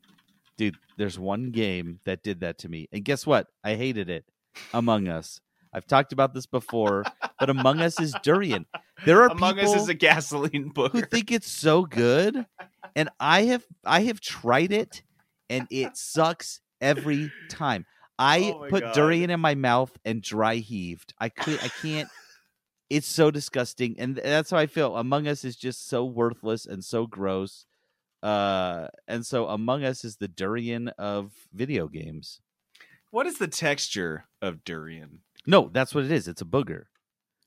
[0.58, 3.48] Dude, there's one game that did that to me, and guess what?
[3.64, 4.26] I hated it.
[4.74, 5.40] Among Us.
[5.74, 7.06] I've talked about this before,
[7.40, 8.66] but Among Us is durian.
[9.06, 12.46] There are Among people Us is a gasoline book who think it's so good,
[12.96, 15.04] and I have I have tried it,
[15.50, 17.86] and it sucks every time.
[18.20, 18.94] I Oh put God.
[18.94, 21.14] durian in my mouth and dry heaved.
[21.20, 22.10] I could I can't.
[22.90, 24.96] It's so disgusting, and that's how I feel.
[24.96, 27.66] Among Us is just so worthless and so gross.
[28.22, 32.40] Uh, and so Among Us is the durian of video games.
[33.12, 35.22] What is the texture of durian?
[35.46, 36.28] No, that's what it is.
[36.28, 36.86] It's a booger.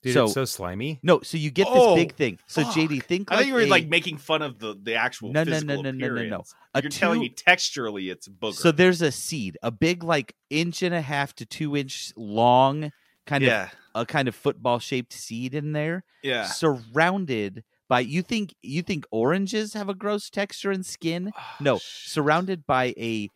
[0.03, 0.99] Dude, so, it's so slimy.
[1.01, 2.37] No, so you get this Oh, big thing.
[2.45, 2.73] So fuck.
[2.75, 5.33] JD, think I like thought you were a- like making fun of the the actual
[5.33, 6.21] No, no, physical no, no, no, no, no.
[6.21, 6.53] appearance.
[6.75, 8.53] A You're telling me texturally it's booger.
[8.53, 12.91] So there's a seed, a big like inch and a half to two inch long,
[13.25, 13.69] kind Yeah.
[13.95, 16.03] of a kind of football shaped seed in there.
[16.21, 16.45] Yeah.
[16.45, 21.31] Surrounded by you think you think oranges have a gross texture and skin?
[21.35, 23.29] Oh, no, surrounded by a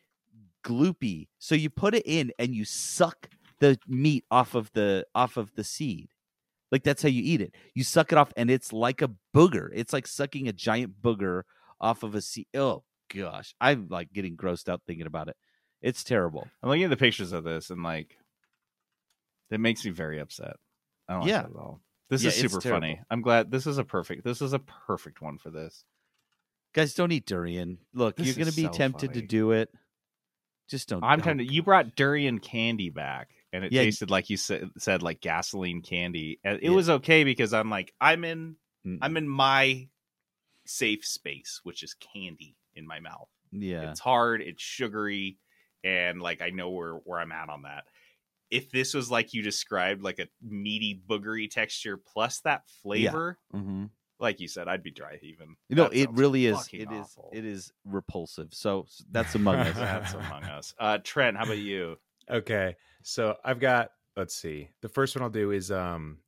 [0.63, 1.27] gloopy.
[1.39, 3.29] So you put it in and you suck
[3.61, 6.09] the meat off of the off of the seed.
[6.71, 7.53] Like that's how you eat it.
[7.75, 9.69] You suck it off and it's like a booger.
[9.73, 11.43] It's like sucking a giant booger
[11.79, 12.47] off of a seed.
[12.53, 12.83] Oh
[13.15, 13.53] gosh.
[13.61, 15.37] I'm like getting grossed out thinking about it.
[15.81, 16.47] It's terrible.
[16.61, 18.17] I'm looking at the pictures of this and like
[19.51, 20.55] it makes me very upset.
[21.07, 21.41] I don't like Yeah.
[21.43, 21.81] that at all.
[22.09, 22.99] This Yeah, is super funny.
[23.09, 25.85] I'm glad this is a perfect this is a perfect one for this.
[26.73, 27.77] Guys, don't eat durian.
[27.93, 29.69] Look, This you're gonna be so tempted to do it.
[30.69, 31.03] Just don't.
[31.03, 33.83] I'm to you brought durian candy back and it Yeah.
[33.83, 36.39] tasted like you said, said like gasoline candy.
[36.43, 36.75] And it Yeah.
[36.75, 38.97] was okay because I'm like I'm in Mm.
[39.01, 39.89] I'm in my
[40.65, 43.29] safe space, which is candy in my mouth.
[43.51, 43.91] Yeah.
[43.91, 45.37] It's hard, it's sugary,
[45.83, 47.85] and like I know where where I'm at on that.
[48.49, 53.85] If this was like you described, like a meaty boogery texture plus that flavor, hmm
[54.19, 55.55] like you said, I'd be dry even.
[55.67, 56.69] You know, it really is.
[56.71, 56.99] It is.
[56.99, 57.31] awful.
[57.33, 58.49] It is repulsive.
[58.53, 59.75] So that's among us.
[59.75, 60.75] That's among us.
[60.79, 61.97] Uh, Trent, how about you?
[62.31, 63.91] Okay, so I've got.
[64.15, 64.69] Let's see.
[64.81, 66.19] The first one I'll do is um,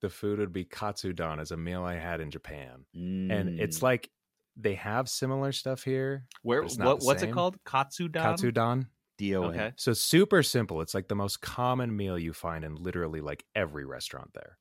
[0.00, 2.86] the food would be katsudon as a meal I had in Japan,
[3.28, 3.82] and it's Mm.
[3.82, 4.10] like
[4.56, 6.28] they have similar stuff here.
[6.42, 7.62] Where but it's not what what's it called?
[7.64, 8.52] Katsudon.
[8.52, 8.88] Katsudon.
[9.18, 9.48] D-O-N.
[9.48, 9.72] Okay.
[9.76, 10.80] So super simple.
[10.80, 14.58] It's like the most common meal you find in literally like every restaurant there.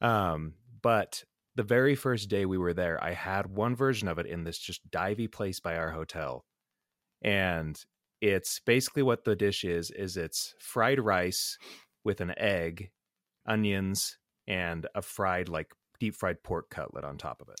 [0.00, 1.24] Um, but
[1.56, 4.58] the very first day we were there, I had one version of it in this
[4.58, 6.46] just divey place by our hotel.
[7.22, 7.82] And
[8.20, 11.56] it's basically what the dish is is it's fried rice
[12.04, 12.90] with an egg,
[13.46, 17.58] onions, and a fried like deep fried pork cutlet on top of it.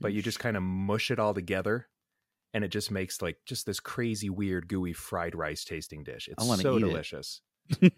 [0.00, 1.88] But you just kind of mush it all together
[2.54, 6.28] and it just makes like just this crazy weird gooey fried rice tasting dish.
[6.28, 6.86] It's so eat it.
[6.86, 7.40] delicious.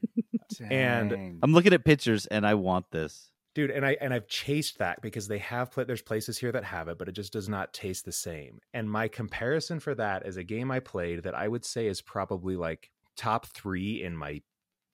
[0.71, 3.30] and I'm looking at pictures and I want this.
[3.55, 6.65] Dude and i and i've chased that because they have pla- there's places here that
[6.65, 10.27] have it but it just does not taste the same and my comparison for that
[10.27, 14.17] is a game i played that i would say is probably like top three in
[14.17, 14.41] my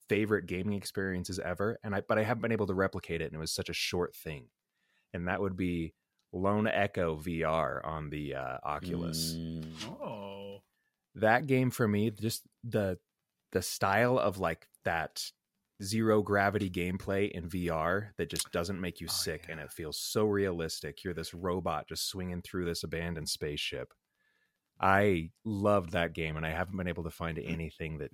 [0.08, 3.34] favorite gaming experiences ever and i but i haven't been able to replicate it and
[3.34, 4.46] it was such a short thing
[5.12, 5.92] and that would be
[6.32, 9.64] lone echo vr on the uh, oculus Mm.
[10.02, 10.62] Oh.
[11.16, 12.98] that game for me just the
[13.52, 15.30] the style of like that
[15.82, 19.98] zero gravity gameplay in VR that just doesn't make you oh, sick and it feels
[19.98, 21.04] so realistic.
[21.04, 23.92] You're this robot just swinging through this abandoned spaceship.
[24.80, 27.50] I loved that game and I haven't been able to find mm.
[27.50, 28.10] anything that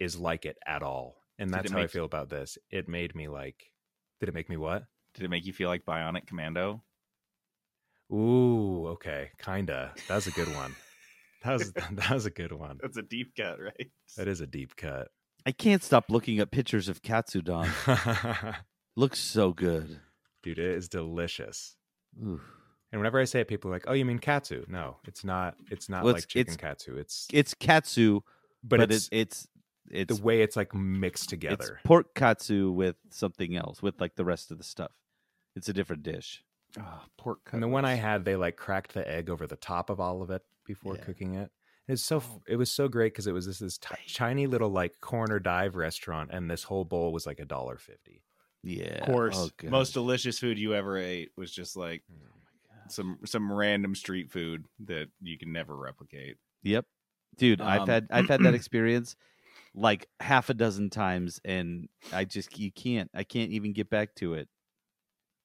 [0.00, 1.16] is like it at all.
[1.38, 2.58] And that's how I feel about this.
[2.70, 3.70] It made me like
[4.20, 4.84] did it make me what?
[5.14, 6.82] Did it make you feel like Bionic Commando?
[8.12, 9.92] Ooh, okay, kinda.
[10.08, 10.74] That was a good one.
[11.42, 12.78] That was that was a good one.
[12.80, 13.90] That's a deep cut, right?
[14.16, 15.08] That is a deep cut.
[15.46, 17.68] I can't stop looking at pictures of katsudon.
[18.96, 20.00] Looks so good.
[20.42, 21.76] Dude, it is delicious.
[22.20, 22.40] Ooh.
[22.92, 25.56] And whenever I say it, people are like, "Oh, you mean katsu?" No, it's not.
[25.70, 26.96] It's not Well, like chicken it's- katsu.
[26.96, 28.20] It's It's katsu,
[28.64, 29.46] but, but, it's, it's
[29.88, 31.54] it's it's the way it's like mixed together.
[31.74, 34.92] it's pork katsu with something else with like the rest of the stuff.
[35.54, 36.42] It's a different dish.
[36.78, 39.90] Oh, pork and the one I had, they like cracked the egg over the top
[39.90, 41.02] of all of it before Yeah.
[41.04, 41.50] cooking it.
[41.88, 44.70] It's so f- it was so great because it was this this ti- tiny little
[44.70, 48.22] like corner dive restaurant, and this whole bowl was like a dollar fifty.
[48.64, 48.98] Yeah.
[49.02, 52.32] Of course, Oh, most delicious food you ever ate was just like Oh
[52.88, 56.36] some some random street food that you can never replicate.
[56.64, 56.86] Yep.
[57.36, 59.14] Dude, I've Um, had I've had that experience
[59.74, 64.14] like half a dozen times and I just you can't I can't even get back
[64.16, 64.48] to it.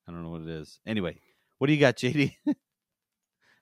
[0.08, 0.80] I don't know what it is.
[0.88, 1.20] Anyway,
[1.60, 2.36] what do you got, JD?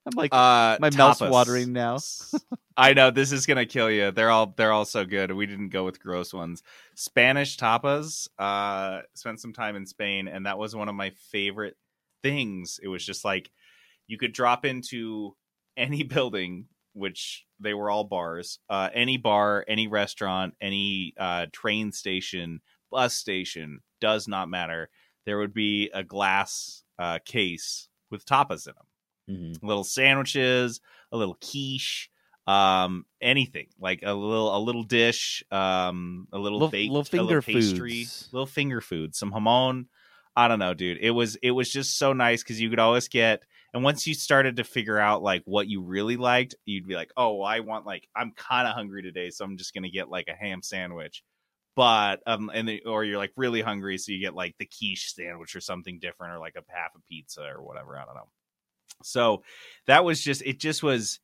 [0.05, 1.97] I'm like Uh, my mouth's watering now.
[2.77, 4.11] I know this is gonna kill you.
[4.11, 5.31] They're all they're all so good.
[5.31, 6.63] We didn't go with gross ones.
[6.95, 8.27] Spanish tapas.
[8.37, 11.77] Uh, spent some time in Spain, and that was one of my favorite
[12.23, 12.79] things.
[12.81, 13.51] It was just like
[14.07, 15.35] you could drop into
[15.77, 18.59] any building which they were all bars.
[18.69, 22.61] Uh, any bar, any restaurant, any uh, train station,
[22.91, 24.89] bus station does not matter.
[25.25, 28.87] There would be a glass uh, case with tapas in them,
[29.29, 29.65] Mm-hmm.
[29.65, 32.09] little sandwiches, a little quiche,
[32.47, 37.05] um, anything like a little a little dish, um, a little Little- baked, little a
[37.05, 38.29] finger pastry, foods.
[38.31, 39.85] little finger food, some jamón.
[40.35, 40.99] I don't know, dude.
[41.01, 43.43] It was it was just so nice because you could always get
[43.73, 47.11] and once you started to figure out like what you really liked, you'd be like,
[47.15, 50.09] oh, well, I want like I'm kind of hungry today, so I'm just gonna get
[50.09, 51.23] like a ham sandwich.
[51.75, 55.13] But um, and the, or you're like really hungry, so you get like the quiche
[55.13, 57.95] sandwich or something different, or like a half a pizza or whatever.
[57.97, 58.29] I don't know.
[59.03, 59.43] So
[59.87, 60.59] that was just it.
[60.59, 61.19] Just was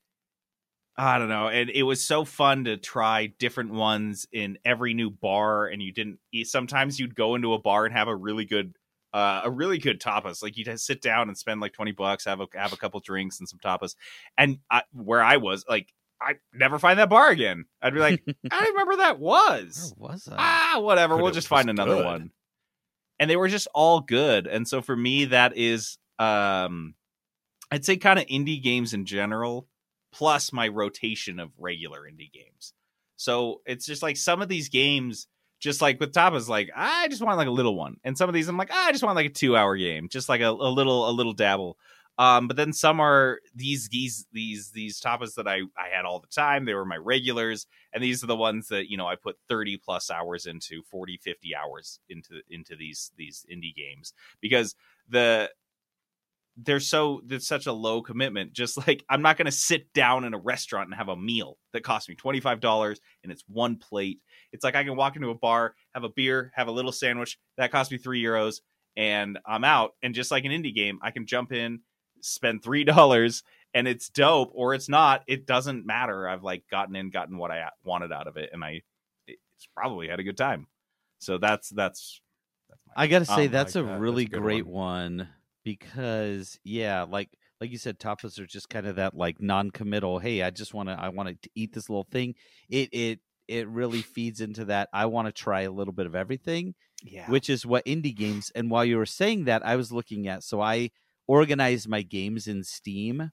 [0.98, 5.10] I don't know, and it was so fun to try different ones in every new
[5.10, 5.68] bar.
[5.68, 6.20] And you didn't.
[6.32, 8.76] Eat sometimes you'd go into a bar and have a really good
[9.14, 10.42] uh, a really good tapas.
[10.42, 13.40] Like you'd sit down and spend like twenty bucks, have a have a couple drinks
[13.40, 13.95] and some tapas.
[14.38, 17.66] And I, where I was, like I never find that bar again.
[17.82, 19.94] I'd be like, I remember that was.
[19.98, 20.36] Where was that?
[20.38, 21.16] Ah, whatever.
[21.16, 22.06] But we'll just find another good.
[22.06, 22.32] one.
[23.20, 24.48] And they were just all good.
[24.48, 26.95] And so for me, that is um
[27.72, 29.68] I'd say kind of indie games in general,
[30.11, 32.74] plus my rotation of regular indie games.
[33.18, 35.27] So it's just like some of these games,
[35.60, 38.35] just like with Tapas, like I just want like a little one, and some of
[38.35, 40.72] these I'm like I just want like a two hour game, just like a, a
[40.72, 41.77] little a little dabble.
[42.18, 46.19] Um, but then some are these these these these tapas that I I had all
[46.19, 46.66] the time.
[46.66, 49.77] They were my regulars, and these are the ones that you know I put 30
[49.77, 54.76] plus hours into, 40, 50 hours into into these these indie games because
[55.10, 55.50] the
[56.58, 58.53] they're so there's such a low commitment.
[58.53, 61.58] Just like I'm not going to sit down in a restaurant and have a meal
[61.74, 64.19] that costs me twenty five dollars and it's one plate.
[64.51, 67.38] It's like I can walk into a bar, have a beer, have a little sandwich
[67.58, 68.61] that costs me three euros,
[68.95, 69.92] and I'm out.
[70.01, 71.82] And just like an indie game, I can jump in,
[72.22, 73.43] spend three dollars,
[73.74, 75.24] and it's dope or it's not.
[75.27, 76.27] It doesn't matter.
[76.27, 78.82] I've like gotten in, gotten what I wanted out of it, and I
[79.27, 80.67] it's probably had a good time.
[81.19, 82.22] So that's that's.
[82.69, 84.00] that's my I gotta say um, that's a like that.
[84.00, 85.27] really That's a good great one.
[85.66, 87.30] Because yeah, like
[87.60, 90.19] like you said, tapas are just kind of that like non-committal.
[90.19, 92.35] Hey, I just want to I want to eat this little thing.
[92.69, 93.19] It it
[93.50, 94.88] it really feeds into that.
[94.94, 96.76] I want to try a little bit of everything.
[97.03, 97.30] Yeah.
[97.30, 98.52] which is what indie games.
[98.56, 100.90] And while you were saying that, I was looking at so I
[101.27, 103.32] organized my games in Steam.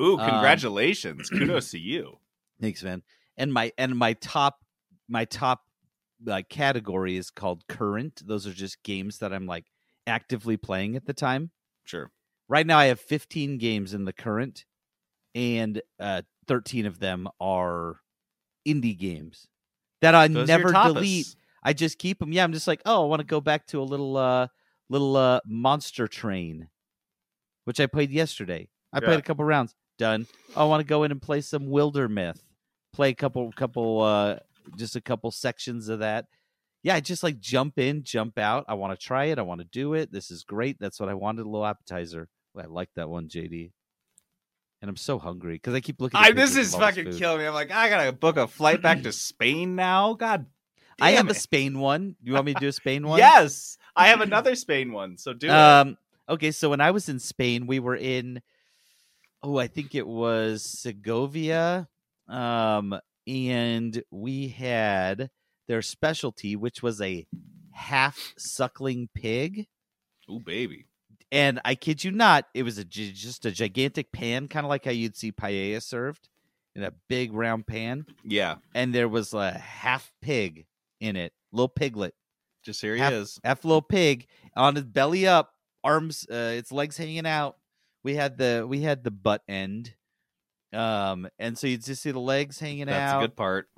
[0.00, 1.28] Ooh, Um, congratulations!
[1.28, 2.18] Kudos to you.
[2.60, 3.02] Thanks, man.
[3.36, 4.58] And my and my top
[5.08, 5.62] my top
[6.24, 8.22] like category is called current.
[8.26, 9.66] Those are just games that I'm like
[10.08, 11.50] actively playing at the time.
[11.84, 12.10] Sure.
[12.48, 14.64] Right now I have 15 games in the current
[15.34, 18.00] and uh 13 of them are
[18.66, 19.46] indie games
[20.00, 21.34] that I Those never delete.
[21.62, 22.32] I just keep them.
[22.32, 24.48] Yeah, I'm just like, "Oh, I want to go back to a little uh
[24.88, 26.68] little uh Monster Train
[27.68, 28.70] which I played yesterday.
[28.94, 29.74] I played a couple rounds.
[29.98, 30.26] Done.
[30.56, 32.40] Oh, I want to go in and play some Wildermyth.
[32.94, 34.36] Play a couple, couple, uh,
[34.78, 36.24] just a couple sections of that.
[36.82, 38.64] Yeah, I just like jump in, jump out.
[38.68, 39.38] I want to try it.
[39.38, 40.12] I want to do it.
[40.12, 40.78] This is great.
[40.78, 41.42] That's what I wanted.
[41.42, 42.28] A little appetizer.
[42.56, 43.72] I like that one, JD.
[44.80, 46.18] And I'm so hungry because I keep looking.
[46.18, 47.46] At I this is fucking killing me.
[47.46, 50.14] I'm like, I gotta book a flight back to Spain now.
[50.14, 50.46] God,
[51.00, 51.34] I have a.
[51.34, 52.14] Spain one.
[52.22, 53.18] You want me to do a Spain one?
[53.18, 55.18] Yes, I have another Spain one.
[55.18, 55.52] So do it.
[55.52, 55.98] Um.
[56.28, 58.40] Okay, so when I was in Spain, we were in.
[59.42, 61.88] Oh, I think it was Segovia.
[62.28, 65.30] Um, and we had
[65.68, 67.26] their specialty, which was a
[67.70, 69.66] half suckling pig.
[70.30, 70.86] Ooh, baby.
[71.30, 74.86] And I kid you not, it was a just a gigantic pan, kind of like
[74.86, 76.28] how you'd see paella served
[76.74, 78.06] in a big round pan.
[78.24, 78.56] Yeah.
[78.74, 80.66] And there was a half pig
[81.00, 82.14] in it, little piglet.
[82.64, 83.38] Just here he half, is.
[83.44, 85.52] half little pig on his belly up,
[85.84, 87.56] arms, uh, its legs hanging out.
[88.04, 89.94] We had the we had the butt end,
[90.72, 93.68] um, and so you just see the legs hanging That's out That's a good part.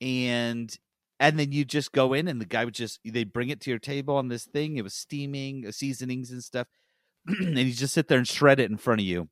[0.00, 0.78] and
[1.20, 3.70] and then you just go in and the guy would just they bring it to
[3.70, 6.66] your table on this thing it was steaming uh, seasonings and stuff
[7.26, 9.28] and you just sit there and shred it in front of you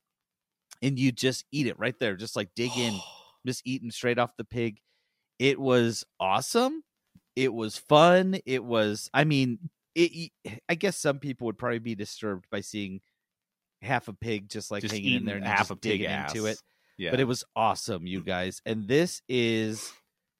[0.82, 2.94] and you just eat it right there just like dig in
[3.46, 4.78] just eating straight off the pig
[5.38, 6.82] it was awesome
[7.34, 9.58] it was fun it was i mean
[9.94, 10.30] it,
[10.68, 13.00] i guess some people would probably be disturbed by seeing
[13.80, 16.10] half a pig just like Just hanging in there and half just a pig digging
[16.10, 16.58] into it
[16.98, 17.12] Yeah.
[17.12, 18.60] but it was awesome, you guys.
[18.66, 19.92] And this is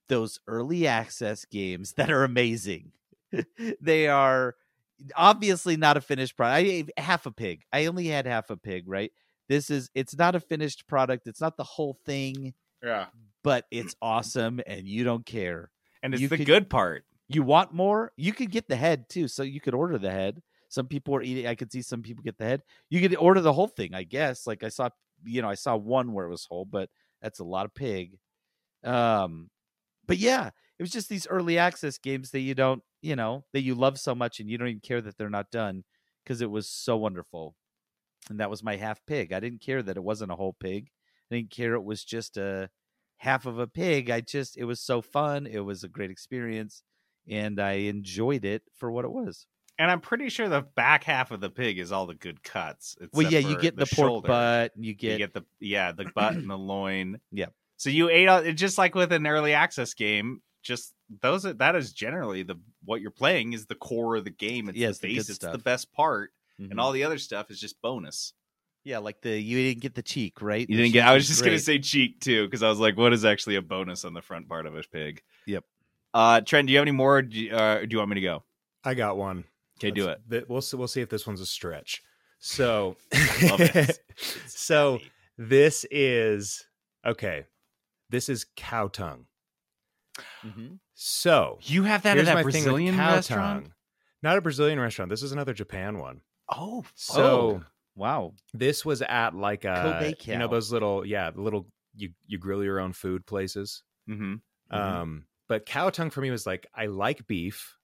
[0.08, 2.92] those early access games that are amazing.
[3.80, 4.54] they are
[5.16, 6.90] obviously not a finished product.
[6.96, 7.62] I half a pig.
[7.72, 9.12] I only had half a pig, right?
[9.48, 11.26] This is it's not a finished product.
[11.26, 13.06] It's not the whole thing, Yeah.
[13.42, 15.70] but it's awesome and you don't care.
[16.02, 17.04] And it's You the could- good part.
[17.28, 18.12] You want more?
[18.16, 19.28] You could get the head too.
[19.28, 20.42] So you could order the head.
[20.70, 21.46] Some people are eating.
[21.46, 22.62] I could see some people get the head.
[22.90, 24.46] You could order the whole thing, I guess.
[24.46, 24.88] Like I saw,
[25.24, 26.88] you know, I saw one where it was whole, but
[27.20, 28.16] That's a lot of pig.
[28.84, 29.50] Um,
[30.08, 33.62] but yeah, it was just these early access games that you don't, you know, that
[33.62, 35.84] you love so much and you don't even care that they're not done
[36.24, 37.54] because it was so wonderful.
[38.28, 39.32] And that was my half pig.
[39.32, 40.88] I didn't care that it wasn't a whole pig.
[41.30, 42.70] I didn't care it was just a
[43.18, 44.10] half of a pig.
[44.10, 45.46] I just it was so fun.
[45.46, 46.82] It was a great experience
[47.28, 49.46] and I enjoyed it for what it was.
[49.78, 52.96] And I'm pretty sure the back half of the pig is all the good cuts.
[53.12, 54.26] Well, yeah, you get the, pork shoulder.
[54.28, 57.20] butt, and you You get, get the yeah the butt and the loin.
[57.30, 57.46] yeah.
[57.78, 60.42] So you ate all, just like with an early access game.
[60.62, 60.92] Just
[61.23, 64.68] those are, that is generally the what you're playing is the core of the game.
[64.68, 65.28] It's Yeah, the it's the good base.
[65.31, 66.73] It's the best part, Mhm.
[66.73, 68.34] and all the other stuff is just bonus.
[68.84, 70.68] Yeah, like the you didn't get the cheek, right?
[70.68, 71.07] You The didn't get.
[71.07, 73.55] I was is just gonna say cheek too because I was like, what is actually
[73.57, 75.23] a bonus on the front part of a pig?
[75.47, 75.65] Yep.
[76.15, 77.18] Uh, Trent, do you have any more?
[77.18, 78.42] Or do you, uh, do you want me to go?
[78.84, 79.44] I got one.
[79.78, 82.02] Okay, do Let's- th- We'll see, we'll see if this one's a stretch.
[82.40, 82.97] So,
[83.42, 83.98] love it.
[84.47, 85.00] so
[85.36, 86.66] this is
[87.05, 87.44] okay.
[88.10, 89.26] This is cow tongue.
[90.94, 93.64] So You have that at that my thing with Brazilian restaurant?
[93.66, 93.72] tongue.
[94.22, 95.10] Not a Brazilian restaurant.
[95.10, 96.22] This is another Japan one.
[96.48, 97.62] Oh, So Oh,
[97.94, 98.34] wow.
[98.52, 102.38] this was at like a Kobe you know those little yeah the little you you
[102.38, 103.82] grill your own food places.
[104.08, 104.36] Mm-hmm.
[104.76, 107.76] Um, but cow tongue for me was like I like beef,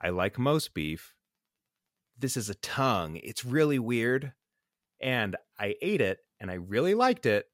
[0.00, 1.14] I like most beef.
[2.18, 3.16] This is a tongue.
[3.22, 4.32] It's really weird,
[5.00, 7.46] and I ate it and I really liked it,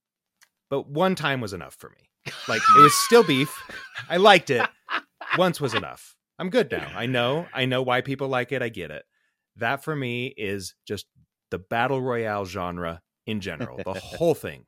[0.82, 2.32] but one time was enough for me.
[2.48, 3.54] Like it was still beef.
[4.08, 4.66] I liked it.
[5.38, 6.16] Once was enough.
[6.38, 6.90] I'm good now.
[6.96, 7.46] I know.
[7.54, 8.62] I know why people like it.
[8.62, 9.04] I get it.
[9.56, 11.06] That for me is just
[11.50, 13.78] the battle royale genre in general.
[13.84, 14.64] The whole thing.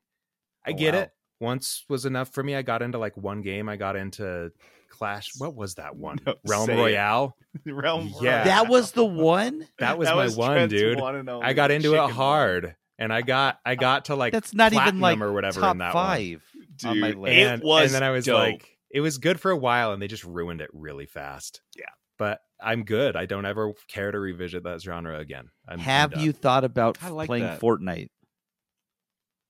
[0.65, 1.01] I Oh, get wow.
[1.01, 1.11] it.
[1.41, 2.55] Once was enough for me.
[2.55, 3.69] I got into like one game.
[3.69, 4.53] I got into
[4.91, 5.31] Clash.
[5.39, 6.19] What was that one?
[6.25, 6.69] No, Realm.
[6.71, 7.37] Royale.
[7.67, 8.45] Realm Yeah.
[8.45, 9.67] That was the one?
[9.79, 11.01] That was That my was one, Trent's dude.
[11.01, 14.33] one I got into it chicken hard, and I got I uh, got to like
[14.33, 16.05] That's not even like or whatever top in that one.
[16.05, 16.43] five
[16.85, 17.37] on my Dude, list.
[17.37, 18.39] it and, was and then I was dope.
[18.39, 21.61] like, it was good for a while, and they just ruined it really fast.
[21.77, 21.85] Yeah.
[22.19, 23.17] but I'm good.
[23.17, 25.51] I don't ever care to revisit that genre again.
[25.69, 27.61] I'm, I'm Have you thought about like playing that.
[27.61, 28.09] Fortnite?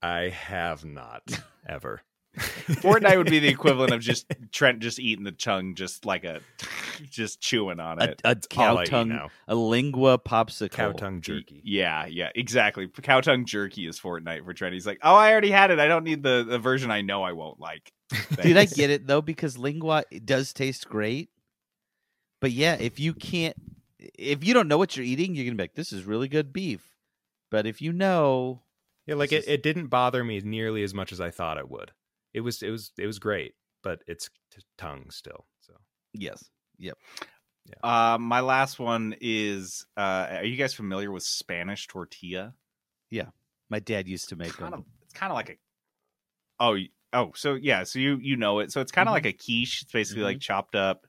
[0.03, 1.23] I have not
[1.69, 2.03] ever.
[2.83, 6.41] Fortnite would be the equivalent of just Trent just eating the tongue, just like a,
[7.11, 8.21] just chewing on it.
[8.25, 9.31] a all cow I eat tongue, now.
[9.49, 10.71] a lingua popsicle.
[10.73, 11.63] cow tongue jerky.
[11.65, 12.89] Yeah, yeah, exactly.
[12.89, 14.75] Cow tongue jerky is Fortnite for Trent.
[14.75, 15.79] He's like, oh, I already had it.
[15.79, 17.91] I don't need the, the version I know I won't like.
[18.43, 21.31] Dude, I get it though because lingua it does taste great.
[22.41, 23.57] But yeah, if you can't,
[23.99, 26.53] if you don't know what you're eating, you're gonna be like, "This is really good
[26.53, 26.95] beef."
[27.51, 28.63] But if you know,
[29.07, 31.71] Yeah, like It's it, it didn't bother me nearly as much as I thought it
[31.71, 31.93] would.
[32.37, 35.47] It was it was it was great, but it's t- tongue still.
[35.63, 35.73] So
[36.13, 36.99] yes, yep.
[37.83, 42.53] Uh, my last one is uh, are you guys familiar with Spanish tortilla?
[43.11, 43.29] Yeah,
[43.71, 44.81] my dad used to make Kind them.
[44.81, 45.57] of, it's kind of like a
[46.61, 46.77] oh
[47.15, 49.17] oh so yeah so you you know it so it's kind of Mhm.
[49.17, 49.83] like a quiche.
[49.83, 51.07] It's basically like chopped up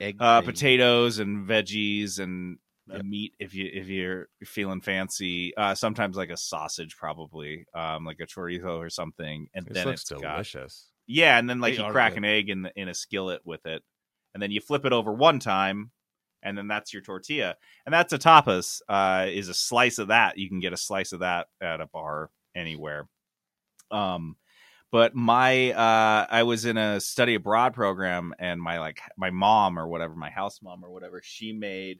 [0.00, 0.46] egg, uh, thing.
[0.50, 2.58] potatoes and veggies and
[2.88, 3.04] Yep.
[3.04, 5.56] meat if you if you're feeling fancy.
[5.56, 9.86] Uh, sometimes like a sausage, probably um, like a chorizo or something, and this then
[9.86, 10.90] looks it's got delicious.
[11.06, 12.18] yeah, and then like They you crack good.
[12.18, 13.82] an egg in the, in a skillet with it,
[14.34, 15.90] and then you flip it over one time,
[16.42, 18.80] and then that's your tortilla, and that's a tapas.
[18.88, 20.38] Uh, is a slice of that.
[20.38, 23.08] You can get a slice of that at a bar anywhere.
[23.90, 24.36] Um,
[24.92, 29.76] but my uh, I was in a study abroad program, and my like my mom
[29.76, 31.98] or whatever, my house mom or whatever, she made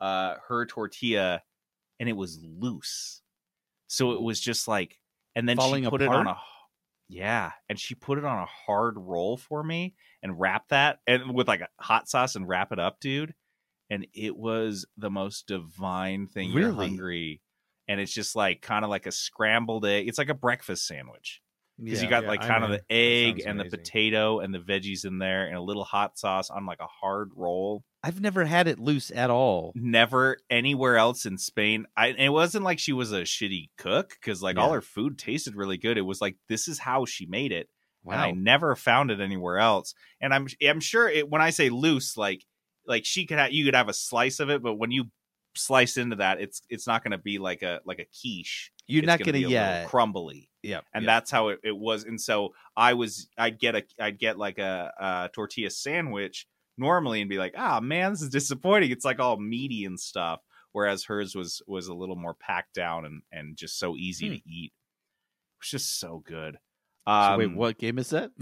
[0.00, 1.42] uh her tortilla,
[2.00, 3.22] and it was loose,
[3.88, 4.98] so it was just like,
[5.36, 6.36] and then Falling she put it on a
[7.08, 11.34] yeah, and she put it on a hard roll for me and wrap that and
[11.34, 13.34] with like a hot sauce and wrap it up, dude.
[13.90, 16.52] And it was the most divine thing.
[16.52, 16.70] You're Really?
[16.70, 17.42] hungry,
[17.88, 20.08] and it's just like kind of like a scrambled egg.
[20.08, 21.42] It's like a breakfast sandwich
[21.88, 25.04] because you got Yeah, like kind of the egg and the potato and the veggies
[25.04, 27.84] in there and a little hot sauce on like a hard roll.
[28.06, 29.72] I've never had it loose at all.
[29.74, 31.86] Never anywhere else in Spain.
[31.96, 35.56] I it wasn't like she was a shitty cook because like all her food tasted
[35.56, 35.98] really good.
[35.98, 37.68] It was like this is how she made it.
[38.04, 39.92] and I never found it anywhere else.
[40.20, 42.44] And I'm I'm sure it, when I say loose, like
[42.86, 45.06] like she could have you could have a slice of it, but when you
[45.56, 48.70] slice into that, it's it's not going to be like a like a quiche.
[48.86, 51.12] You're It's not gonna gonna, yeah, crumbly, yeah, and yeah.
[51.12, 52.04] that's how it, it was.
[52.04, 56.46] And so I was I'd get a I'd get like a, a tortilla sandwich
[56.78, 58.90] normally and be like, ah man, this is disappointing.
[58.90, 60.40] It's like all meaty and stuff.
[60.72, 64.34] Whereas hers was was a little more packed down and and just so easy Hmm.
[64.34, 64.72] to eat.
[64.74, 66.58] It was just so good.
[67.08, 68.30] So Um, wait, what game is that?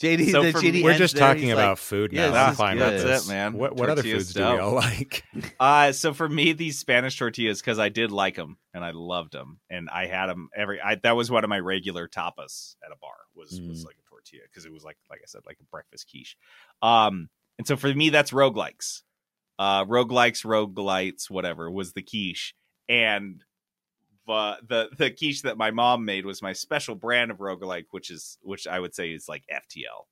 [0.00, 2.44] JD, so the for- JD We're just talking he's about like, food "Yeah, now.
[2.44, 3.54] this is Fine That's it, man.
[3.54, 5.24] What, what other Tortilla's foods do we all like?
[5.58, 9.32] Uh, so for me, these Spanish tortillas, because I did like them and I loved
[9.32, 10.80] them, and I had them every.
[10.80, 13.68] I that was one of my regular tapas at a bar was was Mm.
[13.70, 16.36] was like a tortilla because it was like like I said like a breakfast quiche.
[16.80, 19.02] Um, and so for me that's roguelikes.
[19.58, 22.54] Uh, roguelikes, roguelites, whatever was the quiche,
[22.88, 23.42] and
[24.26, 28.10] the the the quiche that my mom made was my special brand of roguelike, which
[28.10, 30.06] is which I would say is like FTL,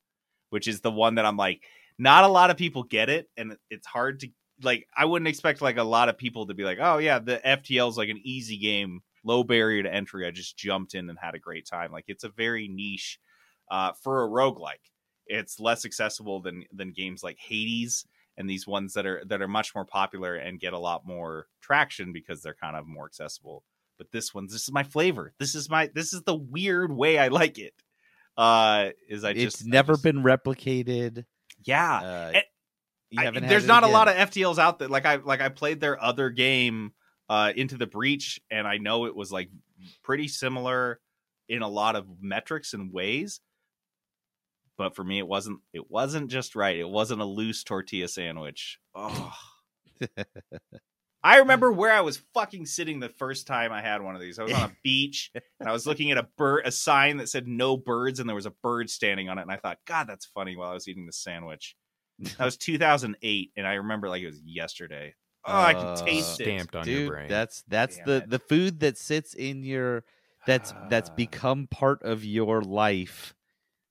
[0.51, 1.63] which is the one that I'm like
[1.99, 4.29] not a lot of people get it, and it's hard to
[4.63, 4.87] like.
[4.97, 7.89] I wouldn't expect like a lot of people to be like, oh yeah, the FTL
[7.89, 10.27] is like an easy game, low barrier to entry.
[10.27, 11.93] I just jumped in and had a great time.
[11.93, 13.19] Like it's a very niche
[13.71, 14.91] uh, for a roguelike.
[15.27, 18.07] It's less accessible than than games like Hades
[18.37, 21.47] and these ones that are that are much more popular and get a lot more
[21.61, 23.65] traction because they're kind of more accessible.
[23.99, 25.33] But this one's this is my flavor.
[25.39, 27.75] This is my this is the weird way I like it.
[28.37, 31.25] Uh is I it's just never been replicated.
[31.65, 31.95] yeah.
[31.97, 32.45] Uh, And-
[33.19, 34.89] I- there's not a lot of FTLs out there.
[34.89, 36.93] Like I like I played their other game,
[37.29, 39.49] uh, Into the Breach, and I know it was like
[40.03, 41.01] pretty similar
[41.49, 43.41] in a lot of metrics and ways.
[44.79, 45.61] But for me, it wasn't.
[45.73, 46.77] It wasn't just right.
[46.77, 48.79] It wasn't a loose tortilla sandwich.
[48.95, 49.33] Oh.
[51.23, 54.39] I remember where I was fucking sitting the first time I had one of these.
[54.39, 57.29] I was on a beach and I was looking at a bird, a sign that
[57.29, 59.43] said "No birds," and there was a bird standing on it.
[59.43, 60.57] And I thought, God, that's funny.
[60.57, 61.75] While I was eating the sandwich,
[62.21, 65.15] that was 2008, and I remember like it was yesterday.
[65.45, 66.45] Oh, I can uh, taste it.
[66.45, 67.29] Stamped on Dude, your brain.
[67.29, 68.31] That's that's Damn the it.
[68.31, 70.05] the food that sits in your
[70.47, 73.35] that's that's become part of your life.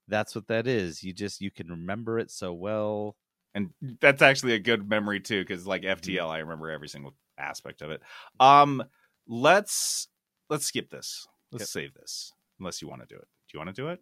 [0.07, 1.03] That's what that is.
[1.03, 3.15] You just you can remember it so well.
[3.55, 3.69] and
[4.01, 6.09] that's actually a good memory too because like Mm-hmm.
[6.11, 8.01] ftl i remember every single aspect of it
[8.39, 8.83] um
[9.27, 10.07] let's
[10.49, 11.67] let's skip this let's Yep.
[11.69, 13.99] save this unless you want to do it do you want to do it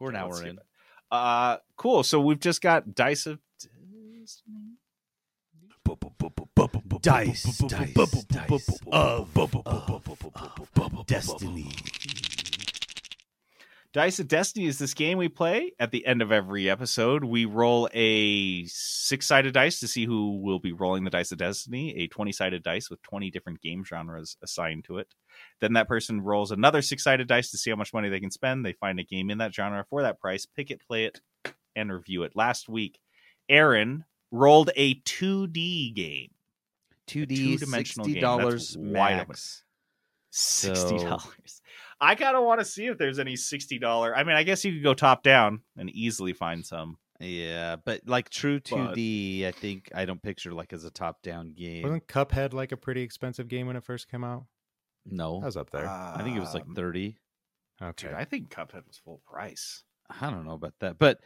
[0.00, 0.56] We're an Okay, hour in.
[0.56, 0.62] it.
[1.10, 4.78] uh cool so we've just got dice of Destiny.
[7.02, 9.34] Dice, dice, dice of
[11.06, 11.70] destiny.
[13.94, 17.22] Dice of Destiny is this game we play at the end of every episode.
[17.22, 21.38] We roll a six sided dice to see who will be rolling the Dice of
[21.38, 25.14] Destiny, a 20 sided dice with 20 different game genres assigned to it.
[25.60, 28.32] Then that person rolls another six sided dice to see how much money they can
[28.32, 28.66] spend.
[28.66, 31.20] They find a game in that genre for that price, pick it, play it,
[31.76, 32.34] and review it.
[32.34, 32.98] Last week,
[33.48, 36.30] Aaron rolled a 2D game.
[37.06, 38.20] 2D, two-dimensional sixty game.
[38.22, 39.62] dollars That's max.
[40.30, 41.62] Sixty So- dollars.
[42.00, 44.14] I kind of want to see if there's any sixty dollar.
[44.16, 46.98] I mean, I guess you could go top down and easily find some.
[47.20, 51.22] Yeah, but like true But- 2D, I think I don't picture like as a top
[51.22, 51.84] down game.
[51.84, 54.46] Wasn't Cuphead like a pretty expensive game when it first came out?
[55.06, 55.86] no, I was up there.
[55.88, 57.16] I think it was like Um, 30.
[57.82, 58.08] okay.
[58.08, 59.84] Dude, I think Cuphead was full price.
[60.20, 60.98] I don't know about that.
[60.98, 61.20] But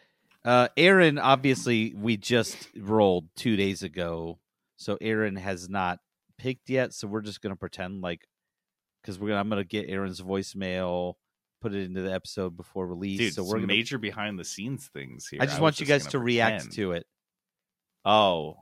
[0.44, 4.38] uh Aaron, obviously, we just rolled two days ago.
[4.76, 5.98] So Aaron has not
[6.38, 6.92] picked yet.
[6.92, 8.28] So we're just gonna pretend like
[9.08, 11.14] because we're gonna I'm gonna get Aaron's voicemail,
[11.62, 13.18] put it into the episode before release.
[13.18, 15.40] Dude, so we're gonna major behind the scenes things here.
[15.40, 17.06] I just was want you guys gonna to react to it.
[18.04, 18.58] Oh,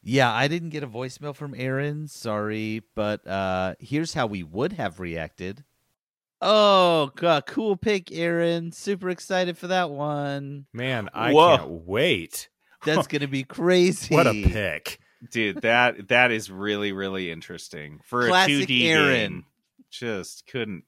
[0.00, 2.06] Yeah, I didn't get a voicemail from Aaron.
[2.06, 5.64] Sorry, but uh here's how we would have reacted.
[6.44, 8.72] Oh, God, cool pick, Aaron.
[8.72, 10.66] Super excited for that one.
[10.72, 11.56] Man, I Whoa.
[11.56, 12.48] can't wait.
[12.84, 14.14] That's gonna be crazy.
[14.14, 15.00] What a pick.
[15.30, 19.32] Dude, that that is really really interesting for Classic a 2D Aaron.
[19.32, 19.44] game.
[19.90, 20.84] Just couldn't.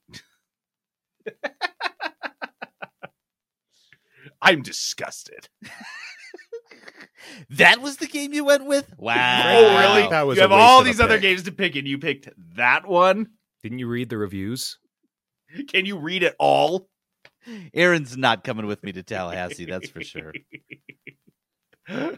[4.42, 5.48] I'm disgusted.
[7.50, 8.92] That was the game you went with?
[8.98, 9.42] Wow.
[9.46, 10.08] Oh, oh really?
[10.10, 11.22] That was you a have waste all of a these other pick.
[11.22, 13.28] games to pick, and you picked that one.
[13.62, 14.78] Didn't you read the reviews?
[15.68, 16.88] Can you read it all?
[17.72, 20.32] Aaron's not coming with me to Tallahassee, that's for sure.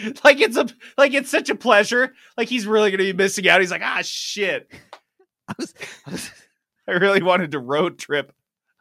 [0.24, 2.14] like it's a like it's such a pleasure.
[2.36, 3.60] Like he's really gonna be missing out.
[3.60, 4.70] He's like, ah, shit.
[5.48, 5.74] I was,
[6.06, 6.30] I was
[6.88, 8.32] I really wanted to road trip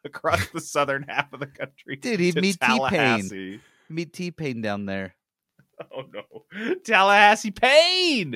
[0.04, 1.96] across the southern half of the country.
[1.98, 2.78] Dude, he'd meet T-Pain.
[2.78, 3.60] Tallahassee.
[3.90, 5.16] Meet T Pain down there.
[5.92, 8.36] Oh no, Tallahassee Pain.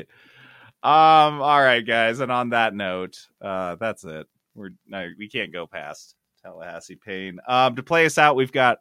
[0.83, 1.41] Um.
[1.41, 4.27] All right, guys, and on that note, uh, that's it.
[4.53, 7.39] We're no, we can't go past Tallahassee Pain.
[7.47, 8.79] Um, to play us out, we've got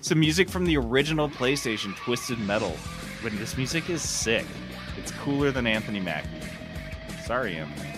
[0.00, 2.70] some music from the original PlayStation, Twisted Metal.
[3.22, 4.44] When this music is sick,
[4.98, 6.28] it's cooler than Anthony Mackie.
[7.24, 7.88] Sorry, Anthony.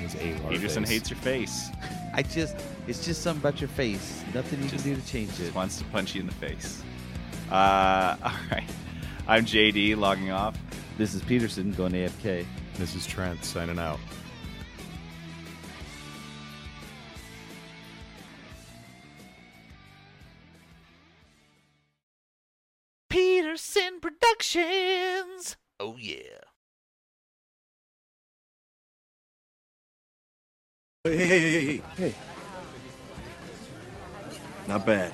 [0.00, 0.92] His A-Lar Peterson face.
[0.92, 1.68] hates your face.
[2.14, 2.56] I just,
[2.88, 4.22] it's just something about your face.
[4.34, 5.54] Nothing you Just- can do to change it.
[5.54, 6.82] Wants to punch you in the face.
[7.50, 8.68] Uh, all right.
[9.28, 10.56] I'm JD logging off.
[10.98, 12.44] This is Peterson going AFK.
[12.76, 13.98] This is Trent signing out.
[23.96, 25.56] Peterson Productions.
[25.80, 26.16] Oh yeah.
[31.04, 32.14] Hey, hey, hey, hey, hey.
[34.66, 35.12] Not bad.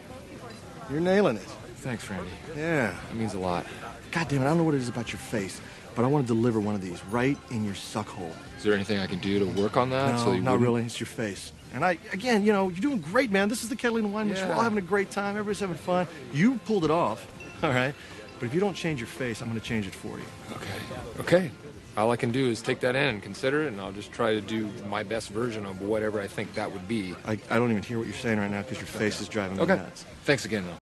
[0.90, 1.42] You're nailing it.
[1.76, 2.30] Thanks, Randy.
[2.56, 2.94] Yeah.
[3.10, 3.66] It means a lot.
[4.10, 5.60] God damn it, I don't know what it is about your face,
[5.94, 8.32] but I want to deliver one of these right in your suck hole.
[8.56, 10.12] Is there anything I can do to work on that?
[10.14, 10.82] no, so you not wouldn't- really.
[10.84, 11.52] It's your face.
[11.74, 13.48] And I, again, you know, you're doing great, man.
[13.48, 14.40] This is the Catalina Wine Mix.
[14.42, 15.30] We're all having a great time.
[15.36, 16.06] Everybody's having fun.
[16.32, 17.26] You pulled it off,
[17.62, 17.94] all right?
[18.42, 20.24] But if you don't change your face, I'm going to change it for you.
[20.50, 21.20] Okay.
[21.20, 21.50] Okay.
[21.96, 24.34] All I can do is take that in and consider it, and I'll just try
[24.34, 27.14] to do my best version of whatever I think that would be.
[27.24, 29.58] I, I don't even hear what you're saying right now because your face is driving
[29.58, 29.76] me Okay.
[29.76, 30.04] nuts.
[30.24, 30.81] Thanks again, though.